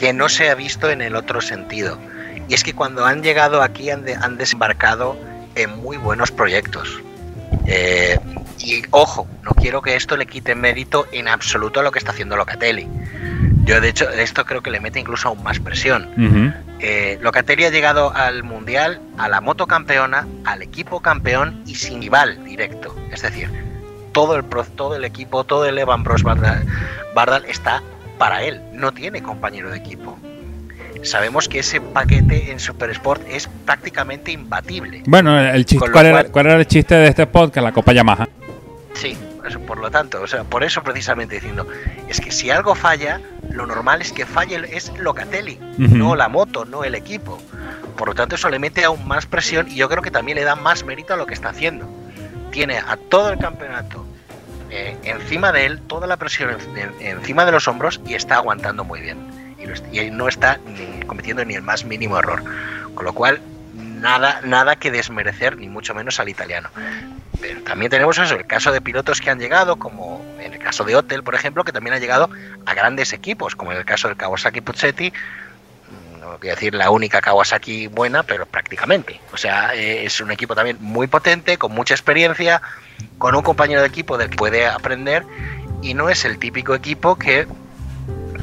que 0.00 0.14
no 0.14 0.30
se 0.30 0.48
ha 0.48 0.54
visto 0.54 0.88
en 0.90 1.02
el 1.02 1.14
otro 1.14 1.42
sentido. 1.42 1.98
Y 2.48 2.54
es 2.54 2.64
que 2.64 2.72
cuando 2.72 3.04
han 3.04 3.22
llegado 3.22 3.60
aquí 3.62 3.90
han, 3.90 4.02
de- 4.02 4.14
han 4.14 4.38
desembarcado 4.38 5.14
en 5.54 5.76
muy 5.78 5.98
buenos 5.98 6.30
proyectos. 6.32 7.00
Eh, 7.66 8.18
y 8.58 8.82
ojo, 8.90 9.28
no 9.42 9.50
quiero 9.52 9.82
que 9.82 9.96
esto 9.96 10.16
le 10.16 10.24
quite 10.26 10.54
mérito 10.54 11.06
en 11.12 11.28
absoluto 11.28 11.80
a 11.80 11.82
lo 11.82 11.92
que 11.92 11.98
está 11.98 12.12
haciendo 12.12 12.34
Locatelli. 12.36 12.88
Yo, 13.64 13.78
de 13.82 13.90
hecho, 13.90 14.08
esto 14.08 14.46
creo 14.46 14.62
que 14.62 14.70
le 14.70 14.80
mete 14.80 14.98
incluso 14.98 15.28
aún 15.28 15.42
más 15.42 15.60
presión. 15.60 16.08
Eh, 16.80 17.18
Locatelli 17.20 17.66
ha 17.66 17.70
llegado 17.70 18.10
al 18.14 18.42
Mundial, 18.42 19.00
a 19.18 19.28
la 19.28 19.42
moto 19.42 19.66
campeona, 19.66 20.26
al 20.46 20.62
equipo 20.62 21.00
campeón 21.00 21.62
y 21.66 21.74
sin 21.74 22.00
rival 22.00 22.42
directo. 22.44 22.96
Es 23.12 23.20
decir, 23.20 23.50
todo 24.12 24.34
el, 24.36 24.44
todo 24.44 24.96
el 24.96 25.04
equipo, 25.04 25.44
todo 25.44 25.66
el 25.66 25.76
Evan 25.78 26.02
Bros 26.04 26.22
Bardal, 26.22 26.64
Bardal 27.14 27.44
está 27.44 27.82
para 28.20 28.42
él, 28.42 28.60
no 28.74 28.92
tiene 28.92 29.22
compañero 29.22 29.70
de 29.70 29.78
equipo. 29.78 30.18
Sabemos 31.02 31.48
que 31.48 31.60
ese 31.60 31.80
paquete 31.80 32.52
en 32.52 32.60
Super 32.60 32.90
Sport 32.90 33.22
es 33.30 33.48
prácticamente 33.64 34.30
imbatible. 34.32 35.02
Bueno, 35.06 35.40
el 35.40 35.64
chiste, 35.64 35.90
¿cuál, 35.90 36.04
era, 36.06 36.20
cual- 36.20 36.30
cuál 36.30 36.46
era 36.46 36.56
el 36.56 36.66
chiste 36.66 36.94
de 36.96 37.08
este 37.08 37.26
podcast? 37.26 37.64
La 37.64 37.72
Copa 37.72 37.94
Yamaha. 37.94 38.28
Sí, 38.92 39.16
por 39.66 39.78
lo 39.78 39.90
tanto, 39.90 40.20
o 40.20 40.26
sea, 40.26 40.44
por 40.44 40.62
eso 40.62 40.82
precisamente 40.82 41.36
diciendo, 41.36 41.66
es 42.08 42.20
que 42.20 42.30
si 42.30 42.50
algo 42.50 42.74
falla, 42.74 43.22
lo 43.50 43.64
normal 43.66 44.02
es 44.02 44.12
que 44.12 44.26
falle 44.26 44.60
es 44.76 44.92
Locatelli, 44.98 45.58
no 45.78 46.14
la 46.14 46.28
moto, 46.28 46.66
no 46.66 46.84
el 46.84 46.94
equipo. 46.94 47.40
Por 47.96 48.08
lo 48.08 48.14
tanto, 48.14 48.34
eso 48.34 48.50
le 48.50 48.58
mete 48.58 48.84
aún 48.84 49.08
más 49.08 49.24
presión 49.24 49.66
y 49.70 49.76
yo 49.76 49.88
creo 49.88 50.02
que 50.02 50.10
también 50.10 50.36
le 50.36 50.44
da 50.44 50.56
más 50.56 50.84
mérito 50.84 51.14
a 51.14 51.16
lo 51.16 51.24
que 51.24 51.32
está 51.32 51.48
haciendo. 51.48 51.88
Tiene 52.50 52.76
a 52.76 52.98
todo 53.08 53.30
el 53.32 53.38
campeonato 53.38 54.04
eh, 54.70 54.96
encima 55.04 55.52
de 55.52 55.66
él, 55.66 55.80
toda 55.86 56.06
la 56.06 56.16
presión 56.16 56.50
en- 56.50 56.78
en- 57.00 57.18
encima 57.18 57.44
de 57.44 57.52
los 57.52 57.66
hombros 57.68 58.00
y 58.06 58.14
está 58.14 58.36
aguantando 58.36 58.84
muy 58.84 59.00
bien. 59.00 59.18
Y, 59.92 60.10
no 60.10 60.26
está 60.28 60.58
cometiendo 61.06 61.44
ni 61.44 61.54
el 61.54 61.62
más 61.62 61.84
mínimo 61.84 62.18
error. 62.18 62.42
Con 62.94 63.04
lo 63.04 63.12
cual, 63.12 63.40
nada, 63.74 64.40
nada 64.42 64.76
que 64.76 64.90
desmerecer, 64.90 65.56
ni 65.58 65.68
mucho 65.68 65.94
menos 65.94 66.18
al 66.18 66.28
italiano. 66.28 66.70
Pero 67.40 67.60
también 67.62 67.90
tenemos 67.90 68.16
eso, 68.18 68.34
el 68.36 68.46
caso 68.46 68.72
de 68.72 68.80
pilotos 68.80 69.20
que 69.20 69.30
han 69.30 69.38
llegado, 69.38 69.76
como 69.76 70.24
en 70.40 70.54
el 70.54 70.58
caso 70.58 70.84
de 70.84 70.96
Hotel, 70.96 71.22
por 71.22 71.34
ejemplo, 71.34 71.62
que 71.64 71.72
también 71.72 71.94
ha 71.94 71.98
llegado 71.98 72.30
a 72.66 72.74
grandes 72.74 73.12
equipos, 73.12 73.54
como 73.54 73.72
en 73.72 73.78
el 73.78 73.84
caso 73.84 74.08
del 74.08 74.16
Kawasaki 74.16 74.60
Puccetti, 74.62 75.10
mm, 75.10 76.20
no 76.20 76.38
voy 76.38 76.48
a 76.48 76.54
decir 76.54 76.74
la 76.74 76.90
única 76.90 77.20
Kawasaki 77.20 77.86
buena, 77.86 78.22
pero 78.22 78.46
prácticamente. 78.46 79.20
O 79.32 79.36
sea, 79.36 79.74
eh, 79.74 80.04
es 80.04 80.20
un 80.20 80.30
equipo 80.30 80.54
también 80.54 80.78
muy 80.80 81.06
potente, 81.06 81.56
con 81.58 81.72
mucha 81.72 81.94
experiencia, 81.94 82.60
con 83.18 83.34
un 83.34 83.42
compañero 83.42 83.80
de 83.80 83.86
equipo 83.88 84.16
del 84.18 84.30
que 84.30 84.36
puede 84.36 84.66
aprender, 84.66 85.24
y 85.82 85.94
no 85.94 86.08
es 86.08 86.24
el 86.24 86.38
típico 86.38 86.74
equipo 86.74 87.16
que 87.16 87.46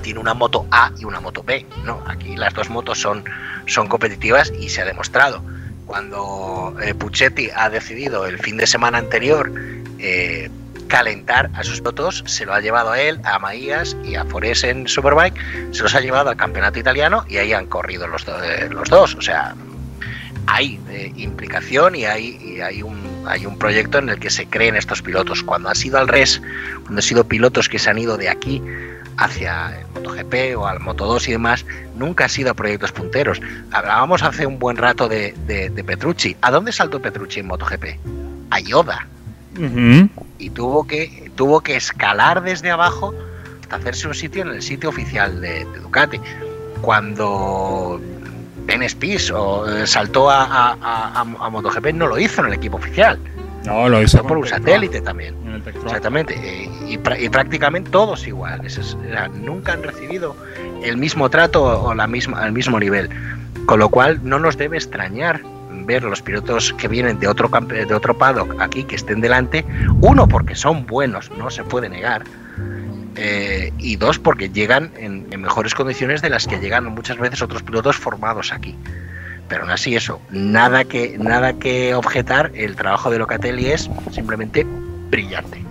tiene 0.01 0.19
una 0.19 0.33
moto 0.33 0.65
A 0.71 0.91
y 0.97 1.05
una 1.05 1.19
moto 1.19 1.43
B. 1.43 1.65
No, 1.83 2.01
aquí 2.07 2.35
las 2.35 2.53
dos 2.53 2.69
motos 2.69 2.99
son, 2.99 3.23
son 3.65 3.87
competitivas 3.87 4.51
y 4.59 4.69
se 4.69 4.81
ha 4.81 4.85
demostrado. 4.85 5.41
Cuando 5.85 6.75
eh, 6.81 6.93
Puccetti 6.93 7.49
ha 7.55 7.69
decidido 7.69 8.25
el 8.25 8.39
fin 8.39 8.57
de 8.57 8.67
semana 8.67 8.97
anterior 8.97 9.51
eh, 9.99 10.49
calentar 10.87 11.49
a 11.53 11.63
sus 11.63 11.79
pilotos, 11.79 12.23
se 12.27 12.45
lo 12.45 12.53
ha 12.53 12.59
llevado 12.61 12.91
a 12.91 12.99
él, 13.01 13.19
a 13.23 13.39
Maías 13.39 13.95
y 14.03 14.15
a 14.15 14.25
Forés 14.25 14.63
en 14.63 14.87
Superbike, 14.87 15.35
se 15.73 15.83
los 15.83 15.95
ha 15.95 15.99
llevado 16.01 16.29
al 16.29 16.37
campeonato 16.37 16.79
italiano 16.79 17.25
y 17.27 17.37
ahí 17.37 17.53
han 17.53 17.67
corrido 17.67 18.07
los, 18.07 18.25
do- 18.25 18.41
eh, 18.43 18.69
los 18.69 18.89
dos. 18.89 19.15
O 19.15 19.21
sea, 19.21 19.55
hay 20.45 20.79
eh, 20.89 21.11
implicación 21.17 21.95
y 21.95 22.05
hay, 22.05 22.37
y 22.41 22.61
hay, 22.61 22.81
un, 22.83 22.97
hay 23.27 23.45
un 23.45 23.57
proyecto 23.57 23.97
en 23.99 24.09
el 24.09 24.19
que 24.19 24.29
se 24.29 24.47
creen 24.47 24.75
estos 24.75 25.01
pilotos. 25.01 25.43
Cuando 25.43 25.69
ha 25.69 25.75
sido 25.75 25.97
al 25.97 26.07
revés, 26.07 26.41
cuando 26.83 26.99
han 26.99 27.01
sido 27.03 27.23
pilotos 27.27 27.69
que 27.69 27.79
se 27.79 27.89
han 27.89 27.97
ido 27.97 28.17
de 28.17 28.29
aquí 28.29 28.61
hacia 29.17 29.79
el 29.79 29.85
MotoGP 29.95 30.57
o 30.57 30.67
al 30.67 30.79
Moto2 30.79 31.27
y 31.27 31.31
demás, 31.31 31.65
nunca 31.95 32.25
ha 32.25 32.29
sido 32.29 32.51
a 32.51 32.53
proyectos 32.53 32.91
punteros. 32.91 33.41
Hablábamos 33.71 34.21
hace 34.23 34.45
un 34.45 34.59
buen 34.59 34.77
rato 34.77 35.07
de, 35.07 35.33
de- 35.47 35.69
de 35.69 35.83
Petrucci. 35.83 36.35
¿A 36.41 36.51
dónde 36.51 36.71
saltó 36.71 37.01
Petrucci 37.01 37.39
en 37.39 37.47
MotoGP? 37.47 37.85
A 38.51 38.59
Yoda. 38.59 39.07
Y 40.37 40.49
tuvo 40.51 40.85
que, 40.85 41.31
tuvo 41.35 41.61
que 41.61 41.75
escalar 41.75 42.43
desde 42.43 42.69
abajo 42.69 43.13
hasta 43.63 43.77
hacerse 43.77 44.07
un 44.07 44.13
sitio 44.13 44.43
en 44.43 44.49
el 44.49 44.61
sitio 44.61 44.89
oficial 44.89 45.41
de, 45.41 45.65
de 45.65 45.79
Ducati. 45.79 46.19
Cuando 46.81 47.99
Ben 48.67 48.87
Spies 48.87 49.31
o, 49.31 49.67
eh, 49.67 49.87
saltó 49.87 50.29
a, 50.29 50.43
a- 50.43 50.77
a- 50.81 51.21
a- 51.21 51.49
MotoGP, 51.49 51.93
no 51.93 52.05
lo 52.07 52.19
hizo 52.19 52.41
en 52.41 52.47
el 52.47 52.53
equipo 52.53 52.77
oficial. 52.77 53.17
No, 53.65 53.89
lo 53.89 54.01
hizo 54.01 54.21
por 54.23 54.37
un 54.37 54.47
satélite 54.47 55.01
también. 55.01 55.35
En 55.45 55.53
el. 55.55 55.63
Exactamente, 55.85 56.35
y, 56.87 56.97
pra- 56.97 57.19
y 57.19 57.27
prácticamente 57.29 57.89
todos 57.89 58.27
iguales. 58.27 58.77
es- 58.77 58.95
nunca 59.41 59.73
han 59.73 59.83
recibido 59.83 60.35
el 60.83 60.97
mismo 60.97 61.29
trato 61.29 61.63
o 61.63 61.93
la 61.95 62.07
misma, 62.07 62.41
al 62.43 62.51
mismo 62.51 62.79
nivel. 62.79 63.09
Con 63.65 63.79
lo 63.79 63.89
cual 63.89 64.19
no 64.23 64.37
nos 64.39 64.57
debe 64.57 64.77
extrañar 64.77 65.41
ver 65.85 66.03
los 66.03 66.21
pilotos 66.21 66.73
que 66.73 66.87
vienen 66.87 67.19
de 67.19 67.27
otro, 67.27 67.49
de 67.49 67.93
otro 67.93 68.17
paddock 68.17 68.55
aquí 68.61 68.83
que 68.83 68.95
estén 68.95 69.19
delante. 69.21 69.65
Uno, 70.01 70.27
porque 70.27 70.55
son 70.55 70.85
buenos, 70.85 71.31
no 71.37 71.49
se 71.49 71.63
puede 71.63 71.89
negar. 71.89 72.23
Eh, 73.17 73.71
y 73.79 73.95
dos, 73.97 74.19
porque 74.19 74.49
llegan 74.49 74.91
en, 74.97 75.27
en 75.31 75.41
mejores 75.41 75.73
condiciones 75.75 76.21
de 76.21 76.29
las 76.29 76.47
que 76.47 76.59
llegan 76.59 76.85
muchas 76.85 77.17
veces 77.17 77.41
otros 77.41 77.63
pilotos 77.63 77.95
formados 77.97 78.53
aquí. 78.53 78.75
Pero 79.49 79.61
aún 79.63 79.71
así 79.71 79.95
eso, 79.95 80.21
nada 80.29 80.83
que, 80.83 81.17
nada 81.17 81.53
que 81.53 81.95
objetar, 81.95 82.51
el 82.53 82.75
trabajo 82.75 83.09
de 83.09 83.17
Locatelli 83.19 83.67
es 83.67 83.89
simplemente 84.11 84.65
brillante. 85.09 85.63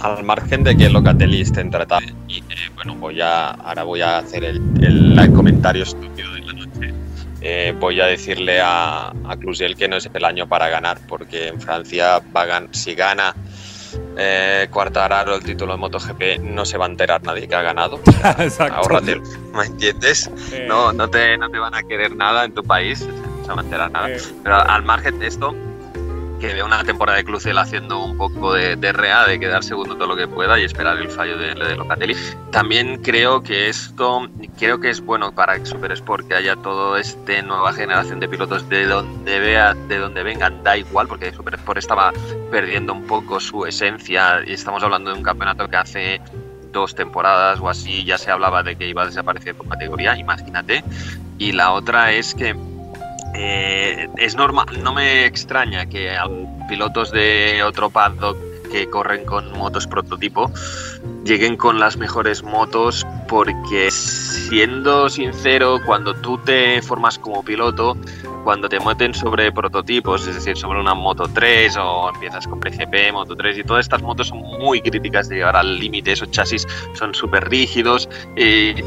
Al 0.00 0.24
margen 0.24 0.62
de 0.64 0.76
que 0.76 0.88
Locatelli 0.90 1.40
esté 1.42 1.60
en 1.62 1.70
tratado, 1.70 2.06
y 2.28 2.38
eh, 2.38 2.44
bueno, 2.74 2.94
voy 2.96 3.20
a, 3.20 3.50
ahora 3.50 3.82
voy 3.82 4.00
a 4.02 4.18
hacer 4.18 4.44
el, 4.44 4.56
el- 4.82 5.18
el 5.18 5.32
comentario 5.32 5.82
estúpido 5.84 6.32
de 6.34 6.40
la 6.40 6.52
noche. 6.52 6.94
Eh, 7.40 7.74
voy 7.78 8.00
a 8.00 8.06
decirle 8.06 8.60
a, 8.60 9.08
a 9.08 9.36
Clusiel 9.38 9.76
que 9.76 9.88
no 9.88 9.96
es 9.96 10.08
el 10.12 10.24
año 10.24 10.48
para 10.48 10.68
ganar, 10.68 10.98
porque 11.08 11.48
en 11.48 11.60
Francia 11.60 12.20
va 12.34 12.42
a 12.42 12.46
gan- 12.46 12.68
si 12.72 12.94
gana 12.94 13.34
eh, 14.16 14.68
Quartararo 14.70 15.34
el 15.34 15.42
título 15.42 15.72
de 15.72 15.78
MotoGP, 15.78 16.40
no 16.42 16.64
se 16.64 16.78
va 16.78 16.86
a 16.86 16.88
enterar 16.88 17.22
nadie 17.22 17.46
que 17.48 17.54
ha 17.54 17.62
ganado. 17.62 18.00
Exacto. 18.38 18.76
Ahórratelo, 18.76 19.22
¿me 19.54 19.64
entiendes? 19.66 20.30
Eh, 20.52 20.66
No, 20.68 20.92
no 20.92 21.08
te, 21.08 21.36
no 21.38 21.48
te 21.50 21.58
van 21.58 21.74
a 21.74 21.82
querer 21.82 22.14
nada 22.16 22.44
en 22.44 22.52
tu 22.52 22.62
país, 22.62 23.06
no 23.06 23.44
se 23.44 23.52
va 23.52 23.60
a 23.60 23.64
enterar 23.64 23.90
nada. 23.90 24.10
eh, 24.10 24.20
Pero 24.42 24.56
al 24.56 24.82
margen 24.84 25.18
de 25.18 25.26
esto, 25.26 25.54
que 26.40 26.52
veo 26.52 26.66
una 26.66 26.84
temporada 26.84 27.18
de 27.18 27.24
Clucel 27.24 27.58
haciendo 27.58 28.02
un 28.02 28.16
poco 28.16 28.52
de, 28.52 28.76
rea, 28.92 29.26
de 29.26 29.40
quedar 29.40 29.64
segundo 29.64 29.96
todo 29.96 30.08
lo 30.08 30.16
que 30.16 30.28
pueda 30.28 30.58
y 30.58 30.64
esperar 30.64 30.98
el 30.98 31.10
fallo 31.10 31.36
de, 31.38 31.54
de 31.54 31.76
Locatelli. 31.76 32.14
También 32.50 33.02
creo 33.02 33.42
que 33.42 33.68
esto, 33.68 34.28
creo 34.58 34.80
que 34.80 34.90
es 34.90 35.00
bueno 35.00 35.32
para 35.32 35.64
Super 35.64 35.92
Sport 35.92 36.28
que 36.28 36.34
haya 36.34 36.56
todo 36.56 36.96
este 36.96 37.42
nueva 37.42 37.72
generación 37.72 38.20
de 38.20 38.28
pilotos 38.28 38.68
de 38.68 38.86
donde 38.86 39.40
vea, 39.40 39.74
de 39.74 39.98
donde 39.98 40.22
vengan, 40.22 40.62
da 40.62 40.76
igual, 40.76 41.08
porque 41.08 41.32
Super 41.32 41.54
Sport 41.54 41.78
estaba 41.78 42.12
perdiendo 42.50 42.92
un 42.92 43.06
poco 43.06 43.40
su 43.40 43.66
esencia 43.66 44.42
y 44.46 44.52
estamos 44.52 44.82
hablando 44.82 45.10
de 45.10 45.16
un 45.16 45.22
campeonato 45.22 45.68
que 45.68 45.76
hace 45.76 46.20
dos 46.72 46.94
temporadas 46.94 47.58
o 47.60 47.68
así 47.68 48.04
ya 48.04 48.18
se 48.18 48.30
hablaba 48.30 48.62
de 48.62 48.76
que 48.76 48.86
iba 48.86 49.02
a 49.02 49.06
desaparecer 49.06 49.54
por 49.54 49.68
categoría, 49.68 50.16
imagínate. 50.16 50.84
Y 51.38 51.52
la 51.52 51.72
otra 51.72 52.12
es 52.12 52.34
que 52.34 52.54
eh, 53.36 54.08
es 54.16 54.34
normal, 54.34 54.66
no 54.82 54.94
me 54.94 55.26
extraña 55.26 55.86
que 55.86 56.16
pilotos 56.68 57.12
de 57.12 57.62
otro 57.62 57.90
paddock 57.90 58.36
que 58.70 58.88
corren 58.88 59.24
con 59.24 59.52
motos 59.52 59.86
prototipo 59.86 60.50
lleguen 61.24 61.56
con 61.56 61.78
las 61.78 61.96
mejores 61.96 62.42
motos 62.42 63.06
porque 63.28 63.90
siendo 63.90 65.08
sincero 65.08 65.78
cuando 65.84 66.14
tú 66.14 66.38
te 66.38 66.80
formas 66.82 67.18
como 67.18 67.44
piloto 67.44 67.96
cuando 68.46 68.68
te 68.68 68.78
meten 68.78 69.12
sobre 69.12 69.50
prototipos, 69.50 70.24
es 70.28 70.36
decir, 70.36 70.56
sobre 70.56 70.78
una 70.78 70.94
Moto 70.94 71.24
3 71.34 71.78
o 71.78 72.10
empiezas 72.14 72.46
con 72.46 72.60
PCP, 72.60 73.12
Moto 73.12 73.34
3 73.34 73.58
y 73.58 73.64
todas 73.64 73.84
estas 73.84 74.02
motos 74.02 74.28
son 74.28 74.38
muy 74.38 74.80
críticas 74.80 75.28
de 75.28 75.34
llegar 75.34 75.56
al 75.56 75.80
límite, 75.80 76.12
esos 76.12 76.30
chasis 76.30 76.64
son 76.94 77.12
súper 77.12 77.48
rígidos, 77.50 78.08
eh, 78.36 78.84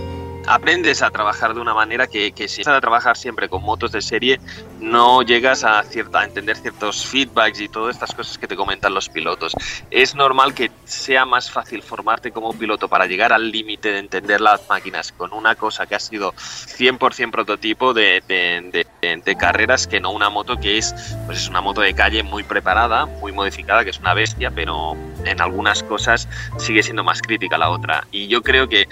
aprendes 0.50 1.04
a 1.04 1.12
trabajar 1.12 1.54
de 1.54 1.62
una 1.62 1.76
manera 1.76 2.08
que, 2.08 2.34
si 2.48 2.62
estás 2.62 2.76
a 2.76 2.82
trabajar 2.82 3.16
siempre 3.16 3.48
con 3.48 3.62
motos 3.62 3.92
de 3.92 4.02
serie, 4.02 4.40
no 4.80 5.22
llegas 5.22 5.64
a, 5.64 5.84
cierta, 5.84 6.24
entender 6.24 6.58
ciertos 6.58 7.06
feedbacks 7.06 7.62
y 7.62 7.70
todas 7.70 7.96
estas 7.96 8.16
cosas 8.16 8.40
que 8.40 8.48
te 8.48 8.56
comentan 8.56 8.96
los 8.96 9.10
pilotos. 9.10 9.54
Es 9.92 10.16
normal 10.16 10.56
que 10.56 10.72
sea 10.86 11.24
más 11.26 11.52
fácil 11.52 11.84
formarte 11.84 12.32
como 12.32 12.52
piloto 12.54 12.88
para 12.88 13.06
llegar 13.06 13.32
al 13.32 13.52
límite 13.52 13.92
de 13.92 14.00
entender 14.00 14.42
las 14.42 14.68
máquinas 14.68 15.12
con 15.12 15.34
una 15.34 15.54
cosa 15.54 15.86
que 15.86 15.94
ha 15.94 16.00
sido 16.00 16.34
100% 16.34 17.30
prototipo 17.30 17.94
de, 17.94 18.24
de, 18.28 19.36
carreras 19.36 19.86
que 19.86 20.00
no 20.00 20.12
una 20.12 20.30
moto 20.30 20.58
que 20.58 20.80
es, 20.80 20.96
pues 21.28 21.38
es 21.38 21.48
una 21.48 21.62
moto 21.62 21.82
de 21.82 21.94
calle 21.94 22.24
muy 22.24 22.42
preparada, 22.42 23.06
muy 23.06 23.32
modificada, 23.32 23.84
que 23.84 23.92
es 23.92 24.00
una 24.00 24.16
bestia, 24.16 24.50
pero 24.50 24.98
en 25.26 25.40
algunas 25.42 25.84
cosas 25.84 26.28
sigue 26.58 26.82
siendo 26.82 27.04
más 27.04 27.22
crítica 27.22 27.60
la 27.60 27.70
otra. 27.70 28.08
Y 28.12 28.28
yo 28.28 28.42
creo 28.42 28.68
que 28.68 28.88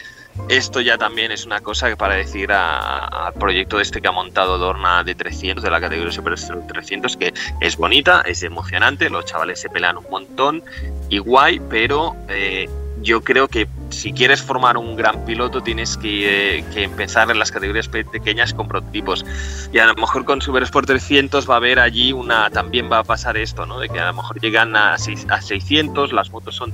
esto 0.50 0.82
ya 0.82 0.98
también 0.98 1.32
es 1.32 1.46
una 1.46 1.60
cosa 1.60 1.96
para 1.96 2.16
decir 2.16 2.52
al 2.52 3.34
proyecto 3.34 3.80
este 3.80 4.02
que 4.02 4.08
ha 4.08 4.12
montado 4.12 4.58
Dorna 4.58 5.04
de 5.04 5.16
300, 5.16 5.64
de 5.64 5.70
la 5.70 5.82
categoría 5.82 6.12
Super 6.12 6.36
300, 6.36 7.18
que 7.18 7.34
es 7.62 7.78
bonita, 7.78 8.22
es 8.22 8.44
emocionante, 8.44 9.10
los 9.10 9.26
chavales 9.26 9.60
se 9.60 9.70
pelean 9.70 9.98
un 9.98 10.06
montón 10.10 10.64
y 11.10 11.18
guay, 11.20 11.60
pero 11.70 12.16
eh, 12.30 12.70
yo 13.02 13.22
creo 13.22 13.48
que 13.48 13.68
si 13.98 14.14
quieres 14.14 14.42
formar 14.42 14.78
un 14.78 14.96
gran 14.96 15.26
piloto 15.26 15.62
tienes 15.62 15.98
que, 15.98 16.60
eh, 16.60 16.66
que, 16.74 16.84
empezar 16.84 17.30
en 17.32 17.40
las 17.40 17.52
categorías 17.52 17.88
pequeñas 17.88 18.54
con 18.54 18.68
prototipos. 18.68 19.26
Y 19.74 19.80
a 19.80 19.88
lo 19.88 19.96
mejor 19.96 20.24
con 20.24 20.42
Super 20.42 20.64
Sport 20.64 20.88
300 20.88 21.50
va 21.50 21.56
a 21.56 21.58
haber 21.58 21.80
allí 21.80 22.14
una, 22.14 22.50
también 22.50 22.92
va 22.92 23.00
a 23.00 23.04
pasar 23.04 23.38
esto, 23.38 23.66
¿no? 23.66 23.80
De 23.80 23.90
que 23.90 24.00
a 24.00 24.08
lo 24.08 24.14
mejor 24.14 24.40
llegan 24.40 24.76
a, 24.76 24.94
a 24.94 24.98
600, 25.42 26.14
las 26.14 26.30
motos 26.30 26.56
son 26.56 26.72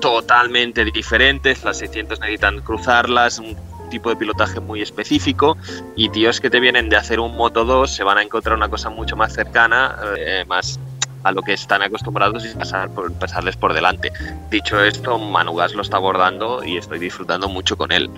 totalmente 0.00 0.84
diferentes, 0.84 1.64
las 1.64 1.78
600 1.78 2.20
necesitan 2.20 2.60
cruzarlas, 2.60 3.38
un 3.38 3.56
tipo 3.90 4.08
de 4.08 4.16
pilotaje 4.16 4.60
muy 4.60 4.80
específico 4.80 5.58
y 5.96 6.08
tíos 6.08 6.40
que 6.40 6.48
te 6.48 6.60
vienen 6.60 6.88
de 6.88 6.96
hacer 6.96 7.20
un 7.20 7.36
Moto 7.36 7.64
2 7.64 7.90
se 7.90 8.04
van 8.04 8.18
a 8.18 8.22
encontrar 8.22 8.56
una 8.56 8.68
cosa 8.68 8.88
mucho 8.88 9.16
más 9.16 9.34
cercana, 9.34 9.96
eh, 10.16 10.44
más 10.48 10.80
a 11.22 11.32
lo 11.32 11.42
que 11.42 11.52
están 11.52 11.82
acostumbrados 11.82 12.46
y 12.46 12.56
pasar 12.56 12.88
por, 12.90 13.12
pasarles 13.12 13.56
por 13.56 13.74
delante. 13.74 14.12
Dicho 14.50 14.82
esto, 14.82 15.18
Manugas 15.18 15.74
lo 15.74 15.82
está 15.82 15.98
abordando 15.98 16.64
y 16.64 16.76
estoy 16.78 16.98
disfrutando 16.98 17.48
mucho 17.48 17.76
con 17.76 17.92
él. 17.92 18.10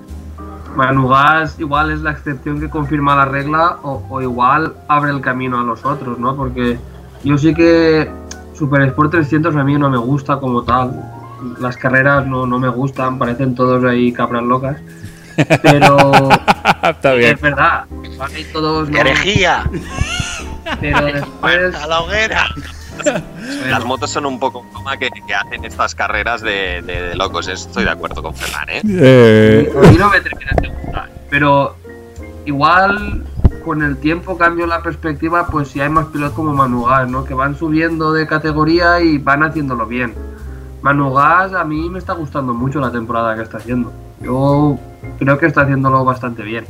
Manugas 0.77 1.59
igual 1.59 1.90
es 1.90 2.01
la 2.01 2.12
excepción 2.12 2.61
que 2.61 2.70
confirma 2.70 3.16
la 3.16 3.24
regla 3.24 3.78
o, 3.82 4.07
o, 4.09 4.23
igual 4.23 4.74
abre 4.89 5.11
el 5.11 5.20
camino 5.20 5.61
a 5.61 5.65
los 5.65 5.85
otros, 5.85 6.19
¿no? 6.19 6.35
Porque 6.36 6.78
yo 7.24 7.36
sí 7.36 7.53
que 7.55 8.11
Super 8.55 8.82
Sport 8.82 9.11
300 9.11 9.55
a 9.57 9.65
mí 9.65 9.77
no 9.77 9.90
me 9.90 9.99
gusta 9.99 10.39
como 10.39 10.62
tal. 10.62 10.93
Las 11.59 11.77
carreras 11.77 12.27
no, 12.27 12.47
no 12.47 12.59
me 12.59 12.69
gustan, 12.69 13.19
parecen 13.19 13.55
todos 13.55 13.85
ahí 13.85 14.12
cabras 14.12 14.44
locas. 14.44 14.77
Pero 15.63 16.29
Está 16.83 17.13
bien. 17.15 17.35
es 17.35 17.41
verdad, 17.41 17.85
hay 18.35 18.45
todos... 18.53 18.89
¡Herejía! 18.91 19.69
Pero 20.81 21.07
después... 21.13 21.75
¡A 21.75 21.87
la 21.87 22.01
hoguera! 22.01 22.47
Las 23.69 23.85
motos 23.85 24.11
son 24.11 24.27
un 24.27 24.39
poco 24.39 24.65
como 24.73 24.91
que, 24.99 25.09
que 25.27 25.35
hacen 25.35 25.65
estas 25.65 25.95
carreras 25.95 26.43
de, 26.43 26.83
de, 26.83 27.03
de, 27.09 27.17
locos. 27.17 27.49
Estoy 27.49 27.85
de 27.85 27.91
acuerdo 27.91 28.23
con 28.23 28.35
Ferran, 28.35 28.69
¿eh? 28.69 28.83
Eh, 28.85 29.73
A 29.75 29.91
mí 29.91 29.97
no 29.97 30.11
me 30.11 30.21
termina 30.21 30.51
de 30.61 30.69
gustar. 30.69 31.11
Pero 31.31 31.75
igual 32.45 33.25
con 33.65 33.83
el 33.83 33.97
tiempo 33.97 34.37
cambio 34.37 34.67
la 34.67 34.83
perspectiva, 34.83 35.47
pues 35.47 35.69
si 35.69 35.81
hay 35.81 35.89
más 35.89 36.07
pilotos 36.07 36.35
como 36.35 36.53
Manugas, 36.53 37.09
¿no? 37.09 37.25
Que 37.25 37.35
van 37.35 37.57
subiendo 37.57 38.13
de 38.13 38.27
categoría 38.27 39.01
y 39.01 39.19
van 39.19 39.43
haciéndolo 39.43 39.87
bien. 39.87 40.15
Manugas 40.83 41.55
a 41.55 41.65
mí 41.65 41.89
me 41.89 41.99
está 41.99 42.13
gustando 42.13 42.53
mucho 42.53 42.81
la 42.81 42.91
temporada 42.91 43.35
que 43.37 43.43
está 43.43 43.59
haciendo. 43.59 43.93
Yo 44.23 44.78
creo 45.19 45.39
que 45.39 45.47
está 45.47 45.62
haciéndolo 45.62 46.05
bastante 46.05 46.43
bien. 46.43 46.65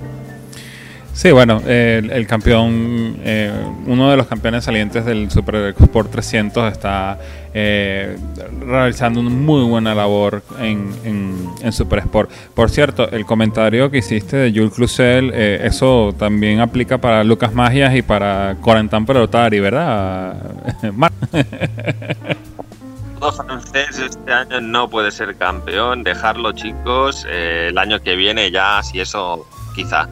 Sí, 1.15 1.31
bueno, 1.31 1.61
el, 1.67 2.27
campeón, 2.27 3.17
eh, 3.23 3.53
uno 3.87 4.11
de 4.11 4.17
los 4.17 4.27
campeones 4.27 4.65
salientes 4.65 5.05
del 5.05 5.31
Super 5.31 5.75
Sport 5.79 6.11
300 6.11 6.73
está 6.73 7.19
eh, 7.53 8.17
realizando 8.67 9.21
una 9.21 9.29
muy 9.29 9.63
buena 9.69 9.95
labor 9.95 10.43
en, 10.59 10.91
en, 11.63 11.73
Super 11.73 11.99
Sport. 11.99 12.31
Por 12.55 12.71
cierto, 12.71 13.11
el 13.11 13.27
comentario 13.27 13.91
que 13.91 13.99
hiciste 13.99 14.39
de 14.39 14.53
Jules 14.53 14.73
Cluzel, 14.73 15.31
eh, 15.35 15.61
eso 15.65 16.15
también 16.19 16.61
aplica 16.61 16.97
para 16.97 17.23
Lucas 17.25 17.53
Magias 17.53 17.95
y 17.95 18.01
para 18.01 18.57
Corentin 18.63 19.05
Pelotari, 19.05 19.61
¿verdad? 19.61 20.35
francés 23.31 23.99
este 23.99 24.33
año 24.33 24.61
no 24.61 24.89
puede 24.89 25.13
ser 25.13 25.37
campeón, 25.37 26.03
dejarlo 26.03 26.53
chicos, 26.53 27.25
eh, 27.29 27.69
el 27.71 27.79
año 27.79 28.01
que 28.01 28.17
viene 28.17 28.51
ya, 28.51 28.83
si 28.83 29.01
eso, 29.01 29.47
quizá. 29.75 30.09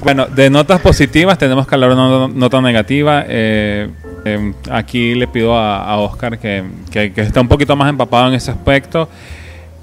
Bueno, 0.00 0.26
de 0.26 0.48
notas 0.48 0.80
positivas 0.80 1.36
tenemos 1.36 1.66
que 1.66 1.74
hablar 1.74 1.90
de 1.90 1.96
una 1.96 2.28
nota 2.28 2.60
negativa. 2.62 3.24
Eh, 3.28 3.90
eh, 4.24 4.54
aquí 4.70 5.14
le 5.14 5.28
pido 5.28 5.54
a, 5.56 5.84
a 5.84 5.98
Oscar 5.98 6.38
que, 6.38 6.64
que, 6.90 7.12
que, 7.12 7.20
está 7.20 7.42
un 7.42 7.48
poquito 7.48 7.76
más 7.76 7.90
empapado 7.90 8.28
en 8.28 8.34
ese 8.34 8.50
aspecto. 8.50 9.08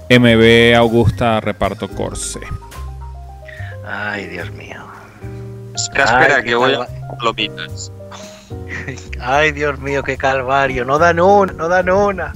MB 0.10 0.76
Augusta 0.76 1.40
Reparto 1.40 1.88
Corse. 1.90 2.40
Ay, 3.86 4.26
Dios 4.28 4.52
mío. 4.52 4.82
Espera, 5.76 6.06
espera, 6.06 6.36
Ay, 6.38 6.44
que 6.44 6.56
voy 6.56 6.74
a 6.74 6.88
palomitas. 7.18 7.92
Ay, 9.20 9.52
Dios 9.52 9.80
mío, 9.80 10.04
qué 10.04 10.18
calvario. 10.18 10.86
No 10.86 11.00
dan 11.00 11.20
una, 11.20 11.54
no 11.54 11.68
dan 11.68 11.90
una. 11.90 12.34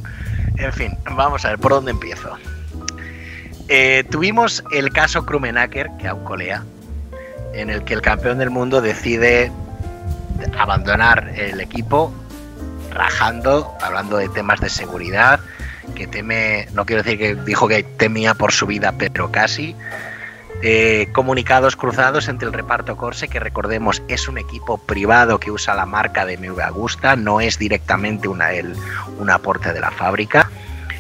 En 0.58 0.74
fin, 0.74 0.98
vamos 1.16 1.46
a 1.46 1.50
ver 1.50 1.60
por 1.60 1.72
dónde 1.72 1.92
empiezo. 1.92 2.38
Eh, 3.68 4.04
tuvimos 4.10 4.64
el 4.72 4.92
caso 4.92 5.26
Krumenacker, 5.26 5.90
que 5.98 6.08
aún 6.08 6.24
colea, 6.24 6.64
en 7.54 7.70
el 7.70 7.84
que 7.84 7.94
el 7.94 8.02
campeón 8.02 8.38
del 8.38 8.50
mundo 8.50 8.82
decide 8.82 9.52
abandonar 10.58 11.32
el 11.36 11.62
equipo 11.62 12.14
rajando, 12.92 13.72
hablando 13.82 14.18
de 14.18 14.28
temas 14.30 14.60
de 14.60 14.70
seguridad, 14.70 15.40
que 15.96 16.08
teme, 16.08 16.68
no 16.74 16.86
quiero 16.86 17.04
decir 17.04 17.18
que 17.18 17.36
dijo 17.36 17.68
que 17.68 17.84
temía 17.84 18.34
por 18.34 18.52
su 18.52 18.68
vida, 18.68 18.94
pero 18.98 19.32
casi. 19.32 19.76
Eh, 20.64 21.10
comunicados 21.12 21.76
cruzados 21.76 22.28
entre 22.28 22.48
el 22.48 22.54
reparto 22.54 22.96
Corse, 22.96 23.28
que 23.28 23.40
recordemos 23.40 24.04
es 24.08 24.28
un 24.28 24.38
equipo 24.38 24.78
privado 24.78 25.40
que 25.40 25.50
usa 25.50 25.74
la 25.74 25.88
marca 25.88 26.26
de 26.26 26.38
MV 26.38 26.62
Agusta, 26.62 27.16
no 27.16 27.42
es 27.42 27.58
directamente 27.58 28.28
una, 28.28 28.52
el, 28.54 28.76
un 29.18 29.30
aporte 29.32 29.74
de 29.74 29.80
la 29.80 29.90
fábrica. 29.90 30.52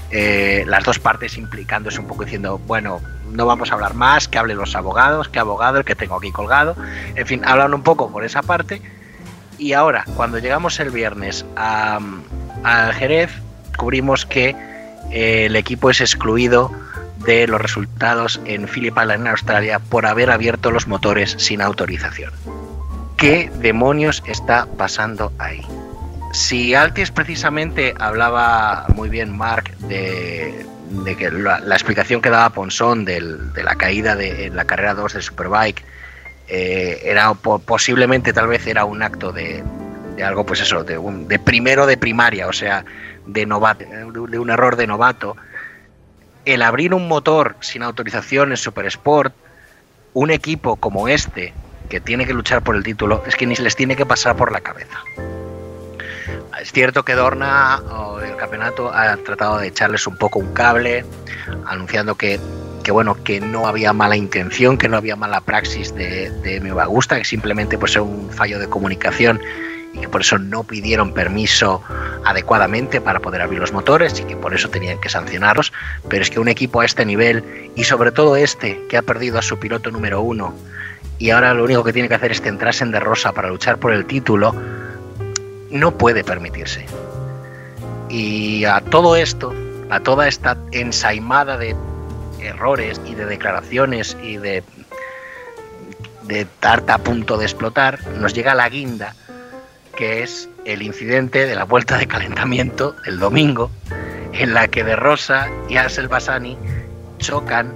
Eh, 0.09 0.63
las 0.67 0.83
dos 0.83 0.99
partes 0.99 1.37
implicándose 1.37 1.99
un 1.99 2.07
poco 2.07 2.25
diciendo, 2.25 2.59
bueno, 2.65 3.01
no 3.31 3.45
vamos 3.45 3.71
a 3.71 3.75
hablar 3.75 3.93
más, 3.93 4.27
que 4.27 4.39
hablen 4.39 4.57
los 4.57 4.75
abogados, 4.75 5.29
que 5.29 5.39
abogado 5.39 5.77
el 5.77 5.85
que 5.85 5.95
tengo 5.95 6.15
aquí 6.15 6.31
colgado. 6.31 6.75
En 7.15 7.27
fin, 7.27 7.41
hablan 7.45 7.73
un 7.73 7.83
poco 7.83 8.11
por 8.11 8.25
esa 8.25 8.41
parte. 8.41 8.81
Y 9.59 9.73
ahora, 9.73 10.05
cuando 10.15 10.39
llegamos 10.39 10.79
el 10.79 10.89
viernes 10.89 11.45
a, 11.55 11.99
a 12.63 12.93
Jerez, 12.93 13.31
cubrimos 13.77 14.25
que 14.25 14.55
eh, 15.11 15.45
el 15.45 15.55
equipo 15.55 15.89
es 15.89 16.01
excluido 16.01 16.71
de 17.25 17.47
los 17.47 17.61
resultados 17.61 18.41
en 18.45 18.67
Phillip 18.67 18.97
Island 18.97 19.21
en 19.21 19.27
Australia 19.27 19.79
por 19.79 20.05
haber 20.05 20.31
abierto 20.31 20.71
los 20.71 20.87
motores 20.87 21.35
sin 21.37 21.61
autorización. 21.61 22.33
¿Qué 23.17 23.51
demonios 23.59 24.23
está 24.25 24.65
pasando 24.77 25.31
ahí? 25.37 25.61
Si 26.33 26.73
Altis 26.73 27.11
precisamente 27.11 27.93
hablaba 27.99 28.85
muy 28.95 29.09
bien 29.09 29.37
Mark 29.37 29.75
de, 29.79 30.65
de 30.89 31.15
que 31.15 31.29
la, 31.29 31.59
explicación 31.59 32.21
que 32.21 32.29
daba 32.29 32.49
Ponson 32.49 33.05
del, 33.05 33.53
de 33.53 33.63
la 33.63 33.75
caída 33.75 34.15
de 34.15 34.47
en 34.47 34.55
la 34.55 34.65
carrera 34.65 34.93
2 34.93 35.13
del 35.13 35.21
Superbike 35.21 35.83
eh, 36.47 37.01
era 37.03 37.33
posiblemente 37.33 38.33
tal 38.33 38.47
vez 38.47 38.65
era 38.67 38.85
un 38.85 39.03
acto 39.03 39.31
de, 39.31 39.63
de 40.15 40.23
algo 40.23 40.45
pues 40.45 40.61
eso 40.61 40.83
de, 40.83 40.97
un, 40.97 41.27
de 41.27 41.39
primero 41.39 41.85
de 41.85 41.97
primaria 41.97 42.47
o 42.47 42.53
sea 42.53 42.83
de 43.25 43.45
novato 43.45 43.85
de 43.85 44.39
un 44.39 44.49
error 44.49 44.75
de 44.75 44.87
novato 44.87 45.37
el 46.45 46.61
abrir 46.61 46.93
un 46.93 47.07
motor 47.07 47.55
sin 47.59 47.83
autorización 47.83 48.51
en 48.51 48.57
Super 48.57 48.85
Sport, 48.87 49.33
un 50.13 50.31
equipo 50.31 50.75
como 50.75 51.07
este, 51.07 51.53
que 51.89 51.99
tiene 51.99 52.25
que 52.25 52.33
luchar 52.33 52.63
por 52.63 52.75
el 52.75 52.83
título, 52.83 53.23
es 53.27 53.35
que 53.35 53.45
ni 53.45 53.55
les 53.55 53.75
tiene 53.75 53.95
que 53.95 54.05
pasar 54.05 54.35
por 54.35 54.51
la 54.51 54.61
cabeza. 54.61 54.99
Es 56.61 56.71
cierto 56.71 57.03
que 57.03 57.15
Dorna, 57.15 57.79
o 57.79 58.19
el 58.19 58.35
campeonato, 58.35 58.93
ha 58.93 59.17
tratado 59.17 59.57
de 59.57 59.67
echarles 59.67 60.05
un 60.05 60.15
poco 60.17 60.39
un 60.39 60.53
cable, 60.53 61.05
anunciando 61.65 62.15
que, 62.15 62.39
bueno, 62.91 63.23
que 63.23 63.39
no 63.39 63.67
había 63.67 63.93
mala 63.93 64.15
intención, 64.15 64.77
que 64.77 64.87
no 64.87 64.97
había 64.97 65.15
mala 65.15 65.41
praxis 65.41 65.93
de, 65.95 66.29
de 66.41 66.59
Me 66.59 66.71
Gusta, 66.71 67.17
que 67.17 67.25
simplemente 67.25 67.77
pues 67.77 67.93
era 67.93 68.03
un 68.03 68.29
fallo 68.29 68.59
de 68.59 68.67
comunicación 68.67 69.41
y 69.93 69.99
que 69.99 70.09
por 70.09 70.21
eso 70.21 70.37
no 70.37 70.63
pidieron 70.63 71.13
permiso 71.13 71.83
adecuadamente 72.25 73.01
para 73.01 73.19
poder 73.19 73.41
abrir 73.41 73.59
los 73.59 73.73
motores 73.73 74.19
y 74.19 74.23
que 74.23 74.35
por 74.37 74.53
eso 74.53 74.69
tenían 74.69 74.99
que 74.99 75.09
sancionarlos. 75.09 75.73
Pero 76.07 76.21
es 76.21 76.29
que 76.29 76.39
un 76.39 76.47
equipo 76.47 76.81
a 76.81 76.85
este 76.85 77.05
nivel 77.05 77.71
y 77.75 77.83
sobre 77.83 78.11
todo 78.11 78.35
este 78.35 78.81
que 78.89 78.97
ha 78.97 79.01
perdido 79.01 79.39
a 79.39 79.41
su 79.41 79.59
piloto 79.59 79.91
número 79.91 80.21
uno 80.21 80.55
y 81.21 81.29
ahora 81.29 81.53
lo 81.53 81.63
único 81.63 81.83
que 81.83 81.93
tiene 81.93 82.09
que 82.09 82.15
hacer 82.15 82.31
es 82.31 82.41
centrarse 82.41 82.83
en 82.83 82.91
De 82.91 82.99
Rosa 82.99 83.31
para 83.31 83.47
luchar 83.47 83.77
por 83.77 83.93
el 83.93 84.07
título, 84.07 84.55
no 85.69 85.95
puede 85.95 86.23
permitirse. 86.23 86.83
Y 88.09 88.65
a 88.65 88.81
todo 88.81 89.15
esto, 89.15 89.53
a 89.91 89.99
toda 89.99 90.27
esta 90.27 90.57
ensaimada 90.71 91.57
de 91.57 91.75
errores 92.39 92.99
y 93.05 93.13
de 93.13 93.25
declaraciones 93.25 94.17
y 94.23 94.37
de, 94.37 94.63
de 96.23 96.45
tarta 96.59 96.95
a 96.95 96.97
punto 96.97 97.37
de 97.37 97.45
explotar, 97.45 97.99
nos 98.17 98.33
llega 98.33 98.55
la 98.55 98.67
guinda 98.67 99.13
que 100.01 100.23
es 100.23 100.49
el 100.65 100.81
incidente 100.81 101.45
de 101.45 101.53
la 101.53 101.63
vuelta 101.63 101.95
de 101.99 102.07
calentamiento 102.07 102.95
el 103.05 103.19
domingo, 103.19 103.69
en 104.33 104.55
la 104.55 104.67
que 104.67 104.83
De 104.83 104.95
Rosa 104.95 105.47
y 105.69 105.77
Ansel 105.77 106.07
Bassani 106.07 106.57
chocan 107.19 107.71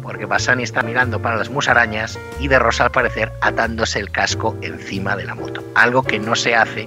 porque 0.00 0.24
Bassani 0.24 0.62
está 0.62 0.84
mirando 0.84 1.20
para 1.20 1.34
las 1.34 1.50
musarañas 1.50 2.16
y 2.38 2.46
De 2.46 2.60
Rosa 2.60 2.84
al 2.84 2.92
parecer 2.92 3.32
atándose 3.40 3.98
el 3.98 4.12
casco 4.12 4.56
encima 4.62 5.16
de 5.16 5.24
la 5.24 5.34
moto. 5.34 5.64
Algo 5.74 6.04
que 6.04 6.20
no 6.20 6.36
se 6.36 6.54
hace 6.54 6.86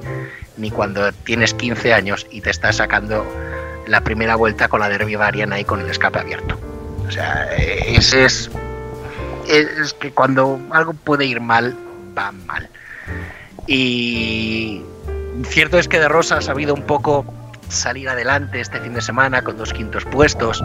ni 0.56 0.72
cuando 0.72 1.12
tienes 1.12 1.54
15 1.54 1.94
años 1.94 2.26
y 2.32 2.40
te 2.40 2.52
estás 2.52 2.78
sacando 2.78 3.30
la 3.88 4.06
primera 4.06 4.38
vuelta 4.38 4.70
con 4.70 4.80
la 4.80 4.88
Derby 4.88 5.18
Varian 5.18 5.52
ahí 5.52 5.66
con 5.66 5.82
el 5.82 5.90
escape 5.90 6.20
abierto. 6.20 6.58
O 7.06 7.12
sea, 7.12 7.54
ese 7.58 8.24
es, 8.24 8.50
es 9.50 9.94
que 9.96 10.12
cuando 10.12 10.62
algo 10.72 10.94
puede 10.94 11.26
ir 11.26 11.42
mal, 11.42 11.76
va 12.18 12.32
mal. 12.32 12.70
Y 13.68 14.82
cierto 15.44 15.78
es 15.78 15.88
que 15.88 16.00
De 16.00 16.08
Rosa 16.08 16.38
ha 16.38 16.42
sabido 16.42 16.74
un 16.74 16.82
poco 16.84 17.26
salir 17.70 18.08
adelante 18.10 18.60
este 18.62 18.80
fin 18.80 18.94
de 18.94 19.02
semana 19.02 19.42
con 19.44 19.58
dos 19.58 19.74
quintos 19.74 20.06
puestos, 20.06 20.64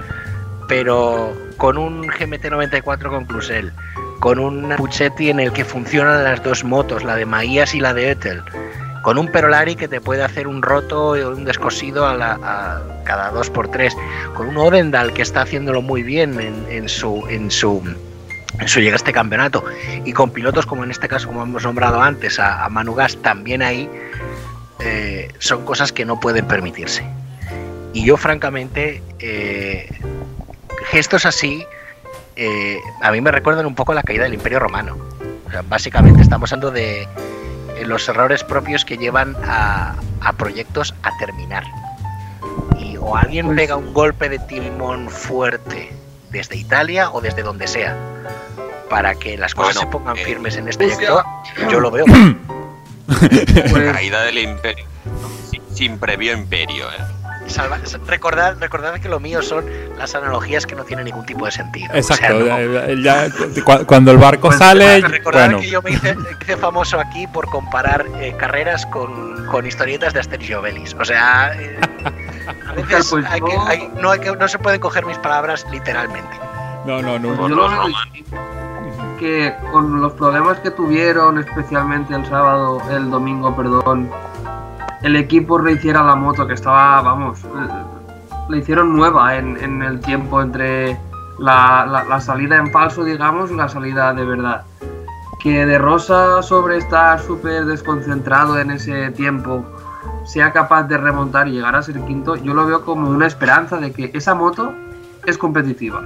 pero 0.68 1.36
con 1.56 1.76
un 1.76 2.04
GMT94 2.06 3.08
con 3.10 3.24
Clusel, 3.26 3.72
con 4.20 4.38
un 4.38 4.72
Puchetti 4.76 5.30
en 5.30 5.40
el 5.40 5.52
que 5.52 5.64
funcionan 5.64 6.22
las 6.24 6.42
dos 6.44 6.62
motos, 6.64 7.02
la 7.02 7.16
de 7.16 7.26
Maías 7.26 7.74
y 7.74 7.80
la 7.80 7.92
de 7.92 8.12
Ethel, 8.12 8.40
con 9.02 9.18
un 9.18 9.26
Perolari 9.26 9.74
que 9.74 9.88
te 9.88 10.00
puede 10.00 10.22
hacer 10.22 10.46
un 10.46 10.62
roto 10.62 11.08
o 11.08 11.30
un 11.34 11.44
descosido 11.44 12.06
a, 12.06 12.14
la- 12.14 12.38
a 12.40 12.80
cada 13.04 13.30
dos 13.30 13.50
por 13.50 13.68
tres, 13.68 13.96
con 14.34 14.46
un 14.46 14.56
Odendal 14.56 15.12
que 15.12 15.22
está 15.22 15.42
haciéndolo 15.42 15.82
muy 15.82 16.04
bien 16.04 16.38
en, 16.40 16.64
en 16.70 16.88
su 16.88 17.26
en 17.28 17.50
su 17.50 17.82
en 18.58 18.68
su 18.68 18.80
llegada 18.80 18.94
a 18.94 18.96
este 18.96 19.12
campeonato. 19.12 19.64
Y 20.04 20.12
con 20.12 20.30
pilotos 20.30 20.66
como 20.66 20.84
en 20.84 20.90
este 20.90 21.08
caso 21.08 21.28
como 21.28 21.42
hemos 21.42 21.64
nombrado 21.64 22.00
antes 22.02 22.38
a, 22.38 22.64
a 22.64 22.68
Manu 22.68 22.94
Gas 22.94 23.16
también 23.22 23.62
ahí 23.62 23.88
eh, 24.80 25.28
son 25.38 25.64
cosas 25.64 25.92
que 25.92 26.04
no 26.04 26.18
pueden 26.20 26.46
permitirse. 26.46 27.04
Y 27.92 28.04
yo 28.04 28.16
francamente 28.16 29.02
eh, 29.18 29.88
gestos 30.86 31.26
así 31.26 31.64
eh, 32.36 32.78
a 33.02 33.12
mí 33.12 33.20
me 33.20 33.30
recuerdan 33.30 33.66
un 33.66 33.74
poco 33.74 33.92
la 33.94 34.02
caída 34.02 34.24
del 34.24 34.34
Imperio 34.34 34.58
Romano. 34.58 34.96
O 35.46 35.50
sea, 35.50 35.62
básicamente 35.68 36.22
estamos 36.22 36.50
hablando 36.52 36.70
de 36.70 37.02
eh, 37.02 37.08
los 37.84 38.08
errores 38.08 38.42
propios 38.42 38.84
que 38.86 38.96
llevan 38.96 39.36
a, 39.44 39.94
a 40.22 40.32
proyectos 40.32 40.94
a 41.02 41.10
terminar. 41.18 41.64
Y 42.78 42.96
o 42.96 43.16
alguien 43.16 43.46
Pues- 43.46 43.56
pega 43.56 43.76
un 43.76 43.92
golpe 43.92 44.28
de 44.30 44.38
timón 44.38 45.10
fuerte 45.10 45.92
desde 46.32 46.56
Italia 46.56 47.10
o 47.10 47.20
desde 47.20 47.42
donde 47.42 47.66
sea 47.68 47.96
para 48.90 49.14
que 49.14 49.38
las 49.38 49.54
cosas 49.54 49.74
Bueno, 49.76 49.80
se 49.90 49.92
pongan 49.92 50.16
eh, 50.18 50.24
firmes 50.24 50.56
en 50.56 50.68
este 50.68 50.88
proyecto, 50.88 51.24
yo 51.70 51.80
lo 51.80 51.90
veo. 51.90 52.04
Pues, 53.06 53.92
Caída 53.92 54.22
del 54.22 54.38
imperio. 54.38 54.84
Sin, 55.50 55.62
sin 55.74 55.98
previo 55.98 56.32
imperio, 56.32 56.86
¿eh? 56.90 56.96
Salva- 57.48 57.80
recordad, 58.06 58.56
recordad 58.60 58.94
que 59.00 59.08
lo 59.08 59.18
mío 59.18 59.42
son 59.42 59.64
las 59.98 60.14
analogías 60.14 60.64
que 60.66 60.74
no 60.76 60.84
tienen 60.84 61.04
ningún 61.06 61.26
tipo 61.26 61.44
de 61.44 61.50
sentido. 61.52 61.88
O 61.92 62.02
sea, 62.02 62.16
Exacto. 62.16 62.38
no- 62.38 62.94
ya- 62.94 63.26
ya- 63.28 63.62
cu- 63.64 63.84
cuando 63.84 64.12
el 64.12 64.18
barco 64.18 64.48
Pues, 64.48 64.58
sale, 64.58 65.00
Recordad 65.00 65.46
bueno, 65.46 65.60
que 65.60 65.68
yo 65.70 65.82
me 65.82 65.90
hice, 65.90 66.16
hice 66.40 66.56
famoso 66.56 67.00
aquí 67.00 67.26
por 67.26 67.46
comparar 67.50 68.06
eh, 68.20 68.34
carreras 68.38 68.86
con, 68.86 69.44
con 69.46 69.66
historietas 69.66 70.14
de 70.14 70.20
Asterix 70.20 70.50
y 70.50 70.54
Obelix. 70.54 70.94
O 70.94 71.04
sea, 71.04 71.52
eh, 71.60 71.78
a 72.68 72.72
veces 72.74 73.08
Pues 73.10 73.26
hay 73.26 73.40
que- 73.40 73.52
yo- 73.52 73.66
hay- 73.66 73.90
no, 74.00 74.10
hay 74.10 74.20
que- 74.20 74.36
no 74.36 74.48
se 74.48 74.58
pueden 74.58 74.80
coger 74.80 75.04
mis 75.06 75.18
palabras 75.18 75.66
literalmente. 75.70 76.38
no, 76.86 77.00
no, 77.02 77.18
no. 77.18 77.28
Pues 77.36 77.38
yo 77.50 77.56
lo 77.56 77.68
veo 77.68 77.82
que 79.18 79.54
con 79.70 80.00
los 80.00 80.12
problemas 80.14 80.58
que 80.60 80.70
tuvieron, 80.72 81.38
especialmente 81.38 82.14
el 82.14 82.26
sábado, 82.26 82.82
el 82.90 83.10
domingo, 83.10 83.54
perdón, 83.54 84.10
el 85.02 85.16
equipo 85.16 85.58
rehiciera 85.58 86.02
la 86.02 86.16
moto 86.16 86.46
que 86.46 86.54
estaba, 86.54 87.00
vamos, 87.02 87.38
eh, 87.44 87.48
le 88.48 88.58
hicieron 88.58 88.96
nueva 88.96 89.36
en, 89.36 89.56
en 89.62 89.82
el 89.82 90.00
tiempo 90.00 90.42
entre 90.42 90.98
la, 91.38 91.86
la- 91.86 92.04
la 92.04 92.20
salida 92.20 92.56
en 92.56 92.70
falso, 92.72 93.04
digamos, 93.04 93.50
y 93.50 93.54
la 93.56 93.68
salida 93.68 94.12
de 94.12 94.24
verdad. 94.24 94.62
Que 95.40 95.66
de 95.66 95.78
Rosa 95.78 96.42
sobre 96.42 96.78
estar 96.78 97.20
súper 97.20 97.64
desconcentrado 97.64 98.58
en 98.58 98.70
ese 98.72 99.10
tiempo 99.12 99.64
sea 100.24 100.52
capaz 100.52 100.84
de 100.84 100.98
remontar 100.98 101.48
y 101.48 101.52
llegar 101.52 101.76
a 101.76 101.82
ser 101.82 102.00
quinto, 102.04 102.36
yo 102.36 102.54
lo 102.54 102.66
veo 102.66 102.84
como 102.84 103.08
una 103.08 103.26
esperanza 103.26 103.78
de 103.78 103.92
que 103.92 104.10
esa 104.14 104.34
moto 104.34 104.72
es 105.26 105.38
competitiva. 105.38 106.04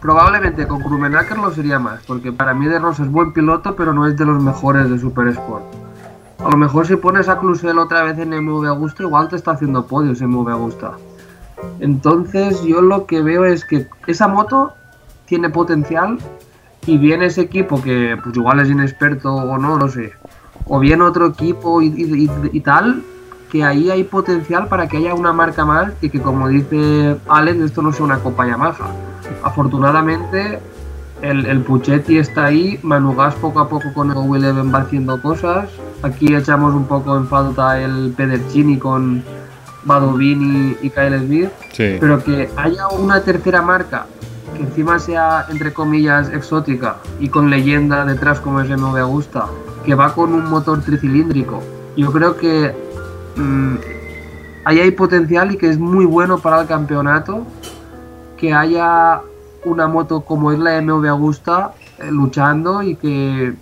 Probablemente 0.00 0.66
con 0.66 0.82
Krumenacker 0.82 1.38
lo 1.38 1.52
sería 1.52 1.78
más, 1.78 2.02
porque 2.06 2.32
para 2.32 2.54
mí 2.54 2.66
De 2.66 2.78
Rosa 2.78 3.04
es 3.04 3.10
buen 3.10 3.32
piloto, 3.32 3.76
pero 3.76 3.92
no 3.92 4.06
es 4.06 4.16
de 4.16 4.24
los 4.24 4.42
mejores 4.42 4.90
de 4.90 4.98
Super 4.98 5.28
Sport. 5.28 5.64
A 6.40 6.50
lo 6.50 6.56
mejor 6.56 6.86
si 6.86 6.96
pones 6.96 7.28
a 7.28 7.38
Clusel 7.38 7.78
otra 7.78 8.02
vez 8.02 8.18
en 8.18 8.30
MV 8.30 8.66
Augusta, 8.66 9.04
igual 9.04 9.28
te 9.28 9.36
está 9.36 9.52
haciendo 9.52 9.86
podios 9.86 10.20
en 10.20 10.30
MV 10.30 10.48
Augusta. 10.48 10.92
Entonces 11.78 12.60
yo 12.64 12.82
lo 12.82 13.06
que 13.06 13.22
veo 13.22 13.44
es 13.44 13.64
que 13.64 13.86
esa 14.08 14.26
moto 14.26 14.72
tiene 15.26 15.50
potencial 15.50 16.18
y 16.84 16.98
bien 16.98 17.22
ese 17.22 17.42
equipo 17.42 17.80
que 17.80 18.18
pues 18.22 18.36
igual 18.36 18.58
es 18.58 18.68
inexperto 18.68 19.32
o 19.32 19.56
no, 19.56 19.78
lo 19.78 19.88
sé, 19.88 20.14
o 20.66 20.78
bien 20.78 21.02
otro 21.02 21.26
equipo 21.26 21.82
y, 21.82 21.86
y- 21.88 22.24
y- 22.24 22.30
y 22.52 22.60
tal, 22.60 23.02
que 23.50 23.64
ahí 23.64 23.90
hay 23.90 24.04
potencial 24.04 24.68
para 24.68 24.88
que 24.88 24.96
haya 24.96 25.14
una 25.14 25.32
marca 25.32 25.64
más 25.64 25.92
y 26.00 26.08
que 26.08 26.20
como 26.20 26.48
dice 26.48 27.16
Alex, 27.28 27.60
esto 27.60 27.82
no 27.82 27.92
sea 27.92 28.04
una 28.06 28.18
copa 28.18 28.46
Yamaha. 28.46 28.86
Afortunadamente 29.42 30.58
el, 31.20 31.44
el 31.46 31.60
Puchetti 31.60 32.18
está 32.18 32.46
ahí, 32.46 32.80
Manu 32.82 33.14
Gas 33.14 33.34
poco 33.34 33.60
a 33.60 33.68
poco 33.68 33.92
con 33.94 34.10
el 34.10 34.16
Will 34.16 34.44
va 34.74 34.78
haciendo 34.80 35.20
cosas. 35.20 35.68
Aquí 36.02 36.34
echamos 36.34 36.74
un 36.74 36.86
poco 36.86 37.16
en 37.16 37.26
falta 37.28 37.78
el 37.80 38.12
Pedercini 38.16 38.78
con 38.78 39.22
Badovini 39.84 40.76
y 40.82 40.90
Kyle 40.90 41.18
Smith, 41.20 41.50
Sí. 41.72 41.96
pero 42.00 42.22
que 42.24 42.48
haya 42.56 42.88
una 42.88 43.20
tercera 43.22 43.62
marca 43.62 44.06
que 44.56 44.62
encima 44.62 44.98
sea 44.98 45.46
entre 45.50 45.72
comillas 45.72 46.28
exótica 46.30 46.96
y 47.20 47.28
con 47.28 47.50
leyenda 47.50 48.04
detrás 48.04 48.40
como 48.40 48.60
es 48.60 48.68
MV 48.70 48.96
Agusta, 48.98 49.46
que 49.84 49.94
va 49.94 50.14
con 50.14 50.32
un 50.32 50.48
motor 50.48 50.82
tricilíndrico. 50.82 51.60
Yo 51.96 52.12
creo 52.12 52.36
que 52.36 52.74
mm, 53.36 53.74
ahí 54.64 54.80
hay 54.80 54.90
potencial 54.92 55.52
y 55.52 55.56
que 55.56 55.68
es 55.68 55.78
muy 55.78 56.04
bueno 56.04 56.38
para 56.38 56.60
el 56.60 56.66
campeonato 56.66 57.46
que 58.36 58.52
haya 58.52 59.20
una 59.64 59.86
moto 59.86 60.22
como 60.22 60.50
es 60.52 60.58
la 60.58 60.80
MV 60.80 61.06
Agusta 61.06 61.72
eh, 61.98 62.10
luchando 62.10 62.82
y 62.82 62.96
que 62.96 63.54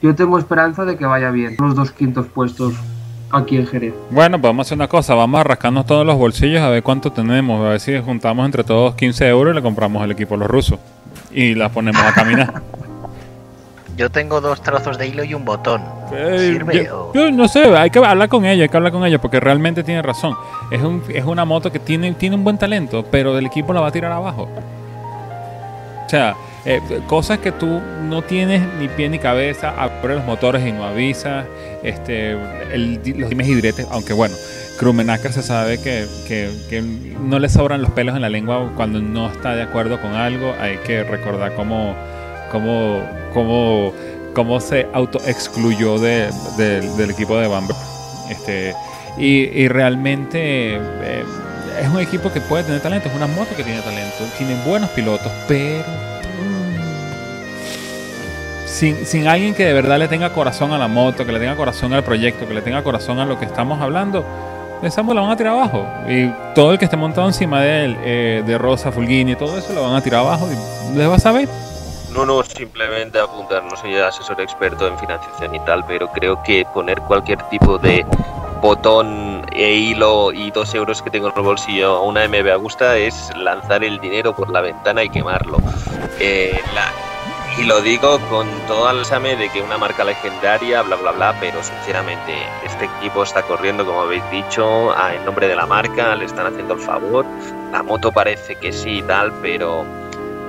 yo 0.00 0.14
tengo 0.14 0.38
esperanza 0.38 0.84
de 0.84 0.96
que 0.96 1.04
vaya 1.04 1.30
bien 1.30 1.56
los 1.58 1.74
dos 1.74 1.92
quintos 1.92 2.26
puestos 2.26 2.74
aquí 3.30 3.56
en 3.56 3.66
Jerez. 3.66 3.94
Bueno, 4.10 4.40
pues 4.40 4.50
vamos 4.50 4.66
a 4.66 4.68
hacer 4.68 4.78
una 4.78 4.88
cosa, 4.88 5.14
vamos 5.14 5.40
a 5.40 5.44
rascarnos 5.44 5.86
todos 5.86 6.06
los 6.06 6.16
bolsillos 6.16 6.60
a 6.60 6.68
ver 6.68 6.82
cuánto 6.82 7.12
tenemos, 7.12 7.60
a 7.64 7.70
ver 7.70 7.80
si 7.80 7.98
juntamos 8.00 8.44
entre 8.46 8.64
todos 8.64 8.94
15 8.94 9.28
euros 9.28 9.52
y 9.52 9.56
le 9.56 9.62
compramos 9.62 10.02
el 10.04 10.10
equipo 10.10 10.34
a 10.34 10.38
los 10.38 10.48
rusos 10.48 10.78
y 11.30 11.54
la 11.54 11.68
ponemos 11.70 12.02
a 12.02 12.12
caminar. 12.12 12.62
Yo 14.02 14.10
tengo 14.10 14.40
dos 14.40 14.60
trozos 14.60 14.98
de 14.98 15.06
hilo 15.06 15.22
y 15.22 15.32
un 15.32 15.44
botón. 15.44 15.80
Eh, 16.12 16.54
¿Sirve 16.54 16.88
yo, 17.14 17.30
no 17.30 17.46
sé, 17.46 17.62
hay 17.76 17.88
que 17.88 18.00
hablar 18.00 18.28
con 18.28 18.44
ella, 18.44 18.64
hay 18.64 18.68
que 18.68 18.76
hablar 18.76 18.90
con 18.90 19.06
ella 19.06 19.20
porque 19.20 19.38
realmente 19.38 19.84
tiene 19.84 20.02
razón. 20.02 20.34
Es, 20.72 20.82
un, 20.82 21.04
es 21.08 21.24
una 21.24 21.44
moto 21.44 21.70
que 21.70 21.78
tiene, 21.78 22.10
tiene 22.14 22.34
un 22.34 22.42
buen 22.42 22.58
talento, 22.58 23.04
pero 23.08 23.32
del 23.32 23.46
equipo 23.46 23.72
la 23.72 23.80
va 23.80 23.86
a 23.86 23.92
tirar 23.92 24.10
abajo. 24.10 24.48
O 26.04 26.08
sea, 26.08 26.34
eh, 26.64 26.80
cosas 27.06 27.38
que 27.38 27.52
tú 27.52 27.80
no 28.02 28.22
tienes 28.22 28.60
ni 28.80 28.88
pie 28.88 29.08
ni 29.08 29.20
cabeza, 29.20 29.72
abre 29.80 30.16
los 30.16 30.24
motores 30.24 30.66
y 30.66 30.72
no 30.72 30.82
avisas, 30.84 31.46
este, 31.84 32.32
el- 32.72 33.00
los 33.18 33.30
dimes 33.30 33.46
y 33.46 33.54
diretes, 33.54 33.86
aunque 33.92 34.14
bueno, 34.14 34.34
Krumenacker 34.80 35.32
se 35.32 35.42
sabe 35.42 35.80
que, 35.80 36.06
que- 36.26 36.50
que 36.68 36.82
no 36.82 37.38
le 37.38 37.48
sobran 37.48 37.82
los 37.82 37.92
pelos 37.92 38.16
en 38.16 38.22
la 38.22 38.28
lengua 38.28 38.68
cuando 38.76 39.00
no 39.00 39.28
está 39.30 39.54
de 39.54 39.62
acuerdo 39.62 40.00
con 40.00 40.14
algo, 40.14 40.54
hay 40.60 40.78
que 40.78 41.04
recordar 41.04 41.54
cómo, 41.54 41.94
cómo, 42.52 43.00
cómo, 43.32 43.92
cómo 44.34 44.60
se 44.60 44.86
auto-excluyó 44.92 45.98
de- 45.98 46.30
de- 46.56 46.80
del 46.96 47.10
equipo 47.10 47.36
de 47.38 47.48
Bamber. 47.48 47.76
Este, 48.30 48.74
y, 49.18 49.66
realmente 49.68 50.76
eh, 50.76 51.24
es 51.82 51.88
un 51.88 52.00
equipo 52.00 52.32
que 52.32 52.40
puede 52.40 52.62
tener 52.64 52.80
talento, 52.80 53.08
es 53.08 53.14
una 53.14 53.26
moto 53.26 53.54
que 53.56 53.62
tiene 53.64 53.80
talento, 53.80 54.24
tiene 54.38 54.54
buenos 54.64 54.90
pilotos, 54.90 55.30
pero 55.48 55.82
mm, 55.82 56.76
sin, 58.66 59.04
sin 59.06 59.26
alguien 59.26 59.54
que 59.54 59.66
de 59.66 59.72
verdad 59.72 59.98
le 59.98 60.08
tenga 60.08 60.32
corazón 60.32 60.72
a 60.72 60.78
la 60.78 60.88
moto, 60.88 61.26
que 61.26 61.32
le 61.32 61.40
tenga 61.40 61.56
corazón 61.56 61.92
al 61.92 62.04
proyecto, 62.04 62.46
que 62.46 62.54
le 62.54 62.62
tenga 62.62 62.82
corazón 62.82 63.18
a 63.18 63.26
lo 63.26 63.38
que 63.38 63.44
estamos 63.44 63.80
hablando, 63.82 64.24
esa 64.82 65.02
moto 65.02 65.14
la 65.14 65.20
van 65.22 65.30
a 65.30 65.36
tirar 65.36 65.54
abajo. 65.54 65.86
Y 66.08 66.28
todo 66.54 66.72
el 66.72 66.78
que 66.78 66.86
esté 66.86 66.96
montado 66.96 67.26
encima 67.28 67.60
de 67.60 67.84
él, 67.84 67.96
eh, 68.02 68.42
de 68.46 68.58
Rosa, 68.58 68.90
Fulgini, 68.92 69.36
todo 69.36 69.58
eso, 69.58 69.72
lo 69.72 69.82
van 69.82 69.94
a 69.96 70.00
tirar 70.00 70.20
abajo 70.20 70.48
y 70.50 70.98
les 70.98 71.08
vas 71.08 71.24
a 71.26 71.32
ver. 71.32 71.48
No, 72.14 72.26
no, 72.26 72.42
simplemente 72.42 73.18
apuntar, 73.18 73.64
no 73.64 73.76
soy 73.76 73.96
asesor 73.96 74.40
experto 74.40 74.86
en 74.86 74.98
financiación 74.98 75.54
y 75.54 75.60
tal, 75.60 75.84
pero 75.86 76.08
creo 76.12 76.42
que 76.42 76.66
poner 76.74 77.00
cualquier 77.02 77.42
tipo 77.48 77.78
de 77.78 78.04
botón 78.60 79.46
e 79.52 79.72
hilo 79.72 80.30
y 80.30 80.50
dos 80.50 80.74
euros 80.74 81.00
que 81.00 81.10
tengo 81.10 81.28
en 81.28 81.36
el 81.36 81.42
bolsillo 81.42 81.96
a 81.96 82.02
una 82.02 82.28
MB 82.28 82.52
Agusta 82.52 82.96
es 82.98 83.34
lanzar 83.36 83.82
el 83.82 83.98
dinero 83.98 84.36
por 84.36 84.50
la 84.50 84.60
ventana 84.60 85.02
y 85.02 85.08
quemarlo. 85.08 85.56
Eh, 86.20 86.60
y 87.58 87.64
lo 87.64 87.80
digo 87.80 88.18
con 88.30 88.46
todo 88.66 88.90
el 88.90 89.00
examen 89.00 89.38
de 89.38 89.48
que 89.48 89.62
una 89.62 89.78
marca 89.78 90.04
legendaria, 90.04 90.82
bla, 90.82 90.96
bla, 90.96 91.12
bla, 91.12 91.36
pero 91.40 91.62
sinceramente 91.62 92.34
este 92.64 92.84
equipo 92.84 93.22
está 93.22 93.42
corriendo, 93.42 93.84
como 93.84 94.02
habéis 94.02 94.28
dicho, 94.30 94.94
en 95.10 95.24
nombre 95.24 95.48
de 95.48 95.56
la 95.56 95.66
marca, 95.66 96.14
le 96.14 96.26
están 96.26 96.46
haciendo 96.46 96.74
el 96.74 96.80
favor. 96.80 97.26
La 97.72 97.82
moto 97.82 98.12
parece 98.12 98.54
que 98.56 98.72
sí 98.72 98.98
y 98.98 99.02
tal, 99.02 99.32
pero 99.42 99.84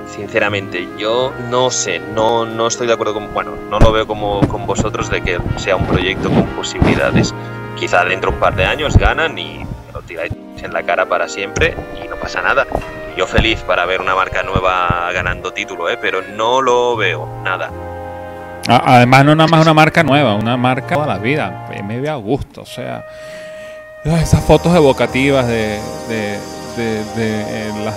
sinceramente 0.08 0.88
yo 0.98 1.32
no 1.50 1.70
sé, 1.70 2.00
no, 2.14 2.44
no 2.44 2.66
estoy 2.66 2.86
de 2.86 2.92
acuerdo 2.92 3.14
con, 3.14 3.32
bueno, 3.34 3.52
no 3.70 3.78
lo 3.78 3.92
veo 3.92 4.06
como 4.06 4.40
con 4.48 4.66
vosotros 4.66 5.08
de 5.10 5.20
que 5.22 5.38
sea 5.56 5.76
un 5.76 5.86
proyecto 5.86 6.28
con 6.30 6.44
posibilidades. 6.48 7.34
Quizá 7.78 8.04
dentro 8.04 8.30
de 8.30 8.36
un 8.36 8.40
par 8.40 8.54
de 8.54 8.64
años 8.64 8.96
ganan 8.96 9.36
y 9.38 9.64
lo 9.92 10.00
tiráis 10.02 10.32
en 10.62 10.72
la 10.72 10.82
cara 10.82 11.06
para 11.06 11.28
siempre 11.28 11.74
y 12.04 12.08
no 12.08 12.16
pasa 12.16 12.40
nada. 12.42 12.66
Yo 13.16 13.26
feliz 13.26 13.60
para 13.60 13.84
ver 13.86 14.00
una 14.00 14.14
marca 14.14 14.42
nueva 14.42 15.10
ganando 15.12 15.52
título, 15.52 15.88
¿eh? 15.88 15.98
pero 16.00 16.20
no 16.36 16.60
lo 16.62 16.96
veo, 16.96 17.28
nada. 17.44 17.70
Además, 18.66 19.24
no 19.26 19.34
nada 19.34 19.48
más 19.48 19.60
una 19.60 19.74
marca 19.74 20.02
nueva, 20.02 20.34
una 20.34 20.56
marca 20.56 20.94
toda 20.94 21.06
la 21.06 21.18
vida. 21.18 21.66
Me 21.84 22.00
ve 22.00 22.08
a 22.08 22.14
gusto, 22.16 22.62
o 22.62 22.66
sea. 22.66 23.04
Esas 24.04 24.42
fotos 24.44 24.74
evocativas 24.74 25.46
de, 25.46 25.80
de, 26.08 26.38
de- 26.76 27.04
de, 27.14 27.40
eh, 27.42 27.72
las, 27.84 27.94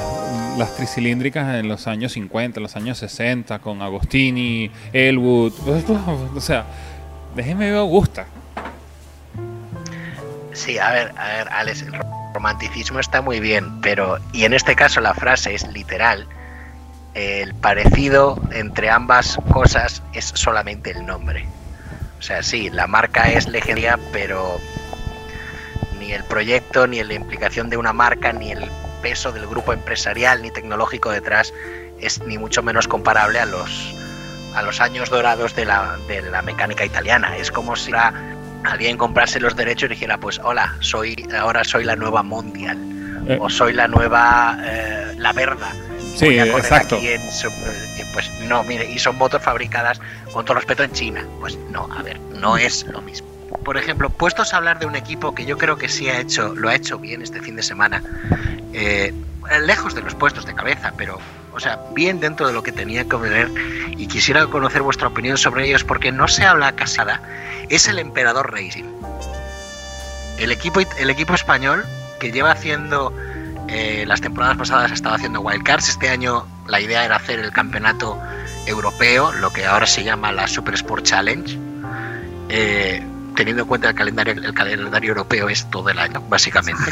las 0.57 0.75
tricilíndricas 0.75 1.55
en 1.55 1.67
los 1.67 1.87
años 1.87 2.13
50, 2.13 2.59
en 2.59 2.63
los 2.63 2.75
años 2.75 2.97
60, 2.97 3.59
con 3.59 3.81
Agostini, 3.81 4.71
Elwood. 4.91 5.53
O 6.35 6.41
sea, 6.41 6.65
déjeme 7.35 7.69
ver 7.69 7.79
Augusta. 7.79 8.25
Sí, 10.53 10.79
a 10.79 10.91
ver, 10.91 11.13
a 11.17 11.27
ver, 11.27 11.49
Alex, 11.49 11.83
el 11.83 11.93
romanticismo 12.33 12.99
está 12.99 13.21
muy 13.21 13.39
bien, 13.39 13.79
pero, 13.81 14.17
y 14.33 14.45
en 14.45 14.53
este 14.53 14.75
caso 14.75 14.99
la 15.01 15.13
frase 15.13 15.53
es 15.53 15.67
literal, 15.67 16.27
el 17.13 17.53
parecido 17.53 18.41
entre 18.51 18.89
ambas 18.89 19.37
cosas 19.51 20.01
es 20.13 20.31
solamente 20.35 20.91
el 20.91 21.05
nombre. 21.05 21.45
O 22.19 22.21
sea, 22.21 22.41
sí, 22.41 22.69
la 22.71 22.87
marca 22.87 23.31
es 23.31 23.47
legendaria, 23.47 23.99
pero 24.11 24.59
ni 25.99 26.11
el 26.11 26.23
proyecto, 26.23 26.87
ni 26.87 27.03
la 27.03 27.13
implicación 27.13 27.69
de 27.69 27.77
una 27.77 27.93
marca, 27.93 28.33
ni 28.33 28.51
el 28.51 28.67
peso 29.01 29.31
del 29.31 29.47
grupo 29.47 29.73
empresarial 29.73 30.41
ni 30.41 30.51
tecnológico 30.51 31.09
detrás 31.11 31.53
es 31.99 32.21
ni 32.23 32.37
mucho 32.37 32.61
menos 32.63 32.87
comparable 32.87 33.39
a 33.39 33.45
los 33.45 33.93
a 34.55 34.61
los 34.63 34.81
años 34.81 35.09
dorados 35.09 35.55
de 35.55 35.65
la, 35.65 35.97
de 36.07 36.21
la 36.23 36.41
mecánica 36.41 36.83
italiana. 36.83 37.37
Es 37.37 37.51
como 37.51 37.75
si 37.75 37.91
alguien 38.63 38.97
comprase 38.97 39.39
los 39.39 39.55
derechos 39.55 39.87
y 39.87 39.93
dijera, 39.93 40.17
pues 40.17 40.39
hola, 40.43 40.75
soy 40.79 41.27
ahora 41.37 41.63
soy 41.63 41.83
la 41.83 41.95
nueva 41.95 42.23
Mondial 42.23 42.77
Eh. 43.27 43.37
o 43.41 43.49
soy 43.49 43.73
la 43.73 43.87
nueva 43.87 44.57
eh, 44.63 45.13
La 45.17 45.33
Verda. 45.33 45.71
Sí, 46.15 46.39
exacto. 46.39 46.97
en 46.97 47.21
eh, 47.21 48.05
pues 48.13 48.31
no, 48.47 48.63
mire, 48.63 48.89
y 48.89 48.97
son 48.97 49.17
motos 49.17 49.41
fabricadas 49.41 49.99
con 50.31 50.45
todo 50.45 50.55
respeto 50.55 50.83
en 50.83 50.91
China. 50.91 51.25
Pues 51.39 51.57
no, 51.69 51.89
a 51.91 52.01
ver, 52.01 52.19
no 52.19 52.57
es 52.57 52.85
lo 52.87 53.01
mismo. 53.01 53.27
Por 53.63 53.77
ejemplo, 53.77 54.09
puestos 54.09 54.53
a 54.53 54.57
hablar 54.57 54.79
de 54.79 54.85
un 54.85 54.95
equipo 54.95 55.35
que 55.35 55.45
yo 55.45 55.57
creo 55.57 55.77
que 55.77 55.89
sí 55.89 56.09
ha 56.09 56.19
hecho, 56.19 56.55
lo 56.55 56.69
ha 56.69 56.75
hecho 56.75 56.97
bien 56.97 57.21
este 57.21 57.41
fin 57.41 57.55
de 57.55 57.63
semana, 57.63 58.01
eh, 58.73 59.13
lejos 59.61 59.95
de 59.95 60.01
los 60.01 60.15
puestos 60.15 60.45
de 60.45 60.53
cabeza, 60.53 60.93
pero, 60.97 61.19
o 61.53 61.59
sea, 61.59 61.79
bien 61.93 62.19
dentro 62.19 62.47
de 62.47 62.53
lo 62.53 62.63
que 62.63 62.71
tenía 62.71 63.07
que 63.07 63.15
ver, 63.17 63.49
y 63.97 64.07
quisiera 64.07 64.45
conocer 64.47 64.81
vuestra 64.81 65.07
opinión 65.07 65.37
sobre 65.37 65.67
ellos, 65.67 65.83
porque 65.83 66.11
no 66.11 66.27
se 66.27 66.45
habla 66.45 66.73
casada, 66.73 67.21
es 67.69 67.87
el 67.87 67.99
Emperador 67.99 68.51
Racing. 68.51 68.85
El 70.37 70.51
equipo, 70.51 70.81
el 70.99 71.09
equipo 71.09 71.33
español 71.33 71.85
que 72.19 72.31
lleva 72.31 72.51
haciendo 72.51 73.13
eh, 73.67 74.05
las 74.07 74.21
temporadas 74.21 74.57
pasadas 74.57 74.91
estaba 74.91 75.15
haciendo 75.15 75.41
wildcards. 75.41 75.89
Este 75.89 76.09
año 76.09 76.45
la 76.67 76.79
idea 76.79 77.03
era 77.03 77.17
hacer 77.17 77.39
el 77.39 77.51
campeonato 77.51 78.19
europeo, 78.65 79.31
lo 79.33 79.51
que 79.51 79.65
ahora 79.65 79.85
se 79.85 80.03
llama 80.03 80.31
la 80.31 80.47
Super 80.47 80.75
Sport 80.75 81.03
Challenge. 81.03 81.57
Eh, 82.49 83.03
teniendo 83.35 83.63
en 83.63 83.67
cuenta 83.67 83.89
el 83.89 83.95
calendario, 83.95 84.33
el 84.33 84.53
calendario 84.53 85.09
europeo 85.09 85.49
es 85.49 85.69
todo 85.69 85.89
el 85.89 85.99
año, 85.99 86.21
básicamente. 86.29 86.91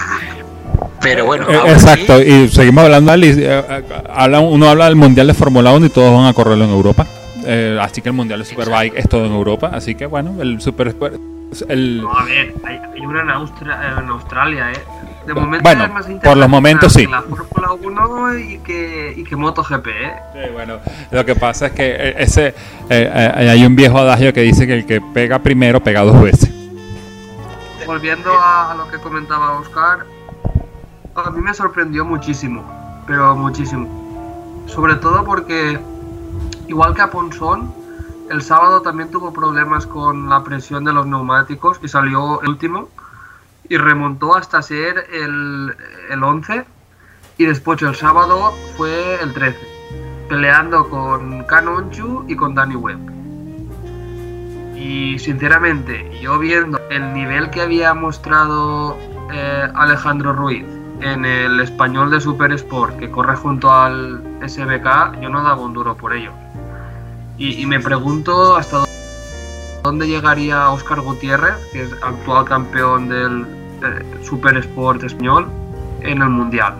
Pero 1.05 1.25
bueno, 1.25 1.45
Eh, 1.49 1.55
aún 1.55 1.69
así- 1.69 1.87
exacto, 1.87 2.21
y 2.21 2.47
seguimos 2.49 2.83
hablando, 2.83 3.13
eh, 3.13 3.33
eh, 3.37 3.83
habla- 4.09 4.39
uno 4.39 4.67
habla 4.69 4.85
del 4.85 4.95
Mundial 4.95 5.27
de 5.27 5.33
Fórmula 5.35 5.71
1 5.71 5.85
y 5.85 5.89
todos 5.89 6.11
van 6.17 6.25
a 6.27 6.33
correrlo 6.33 6.65
en 6.65 6.71
Europa. 6.71 7.05
Eh, 7.45 7.77
así 7.79 8.01
que 8.01 8.09
el 8.09 8.15
Mundial 8.15 8.39
de 8.39 8.45
Superbike 8.45 8.93
es 8.97 9.07
todo 9.07 9.25
en 9.25 9.31
Europa. 9.31 9.69
Así 9.71 9.93
que 9.93 10.07
bueno, 10.07 10.41
el 10.41 10.59
Super 10.61 10.95
el, 11.69 12.01
No, 12.01 12.11
a 12.17 12.23
ver, 12.25 12.53
hay, 12.65 12.79
hay 12.95 13.01
una 13.05 13.21
en, 13.21 13.29
Austra- 13.29 13.99
en 13.99 14.09
Australia, 14.09 14.71
¿eh? 14.71 14.79
De 15.27 15.33
momento 15.33 15.63
Bueno, 15.63 15.85
es 15.85 15.91
más 15.91 16.05
por 16.23 16.37
los 16.37 16.49
momentos 16.49 16.91
sí. 16.93 17.05
que 17.05 17.11
La 17.11 17.21
Fórmula 17.21 17.73
1 17.81 18.37
y 18.39 18.57
que, 18.59 19.13
y 19.15 19.23
que 19.23 19.35
MotoGP, 19.35 19.87
¿eh? 19.87 20.13
Sí, 20.33 20.49
bueno, 20.53 20.79
lo 21.11 21.25
que 21.25 21.35
pasa 21.35 21.67
es 21.67 21.71
que 21.73 21.85
eh, 21.97 22.15
ese 22.17 22.47
eh, 22.47 22.53
eh, 22.89 23.49
hay 23.51 23.65
un 23.65 23.75
viejo 23.75 23.97
adagio 23.99 24.33
que 24.33 24.41
dice 24.41 24.65
que 24.67 24.73
el 24.73 24.85
que 24.87 25.01
pega 25.01 25.39
primero 25.39 25.81
pega 25.83 26.01
dos 26.01 26.19
veces. 26.21 26.51
Volviendo 27.85 28.31
a, 28.33 28.71
a 28.71 28.75
lo 28.75 28.87
que 28.89 28.97
comentaba 28.97 29.59
Oscar, 29.59 29.99
a 31.15 31.29
mí 31.29 31.41
me 31.41 31.53
sorprendió 31.53 32.03
muchísimo, 32.03 32.63
pero 33.07 33.35
muchísimo. 33.35 33.87
Sobre 34.67 34.95
todo 34.95 35.23
porque, 35.23 35.79
igual 36.67 36.93
que 36.93 37.01
a 37.01 37.09
Ponson, 37.09 37.73
el 38.29 38.41
sábado 38.41 38.81
también 38.81 39.09
tuvo 39.11 39.31
problemas 39.31 39.85
con 39.85 40.29
la 40.29 40.43
presión 40.43 40.83
de 40.83 40.91
los 40.91 41.05
neumáticos 41.05 41.79
y 41.81 41.87
salió 41.87 42.41
el 42.41 42.49
último 42.49 42.89
y 43.69 43.77
remontó 43.77 44.35
hasta 44.35 44.61
ser 44.61 45.07
el, 45.11 45.75
el 46.09 46.23
11 46.23 46.65
y 47.37 47.45
después 47.45 47.81
el 47.81 47.95
sábado 47.95 48.53
fue 48.75 49.21
el 49.21 49.33
13, 49.33 49.57
peleando 50.27 50.89
con 50.89 51.43
Canonchu 51.45 52.25
y 52.27 52.35
con 52.35 52.55
Danny 52.55 52.75
Webb. 52.75 52.99
Y 54.75 55.17
sinceramente, 55.19 56.19
yo 56.21 56.37
viendo 56.39 56.79
el 56.89 57.13
nivel 57.13 57.49
que 57.51 57.61
había 57.61 57.93
mostrado 57.93 58.97
eh, 59.31 59.69
Alejandro 59.73 60.33
Ruiz 60.33 60.65
en 61.05 61.23
el 61.23 61.59
español 61.59 62.09
de 62.09 62.19
Super 62.19 62.51
Sport 62.53 62.97
que 62.97 63.11
corre 63.11 63.35
junto 63.35 63.71
al 63.71 64.21
SBK, 64.45 65.21
yo 65.21 65.29
no 65.29 65.43
daba 65.43 65.61
un 65.61 65.73
duro 65.73 65.95
por 65.95 66.13
ello. 66.13 66.31
Y, 67.37 67.61
y 67.61 67.65
me 67.67 67.79
pregunto 67.79 68.55
hasta 68.55 68.77
dó- 68.79 68.87
dónde 69.83 70.07
llegaría 70.07 70.69
Óscar 70.71 71.01
Gutiérrez, 71.01 71.55
que 71.71 71.83
es 71.83 71.93
actual 72.01 72.45
campeón 72.45 73.07
del 73.09 73.45
eh, 73.83 74.23
Super 74.23 74.57
Sport 74.57 75.03
español, 75.03 75.47
en 76.01 76.21
el 76.23 76.29
Mundial. 76.29 76.73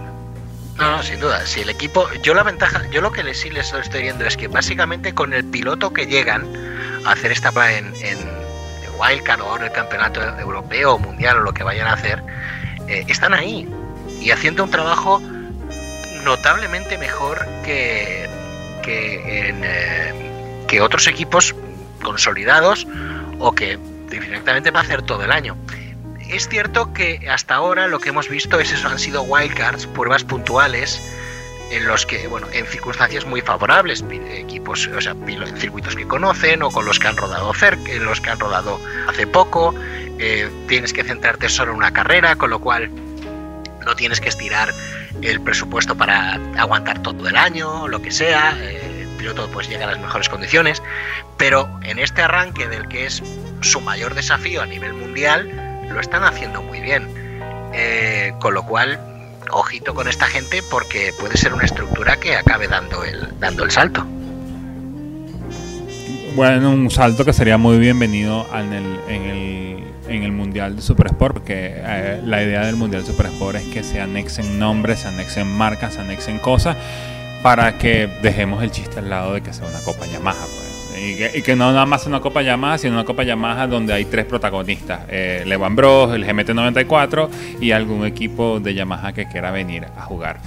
No, 0.77 0.91
no, 0.97 1.03
sin 1.03 1.19
duda. 1.19 1.45
Si 1.45 1.61
el 1.61 1.69
equipo, 1.69 2.07
yo 2.23 2.33
la 2.33 2.43
ventaja, 2.43 2.81
yo 2.91 3.01
lo 3.01 3.11
que 3.11 3.31
sí 3.33 3.49
les 3.51 3.71
estoy 3.73 4.01
viendo 4.01 4.25
es 4.25 4.35
que 4.35 4.47
básicamente 4.47 5.13
con 5.13 5.33
el 5.33 5.45
piloto 5.45 5.93
que 5.93 6.07
llegan 6.07 6.43
a 7.05 7.11
hacer 7.11 7.31
esta 7.31 7.51
en, 7.71 7.85
en 8.03 8.17
Wildcard 8.99 9.41
o 9.41 9.51
ahora 9.51 9.67
el 9.67 9.71
campeonato 9.71 10.21
europeo 10.39 10.95
o 10.95 10.99
mundial 10.99 11.37
o 11.37 11.41
lo 11.41 11.53
que 11.53 11.63
vayan 11.63 11.87
a 11.87 11.93
hacer, 11.93 12.23
eh, 12.87 13.05
están 13.07 13.33
ahí 13.33 13.69
y 14.25 14.31
haciendo 14.31 14.63
un 14.63 14.71
trabajo 14.71 15.21
notablemente 16.23 16.97
mejor 16.97 17.45
que, 17.63 18.27
eh, 18.87 20.13
que 20.67 20.81
otros 20.81 21.07
equipos 21.07 21.55
consolidados 22.01 22.87
o 23.37 23.53
que 23.53 23.77
directamente 24.09 24.71
va 24.71 24.79
a 24.79 24.83
hacer 24.83 25.03
todo 25.03 25.23
el 25.23 25.31
año. 25.31 25.55
Es 26.27 26.49
cierto 26.49 26.91
que 26.91 27.29
hasta 27.29 27.53
ahora 27.53 27.87
lo 27.87 27.99
que 27.99 28.09
hemos 28.09 28.27
visto 28.27 28.59
es 28.59 28.71
eso, 28.71 28.87
han 28.87 28.97
sido 28.97 29.21
wildcards, 29.21 29.85
pruebas 29.85 30.23
puntuales 30.23 30.99
en 31.69 31.85
los 31.85 32.07
que, 32.07 32.27
bueno, 32.27 32.47
en 32.51 32.65
circunstancias 32.65 33.25
muy 33.25 33.41
favorables, 33.41 34.03
equipos, 34.31 34.87
o 34.87 35.01
sea, 35.01 35.15
circuitos 35.57 35.95
que 35.95 36.07
conocen 36.07 36.63
o 36.63 36.71
con 36.71 36.85
los 36.85 36.97
que 36.97 37.07
han 37.07 37.17
rodado 37.17 37.53
cerca, 37.53 37.93
los 37.99 38.21
que 38.21 38.31
han 38.31 38.39
rodado 38.39 38.79
hace 39.07 39.27
poco, 39.27 39.75
eh, 40.17 40.49
tienes 40.67 40.93
que 40.93 41.03
centrarte 41.03 41.47
solo 41.47 41.71
en 41.73 41.77
una 41.77 41.91
carrera, 41.91 42.35
con 42.35 42.49
lo 42.49 42.59
cual 42.59 42.89
no 43.85 43.95
tienes 43.95 44.19
que 44.19 44.29
estirar 44.29 44.73
el 45.21 45.41
presupuesto 45.41 45.95
para 45.95 46.35
aguantar 46.57 47.01
todo 47.01 47.27
el 47.27 47.35
año, 47.35 47.87
lo 47.87 48.01
que 48.01 48.11
sea, 48.11 48.57
eh, 48.59 49.01
el 49.03 49.07
piloto 49.17 49.49
pues 49.51 49.69
llega 49.69 49.85
a 49.85 49.91
las 49.91 49.99
mejores 49.99 50.29
condiciones, 50.29 50.81
pero 51.37 51.69
en 51.83 51.99
este 51.99 52.21
arranque 52.21 52.67
del 52.67 52.87
que 52.87 53.05
es 53.05 53.21
su 53.61 53.81
mayor 53.81 54.13
desafío 54.13 54.61
a 54.61 54.65
nivel 54.65 54.93
mundial, 54.93 55.49
lo 55.89 55.99
están 55.99 56.23
haciendo 56.23 56.61
muy 56.61 56.81
bien. 56.81 57.07
Eh, 57.73 58.33
con 58.39 58.53
lo 58.53 58.65
cual, 58.65 58.99
ojito 59.51 59.93
con 59.93 60.07
esta 60.07 60.27
gente 60.27 60.63
porque 60.69 61.13
puede 61.19 61.35
ser 61.37 61.53
una 61.53 61.65
estructura 61.65 62.17
que 62.17 62.35
acabe 62.35 62.67
dando 62.67 63.03
el, 63.03 63.37
dando 63.39 63.63
el 63.63 63.71
salto. 63.71 64.05
Bueno, 66.35 66.71
un 66.71 66.91
salto 66.91 67.23
que 67.23 67.31
sería 67.31 67.57
muy 67.57 67.77
bienvenido 67.77 68.45
en 68.53 68.73
el, 68.73 69.84
en 70.07 70.23
el 70.23 70.31
Mundial 70.31 70.75
de 70.75 70.81
Super 70.81 71.07
Sport, 71.07 71.33
porque 71.33 71.73
eh, 71.75 72.21
la 72.23 72.43
idea 72.43 72.65
del 72.65 72.75
Mundial 72.75 73.03
de 73.03 73.11
Super 73.11 73.27
Sport 73.27 73.57
es 73.57 73.63
que 73.65 73.83
se 73.83 73.99
anexen 73.99 74.59
nombres, 74.59 74.99
se 74.99 75.07
anexen 75.07 75.47
marcas, 75.47 75.95
se 75.95 76.01
anexen 76.01 76.39
cosas, 76.39 76.77
para 77.41 77.77
que 77.77 78.09
dejemos 78.21 78.63
el 78.63 78.71
chiste 78.71 78.99
al 78.99 79.09
lado 79.09 79.33
de 79.33 79.41
que 79.41 79.53
sea 79.53 79.67
una 79.67 79.79
Copa 79.79 80.05
Yamaha. 80.05 80.45
pues. 80.45 80.75
Y, 80.97 81.17
que, 81.17 81.31
y 81.39 81.41
que 81.41 81.55
no 81.55 81.71
nada 81.71 81.85
más 81.85 82.03
sea 82.03 82.09
una 82.09 82.21
Copa 82.21 82.41
Yamaha, 82.41 82.77
sino 82.77 82.93
una 82.93 83.03
Copa 83.03 83.23
Yamaha 83.23 83.67
donde 83.67 83.93
hay 83.93 84.05
tres 84.05 84.25
protagonistas, 84.25 85.01
eh, 85.09 85.43
Levan 85.45 85.75
Bros, 85.75 86.15
el 86.15 86.25
GMT94 86.25 87.29
y 87.59 87.71
algún 87.71 88.05
equipo 88.05 88.59
de 88.59 88.73
Yamaha 88.73 89.13
que 89.13 89.27
quiera 89.27 89.51
venir 89.51 89.85
a 89.97 90.01
jugar 90.01 90.39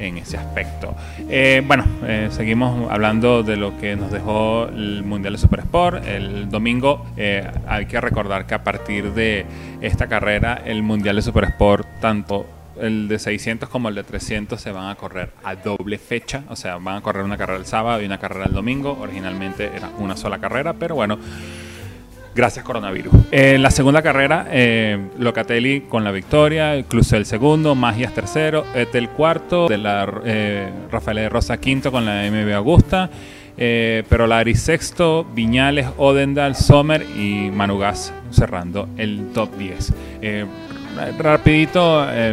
en 0.00 0.18
ese 0.18 0.36
aspecto. 0.36 0.96
Eh, 1.28 1.62
bueno, 1.64 1.84
eh, 2.04 2.28
seguimos 2.30 2.90
hablando 2.90 3.42
de 3.42 3.56
lo 3.56 3.78
que 3.78 3.94
nos 3.96 4.10
dejó 4.10 4.64
el 4.64 5.04
Mundial 5.04 5.34
de 5.34 5.38
Super 5.38 5.60
Sport. 5.60 6.04
El 6.06 6.48
domingo 6.48 7.06
eh, 7.16 7.48
hay 7.68 7.86
que 7.86 8.00
recordar 8.00 8.46
que 8.46 8.54
a 8.54 8.64
partir 8.64 9.12
de 9.12 9.46
esta 9.80 10.08
carrera, 10.08 10.60
el 10.64 10.82
Mundial 10.82 11.16
de 11.16 11.22
Super 11.22 11.44
Sport, 11.44 11.86
tanto 12.00 12.46
el 12.80 13.08
de 13.08 13.18
600 13.18 13.68
como 13.68 13.90
el 13.90 13.94
de 13.94 14.04
300 14.04 14.58
se 14.58 14.72
van 14.72 14.88
a 14.88 14.94
correr 14.94 15.30
a 15.44 15.54
doble 15.54 15.98
fecha, 15.98 16.44
o 16.48 16.56
sea, 16.56 16.78
van 16.78 16.96
a 16.96 17.00
correr 17.02 17.24
una 17.24 17.36
carrera 17.36 17.58
el 17.58 17.66
sábado 17.66 18.00
y 18.00 18.06
una 18.06 18.18
carrera 18.18 18.46
el 18.46 18.54
domingo. 18.54 18.96
Originalmente 18.98 19.70
era 19.74 19.90
una 19.98 20.16
sola 20.16 20.38
carrera, 20.38 20.72
pero 20.72 20.94
bueno, 20.94 21.18
Gracias 22.34 22.64
coronavirus. 22.64 23.12
En 23.32 23.62
la 23.62 23.70
segunda 23.70 24.02
carrera, 24.02 24.46
eh, 24.50 24.98
Locatelli 25.18 25.82
con 25.82 26.04
la 26.04 26.12
victoria, 26.12 26.80
Cluzel 26.84 27.26
segundo, 27.26 27.74
Magias 27.74 28.14
tercero, 28.14 28.64
Etel 28.74 29.08
cuarto, 29.08 29.66
de 29.66 29.78
la, 29.78 30.08
eh, 30.24 30.70
Rafael 30.90 31.16
de 31.16 31.28
Rosa 31.28 31.58
quinto 31.58 31.90
con 31.90 32.04
la 32.04 32.22
MB 32.30 32.54
Augusta, 32.54 33.10
eh, 33.56 34.04
Perolari 34.08 34.54
sexto, 34.54 35.26
Viñales, 35.34 35.88
Odendal, 35.96 36.54
Sommer 36.54 37.02
y 37.02 37.50
Manugas 37.50 38.12
cerrando 38.30 38.88
el 38.96 39.32
top 39.34 39.56
10. 39.56 39.92
Eh, 40.22 40.46
rapidito, 41.18 42.06
eh, 42.08 42.30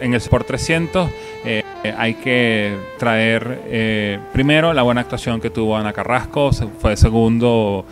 en 0.00 0.12
el 0.12 0.18
Sport 0.18 0.46
300, 0.46 1.10
eh, 1.44 1.62
hay 1.96 2.14
que 2.14 2.76
traer 2.98 3.62
eh, 3.66 4.18
primero 4.32 4.72
la 4.72 4.82
buena 4.82 5.02
actuación 5.02 5.40
que 5.40 5.50
tuvo 5.50 5.76
Ana 5.76 5.92
Carrasco, 5.92 6.50
fue 6.52 6.96
segundo 6.96 7.84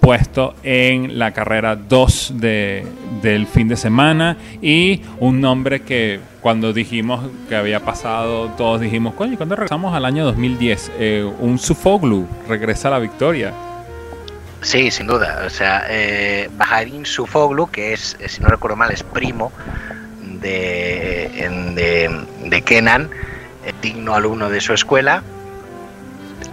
puesto 0.00 0.54
en 0.62 1.18
la 1.18 1.32
carrera 1.32 1.76
2 1.76 2.32
de, 2.36 2.86
del 3.22 3.46
fin 3.46 3.68
de 3.68 3.76
semana 3.76 4.36
y 4.62 5.02
un 5.18 5.40
nombre 5.40 5.82
que 5.82 6.20
cuando 6.40 6.72
dijimos 6.72 7.20
que 7.48 7.54
había 7.54 7.80
pasado, 7.80 8.48
todos 8.56 8.80
dijimos, 8.80 9.14
coño, 9.14 9.36
cuando 9.36 9.56
regresamos 9.56 9.94
al 9.94 10.04
año 10.04 10.24
2010, 10.24 10.92
Eh, 10.98 11.30
un 11.40 11.58
Sufoglu 11.58 12.26
regresa 12.48 12.88
a 12.88 12.92
la 12.92 12.98
victoria. 12.98 13.52
Sí, 14.62 14.90
sin 14.90 15.06
duda. 15.06 15.42
O 15.46 15.50
sea, 15.50 15.84
eh, 15.88 16.48
Baharin 16.56 17.06
Sufoglu, 17.06 17.70
que 17.70 17.92
es, 17.92 18.16
eh, 18.20 18.28
si 18.28 18.42
no 18.42 18.48
recuerdo 18.48 18.76
mal, 18.76 18.90
es 18.90 19.02
primo 19.02 19.52
de, 20.40 21.30
de, 21.74 22.48
de 22.48 22.62
Kenan, 22.62 23.10
digno 23.82 24.14
alumno 24.14 24.48
de 24.48 24.60
su 24.60 24.72
escuela, 24.72 25.22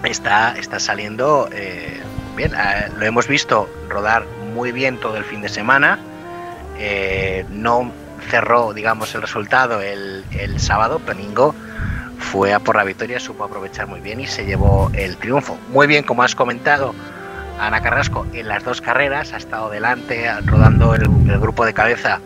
está, 0.03 0.55
está 0.57 0.79
saliendo 0.79 1.49
eh, 1.51 1.99
bien. 2.37 2.53
Eh, 2.53 2.89
lo 2.97 3.05
hemos 3.05 3.27
visto 3.27 3.69
rodar 3.89 4.25
muy 4.53 4.71
bien 4.71 4.97
todo 4.97 5.17
el 5.17 5.25
fin 5.25 5.41
de 5.41 5.49
semana. 5.49 5.99
Eh, 6.79 7.45
no 7.49 7.91
cerró, 8.29 8.73
digamos, 8.73 9.13
el 9.15 9.21
resultado 9.21 9.81
el, 9.81 10.23
el 10.31 10.59
sábado, 10.59 10.99
Peningo 10.99 11.53
fue 12.19 12.53
a 12.53 12.59
por 12.59 12.75
la 12.75 12.83
victoria, 12.83 13.19
supo 13.19 13.43
aprovechar 13.43 13.87
muy 13.87 13.99
bien 14.01 14.19
y 14.19 14.27
se 14.27 14.45
llevó 14.45 14.91
el 14.93 15.17
triunfo. 15.17 15.57
Muy 15.69 15.87
bien, 15.87 16.03
como 16.03 16.23
has 16.23 16.35
comentado, 16.35 16.93
Ana 17.59 17.81
Carrasco 17.81 18.25
en 18.33 18.47
las 18.47 18.63
dos 18.63 18.81
carreras 18.81 19.33
ha 19.33 19.37
estado 19.37 19.69
delante, 19.69 20.29
rodando 20.45 20.93
el, 20.93 21.07
grupo 21.39 21.65
de 21.65 21.73
cabeza 21.73 22.19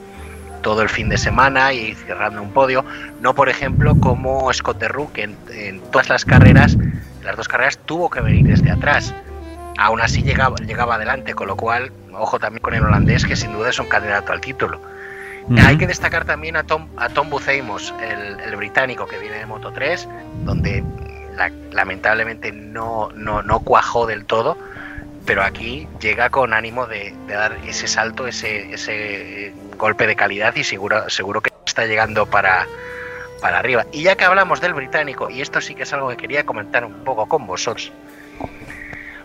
todo 0.61 0.81
el 0.81 0.89
fin 0.89 1.09
de 1.09 1.17
semana 1.17 1.73
y 1.73 1.93
cerrando 1.95 2.41
un 2.41 2.51
podio. 2.51 2.85
No, 3.21 3.33
por 3.33 3.49
ejemplo, 3.49 3.95
como 3.99 4.51
Scott 4.53 4.83
Roux, 4.83 5.11
que 5.11 5.23
en, 5.23 5.81
todas 5.91 6.09
las 6.09 6.25
carreras, 6.25 6.77
las 7.23 7.35
dos 7.35 7.47
carreras, 7.47 7.79
tuvo 7.85 8.09
que 8.09 8.21
venir 8.21 8.47
desde 8.47 8.71
atrás. 8.71 9.13
Aún 9.77 10.01
así 10.01 10.21
llegaba, 10.21 10.55
llegaba 10.57 10.95
adelante, 10.95 11.33
con 11.33 11.47
lo 11.47 11.55
cual, 11.55 11.91
ojo 12.13 12.39
también 12.39 12.61
con 12.61 12.73
el 12.73 12.83
holandés, 12.83 13.25
que 13.25 13.35
sin 13.35 13.53
duda 13.53 13.69
es 13.69 13.79
un 13.79 13.87
candidato 13.87 14.31
al 14.31 14.41
título. 14.41 14.79
Hay 15.65 15.77
que 15.77 15.87
destacar 15.87 16.23
también 16.25 16.55
a 16.55 16.63
Tom, 16.63 16.87
a 16.97 17.09
Tom 17.09 17.29
Buceimos, 17.29 17.93
el, 18.01 18.39
el 18.41 18.55
británico 18.55 19.07
que 19.07 19.17
viene 19.17 19.37
de 19.39 19.45
Moto 19.47 19.71
3, 19.73 20.07
donde 20.43 20.83
la- 21.35 21.51
lamentablemente 21.71 22.51
no, 22.51 23.09
no, 23.15 23.41
no 23.41 23.59
cuajó 23.61 24.05
del 24.05 24.25
todo, 24.25 24.55
pero 25.25 25.41
aquí 25.43 25.87
llega 25.99 26.29
con 26.29 26.53
ánimo 26.53 26.85
de, 26.85 27.15
de 27.25 27.33
dar 27.33 27.57
ese 27.65 27.87
salto, 27.87 28.27
ese, 28.27 28.71
ese 28.73 29.53
golpe 29.77 30.05
de 30.05 30.15
calidad 30.15 30.55
y 30.55 30.63
seguro, 30.63 31.09
seguro 31.09 31.41
que 31.41 31.49
está 31.65 31.85
llegando 31.87 32.27
para, 32.27 32.67
para 33.41 33.57
arriba. 33.59 33.85
Y 33.91 34.03
ya 34.03 34.15
que 34.15 34.25
hablamos 34.25 34.61
del 34.61 34.73
británico, 34.75 35.29
y 35.31 35.41
esto 35.41 35.59
sí 35.59 35.73
que 35.73 35.83
es 35.83 35.93
algo 35.93 36.09
que 36.09 36.17
quería 36.17 36.45
comentar 36.45 36.85
un 36.85 37.03
poco 37.03 37.27
con 37.27 37.47
vosotros, 37.47 37.91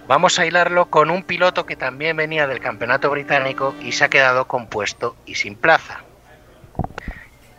vamos 0.09 0.39
a 0.39 0.47
hilarlo 0.47 0.87
con 0.87 1.11
un 1.11 1.23
piloto 1.23 1.67
que 1.67 1.77
también 1.77 2.17
venía 2.17 2.47
del 2.47 2.61
campeonato 2.61 3.11
británico 3.11 3.75
y 3.83 3.93
se 3.93 4.05
ha 4.05 4.09
quedado 4.09 4.47
compuesto 4.47 5.17
y 5.27 5.35
sin 5.35 5.57
plaza. 5.57 6.01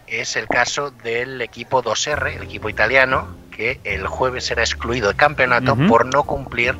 Es 0.07 0.35
el 0.37 0.47
caso 0.47 0.91
del 0.91 1.41
equipo 1.41 1.83
2R, 1.83 2.35
el 2.37 2.43
equipo 2.43 2.69
italiano, 2.69 3.27
que 3.51 3.79
el 3.83 4.07
jueves 4.07 4.45
será 4.45 4.61
excluido 4.61 5.07
del 5.07 5.17
campeonato 5.17 5.75
por 5.87 6.05
no 6.05 6.23
cumplir 6.23 6.75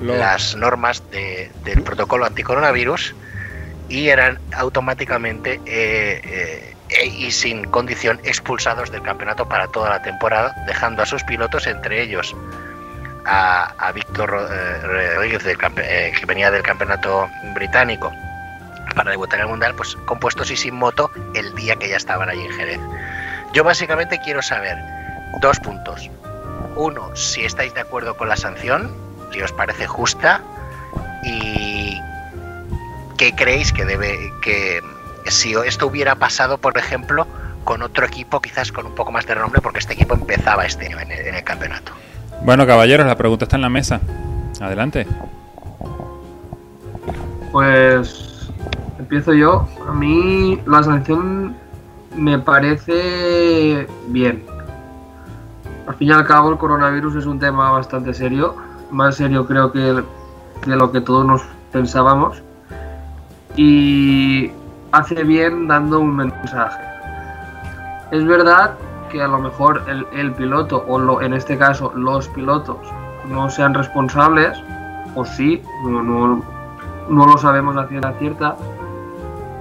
Lo- 0.00 0.14
las 0.16 0.54
normas 0.56 1.02
de- 1.10 1.50
del 1.64 1.82
protocolo 1.82 2.24
anticoronavirus 2.24 3.14
y 3.88 4.08
eran 4.08 4.38
automáticamente 4.54 5.60
eh, 5.66 6.74
eh, 6.88 7.06
y 7.06 7.30
sin 7.32 7.64
condición 7.64 8.20
expulsados 8.24 8.90
del 8.92 9.02
campeonato 9.02 9.48
para 9.48 9.66
toda 9.68 9.90
la 9.90 10.02
temporada, 10.02 10.54
dejando 10.66 11.02
a 11.02 11.06
sus 11.06 11.22
pilotos, 11.24 11.66
entre 11.66 12.00
ellos 12.02 12.34
a, 13.24 13.92
Víctor 13.94 14.48
eh, 14.50 15.14
Rodríguez, 15.14 15.44
del 15.44 15.58
eh, 15.78 16.12
que 16.18 16.26
venía 16.26 16.50
del 16.50 16.62
campeonato 16.62 17.28
británico, 17.54 18.12
para 18.94 19.10
debutar 19.10 19.38
en 19.38 19.46
el 19.46 19.50
Mundial, 19.50 19.74
pues 19.74 19.96
compuestos 20.04 20.50
y 20.50 20.56
sin 20.56 20.74
moto 20.74 21.10
el 21.34 21.54
día 21.54 21.76
que 21.76 21.88
ya 21.88 21.96
estaban 21.96 22.28
allí 22.28 22.44
en 22.44 22.52
Jerez. 22.52 22.80
Yo 23.52 23.64
básicamente 23.64 24.20
quiero 24.24 24.42
saber 24.42 24.76
dos 25.40 25.58
puntos. 25.60 26.10
Uno, 26.74 27.14
si 27.14 27.44
estáis 27.44 27.74
de 27.74 27.80
acuerdo 27.80 28.16
con 28.16 28.28
la 28.28 28.36
sanción, 28.36 28.94
si 29.32 29.42
os 29.42 29.52
parece 29.52 29.86
justa 29.86 30.40
y 31.22 32.00
qué 33.18 33.34
creéis 33.34 33.72
que 33.72 33.84
debe 33.84 34.32
que 34.42 34.80
si 35.26 35.54
esto 35.54 35.86
hubiera 35.86 36.16
pasado, 36.16 36.58
por 36.58 36.76
ejemplo, 36.76 37.26
con 37.64 37.82
otro 37.82 38.06
equipo, 38.06 38.40
quizás 38.40 38.72
con 38.72 38.86
un 38.86 38.94
poco 38.94 39.12
más 39.12 39.26
de 39.26 39.34
renombre, 39.34 39.60
porque 39.60 39.78
este 39.78 39.92
equipo 39.92 40.14
empezaba 40.14 40.66
este 40.66 40.86
año 40.86 40.98
en 40.98 41.34
el 41.34 41.44
campeonato. 41.44 41.92
Bueno, 42.44 42.66
caballeros, 42.66 43.06
la 43.06 43.16
pregunta 43.16 43.44
está 43.44 43.56
en 43.56 43.62
la 43.62 43.68
mesa. 43.68 44.00
Adelante. 44.60 45.06
Pues 47.52 48.50
empiezo 48.98 49.32
yo. 49.32 49.68
A 49.88 49.92
mí 49.92 50.60
la 50.66 50.82
sanción 50.82 51.54
me 52.16 52.40
parece 52.40 53.86
bien. 54.08 54.44
Al 55.86 55.94
fin 55.94 56.08
y 56.08 56.12
al 56.12 56.26
cabo 56.26 56.50
el 56.50 56.58
coronavirus 56.58 57.16
es 57.16 57.26
un 57.26 57.38
tema 57.38 57.70
bastante 57.70 58.12
serio, 58.12 58.56
más 58.90 59.16
serio 59.16 59.46
creo 59.46 59.72
que 59.72 59.80
de 59.80 60.76
lo 60.76 60.90
que 60.90 61.00
todos 61.00 61.24
nos 61.24 61.42
pensábamos. 61.70 62.42
Y 63.56 64.50
hace 64.90 65.22
bien 65.22 65.68
dando 65.68 66.00
un 66.00 66.16
mensaje. 66.16 66.82
Es 68.10 68.24
verdad 68.24 68.74
que 69.12 69.22
a 69.22 69.28
lo 69.28 69.38
mejor 69.38 69.84
el, 70.12 70.32
piloto, 70.32 70.84
o 70.88 70.98
lo- 70.98 71.20
en 71.20 71.34
este 71.34 71.58
caso 71.58 71.92
los 71.94 72.26
pilotos, 72.28 72.78
no 73.28 73.48
sean 73.50 73.74
responsables, 73.74 74.58
o 75.14 75.24
sí, 75.24 75.62
no, 75.84 76.02
no, 76.02 76.42
no 77.08 77.26
lo 77.26 77.36
sabemos 77.38 77.76
a 77.76 77.86
ciencia 77.86 78.12
cierta. 78.18 78.56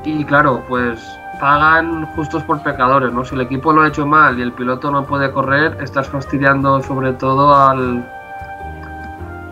Y 0.05 0.23
claro, 0.25 0.63
pues 0.67 0.99
pagan 1.39 2.05
justos 2.15 2.41
por 2.43 2.63
pecadores, 2.63 3.11
¿no? 3.13 3.25
Si 3.25 3.35
el 3.35 3.41
equipo 3.41 3.73
lo 3.73 3.81
ha 3.81 3.87
hecho 3.89 4.05
mal 4.07 4.39
y 4.39 4.41
el 4.41 4.53
piloto 4.53 4.89
no 4.89 5.03
puede 5.05 5.31
correr, 5.31 5.77
estás 5.81 6.07
fastidiando 6.07 6.81
sobre 6.81 7.13
todo 7.13 7.53
al, 7.53 8.09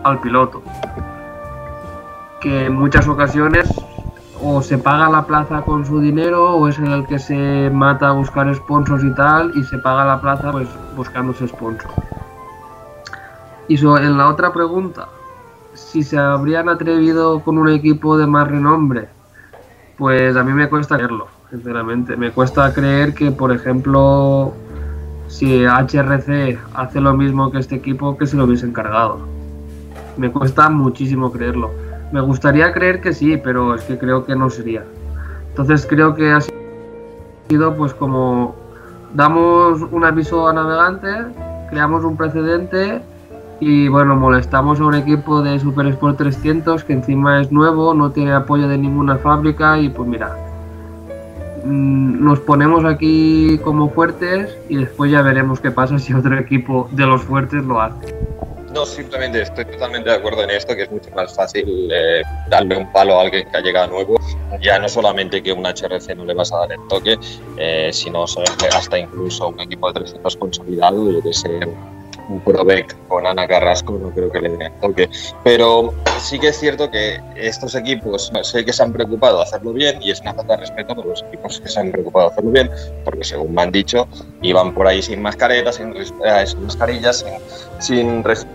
al 0.04 0.18
piloto. 0.20 0.62
Que 2.40 2.66
en 2.66 2.74
muchas 2.74 3.06
ocasiones 3.06 3.68
o 4.42 4.62
se 4.62 4.78
paga 4.78 5.08
la 5.08 5.26
plaza 5.26 5.62
con 5.62 5.84
su 5.84 6.00
dinero 6.00 6.56
o 6.56 6.68
es 6.68 6.78
el 6.78 7.06
que 7.06 7.18
se 7.18 7.70
mata 7.72 8.08
a 8.08 8.12
buscar 8.12 8.52
sponsors 8.54 9.04
y 9.04 9.14
tal 9.14 9.52
y 9.54 9.64
se 9.64 9.78
paga 9.78 10.04
la 10.04 10.20
plaza 10.20 10.52
pues 10.52 10.68
buscando 10.96 11.32
ese 11.32 11.48
sponsor. 11.48 11.90
Y 13.68 13.76
en 13.76 14.16
la 14.16 14.28
otra 14.28 14.52
pregunta, 14.52 15.08
si 15.74 16.02
se 16.02 16.18
habrían 16.18 16.68
atrevido 16.68 17.40
con 17.40 17.58
un 17.58 17.68
equipo 17.68 18.18
de 18.18 18.26
más 18.26 18.48
renombre, 18.48 19.08
pues 19.96 20.34
a 20.36 20.42
mí 20.42 20.52
me 20.52 20.68
cuesta 20.68 20.96
creerlo, 20.96 21.28
sinceramente. 21.50 22.16
Me 22.16 22.32
cuesta 22.32 22.72
creer 22.74 23.14
que, 23.14 23.30
por 23.30 23.52
ejemplo, 23.52 24.54
si 25.28 25.64
HRC 25.64 26.58
hace 26.74 27.00
lo 27.00 27.14
mismo 27.14 27.52
que 27.52 27.58
este 27.58 27.76
equipo, 27.76 28.16
que 28.16 28.26
se 28.26 28.36
lo 28.36 28.44
hubiese 28.44 28.66
encargado. 28.66 29.20
Me 30.16 30.32
cuesta 30.32 30.68
muchísimo 30.68 31.30
creerlo. 31.30 31.70
Me 32.12 32.20
gustaría 32.20 32.72
creer 32.72 33.00
que 33.00 33.12
sí, 33.12 33.36
pero 33.36 33.74
es 33.74 33.82
que 33.82 33.96
creo 33.98 34.24
que 34.24 34.34
no 34.34 34.50
sería. 34.50 34.84
Entonces 35.50 35.86
creo 35.88 36.14
que 36.14 36.32
ha 36.32 36.40
sido 37.48 37.76
pues 37.76 37.94
como 37.94 38.54
damos 39.14 39.82
un 39.90 40.04
aviso 40.04 40.48
a 40.48 40.52
navegantes, 40.52 41.26
creamos 41.70 42.04
un 42.04 42.16
precedente 42.16 43.00
y 43.60 43.88
bueno, 43.88 44.16
molestamos 44.16 44.80
a 44.80 44.84
un 44.86 44.94
equipo 44.94 45.42
de 45.42 45.58
Super 45.60 45.86
Sport 45.86 46.18
300 46.18 46.82
que 46.84 46.94
encima 46.94 47.40
es 47.40 47.52
nuevo, 47.52 47.94
no 47.94 48.10
tiene 48.10 48.32
apoyo 48.32 48.66
de 48.68 48.78
ninguna 48.78 49.18
fábrica 49.18 49.78
y 49.78 49.88
pues 49.88 50.08
mira, 50.08 50.34
mm, 51.64 52.24
nos 52.24 52.40
ponemos 52.40 52.84
aquí 52.84 53.58
como 53.62 53.90
fuertes 53.90 54.56
y 54.68 54.76
después 54.76 55.10
ya 55.12 55.22
veremos 55.22 55.60
qué 55.60 55.70
pasa 55.70 55.98
si 55.98 56.14
otro 56.14 56.38
equipo 56.38 56.88
de 56.92 57.06
los 57.06 57.22
fuertes 57.22 57.64
lo 57.64 57.80
hace. 57.80 58.14
No, 58.72 58.86
simplemente 58.86 59.42
estoy 59.42 59.64
totalmente 59.64 60.10
de 60.10 60.16
acuerdo 60.16 60.44
en 60.44 60.50
esto, 60.50 60.76
que 60.76 60.82
es 60.82 60.90
mucho 60.90 61.10
más 61.10 61.34
fácil 61.34 61.90
eh, 61.92 62.22
darle 62.48 62.76
un 62.76 62.90
palo 62.92 63.18
a 63.18 63.22
alguien 63.22 63.48
que 63.50 63.56
ha 63.56 63.60
llegado 63.60 63.88
nuevo. 63.88 64.16
Ya 64.60 64.78
no 64.78 64.88
solamente 64.88 65.42
que 65.42 65.52
un 65.52 65.64
HRC 65.64 66.14
no 66.14 66.24
le 66.24 66.34
vas 66.34 66.52
a 66.52 66.58
dar 66.58 66.72
el 66.72 66.78
toque, 66.88 67.18
eh, 67.56 67.90
sino 67.92 68.24
hasta 68.24 68.98
incluso 68.98 69.48
un 69.48 69.60
equipo 69.60 69.88
de 69.88 70.00
300 70.00 70.36
consolidado, 70.36 71.10
yo 71.10 71.20
que 71.20 71.32
sé, 71.32 71.48
Probec 72.38 72.96
con 73.08 73.26
Ana 73.26 73.48
Carrasco, 73.48 73.98
no 74.00 74.10
creo 74.10 74.30
que 74.30 74.40
le 74.40 74.50
den 74.50 74.72
toque. 74.80 75.08
Pero 75.42 75.92
sí 76.20 76.38
que 76.38 76.48
es 76.48 76.58
cierto 76.60 76.90
que 76.90 77.18
estos 77.34 77.74
equipos 77.74 78.30
sé 78.42 78.64
que 78.64 78.72
se 78.72 78.82
han 78.82 78.92
preocupado 78.92 79.38
de 79.38 79.42
hacerlo 79.42 79.72
bien 79.72 80.00
y 80.02 80.10
es 80.12 80.20
una 80.20 80.34
falta 80.34 80.54
de 80.54 80.60
respeto 80.60 80.94
por 80.94 81.06
los 81.06 81.22
equipos 81.22 81.60
que 81.60 81.68
se 81.68 81.80
han 81.80 81.90
preocupado 81.90 82.26
de 82.28 82.32
hacerlo 82.32 82.50
bien, 82.52 82.70
porque 83.04 83.24
según 83.24 83.54
me 83.54 83.62
han 83.62 83.72
dicho, 83.72 84.06
iban 84.42 84.72
por 84.74 84.86
ahí 84.86 85.02
sin 85.02 85.20
mascaretas, 85.22 85.76
sin, 85.76 85.94
eh, 85.96 86.46
sin 86.46 86.62
mascarillas, 86.64 87.18
sin, 87.18 87.32
sin 87.98 88.22
res- 88.24 88.46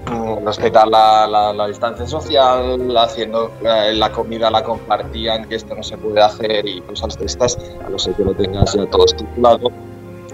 respetar 0.46 0.88
la, 0.88 1.28
la- 1.28 1.52
la 1.54 1.68
distancia 1.68 2.06
social, 2.08 2.96
haciendo 2.98 3.52
eh, 3.66 3.94
la 3.94 4.12
comida 4.12 4.50
la 4.52 4.64
compartían, 4.64 5.50
que 5.50 5.56
esto 5.56 5.76
no 5.76 5.84
se 5.84 5.98
puede 5.98 6.22
hacer 6.22 6.66
y 6.68 6.82
cosas 6.82 7.18
de 7.18 7.26
estas, 7.26 7.58
a 7.86 7.90
no 7.90 7.98
ser 8.00 8.14
que 8.14 8.24
lo 8.24 8.34
tengas 8.36 8.74
ya 8.74 8.86
todo 8.86 9.06
estipulado. 9.06 9.72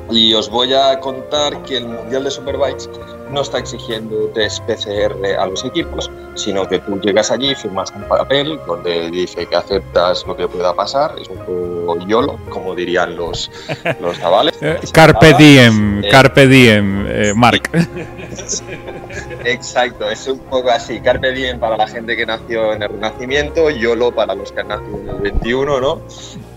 Y 0.10 0.34
os 0.34 0.50
voy 0.50 0.74
a 0.74 1.00
contar 1.00 1.64
que 1.64 1.78
el 1.78 1.88
Mundial 1.88 2.26
de 2.26 2.32
Superbikes 2.32 2.90
no 3.32 3.42
está 3.42 3.60
exigiendo 3.60 4.28
test 4.34 4.64
PCR 4.66 5.26
a 5.40 5.46
los 5.48 5.64
equipos, 5.66 6.10
sino 6.36 6.68
que 6.68 6.80
tú 6.80 7.00
llegas 7.00 7.32
allí, 7.32 7.54
firmas 7.56 7.92
un 7.96 8.04
papel 8.04 8.60
donde 8.68 9.10
dice 9.12 9.46
que 9.46 9.56
aceptas 9.56 10.26
lo 10.26 10.36
que 10.36 10.48
pueda 10.48 10.74
pasar, 10.74 11.16
es 11.20 11.28
un 11.30 11.38
poco 11.38 11.98
YOLO, 12.08 12.38
como 12.50 12.76
dirían 12.76 13.16
los, 13.16 13.52
los 14.00 14.20
navales. 14.20 14.58
Eh, 14.62 14.80
Carpe 14.92 15.34
diem, 15.38 16.04
Eh, 16.04 16.10
carpe 16.10 16.48
diem, 16.48 17.08
eh, 17.08 17.34
Mark. 17.36 17.70
Exacto, 19.46 20.10
es 20.10 20.28
un 20.28 20.40
poco 20.40 20.70
así. 20.70 21.00
Carpe 21.02 21.32
diem 21.32 21.60
para 21.60 21.78
la 21.78 21.88
gente 21.88 22.16
que 22.16 22.26
nació 22.26 22.74
en 22.74 22.84
el 22.84 22.90
Renacimiento, 22.90 23.70
YOLO 23.70 24.14
para 24.14 24.36
los 24.36 24.52
que 24.52 24.62
han 24.62 24.70
nacido 24.70 25.00
en 25.00 25.10
el 25.10 25.22
21, 25.22 25.82
¿no? 25.82 26.02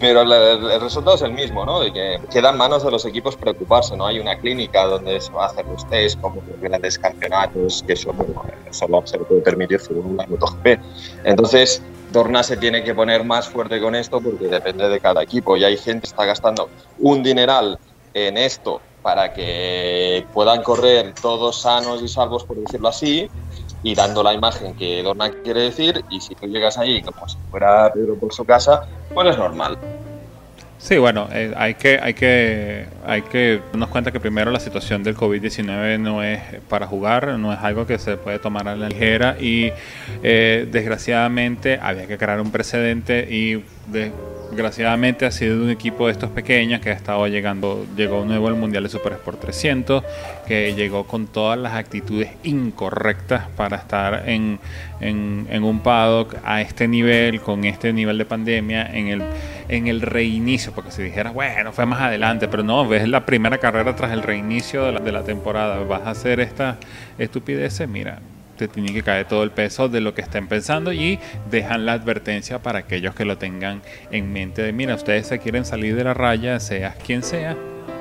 Pero 0.01 0.22
el, 0.22 0.32
el 0.32 0.80
resultado 0.80 1.16
es 1.16 1.22
el 1.22 1.32
mismo, 1.32 1.64
¿no? 1.64 1.80
De 1.80 1.92
que 1.92 2.20
queda 2.30 2.51
en 2.51 2.56
manos 2.56 2.84
de 2.84 2.90
los 2.90 3.05
equipos 3.05 3.36
preocuparse, 3.36 3.96
¿no? 3.96 4.06
Hay 4.06 4.18
una 4.18 4.38
clínica 4.38 4.84
donde 4.84 5.20
se 5.20 5.32
va 5.32 5.44
a 5.44 5.48
hacer 5.48 5.64
los 5.66 5.88
test, 5.88 6.20
como 6.20 6.42
grandes 6.65 6.99
campeonatos, 6.99 7.85
que 7.86 7.95
bueno, 8.07 8.43
solo 8.70 9.07
se 9.07 9.19
lo 9.19 9.24
puede 9.24 9.43
permitir 9.43 9.81
según 9.81 10.16
la 10.16 10.27
MotoGP. 10.27 10.81
Entonces, 11.24 11.82
Dorna 12.12 12.43
se 12.43 12.57
tiene 12.57 12.82
que 12.85 12.95
poner 12.95 13.24
más 13.24 13.49
fuerte 13.49 13.81
con 13.81 13.95
esto 13.95 14.20
porque 14.20 14.47
depende 14.47 14.89
de 14.89 15.01
cada 15.01 15.23
equipo. 15.23 15.57
Y 15.57 15.65
hay 15.65 15.77
gente 15.77 16.03
que 16.03 16.09
está 16.09 16.24
gastando 16.24 16.69
un 16.99 17.23
dineral 17.23 17.78
en 18.15 18.36
esto 18.36 18.81
para 19.03 19.32
que 19.32 20.24
puedan 20.32 20.62
correr 20.62 21.12
todos 21.20 21.61
sanos 21.61 22.03
y 22.03 22.09
salvos, 22.09 22.45
por 22.45 22.57
decirlo 22.57 22.89
así, 22.89 23.28
y 23.82 23.95
dando 23.95 24.23
la 24.23 24.32
imagen 24.32 24.74
que 24.74 25.03
Dorna 25.03 25.31
quiere 25.43 25.62
decir. 25.62 26.05
Y 26.09 26.20
si 26.20 26.35
tú 26.35 26.47
llegas 26.47 26.78
allí 26.78 27.03
como 27.03 27.28
si 27.28 27.36
fuera 27.51 27.93
Pedro 27.93 28.19
por 28.19 28.32
su 28.32 28.45
casa, 28.45 28.86
pues 29.12 29.28
es 29.28 29.36
normal. 29.36 29.78
Sí, 30.85 30.98
bueno, 30.98 31.31
eh, 31.32 31.55
hay 31.56 31.77
que 31.77 31.98
hay 31.98 32.12
que 32.12 32.85
hay 33.06 33.23
que 33.23 33.62
darnos 33.73 33.89
cuenta 33.89 34.12
que 34.12 34.20
primero 34.20 34.51
la 34.51 34.61
situación 34.61 35.02
del 35.02 35.16
COVID-19 35.16 35.98
no 35.98 36.23
es 36.23 36.43
para 36.69 36.86
jugar, 36.86 37.39
no 37.39 37.55
es 37.55 37.59
algo 37.61 37.86
que 37.86 37.98
se 37.98 38.19
puede 38.19 38.39
tomar 38.39 38.69
a 38.69 38.77
la 38.77 38.90
ligera 38.90 39.39
y 39.40 39.73
eh, 40.23 40.69
desgraciadamente 40.70 41.78
había 41.81 42.06
que 42.06 42.19
crear 42.19 42.39
un 42.39 42.52
precedente 42.52 43.27
y 43.31 43.65
desgraciadamente 43.86 45.27
ha 45.27 45.31
sido 45.31 45.62
un 45.62 45.70
equipo 45.70 46.06
de 46.06 46.12
estos 46.12 46.31
pequeños 46.31 46.81
que 46.81 46.90
ha 46.90 46.93
estado 46.93 47.27
llegando, 47.27 47.86
llegó 47.97 48.24
nuevo 48.24 48.48
al 48.48 48.55
Mundial 48.55 48.85
de 48.85 48.89
Super 48.89 49.15
Sport 49.15 49.40
300, 49.40 50.05
que 50.47 50.74
llegó 50.74 51.05
con 51.05 51.27
todas 51.27 51.59
las 51.59 51.74
actitudes 51.74 52.31
incorrectas 52.44 53.48
para 53.56 53.77
estar 53.77 54.28
en, 54.28 54.59
en, 55.01 55.65
un 55.65 55.81
paddock 55.81 56.36
a 56.44 56.61
este 56.61 56.86
nivel, 56.86 57.40
con 57.40 57.65
este 57.65 57.93
nivel 57.93 58.19
de 58.19 58.24
pandemia, 58.24 58.86
en 58.93 59.09
el 59.09 59.23
en 59.69 59.89
el 59.89 60.02
reinicio, 60.02 60.73
porque 60.73 60.90
si 60.90 61.02
dijeras, 61.02 61.32
bueno, 61.32 61.73
fue 61.73 61.86
más 61.86 62.01
adelante, 62.01 62.48
pero 62.48 62.62
no, 62.62 62.86
ves 62.86 63.09
la 63.09 63.24
primera 63.24 63.59
carrera 63.59 63.97
tras 63.97 64.12
el 64.12 64.23
reinicio 64.23 64.85
de 64.85 64.93
la, 64.93 65.01
de 65.01 65.11
la 65.12 65.24
temporada, 65.24 65.78
vas 65.85 66.02
a 66.02 66.11
hacer 66.11 66.40
esta 66.40 66.77
estupideces, 67.19 67.89
mira, 67.89 68.20
te 68.56 68.68
tiene 68.68 68.93
que 68.93 69.02
caer 69.02 69.26
todo 69.26 69.43
el 69.43 69.51
peso 69.51 69.89
de 69.89 70.01
lo 70.01 70.14
que 70.14 70.22
estén 70.22 70.47
pensando 70.48 70.93
y 70.93 71.18
dejan 71.51 71.86
la 71.86 71.93
advertencia 71.94 72.59
para 72.60 72.81
aquellos 72.81 73.14
que 73.14 73.24
lo 73.24 73.36
tengan 73.39 73.82
en 74.10 74.32
mente 74.32 74.62
de, 74.62 74.72
mira, 74.72 74.94
ustedes 74.94 75.26
se 75.26 75.39
quieren 75.39 75.64
salir 75.64 75.97
de 75.97 76.05
la 76.05 76.14
raya, 76.14 76.60
seas 76.60 76.94
quien 76.97 77.22
sea, 77.22 77.56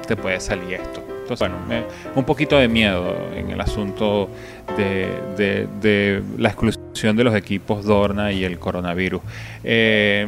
te 0.08 0.16
puede 0.16 0.40
salir 0.40 0.74
esto. 0.76 1.04
Entonces, 1.22 1.50
bueno, 1.68 1.86
un 2.16 2.26
poquito 2.26 2.58
de 2.58 2.68
miedo 2.68 3.16
en 3.36 3.50
el 3.50 3.62
asunto 3.62 4.30
de, 4.78 5.08
de- 5.38 5.68
de 5.82 6.22
la 6.38 6.50
exclusión 6.50 7.16
de 7.16 7.24
los 7.24 7.34
equipos 7.34 7.86
Dorna 7.86 8.34
y 8.34 8.44
el 8.44 8.60
coronavirus. 8.60 9.22
Eh, 9.64 10.28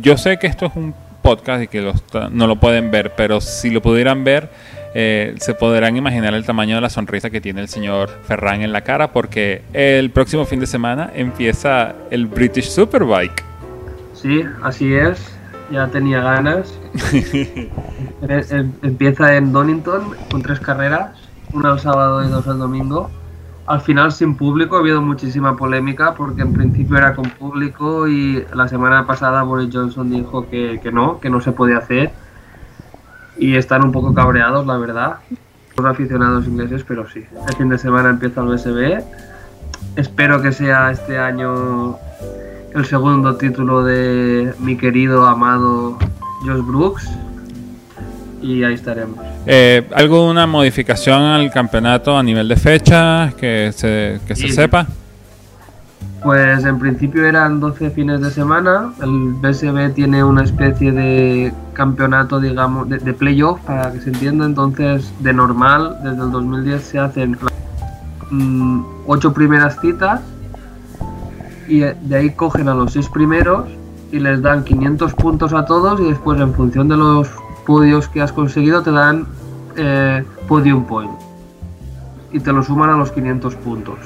yo 0.00 0.16
sé 0.16 0.38
que 0.38 0.46
esto 0.46 0.66
es 0.66 0.72
un 0.76 0.94
podcast 1.22 1.64
y 1.64 1.68
que 1.68 1.92
no 2.30 2.46
lo 2.46 2.56
pueden 2.56 2.90
ver, 2.92 3.12
pero 3.16 3.40
si 3.40 3.70
lo 3.70 3.82
pudieran 3.82 4.22
ver, 4.24 4.48
eh, 4.94 5.34
se 5.38 5.54
podrán 5.54 5.96
imaginar 5.96 6.34
el 6.34 6.44
tamaño 6.44 6.74
de 6.74 6.80
la 6.82 6.90
sonrisa 6.90 7.30
que 7.30 7.40
tiene 7.40 7.60
el 7.60 7.68
señor 7.68 8.10
Ferran 8.24 8.62
en 8.62 8.72
la 8.72 8.82
cara, 8.82 9.12
porque 9.12 9.62
el 9.72 10.10
próximo 10.10 10.44
fin 10.44 10.60
de 10.60 10.66
semana 10.66 11.10
empieza 11.14 11.94
el 12.10 12.26
British 12.26 12.68
Superbike. 12.68 13.42
Sí, 14.14 14.44
así 14.62 14.94
es. 14.94 15.18
Ya 15.70 15.88
tenía 15.88 16.20
ganas. 16.20 16.78
Eh, 18.28 18.44
eh, 18.50 18.70
Empieza 18.82 19.36
en 19.36 19.52
Donington 19.52 20.14
con 20.30 20.42
tres 20.42 20.60
carreras, 20.60 21.10
una 21.52 21.72
el 21.72 21.80
sábado 21.80 22.24
y 22.24 22.28
dos 22.28 22.46
el 22.46 22.58
domingo. 22.58 23.10
Al 23.66 23.80
final 23.80 24.12
sin 24.12 24.36
público, 24.36 24.76
ha 24.76 24.78
habido 24.78 25.02
muchísima 25.02 25.56
polémica 25.56 26.14
porque 26.14 26.42
en 26.42 26.52
principio 26.52 26.98
era 26.98 27.16
con 27.16 27.24
público 27.30 28.06
y 28.06 28.44
la 28.54 28.68
semana 28.68 29.08
pasada 29.08 29.42
Boris 29.42 29.70
Johnson 29.72 30.08
dijo 30.08 30.48
que, 30.48 30.78
que 30.80 30.92
no, 30.92 31.18
que 31.18 31.30
no 31.30 31.40
se 31.40 31.50
podía 31.50 31.78
hacer. 31.78 32.12
Y 33.38 33.56
están 33.56 33.84
un 33.84 33.92
poco 33.92 34.12
cabreados, 34.14 34.66
la 34.66 34.76
verdad. 34.76 35.16
Los 35.76 35.86
aficionados 35.86 36.46
ingleses, 36.46 36.84
pero 36.86 37.08
sí. 37.08 37.24
El 37.48 37.54
fin 37.56 37.68
de 37.68 37.78
semana 37.78 38.10
empieza 38.10 38.40
el 38.42 38.48
BSB. 38.48 39.02
Espero 39.96 40.40
que 40.42 40.52
sea 40.52 40.90
este 40.90 41.18
año 41.18 41.96
el 42.74 42.84
segundo 42.86 43.36
título 43.36 43.84
de 43.84 44.52
mi 44.60 44.76
querido, 44.76 45.26
amado 45.26 45.98
Josh 46.46 46.64
Brooks. 46.64 47.08
Y 48.42 48.64
ahí 48.64 48.74
estaremos. 48.74 49.18
Eh, 49.46 49.88
¿Alguna 49.94 50.46
modificación 50.46 51.20
al 51.22 51.50
campeonato 51.50 52.16
a 52.16 52.22
nivel 52.22 52.48
de 52.48 52.56
fecha 52.56 53.32
que 53.38 53.70
se, 53.74 54.20
que 54.26 54.34
se 54.36 54.48
Sí. 54.48 54.52
sepa? 54.52 54.86
Pues 56.24 56.64
en 56.64 56.78
principio 56.78 57.26
eran 57.26 57.58
12 57.58 57.90
fines 57.90 58.20
de 58.20 58.30
semana. 58.30 58.92
El 59.02 59.32
BSB 59.40 59.92
tiene 59.94 60.22
una 60.22 60.44
especie 60.44 60.92
de 60.92 61.52
campeonato, 61.72 62.38
digamos, 62.38 62.88
de, 62.88 63.12
playoff, 63.12 63.60
para 63.62 63.92
que 63.92 64.00
se 64.00 64.10
entienda. 64.10 64.46
Entonces, 64.46 65.12
de 65.18 65.32
normal, 65.32 65.98
desde 66.04 66.22
el 66.22 66.30
2010 66.30 66.82
se 66.82 66.98
hacen 67.00 67.36
mm, 68.30 68.82
ocho 69.06 69.32
primeras 69.32 69.80
citas 69.80 70.20
y 71.66 71.80
de 71.80 72.16
ahí 72.16 72.30
cogen 72.30 72.68
a 72.68 72.74
los 72.74 72.92
seis 72.92 73.08
primeros 73.08 73.68
y 74.12 74.18
les 74.20 74.42
dan 74.42 74.62
500 74.62 75.14
puntos 75.14 75.52
a 75.52 75.64
todos 75.64 76.00
y 76.00 76.04
después 76.04 76.40
en 76.40 76.52
función 76.52 76.86
de 76.88 76.96
los 76.96 77.28
podios 77.66 78.08
que 78.08 78.20
has 78.20 78.32
conseguido 78.32 78.82
te 78.82 78.90
dan 78.90 79.26
eh, 79.76 80.24
podium 80.48 80.84
point 80.84 81.12
y 82.30 82.40
te 82.40 82.52
lo 82.52 82.62
suman 82.62 82.90
a 82.90 82.96
los 82.96 83.10
500 83.12 83.54
puntos. 83.56 83.98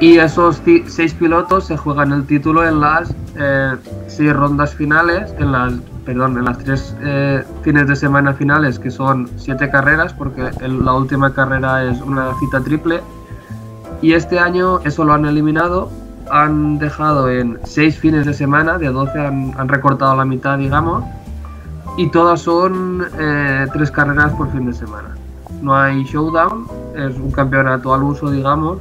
Y 0.00 0.18
esos 0.18 0.60
seis 0.86 1.14
pilotos 1.14 1.66
se 1.66 1.76
juegan 1.76 2.12
el 2.12 2.26
título 2.26 2.66
en 2.66 2.80
las 2.80 3.14
eh, 3.36 3.76
seis 4.08 4.32
rondas 4.32 4.74
finales, 4.74 5.32
en 5.38 5.52
las, 5.52 5.74
perdón, 6.04 6.38
en 6.38 6.44
las 6.44 6.58
tres 6.58 6.96
eh, 7.02 7.44
fines 7.62 7.86
de 7.86 7.94
semana 7.94 8.34
finales, 8.34 8.78
que 8.78 8.90
son 8.90 9.28
siete 9.36 9.70
carreras, 9.70 10.12
porque 10.12 10.50
la 10.60 10.94
última 10.94 11.32
carrera 11.32 11.84
es 11.84 12.00
una 12.00 12.34
cita 12.40 12.60
triple. 12.60 13.00
Y 14.00 14.14
este 14.14 14.38
año 14.38 14.80
eso 14.80 15.04
lo 15.04 15.12
han 15.12 15.24
eliminado, 15.24 15.88
han 16.30 16.78
dejado 16.78 17.30
en 17.30 17.58
seis 17.64 17.96
fines 17.96 18.26
de 18.26 18.34
semana, 18.34 18.78
de 18.78 18.88
12 18.88 19.18
han, 19.20 19.54
han 19.56 19.68
recortado 19.68 20.16
la 20.16 20.24
mitad, 20.24 20.58
digamos, 20.58 21.04
y 21.96 22.08
todas 22.08 22.40
son 22.40 23.06
eh, 23.18 23.66
tres 23.72 23.90
carreras 23.90 24.32
por 24.32 24.50
fin 24.50 24.66
de 24.66 24.72
semana. 24.72 25.14
No 25.60 25.76
hay 25.76 26.02
showdown, 26.04 26.66
es 26.96 27.16
un 27.16 27.30
campeonato 27.30 27.92
al 27.94 28.02
uso, 28.02 28.30
digamos, 28.30 28.78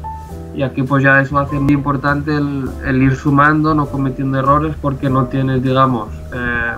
y 0.53 0.63
aquí 0.63 0.83
pues 0.83 1.03
ya 1.03 1.21
eso 1.21 1.39
hace 1.39 1.59
muy 1.59 1.73
importante 1.73 2.35
el, 2.35 2.69
el 2.85 3.01
ir 3.01 3.15
sumando, 3.15 3.73
no 3.73 3.85
cometiendo 3.87 4.39
errores, 4.39 4.75
porque 4.81 5.09
no 5.09 5.25
tienes, 5.25 5.63
digamos, 5.63 6.09
eh, 6.33 6.73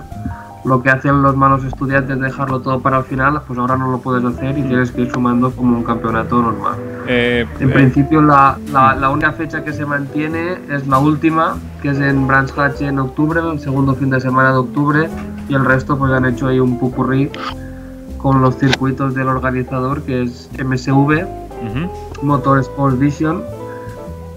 lo 0.66 0.82
que 0.82 0.90
hacen 0.90 1.22
los 1.22 1.36
malos 1.36 1.64
estudiantes, 1.66 2.20
dejarlo 2.20 2.62
todo 2.62 2.80
para 2.80 3.00
el 3.00 3.04
final, 3.04 3.42
pues 3.46 3.60
ahora 3.60 3.76
no 3.76 3.92
lo 3.92 3.98
puedes 4.00 4.24
hacer 4.24 4.58
y 4.58 4.64
tienes 4.64 4.92
que 4.92 5.02
ir 5.02 5.12
sumando 5.12 5.52
como 5.52 5.78
un 5.78 5.84
campeonato 5.84 6.42
normal. 6.42 6.76
Eh, 7.08 7.46
En 7.60 7.70
eh, 7.70 7.74
principio 7.74 8.22
la, 8.22 8.58
la, 8.72 8.96
la 8.96 9.10
única 9.10 9.34
fecha 9.34 9.64
que 9.64 9.74
se 9.74 9.86
mantiene 9.86 10.58
es 10.70 10.88
la 10.88 11.00
última, 11.00 11.56
que 11.82 11.90
es 11.90 12.00
en 12.00 12.28
Branch 12.28 12.50
Hatch 12.58 12.82
en 12.82 13.00
octubre, 13.00 13.42
el 13.42 13.60
segundo 13.60 13.94
fin 13.96 14.10
de 14.10 14.22
semana 14.22 14.52
de 14.52 14.58
octubre, 14.60 15.10
y 15.50 15.54
el 15.54 15.66
resto 15.66 15.98
pues 15.98 16.14
han 16.14 16.26
hecho 16.26 16.48
ahí 16.48 16.60
un 16.60 16.80
pupurrí 16.80 17.30
con 18.18 18.42
los 18.42 18.56
circuitos 18.56 19.14
del 19.16 19.28
organizador, 19.28 20.04
que 20.04 20.24
es 20.24 20.50
MSV, 20.64 21.26
ujú. 21.26 21.92
Motorsport 22.22 22.98
Vision, 22.98 23.44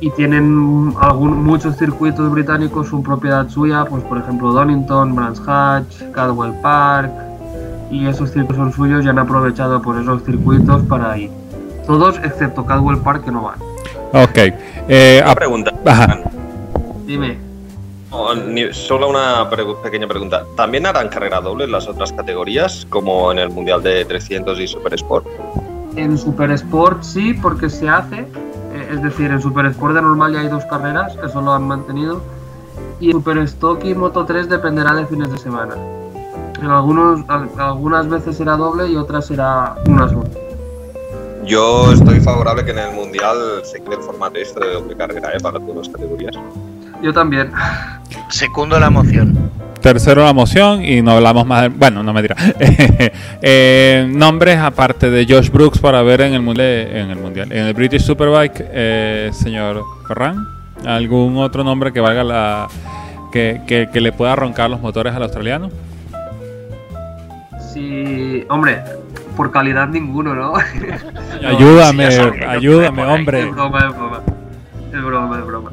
y 0.00 0.10
tienen 0.10 0.92
algún, 1.00 1.42
muchos 1.44 1.76
circuitos 1.76 2.30
británicos 2.30 2.88
su 2.88 3.02
propiedad 3.02 3.48
suya, 3.48 3.84
pues 3.86 4.02
por 4.04 4.18
ejemplo 4.18 4.52
Donington, 4.52 5.14
Branch 5.14 5.38
Hatch, 5.46 6.02
Cadwell 6.12 6.52
Park, 6.60 7.10
y 7.90 8.06
esos 8.06 8.30
circuitos 8.32 8.56
son 8.56 8.72
suyos 8.72 9.04
y 9.04 9.08
han 9.08 9.18
aprovechado 9.18 9.80
por 9.80 9.98
esos 10.00 10.22
circuitos 10.24 10.82
para 10.84 11.16
ir. 11.16 11.30
Todos 11.86 12.18
excepto 12.18 12.66
Cadwell 12.66 12.98
Park 12.98 13.24
que 13.24 13.30
no 13.30 13.42
van. 13.42 13.58
Ok. 14.12 14.38
Eh, 14.88 15.20
Una 15.24 15.34
pregunta. 15.34 15.72
Ajá. 15.84 16.20
Dime. 17.06 17.38
No, 18.10 18.34
ni- 18.34 18.72
solo 18.72 19.08
una 19.08 19.48
pequeña 19.82 20.06
pregunta. 20.08 20.44
¿También 20.56 20.86
harán 20.86 21.08
carrera 21.08 21.40
doble 21.40 21.64
en 21.64 21.72
las 21.72 21.86
otras 21.88 22.12
categorías, 22.12 22.86
como 22.88 23.30
en 23.32 23.38
el 23.38 23.50
Mundial 23.50 23.82
de 23.82 24.04
300 24.04 24.58
y 24.60 24.66
Super 24.66 24.94
Sport? 24.94 25.26
En 25.96 26.16
Super 26.18 26.50
Sport 26.52 27.02
sí, 27.02 27.34
porque 27.34 27.68
se 27.70 27.88
hace. 27.88 28.26
Es 28.90 29.02
decir, 29.02 29.30
en 29.30 29.40
Super 29.40 29.66
Sport 29.66 29.94
de 29.94 30.02
normal 30.02 30.32
ya 30.32 30.40
hay 30.40 30.48
dos 30.48 30.64
carreras, 30.66 31.16
eso 31.24 31.40
lo 31.40 31.52
han 31.52 31.66
mantenido. 31.66 32.20
Y 33.00 33.06
en 33.10 33.12
Super 33.12 33.38
Stock 33.38 33.84
y 33.84 33.94
Moto 33.94 34.24
3 34.24 34.48
dependerá 34.48 34.94
de 34.94 35.06
fines 35.06 35.30
de 35.30 35.38
semana. 35.38 35.74
En 36.62 36.70
algunos, 36.70 37.20
al- 37.28 37.50
algunas 37.58 38.08
veces 38.08 38.38
era 38.40 38.56
doble 38.56 38.88
y 38.88 38.96
otras 38.96 39.30
era 39.30 39.74
una 39.86 40.08
sola. 40.08 40.28
Yo 41.44 41.92
estoy 41.92 42.20
favorable 42.20 42.64
que 42.64 42.72
en 42.72 42.78
el 42.78 42.94
Mundial 42.94 43.36
se 43.64 43.80
cree 43.82 43.98
el 43.98 44.02
formato 44.02 44.36
este 44.36 44.58
de 44.66 44.72
doble 44.74 44.96
carrera 44.96 45.30
¿eh? 45.34 45.40
para 45.40 45.58
todas 45.60 45.76
las 45.76 45.88
categorías. 45.90 46.34
Yo 47.02 47.12
también. 47.12 47.52
Secundo 48.30 48.80
la 48.80 48.90
moción. 48.90 49.50
Tercero 49.86 50.24
la 50.24 50.32
moción 50.32 50.84
y 50.84 51.00
no 51.00 51.12
hablamos 51.12 51.46
más. 51.46 51.62
de- 51.62 51.68
bueno, 51.68 52.02
no 52.02 52.12
me 52.12 52.20
dirá. 52.20 52.34
nombres 54.08 54.58
aparte 54.58 55.10
de 55.10 55.24
Josh 55.32 55.48
Brooks 55.48 55.78
para 55.78 56.02
ver 56.02 56.22
en 56.22 56.34
el 56.34 56.42
mundial, 56.42 56.66
en 56.68 57.10
el 57.10 57.16
mundial, 57.20 57.52
en 57.52 57.66
el 57.66 57.72
British 57.72 58.00
Superbike, 58.02 58.64
eh, 58.68 59.30
señor 59.32 59.84
Ferran. 60.08 60.44
¿Algún 60.84 61.36
otro 61.36 61.62
nombre 61.62 61.92
que 61.92 62.00
valga 62.00 62.24
la 62.24 62.66
que, 63.30 63.60
que- 63.64 63.88
que 63.92 64.00
le 64.00 64.10
pueda 64.10 64.34
roncar 64.34 64.68
los 64.70 64.80
motores 64.80 65.14
al 65.14 65.22
australiano? 65.22 65.70
Sí, 67.72 68.44
hombre, 68.48 68.80
por 69.36 69.52
calidad 69.52 69.86
ninguno, 69.86 70.34
¿no? 70.34 70.54
ayúdame, 71.46 72.10
sí, 72.10 72.20
ayúdame, 72.44 73.04
hombre. 73.04 73.40
Es 73.42 73.50
broma, 73.52 73.78
es 73.88 73.96
broma. 73.96 74.20
Es 74.92 75.04
broma, 75.04 75.38
es 75.38 75.46
broma. 75.46 75.70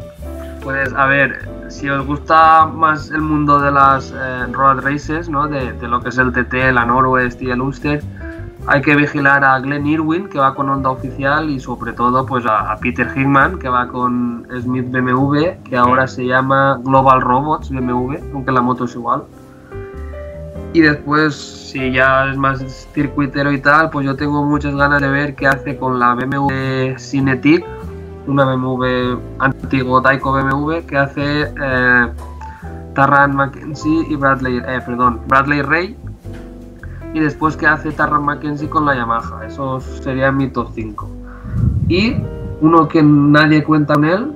Pues 0.63 0.93
a 0.93 1.07
ver, 1.07 1.49
si 1.67 1.89
os 1.89 2.05
gusta 2.07 2.65
más 2.65 3.11
el 3.11 3.21
mundo 3.21 3.59
de 3.59 3.71
las 3.71 4.11
eh, 4.11 4.45
road 4.51 4.79
races, 4.81 5.27
¿no? 5.27 5.47
De, 5.47 5.73
de 5.73 5.87
lo 5.89 5.99
que 5.99 6.09
es 6.09 6.17
el 6.17 6.31
TT, 6.31 6.71
la 6.71 6.85
Norwest 6.85 7.41
y 7.41 7.51
el 7.51 7.61
Ulster, 7.61 8.01
hay 8.65 8.81
que 8.81 8.95
vigilar 8.95 9.43
a 9.43 9.59
Glenn 9.59 9.85
Irwin, 9.85 10.29
que 10.29 10.39
va 10.39 10.55
con 10.55 10.69
Honda 10.69 10.89
oficial, 10.89 11.49
y 11.49 11.59
sobre 11.59 11.91
todo 11.91 12.25
pues 12.25 12.45
a, 12.45 12.71
a 12.71 12.77
Peter 12.77 13.11
Hickman, 13.13 13.59
que 13.59 13.67
va 13.67 13.87
con 13.89 14.47
Smith 14.61 14.89
BMW, 14.89 15.61
que 15.65 15.75
ahora 15.75 16.07
se 16.07 16.25
llama 16.25 16.79
Global 16.81 17.19
Robots 17.19 17.69
BMW, 17.69 18.15
aunque 18.33 18.51
la 18.51 18.61
moto 18.61 18.85
es 18.85 18.95
igual. 18.95 19.23
Y 20.71 20.79
después, 20.79 21.35
si 21.35 21.91
ya 21.91 22.31
es 22.31 22.37
más 22.37 22.87
circuitero 22.93 23.51
y 23.51 23.59
tal, 23.59 23.89
pues 23.89 24.05
yo 24.05 24.15
tengo 24.15 24.43
muchas 24.43 24.73
ganas 24.75 25.01
de 25.01 25.09
ver 25.09 25.35
qué 25.35 25.45
hace 25.45 25.77
con 25.77 25.99
la 25.99 26.15
BMW 26.15 26.97
Cinetic, 26.97 27.65
una 28.27 28.45
BMW 28.45 29.17
antiguo 29.39 30.01
Taiko 30.01 30.33
BMW 30.33 30.85
que 30.87 30.97
hace 30.97 31.53
eh, 31.61 32.07
Tarran 32.93 33.35
Mackenzie 33.35 34.05
y 34.09 34.15
Bradley, 34.15 34.57
eh, 34.57 34.81
perdón, 34.85 35.21
Bradley 35.27 35.61
Ray. 35.61 35.97
Y 37.13 37.19
después 37.19 37.55
qué 37.57 37.67
hace 37.67 37.91
Tarran 37.91 38.23
Mackenzie 38.23 38.69
con 38.69 38.85
la 38.85 38.95
Yamaha. 38.95 39.45
Eso 39.45 39.79
sería 39.79 40.31
mi 40.31 40.47
top 40.49 40.69
5. 40.73 41.09
Y 41.87 42.15
uno 42.61 42.87
que 42.87 43.03
nadie 43.03 43.63
cuenta 43.63 43.93
en 43.95 44.05
él, 44.05 44.33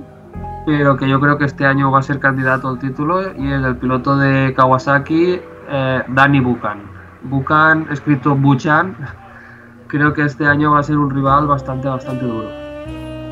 pero 0.66 0.98
que 0.98 1.08
yo 1.08 1.20
creo 1.20 1.38
que 1.38 1.46
este 1.46 1.66
año 1.66 1.90
va 1.92 2.00
a 2.00 2.04
ser 2.04 2.20
candidato 2.20 2.68
al 2.68 2.78
título, 2.78 3.22
y 3.36 3.52
es 3.52 3.64
el 3.64 3.78
piloto 3.78 4.18
de 4.18 4.54
Kawasaki, 4.56 5.40
eh, 5.70 6.04
Danny 6.10 6.40
Buchan. 6.40 6.82
Buchan, 7.24 7.88
escrito 7.90 8.36
Buchan, 8.36 8.96
creo 9.88 10.14
que 10.14 10.24
este 10.24 10.46
año 10.46 10.72
va 10.72 10.80
a 10.80 10.84
ser 10.84 10.98
un 10.98 11.10
rival 11.10 11.48
bastante, 11.48 11.88
bastante 11.88 12.26
duro. 12.26 12.67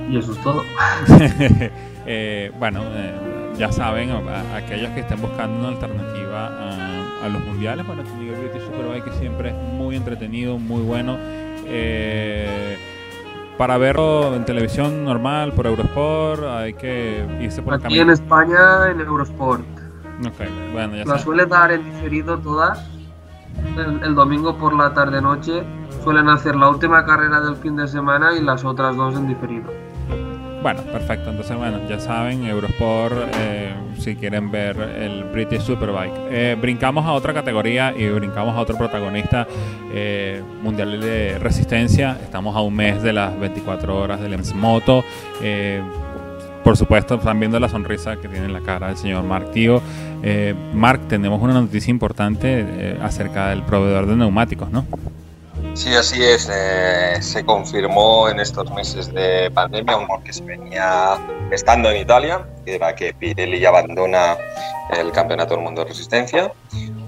Y 0.10 0.18
eso 0.18 0.32
es 0.34 0.42
todo. 0.42 0.64
Eh, 2.08 2.52
bueno, 2.60 2.82
eh, 2.84 3.54
ya 3.58 3.72
saben, 3.72 4.12
a- 4.12 4.18
a- 4.20 4.58
aquellos 4.58 4.92
que 4.92 5.00
estén 5.00 5.20
buscando 5.20 5.58
una 5.58 5.70
alternativa 5.70 6.46
a, 6.50 7.26
a 7.26 7.30
los 7.30 7.44
mundiales, 7.44 7.84
bueno, 7.88 8.04
el 8.04 8.20
New 8.20 8.36
British 8.40 8.62
Superbike 8.64 9.06
que 9.06 9.12
siempre 9.14 9.50
es 9.50 9.56
muy 9.56 9.96
entretenido, 9.96 10.60
muy 10.60 10.84
bueno. 10.84 11.18
Eh, 11.66 12.78
para 13.58 13.80
verlo 13.80 14.36
en 14.36 14.46
televisión 14.46 15.04
normal, 15.04 15.54
por 15.54 15.66
Eurosport, 15.66 16.44
hay 16.44 16.74
que 16.76 17.26
irse 17.42 17.64
por 17.64 17.74
el 17.74 17.80
Aquí 17.84 18.00
en 18.00 18.08
camino. 18.08 18.14
España, 18.14 18.92
en 18.92 19.00
Eurosport. 19.00 19.64
Ok, 20.28 20.48
bueno, 20.74 20.96
ya 20.98 21.06
La 21.06 21.18
suele 21.18 21.48
dar 21.48 21.72
en 21.72 21.84
diferido 21.86 22.38
todas. 22.38 22.88
El, 23.78 24.04
el 24.04 24.14
domingo 24.14 24.56
por 24.58 24.76
la 24.76 24.94
tarde-noche 24.94 25.64
suelen 26.04 26.30
hacer 26.30 26.56
la 26.56 26.70
última 26.70 27.04
carrera 27.04 27.42
del 27.42 27.56
fin 27.56 27.76
de 27.78 27.88
semana 27.88 28.34
y 28.38 28.42
las 28.44 28.64
otras 28.64 28.96
dos 28.96 29.16
en 29.16 29.28
diferido. 29.28 29.72
Bueno, 30.66 30.82
perfecto. 30.82 31.30
Entonces, 31.30 31.56
bueno, 31.56 31.78
ya 31.88 32.00
saben, 32.00 32.44
Eurosport, 32.44 33.14
eh, 33.38 33.72
si 34.00 34.16
quieren 34.16 34.50
ver 34.50 34.76
el 34.76 35.24
British 35.26 35.62
Superbike. 35.62 36.16
Eh, 36.32 36.58
brincamos 36.60 37.06
a 37.06 37.14
otra 37.14 37.36
categoría 37.36 37.94
y 37.96 38.10
brincamos 38.10 38.56
a 38.56 38.62
otro 38.62 38.76
protagonista 38.76 39.46
eh, 39.94 40.42
mundial 40.64 41.00
de 41.00 41.38
resistencia. 41.38 42.18
Estamos 42.20 42.56
a 42.56 42.62
un 42.62 42.74
mes 42.74 43.04
de 43.04 43.14
las 43.14 43.40
24 43.40 43.96
horas 43.96 44.20
del 44.20 44.34
EMS 44.34 44.56
Moto. 44.56 45.06
Eh, 45.40 45.84
por 46.64 46.76
supuesto, 46.76 47.14
están 47.14 47.40
viendo 47.40 47.60
la 47.60 47.70
sonrisa 47.70 48.16
que 48.16 48.28
tiene 48.28 48.48
en 48.48 48.54
la 48.54 48.62
cara 48.62 48.88
del 48.88 48.98
señor 48.98 49.24
Mark 49.24 49.52
Tío. 49.52 49.84
Eh, 50.24 50.56
Mark, 50.74 51.02
tenemos 51.08 51.44
una 51.44 51.54
noticia 51.54 51.92
importante 51.92 52.66
eh, 52.68 52.98
acerca 53.04 53.50
del 53.50 53.62
proveedor 53.62 54.08
de 54.08 54.16
neumáticos, 54.16 54.72
¿no? 54.72 54.84
Sí, 55.76 55.94
así 55.94 56.24
es. 56.24 56.50
eh, 56.50 57.18
se 57.22 57.46
confirmó 57.46 58.30
en 58.30 58.40
estos 58.40 58.72
meses 58.72 59.14
de 59.14 59.52
pandemia 59.52 59.98
un 59.98 60.08
que 60.24 60.32
se 60.32 60.42
venía 60.42 61.18
estando 61.52 61.90
en 61.92 61.98
Italia, 61.98 62.48
que 62.64 62.76
era 62.76 62.96
que 62.96 63.14
Pirelli 63.14 63.64
abandona 63.66 64.38
el 64.98 65.12
Campeonato 65.12 65.56
del 65.56 65.64
Mundo 65.64 65.84
de 65.84 65.90
Resistencia. 65.90 66.54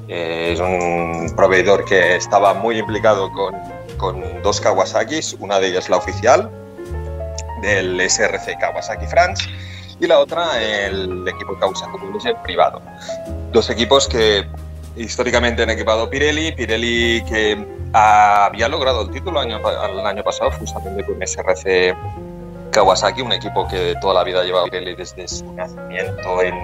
Eh, 0.10 0.52
es 0.52 0.60
un 0.60 1.34
proveedor 1.35 1.85
que 1.85 2.18
estaba 2.18 2.53
muy 2.53 2.77
implicado 2.77 3.31
con, 3.31 3.56
con 3.98 4.22
dos 4.44 4.60
Kawasaki's, 4.60 5.38
una 5.39 5.60
de 5.60 5.68
ellas 5.69 5.89
la 5.89 5.98
oficial 5.98 6.52
del 7.61 8.02
SRC 8.02 8.60
Kawasaki 8.60 9.07
France 9.07 9.48
y 9.99 10.07
la 10.07 10.19
otra 10.19 10.61
el 10.61 11.26
equipo 11.26 11.57
Kawasaki 11.57 11.98
Publisher 11.98 12.35
privado. 12.44 12.81
Dos 13.53 13.69
equipos 13.69 14.10
que 14.10 14.45
históricamente 14.98 15.64
han 15.64 15.69
equipado 15.69 16.10
Pirelli, 16.10 16.52
Pirelli 16.53 17.24
que 17.24 17.65
había 17.94 18.68
logrado 18.68 19.02
el 19.02 19.11
título 19.11 19.40
año, 19.40 19.60
el 19.60 20.06
año 20.06 20.24
pasado 20.24 20.52
justamente 20.52 21.06
con 21.06 21.15
SRC 21.26 21.95
Kawasaki, 22.72 23.22
un 23.22 23.32
equipo 23.32 23.68
que 23.68 23.95
toda 24.02 24.14
la 24.15 24.24
vida 24.24 24.44
lleva 24.44 24.64
Pirelli 24.65 24.95
desde 24.95 25.28
su 25.28 25.52
nacimiento 25.53 26.41
en 26.41 26.56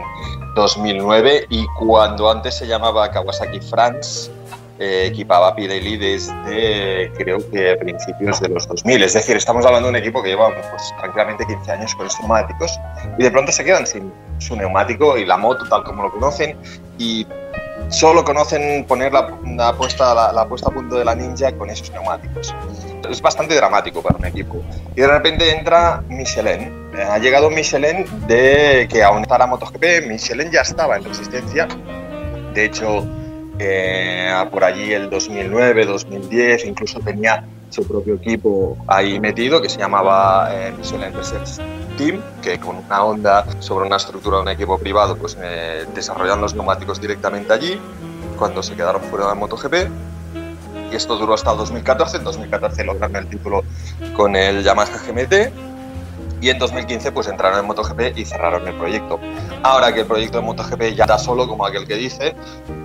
2009 0.55 1.47
y 1.49 1.65
cuando 1.79 2.29
antes 2.29 2.55
se 2.55 2.67
llamaba 2.67 3.09
Kawasaki 3.09 3.59
France 3.61 4.29
eh, 4.79 5.05
equipaba 5.07 5.55
Pirelli 5.55 5.97
desde 5.97 7.11
creo 7.15 7.37
que 7.51 7.75
principios 7.77 8.39
de 8.41 8.49
los 8.49 8.67
2000, 8.67 9.03
es 9.03 9.13
decir, 9.13 9.37
estamos 9.37 9.65
hablando 9.65 9.87
de 9.87 9.91
un 9.91 9.95
equipo 9.97 10.21
que 10.21 10.29
lleva 10.29 10.49
pues, 10.49 10.93
tranquilamente 10.99 11.45
15 11.45 11.71
años 11.71 11.95
con 11.95 12.07
estos 12.07 12.21
neumáticos 12.21 12.79
y 13.17 13.23
de 13.23 13.31
pronto 13.31 13.51
se 13.51 13.63
quedan 13.63 13.85
sin 13.85 14.11
su 14.39 14.55
neumático 14.55 15.17
y 15.17 15.25
la 15.25 15.37
moto 15.37 15.63
tal 15.69 15.83
como 15.83 16.03
lo 16.03 16.11
conocen 16.11 16.57
y 16.97 17.25
solo 17.89 18.23
conocen 18.23 18.85
poner 18.85 19.13
la, 19.13 19.37
la 19.55 19.73
puesta, 19.73 20.13
la, 20.13 20.31
la 20.31 20.41
a 20.41 20.47
punto 20.47 20.95
de 20.95 21.05
la 21.05 21.15
ninja 21.15 21.51
con 21.53 21.69
esos 21.69 21.91
neumáticos. 21.91 22.53
Es 23.09 23.21
bastante 23.21 23.55
dramático 23.55 24.01
para 24.01 24.17
un 24.17 24.25
equipo. 24.25 24.61
Y 24.95 25.01
de 25.01 25.07
repente 25.07 25.55
entra 25.55 26.03
Michelin. 26.07 26.89
Eh, 26.97 27.03
Ha 27.03 27.17
llegado 27.17 27.49
Michelin 27.49 28.05
de 28.27 28.87
que 28.89 29.03
aún 29.03 29.23
está 29.23 29.37
la 29.37 29.47
MotoGP. 29.47 30.07
Michelin 30.07 30.51
ya 30.51 30.61
estaba 30.61 30.97
en 30.97 31.03
resistencia. 31.03 31.67
De 32.53 32.65
hecho, 32.65 33.05
eh, 33.59 34.31
por 34.51 34.63
allí 34.63 34.93
el 34.93 35.09
2009, 35.09 35.85
2010, 35.85 36.65
incluso 36.65 36.99
tenía 36.99 37.43
su 37.73 37.87
propio 37.87 38.15
equipo 38.15 38.77
ahí 38.87 39.19
metido 39.19 39.61
que 39.61 39.67
se 39.67 39.79
llamaba 39.79 40.49
eh, 40.53 40.73
Research 40.77 41.59
Team, 41.97 42.21
que 42.41 42.59
con 42.59 42.77
una 42.77 43.03
onda 43.03 43.45
sobre 43.59 43.87
una 43.87 43.95
estructura 43.97 44.37
de 44.37 44.43
un 44.43 44.49
equipo 44.49 44.77
privado, 44.77 45.17
pues 45.17 45.35
eh, 45.41 45.85
desarrollaron 45.95 46.41
los 46.41 46.53
neumáticos 46.53 47.01
directamente 47.01 47.51
allí, 47.51 47.79
cuando 48.37 48.61
se 48.61 48.75
quedaron 48.75 49.01
fuera 49.01 49.27
de 49.29 49.35
MotoGP. 49.35 49.73
Y 50.91 50.95
esto 50.95 51.17
duró 51.17 51.33
hasta 51.33 51.51
el 51.51 51.57
2014. 51.57 52.17
En 52.17 52.23
2014 52.23 52.83
lograron 52.83 53.15
el 53.15 53.27
título 53.27 53.63
con 54.15 54.35
el 54.35 54.63
Yamaha 54.63 54.99
GMT. 55.07 55.72
Y 56.43 56.49
en 56.49 56.59
2015 56.59 57.13
pues 57.13 57.29
entraron 57.29 57.57
en 57.57 57.65
MotoGP 57.67 58.17
y 58.17 58.25
cerraron 58.25 58.67
el 58.67 58.73
proyecto. 58.75 59.17
Ahora 59.63 59.93
que 59.93 60.01
el 60.01 60.05
proyecto 60.05 60.39
de 60.39 60.43
MotoGP 60.43 60.93
ya 60.93 61.05
está 61.05 61.17
solo, 61.17 61.47
como 61.47 61.65
aquel 61.65 61.87
que 61.87 61.95
dice, 61.95 62.35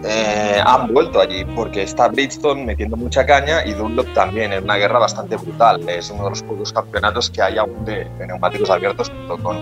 eh, 0.05 0.63
han 0.65 0.95
vuelto 0.95 1.21
allí 1.21 1.45
porque 1.57 1.83
está 1.83 2.07
Bridgestone 2.07 2.65
metiendo 2.65 2.97
mucha 2.97 3.27
caña 3.27 3.67
y 3.67 3.73
Dunlop 3.73 4.15
también 4.15 4.53
en 4.53 4.63
una 4.63 4.77
guerra 4.77 5.01
bastante 5.01 5.35
brutal. 5.35 5.89
Es 5.89 6.09
uno 6.09 6.23
de 6.23 6.31
los 6.31 6.43
pocos 6.45 6.73
campeonatos 6.73 7.31
que 7.31 7.43
hay 7.43 7.59
aún 7.59 7.85
de, 7.85 8.05
de 8.05 8.27
neumáticos 8.29 8.71
abiertos 8.71 9.11
junto 9.11 9.43
con 9.43 9.59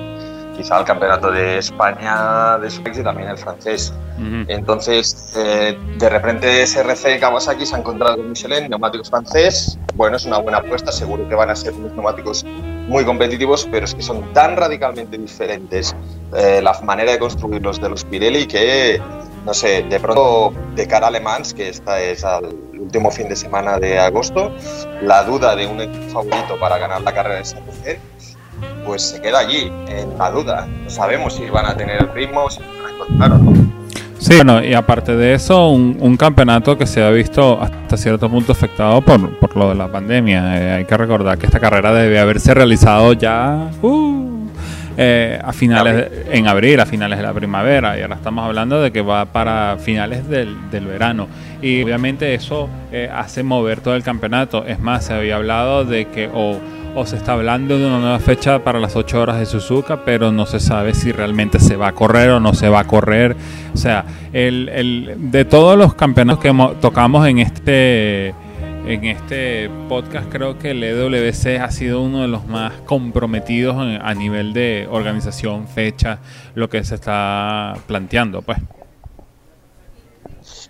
quizá 0.57 0.79
el 0.79 0.85
campeonato 0.85 1.31
de 1.31 1.59
España 1.59 2.59
de 2.59 2.71
Superbikes 2.71 3.01
y 3.01 3.05
también 3.05 3.29
el 3.29 3.39
francés. 3.39 3.93
Entonces, 4.49 5.35
eh, 5.37 5.79
de 5.99 6.09
repente 6.09 6.67
SRC 6.67 7.21
Kawasaki 7.21 7.67
se 7.67 7.77
ha 7.77 7.79
encontrado 7.79 8.17
con 8.17 8.29
Michelin, 8.29 8.69
neumáticos 8.71 9.11
francés. 9.11 9.79
Bueno, 9.95 10.17
es 10.17 10.25
una 10.25 10.39
buena 10.39 10.59
apuesta, 10.59 10.91
seguro 10.91 11.29
que 11.29 11.35
van 11.35 11.51
a 11.51 11.57
ser 11.57 11.75
unos 11.75 11.93
neumáticos 11.93 12.45
muy 12.87 13.05
competitivos, 13.05 13.69
pero 13.71 13.85
es 13.85 13.95
que 13.95 14.03
son 14.03 14.33
tan 14.33 14.57
radicalmente 14.57 15.19
diferentes 15.19 15.95
eh, 16.37 16.61
la 16.63 16.79
manera 16.83 17.13
de 17.13 17.19
construirlos 17.19 17.81
de 17.81 17.89
los 17.89 18.05
Pirelli 18.05 18.47
que, 18.47 19.01
no 19.45 19.55
sé, 19.55 19.83
de 19.83 20.01
pronto 20.01 20.53
de 20.75 20.87
cara 20.87 21.09
a 21.09 21.11
Le 21.11 21.23
que 21.55 21.69
esta 21.69 22.01
es 22.01 22.25
al 22.25 22.55
último 22.79 23.11
fin 23.11 23.29
de 23.29 23.37
semana 23.37 23.79
de 23.79 23.99
agosto, 23.99 24.53
la 25.03 25.25
duda 25.25 25.57
de 25.57 25.67
un 25.67 25.81
equipo 25.81 26.09
favorito 26.11 26.59
para 26.61 26.79
ganar 26.79 27.03
la 27.03 27.13
carrera 27.13 27.37
de 27.37 27.45
SRC, 27.45 27.99
pues 28.85 29.03
se 29.03 29.21
queda 29.21 29.41
allí, 29.41 29.73
en 29.89 30.17
la 30.17 30.31
duda. 30.31 30.67
No 30.67 30.91
sabemos 30.91 31.35
si 31.35 31.51
van 31.51 31.67
a 31.67 31.77
tener 31.77 32.01
el 32.01 32.13
ritmo, 32.13 32.49
si 32.49 32.61
van 32.61 32.87
a 32.87 32.95
encontrar 32.95 33.33
o 33.33 33.39
no. 33.39 33.66
Sí, 34.19 34.35
bueno, 34.37 34.65
y 34.65 34.73
aparte 34.73 35.15
de 35.15 35.35
eso, 35.35 35.69
un, 35.69 35.97
un 36.01 36.17
campeonato 36.17 36.77
que 36.77 36.87
se 36.87 37.03
ha 37.03 37.11
visto 37.11 37.61
hasta 37.61 37.97
cierto 37.97 38.29
punto 38.31 38.53
afectado 38.53 39.01
por, 39.03 39.39
por 39.39 39.57
lo 39.57 39.69
de 39.69 39.75
la 39.75 39.89
pandemia. 39.89 40.59
Eh, 40.59 40.73
hay 40.79 40.85
que 40.85 40.97
recordar 40.97 41.37
que 41.39 41.47
esta 41.47 41.61
carrera 41.61 41.93
debe 41.93 42.19
haberse 42.19 42.55
realizado 42.55 43.13
ya 43.13 43.69
uh, 43.83 44.47
eh, 44.97 45.39
a 45.45 45.53
finales 45.53 45.95
de- 46.11 46.37
en 46.39 46.49
abril, 46.49 46.81
a 46.81 46.87
finales 46.87 47.19
de 47.19 47.25
la 47.25 47.35
primavera, 47.35 47.99
y 47.99 48.03
ahora 48.03 48.17
estamos 48.17 48.45
hablando 48.47 48.81
de 48.81 48.91
que 48.91 49.03
va 49.03 49.27
para 49.27 49.77
finales 49.79 50.27
del, 50.29 50.57
del 50.71 50.87
verano. 50.87 51.29
Y 51.61 51.83
obviamente 51.83 52.35
eso 52.35 52.69
eh, 52.91 53.11
hace 53.15 53.43
mover 53.43 53.81
todo 53.81 53.97
el 53.97 54.03
campeonato. 54.03 54.65
Es 54.67 54.81
más, 54.81 55.05
se 55.05 55.13
había 55.15 55.37
hablado 55.37 55.85
de 55.85 56.07
que 56.09 56.31
o, 56.35 56.57
o 56.97 57.05
se 57.07 57.17
está 57.17 57.35
hablando 57.35 57.79
de 57.79 57.87
una 57.87 57.99
nueva 58.01 58.19
fecha 58.19 58.65
para 58.65 58.81
las 58.81 58.97
8 58.97 59.21
horas 59.21 59.39
de 59.39 59.47
Suzuka, 59.47 60.05
pero 60.05 60.33
no 60.33 60.47
se 60.47 60.59
sabe 60.59 60.95
si 60.95 61.13
realmente 61.13 61.61
se 61.61 61.77
va 61.77 61.89
a 61.89 61.93
correr 61.93 62.31
o 62.31 62.41
no 62.41 62.55
se 62.55 62.69
va 62.71 62.81
a 62.81 62.85
correr. 62.85 63.37
O 63.75 63.77
sea, 63.77 64.05
el, 64.33 64.69
el- 64.71 65.31
de 65.31 65.45
todos 65.45 65.77
los 65.79 65.95
campeonatos 65.95 66.43
que 66.43 66.53
tocamos 66.81 67.27
en 67.29 67.39
este 67.39 68.35
en 68.87 69.05
este 69.05 69.69
podcast 69.89 70.29
creo 70.31 70.59
que 70.59 70.71
el 70.71 70.83
EWC 70.83 71.61
ha 71.61 71.71
sido 71.73 72.01
uno 72.03 72.23
de 72.23 72.29
los 72.29 72.47
más 72.47 72.73
comprometidos 72.87 73.77
a 74.01 74.15
nivel 74.15 74.53
de 74.53 74.87
organización, 74.91 75.67
fecha, 75.67 76.21
lo 76.55 76.71
que 76.71 76.83
se 76.85 76.95
está 76.95 77.75
planteando, 77.89 78.43
pues. 78.43 78.59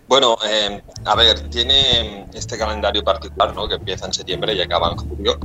Bueno, 0.08 0.36
eh, 0.44 0.80
a 1.04 1.16
ver, 1.16 1.48
tiene 1.48 2.28
este 2.32 2.56
calendario 2.56 3.02
particular, 3.02 3.54
¿no? 3.54 3.66
Que 3.68 3.74
empieza 3.74 4.06
en 4.06 4.12
septiembre 4.12 4.54
y 4.54 4.60
acaba 4.60 4.90
en 4.90 4.96
julio. 4.96 5.38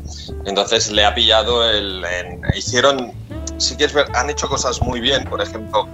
Entonces 0.46 0.92
le 0.92 1.04
ha 1.04 1.14
pillado 1.16 1.68
el... 1.68 2.04
en- 2.06 2.42
hicieron... 2.56 3.12
Sí 3.58 3.76
que 3.76 3.86
es 3.86 3.94
ver, 3.94 4.06
han 4.14 4.30
hecho 4.30 4.48
cosas 4.48 4.80
muy 4.82 5.00
bien, 5.00 5.24
por 5.26 5.42
ejemplo, 5.42 5.88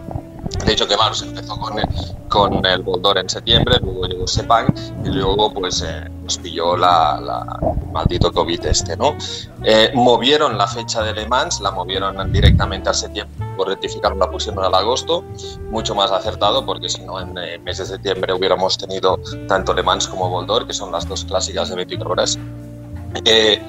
de 0.67 0.73
hecho 0.73 0.85
que 0.85 0.97
Mars 0.97 1.21
empezó 1.21 1.57
con 1.57 1.79
el, 1.79 1.87
con 2.27 2.65
el 2.65 2.81
Boldor 2.81 3.17
en 3.19 3.29
septiembre, 3.29 3.77
luego 3.81 4.05
llegó 4.05 4.27
Sepang 4.27 4.67
y 5.05 5.07
luego 5.07 5.53
pues 5.53 5.81
eh, 5.81 6.09
nos 6.23 6.37
pilló 6.39 6.75
la, 6.75 7.21
la 7.21 7.59
maldito 7.93 8.33
COVID 8.33 8.65
este, 8.65 8.97
¿no? 8.97 9.15
Eh, 9.63 9.91
movieron 9.95 10.57
la 10.57 10.67
fecha 10.67 11.01
de 11.03 11.13
Le 11.13 11.25
Mans, 11.25 11.61
la 11.61 11.71
movieron 11.71 12.33
directamente 12.33 12.89
al 12.89 12.95
septiembre, 12.95 13.47
por 13.55 13.69
rectificar 13.69 14.17
la 14.17 14.29
pusieron 14.29 14.61
al 14.61 14.75
agosto, 14.75 15.23
mucho 15.71 15.95
más 15.95 16.11
acertado 16.11 16.65
porque 16.65 16.89
si 16.89 17.01
no 17.03 17.21
en 17.21 17.37
el 17.37 17.61
mes 17.61 17.77
de 17.77 17.85
septiembre 17.85 18.33
hubiéramos 18.33 18.77
tenido 18.77 19.21
tanto 19.47 19.73
Le 19.73 19.83
Mans 19.83 20.05
como 20.09 20.29
Boldor, 20.29 20.67
que 20.67 20.73
son 20.73 20.91
las 20.91 21.07
dos 21.07 21.23
clásicas 21.23 21.69
de 21.69 21.77
24 21.77 22.11
horas. 22.11 22.37
Eh, 23.23 23.61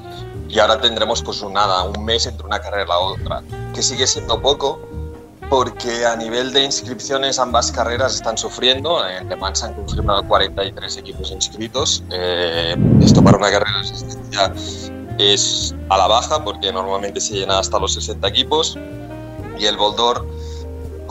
y 0.48 0.58
ahora 0.58 0.80
tendremos 0.80 1.22
pues 1.22 1.44
nada, 1.44 1.84
un 1.84 2.04
mes 2.04 2.26
entre 2.26 2.44
una 2.44 2.58
carrera 2.58 2.82
y 2.82 2.88
la 2.88 2.98
otra, 2.98 3.42
que 3.72 3.82
sigue 3.82 4.06
siendo 4.06 4.42
poco 4.42 4.88
porque 5.48 6.04
a 6.04 6.14
nivel 6.16 6.52
de 6.52 6.64
inscripciones 6.64 7.38
ambas 7.38 7.72
carreras 7.72 8.14
están 8.14 8.36
sufriendo. 8.36 9.06
En 9.06 9.28
Le 9.28 9.36
Mans 9.36 9.62
han 9.62 9.74
confirmado 9.74 10.26
43 10.26 10.96
equipos 10.98 11.30
inscritos. 11.30 12.02
Eh, 12.10 12.76
esto 13.00 13.22
para 13.22 13.38
una 13.38 13.50
carrera 13.50 13.72
de 13.72 13.80
asistencia 13.80 14.52
es 15.18 15.74
a 15.88 15.96
la 15.96 16.06
baja 16.06 16.44
porque 16.44 16.72
normalmente 16.72 17.20
se 17.20 17.34
llena 17.34 17.58
hasta 17.58 17.78
los 17.78 17.94
60 17.94 18.28
equipos. 18.28 18.78
Y 19.58 19.66
el 19.66 19.76
Boldor 19.76 20.26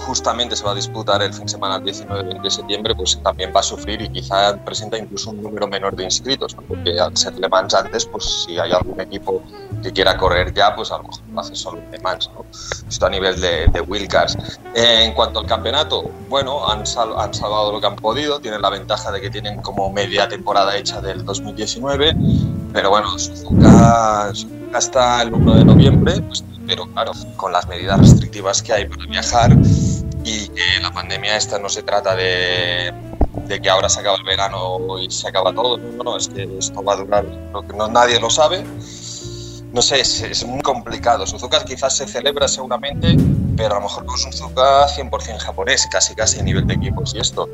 justamente 0.07 0.55
se 0.55 0.63
va 0.63 0.71
a 0.71 0.75
disputar 0.75 1.21
el 1.21 1.33
fin 1.33 1.43
de 1.45 1.51
semana 1.51 1.75
del 1.75 1.83
19 1.85 2.39
de 2.41 2.49
septiembre, 2.49 2.95
pues 2.95 3.19
también 3.21 3.51
va 3.55 3.59
a 3.59 3.63
sufrir 3.63 4.01
y 4.01 4.09
quizá 4.09 4.57
presenta 4.63 4.97
incluso 4.97 5.29
un 5.31 5.43
número 5.43 5.67
menor 5.67 5.95
de 5.95 6.05
inscritos, 6.05 6.55
¿no? 6.55 6.63
porque 6.63 6.99
al 6.99 7.15
ser 7.15 7.37
Le 7.37 7.47
Mans 7.49 7.73
antes, 7.75 8.05
pues 8.05 8.45
si 8.45 8.57
hay 8.57 8.71
algún 8.71 8.99
equipo 9.01 9.43
que 9.83 9.91
quiera 9.91 10.17
correr 10.17 10.53
ya, 10.53 10.75
pues 10.75 10.91
a 10.91 10.97
lo 10.97 11.03
mejor 11.03 11.19
lo 11.33 11.39
hace 11.41 11.55
solo 11.55 11.81
Le 11.91 11.99
Mans, 11.99 12.29
¿no? 12.33 12.45
Esto 12.87 13.05
a 13.05 13.09
nivel 13.09 13.39
de, 13.39 13.67
de 13.67 13.81
Wildcars. 13.81 14.37
Eh, 14.73 15.03
en 15.05 15.13
cuanto 15.13 15.39
al 15.39 15.45
campeonato, 15.45 16.09
bueno, 16.29 16.67
han, 16.67 16.85
sal- 16.87 17.13
han 17.17 17.33
salvado 17.33 17.71
lo 17.73 17.79
que 17.81 17.87
han 17.87 17.95
podido, 17.97 18.39
tienen 18.39 18.61
la 18.61 18.69
ventaja 18.69 19.11
de 19.11 19.21
que 19.21 19.29
tienen 19.29 19.61
como 19.61 19.91
media 19.91 20.27
temporada 20.27 20.75
hecha 20.77 21.01
del 21.01 21.23
2019, 21.25 22.15
pero 22.73 22.89
bueno, 22.89 23.17
Suzuka, 23.19 24.31
Suzuka 24.33 24.77
hasta 24.77 25.21
el 25.21 25.33
1 25.33 25.55
de 25.55 25.65
noviembre, 25.65 26.21
pues, 26.21 26.43
pero 26.67 26.85
claro, 26.87 27.13
con 27.37 27.51
las 27.53 27.67
medidas 27.67 27.99
restrictivas 27.99 28.61
que 28.61 28.73
hay 28.73 28.85
para 28.85 29.05
viajar 29.05 29.55
y 30.23 30.49
que 30.49 30.79
la 30.81 30.91
pandemia 30.91 31.37
esta 31.37 31.57
no 31.57 31.69
se 31.69 31.83
trata 31.83 32.15
de, 32.15 32.93
de 33.47 33.61
que 33.61 33.69
ahora 33.69 33.87
se 33.89 34.01
acaba 34.01 34.17
el 34.17 34.23
verano 34.23 34.99
y 34.99 35.09
se 35.09 35.29
acaba 35.29 35.53
todo, 35.53 35.77
no, 35.77 35.91
no, 35.91 36.03
no, 36.03 36.17
es 36.17 36.27
que 36.27 36.43
esto 36.59 36.83
va 36.83 36.93
a 36.93 36.97
durar, 36.97 37.25
no, 37.25 37.87
nadie 37.87 38.19
lo 38.19 38.29
sabe. 38.29 38.63
No 39.73 39.81
sé, 39.81 39.99
es, 39.99 40.21
es 40.21 40.45
muy 40.45 40.61
complicado. 40.61 41.27
Suzuka 41.27 41.63
quizás 41.63 41.95
se 41.95 42.07
celebra 42.07 42.47
seguramente, 42.47 43.15
pero 43.55 43.73
a 43.73 43.75
lo 43.75 43.81
mejor 43.81 44.05
con 44.05 44.17
Suzuka 44.17 44.87
100% 44.87 45.37
japonés, 45.39 45.87
casi 45.91 46.15
casi 46.15 46.39
a 46.39 46.43
nivel 46.43 46.65
de 46.65 46.75
equipos 46.75 47.13
y 47.13 47.19
esto. 47.19 47.47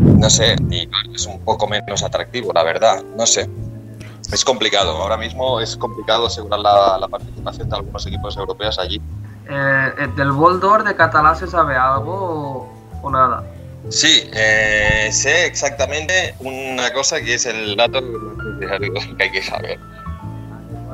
No 0.00 0.28
sé, 0.28 0.56
y 0.70 0.88
es 1.14 1.26
un 1.26 1.40
poco 1.40 1.66
menos 1.68 2.02
atractivo, 2.02 2.52
la 2.52 2.62
verdad, 2.62 3.02
no 3.16 3.26
sé. 3.26 3.48
Es 4.32 4.44
complicado, 4.44 4.92
ahora 4.92 5.18
mismo 5.18 5.60
es 5.60 5.76
complicado 5.76 6.26
asegurar 6.26 6.60
la, 6.60 6.98
la 6.98 7.08
participación 7.08 7.68
de 7.68 7.76
algunos 7.76 8.06
equipos 8.06 8.36
europeos 8.36 8.78
allí. 8.78 9.00
Eh, 9.48 9.92
eh, 9.98 10.08
¿Del 10.16 10.32
Boldor 10.32 10.84
de 10.84 10.96
Catalá 10.96 11.34
se 11.34 11.46
sabe 11.46 11.76
algo 11.76 12.14
o, 12.14 13.00
o 13.02 13.10
nada? 13.10 13.44
Sí, 13.90 14.30
eh, 14.32 15.10
sé 15.12 15.46
exactamente 15.46 16.34
una 16.40 16.90
cosa 16.92 17.20
que 17.20 17.34
es 17.34 17.44
el 17.44 17.76
dato 17.76 18.00
que 18.58 19.22
hay 19.22 19.32
que 19.32 19.42
saber. 19.42 19.78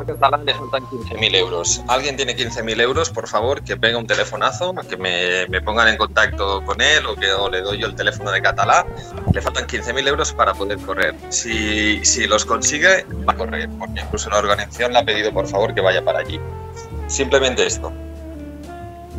Le 0.07 0.55
faltan 0.55 0.83
15.000 0.87 1.35
euros. 1.37 1.83
¿Alguien 1.89 2.17
tiene 2.17 2.37
15.000 2.37 2.81
euros? 2.81 3.11
Por 3.11 3.29
favor, 3.29 3.63
que 3.63 3.75
venga 3.75 3.99
un 3.99 4.07
telefonazo, 4.07 4.75
que 4.89 4.97
me, 4.97 5.47
me 5.49 5.61
pongan 5.61 5.89
en 5.89 5.97
contacto 5.97 6.63
con 6.65 6.81
él 6.81 7.05
o 7.07 7.15
que 7.17 7.31
o 7.33 7.49
le 7.51 7.61
doy 7.63 7.79
yo 7.79 7.87
el 7.87 7.95
teléfono 7.95 8.31
de 8.31 8.41
Catalá. 8.41 8.87
Le 9.33 9.41
faltan 9.43 9.67
15.000 9.67 10.07
euros 10.09 10.33
para 10.33 10.55
poder 10.55 10.79
correr. 10.79 11.15
Si, 11.31 12.05
si 12.05 12.27
los 12.27 12.45
consigue, 12.45 13.05
va 13.29 13.33
a 13.33 13.37
correr, 13.37 13.69
porque 13.79 14.01
incluso 14.01 14.31
la 14.31 14.39
organización 14.39 14.93
le 14.93 14.99
ha 15.01 15.05
pedido 15.05 15.33
por 15.33 15.47
favor 15.47 15.75
que 15.75 15.81
vaya 15.81 16.05
para 16.05 16.21
allí. 16.21 16.39
Simplemente 17.07 17.67
esto. 17.67 17.93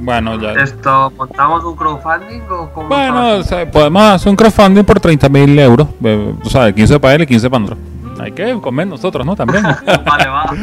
Bueno, 0.01 0.39
ya. 0.39 0.53
¿Esto 0.63 1.11
montamos 1.17 1.63
un 1.65 1.75
crowdfunding 1.75 2.41
o 2.49 2.69
cómo 2.73 2.87
Bueno, 2.87 3.35
o 3.37 3.43
sea, 3.43 3.69
podemos 3.69 4.01
hacer 4.03 4.29
un 4.29 4.35
crowdfunding 4.37 4.83
por 4.85 5.01
30.000 5.01 5.59
euros. 5.59 5.87
eh, 6.03 6.33
O 6.45 6.49
sea, 6.49 6.71
15 6.71 6.99
para 7.01 7.15
él 7.15 7.23
y 7.23 7.27
15 7.27 7.49
para 7.49 7.59
nosotros. 7.59 7.85
Hay 8.19 8.31
que 8.31 8.59
comer 8.61 8.87
nosotros, 8.87 9.25
¿no? 9.25 9.35
También. 9.35 9.63
Vale, 10.05 10.27
va. 10.27 10.53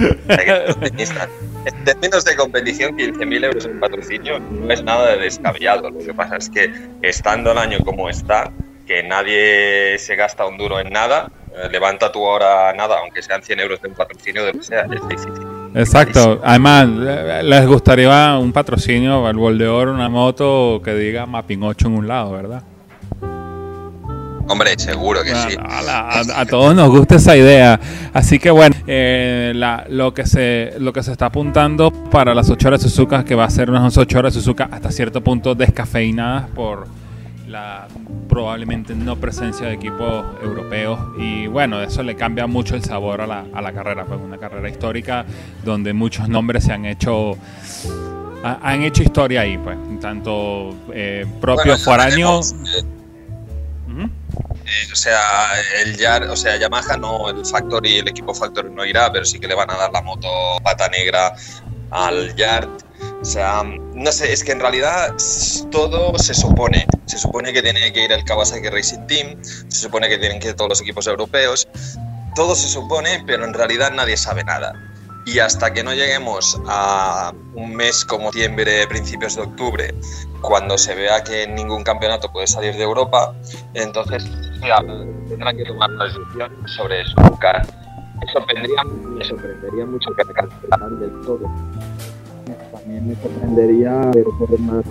En 1.67 1.85
términos 1.85 2.25
de 2.25 2.37
competición, 2.37 2.97
15.000 2.97 3.45
euros 3.45 3.67
en 3.67 3.81
patrocinio 3.81 4.39
no 4.39 4.73
es 4.73 4.83
nada 4.85 5.13
de 5.13 5.19
descabellado. 5.19 5.91
Lo 5.91 5.99
que 5.99 6.15
pasa 6.15 6.37
es 6.37 6.49
que 6.49 6.73
estando 7.03 7.53
el 7.53 7.59
año 7.59 7.79
como 7.85 8.09
está, 8.09 8.53
que 8.87 9.03
nadie 9.03 9.99
se 9.99 10.15
gasta 10.15 10.47
un 10.47 10.59
duro 10.59 10.79
en 10.79 10.91
nada, 10.91 11.31
eh, 11.57 11.69
levanta 11.71 12.13
tú 12.13 12.27
ahora 12.27 12.73
nada, 12.73 12.99
aunque 13.01 13.23
sean 13.23 13.43
100 13.43 13.61
euros 13.61 13.83
de 13.83 13.89
un 13.89 13.95
patrocinio, 13.95 14.45
de 14.45 14.53
lo 14.53 14.59
que 14.59 14.65
sea, 14.65 14.83
es 14.83 14.91
difícil. 14.91 15.33
Exacto. 15.75 16.41
Además, 16.43 16.89
les 16.89 17.67
gustaría 17.67 18.39
un 18.39 18.53
patrocinio 18.53 19.27
al 19.27 19.37
bol 19.37 19.59
de 19.59 19.67
oro, 19.67 19.93
una 19.93 20.09
moto 20.09 20.81
que 20.83 20.95
diga 20.95 21.27
Mapping 21.27 21.63
8 21.63 21.89
en 21.89 21.95
un 21.95 22.09
lado, 22.09 22.33
¿verdad? 22.33 22.63
Hombre, 24.49 24.79
seguro 24.79 25.23
que 25.23 25.35
sí. 25.35 25.57
A, 25.59 25.79
a- 25.81 26.21
a- 26.21 26.41
a 26.41 26.47
todos 26.47 26.75
nos 26.75 26.89
gusta 26.91 27.17
esa 27.17 27.37
idea. 27.37 27.81
Así 28.13 28.39
que 28.39 28.51
bueno, 28.51 28.75
eh, 28.87 29.53
la- 29.55 29.85
lo, 29.89 30.15
que 30.15 30.25
se, 30.27 30.75
lo 30.79 30.93
que 30.93 31.03
se 31.03 31.13
está 31.13 31.27
apuntando 31.27 31.91
para 31.91 32.35
las 32.35 32.49
8 32.49 32.69
horas 32.69 32.83
Suzuka, 32.83 33.25
que 33.25 33.35
va 33.35 33.45
a 33.45 33.51
ser 33.51 33.71
unas 33.71 33.97
8 33.97 34.19
horas 34.19 34.35
Suzuka 34.35 34.69
hasta 34.71 34.91
cierto 34.93 35.21
punto 35.23 35.55
descafeinadas 35.55 36.49
por 36.51 36.87
la 37.49 37.87
probablemente 38.29 38.95
no 38.95 39.17
presencia 39.17 39.67
de 39.67 39.75
equipos 39.75 40.25
europeos. 40.43 40.99
Y 41.19 41.47
bueno, 41.47 41.81
eso 41.81 42.03
le 42.03 42.15
cambia 42.17 42.47
mucho 42.47 42.75
el 42.77 42.85
sabor 42.85 43.21
a 43.21 43.27
la, 43.27 43.45
a 43.53 43.61
la 43.63 43.73
carrera. 43.73 44.05
Pues 44.05 44.21
una 44.23 44.39
carrera 44.39 44.69
histórica 44.69 45.25
donde 45.65 45.93
muchos 45.93 46.29
nombres 46.29 46.65
se 46.65 46.73
han 46.73 46.85
hecho... 46.87 47.33
ha- 48.45 48.59
Han 48.63 48.83
hecho 48.83 49.03
historia 49.03 49.41
ahí, 49.43 49.59
pues, 49.59 49.77
tanto 50.01 50.75
eh, 50.93 51.25
propios 51.41 51.85
Bueno, 51.85 51.85
foráneos. 51.85 52.55
Eh, 54.67 54.93
o 54.93 54.97
sea, 54.97 55.21
el 55.83 55.97
Yar, 55.97 56.25
o 56.25 56.37
sea, 56.37 56.57
Yamaha 56.57 56.97
no, 56.97 57.31
el 57.31 57.47
Factory, 57.47 57.99
el 57.99 58.09
equipo 58.09 58.35
Factory 58.35 58.71
no 58.71 58.85
irá, 58.85 59.13
pero 59.13 59.25
sí 59.25 59.39
que 59.39 59.47
le 59.47 59.55
van 59.55 59.71
a 59.71 59.77
dar 59.77 59.93
la 59.93 60.03
moto 60.03 60.29
pata 60.63 60.89
negra 60.89 61.35
al 61.91 62.35
Yard. 62.35 62.69
O 63.21 63.25
sea, 63.25 63.63
no 63.63 64.13
sé, 64.13 64.33
es 64.33 64.43
que 64.43 64.53
en 64.53 64.61
realidad 64.61 65.15
todo 65.71 66.19
se 66.19 66.35
supone. 66.35 66.87
Se 67.07 67.19
supone 67.19 67.53
que 67.53 67.63
tiene 67.63 67.93
que 67.93 68.05
ir 68.05 68.13
el 68.13 68.25
Kawasaki 68.25 68.69
Racing 68.69 69.07
Team, 69.07 69.43
se 69.43 69.79
supone 69.79 70.09
que 70.09 70.19
tienen 70.19 70.41
que 70.41 70.49
ir 70.49 70.55
todos 70.55 70.71
los 70.71 70.81
equipos 70.81 71.07
europeos. 71.07 71.69
Todo 72.35 72.55
se 72.55 72.69
supone, 72.69 73.23
pero 73.27 73.45
en 73.45 73.55
realidad 73.55 73.93
nadie 73.93 74.17
sabe 74.17 74.45
nada. 74.45 74.75
Y 75.27 75.41
hasta 75.41 75.73
que 75.73 75.83
no 75.83 75.93
lleguemos 75.93 76.61
a 76.69 77.33
un 77.55 77.75
mes 77.75 78.05
como 78.05 78.31
septiembre, 78.31 78.87
principios 78.87 79.35
de 79.35 79.43
octubre, 79.43 79.93
cuando 80.41 80.79
se 80.79 80.95
vea 80.95 81.25
que 81.25 81.49
ningún 81.49 81.83
campeonato 81.83 82.31
puede 82.31 82.47
salir 82.47 82.75
de 82.77 82.85
Europa, 82.85 83.35
entonces 83.75 84.25
ya, 84.61 84.79
tendrán 85.29 85.57
que 85.57 85.65
tomar 85.65 85.91
una 85.91 86.05
decisión 86.05 86.53
sobre 86.69 87.01
eso. 87.01 87.21
Nunca. 87.23 87.61
Me 88.21 88.33
sorprendería, 88.33 88.85
me 88.85 89.25
sorprendería 89.25 89.85
mucho 89.85 90.11
que 90.15 90.33
cancelaran 90.33 91.01
del 91.01 91.11
todo. 91.23 91.51
También 92.73 93.09
me 93.09 93.17
sorprendería 93.17 93.93
ver 94.15 94.25
correr 94.39 94.61
más 94.61 94.85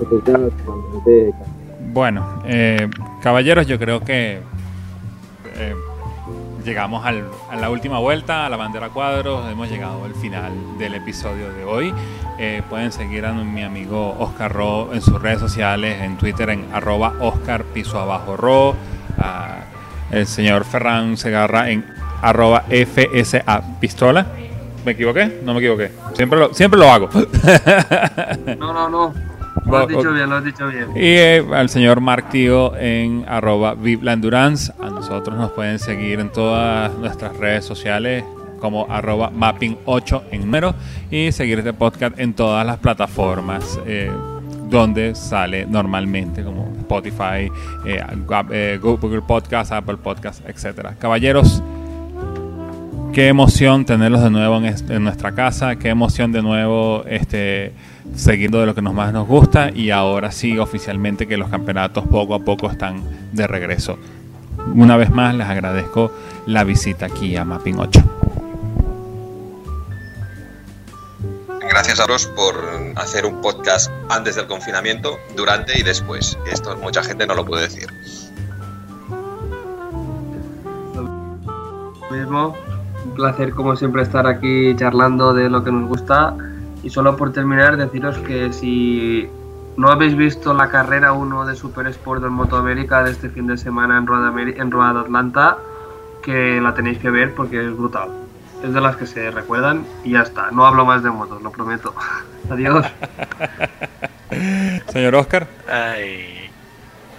Bueno, 1.94 2.44
eh, 2.45 2.90
caballeros, 3.22 3.68
yo 3.68 3.80
creo 3.80 4.02
que 4.02 4.41
eh, 5.56 5.76
llegamos 6.65 7.05
al- 7.05 7.29
a 7.49 7.55
la 7.55 7.69
última 7.69 7.99
vuelta, 7.99 8.45
a 8.45 8.49
la 8.49 8.57
bandera 8.57 8.89
cuadros, 8.89 9.49
hemos 9.51 9.69
llegado 9.69 10.03
al 10.03 10.15
final 10.15 10.51
del 10.77 10.95
episodio 10.95 11.51
de 11.53 11.63
hoy. 11.63 11.93
Eh, 12.37 12.61
pueden 12.69 12.91
seguir 12.91 13.25
a 13.25 13.31
mi 13.33 13.63
amigo 13.63 14.15
Oscar 14.19 14.51
Ro 14.51 14.89
en 14.93 15.01
sus 15.01 15.21
redes 15.21 15.39
sociales, 15.39 16.01
en 16.01 16.17
Twitter 16.17 16.49
en 16.49 16.65
arroba 16.73 17.13
Oscar 17.21 17.63
piso 17.63 17.99
abajo 17.99 18.35
Ro, 18.35 18.75
a 19.17 19.59
el 20.11 20.27
señor 20.27 20.65
Ferran 20.65 21.15
Segarra 21.17 21.69
en 21.69 21.85
arroba 22.21 22.63
FSA 22.69 23.61
Pistola. 23.79 24.25
¿Me 24.83 24.91
equivoqué? 24.91 25.41
No 25.43 25.53
me 25.53 25.59
equivoqué. 25.59 25.91
Siempre 26.13 26.37
lo, 26.39 26.53
siempre 26.53 26.79
lo 26.79 26.91
hago. 26.91 27.09
No, 28.59 28.73
no, 28.73 28.89
no. 28.89 29.13
Lo 29.65 29.77
has 29.77 29.88
dicho 29.88 30.11
bien, 30.11 30.30
lo 30.30 30.36
has 30.36 30.44
dicho 30.44 30.68
bien. 30.68 30.90
Y 30.95 30.99
eh, 31.02 31.45
al 31.53 31.69
señor 31.69 32.02
Mark 32.02 32.30
Tío 32.30 32.76
en 32.76 33.26
arroba. 33.27 33.72
A 33.72 34.90
nosotros 34.90 35.38
nos 35.38 35.52
pueden 35.52 35.80
seguir 35.80 36.19
en 36.19 36.32
todas 36.32 36.94
nuestras 36.98 37.36
redes 37.38 37.65
sociales 37.65 38.23
como 38.60 38.88
arroba 38.90 39.32
mapping8 39.32 40.23
en 40.32 40.41
número 40.41 40.76
y 41.11 41.32
seguir 41.32 41.60
este 41.60 41.73
podcast 41.73 42.19
en 42.19 42.34
todas 42.34 42.65
las 42.65 42.77
plataformas 42.77 43.80
eh, 43.86 44.11
donde 44.69 45.14
sale 45.15 45.65
normalmente 45.65 46.44
como 46.44 46.73
Spotify, 46.80 47.52
eh, 47.86 48.80
Google 48.82 49.22
Podcast, 49.22 49.72
Apple 49.72 49.98
Podcast, 49.98 50.48
etcétera. 50.48 50.95
Caballeros, 50.99 51.61
qué 53.14 53.27
emoción 53.27 53.86
tenerlos 53.86 54.23
de 54.23 54.30
nuevo 54.30 54.57
en, 54.57 54.65
en 54.65 55.03
nuestra 55.03 55.34
casa, 55.34 55.76
qué 55.77 55.90
emoción 55.90 56.32
de 56.32 56.41
nuevo 56.41 57.03
este, 57.07 57.73
seguiendo 58.15 58.60
de 58.60 58.65
lo 58.65 58.76
que 58.76 58.82
nos 58.82 58.94
más 58.94 59.11
nos 59.14 59.27
gusta 59.27 59.69
y 59.73 59.90
ahora 59.90 60.32
sí 60.32 60.60
oficialmente 60.60 61.27
que 61.27 61.38
los 61.38 61.49
campeonatos 61.49 62.06
poco 62.07 62.36
a 62.36 62.40
poco 62.40 62.69
están 62.69 63.03
de 63.32 63.48
regreso. 63.48 63.98
Una 64.73 64.98
vez 64.98 65.10
más 65.10 65.36
les 65.36 65.48
agradezco 65.48 66.11
la 66.45 66.64
visita 66.64 67.07
aquí 67.07 67.36
a 67.36 67.45
Mapping 67.45 67.80
8. 67.80 68.03
Gracias 71.69 71.99
a 71.99 72.06
Ross 72.06 72.27
por 72.27 72.56
hacer 72.95 73.26
un 73.26 73.41
podcast 73.41 73.91
antes 74.10 74.36
del 74.36 74.48
confinamiento, 74.48 75.18
durante 75.36 75.77
y 75.77 75.84
después. 75.84 76.38
Esto 76.49 76.76
mucha 76.77 77.03
gente 77.03 77.27
no 77.27 77.36
lo 77.36 77.45
puede 77.45 77.64
decir. 77.64 77.88
mismo. 82.15 82.56
Un 83.06 83.11
placer, 83.14 83.52
como 83.53 83.76
siempre, 83.76 84.02
estar 84.02 84.26
aquí 84.27 84.76
charlando 84.76 85.34
de 85.34 85.49
lo 85.49 85.64
que 85.64 85.72
nos 85.72 85.88
gusta. 85.88 86.36
Y 86.86 86.91
solo 86.91 87.18
por 87.18 87.34
terminar, 87.34 87.78
deciros 87.78 88.16
que 88.20 88.53
si 88.53 89.28
no 89.76 89.90
habéis 89.90 90.16
visto 90.16 90.53
la 90.53 90.70
carrera 90.70 91.14
1 91.14 91.48
de 91.48 91.56
Super 91.56 91.88
Sport 91.88 92.22
del 92.22 92.30
Moto 92.30 92.57
América 92.57 93.03
de 93.03 93.10
este 93.10 93.28
fin 93.28 93.48
de 93.48 93.57
semana 93.57 93.98
en 93.98 94.06
Rueda, 94.06 94.32
en 94.56 94.70
Rueda 94.70 94.94
de 94.94 94.99
Atlanta, 94.99 95.57
que 96.22 96.62
la 96.62 96.76
tenéis 96.76 96.99
que 96.99 97.10
ver 97.10 97.34
porque 97.34 97.60
es 97.60 97.76
brutal. 97.76 98.10
Es 98.64 98.72
de 98.72 98.80
las 98.80 98.98
que 98.98 99.07
se 99.07 99.32
recuerdan 99.32 99.84
y 100.03 100.12
ya 100.12 100.22
está. 100.22 100.52
No 100.52 100.68
hablo 100.68 100.86
más 100.86 101.02
de 101.02 101.10
motos, 101.10 101.41
lo 101.41 101.52
prometo. 101.52 101.95
Adiós. 102.52 102.86
Señor 104.90 105.16
Oscar. 105.16 105.48
Ay, 105.68 106.52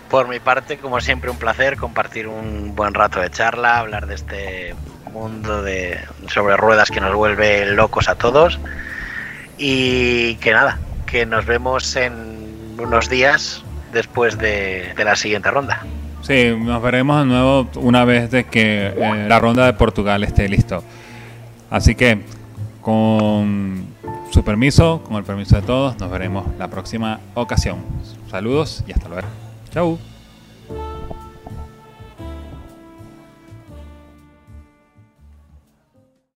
por 0.08 0.28
mi 0.28 0.38
parte, 0.38 0.78
como 0.78 1.00
siempre, 1.00 1.28
un 1.28 1.38
placer 1.38 1.76
compartir 1.76 2.28
un 2.28 2.76
buen 2.76 2.94
rato 2.94 3.18
de 3.18 3.30
charla, 3.30 3.80
hablar 3.80 4.06
de 4.06 4.14
este 4.14 4.76
mundo 5.12 5.60
de 5.64 5.98
sobre 6.28 6.56
ruedas 6.56 6.88
que 6.88 7.00
nos 7.00 7.12
vuelve 7.16 7.66
locos 7.74 8.08
a 8.08 8.14
todos. 8.14 8.60
Y 9.58 10.36
que 10.36 10.52
nada, 10.52 10.78
que 11.06 11.26
nos 11.26 11.46
vemos 11.46 11.96
en 11.96 12.76
unos 12.78 13.08
días 13.08 13.62
después 13.92 14.38
de, 14.38 14.92
la 14.96 15.16
siguiente 15.16 15.50
ronda. 15.50 15.84
Sí, 16.22 16.54
nos 16.58 16.82
veremos 16.82 17.20
de 17.20 17.26
nuevo 17.26 17.68
una 17.76 18.04
vez 18.04 18.30
de 18.30 18.44
que 18.44 18.88
eh, 18.88 19.26
la 19.28 19.38
ronda 19.38 19.66
de 19.66 19.72
Portugal 19.74 20.24
esté 20.24 20.48
listo. 20.48 20.82
Así 21.70 21.94
que 21.94 22.20
con 22.80 23.86
su 24.30 24.44
permiso, 24.44 25.02
con 25.04 25.16
el 25.16 25.24
permiso 25.24 25.56
de 25.56 25.62
todos, 25.62 25.98
nos 25.98 26.10
veremos 26.10 26.46
la 26.58 26.68
próxima 26.68 27.20
ocasión. 27.34 27.78
Saludos 28.30 28.84
y 28.86 28.92
hasta 28.92 29.08
luego. 29.08 29.28
Chau. 29.72 29.98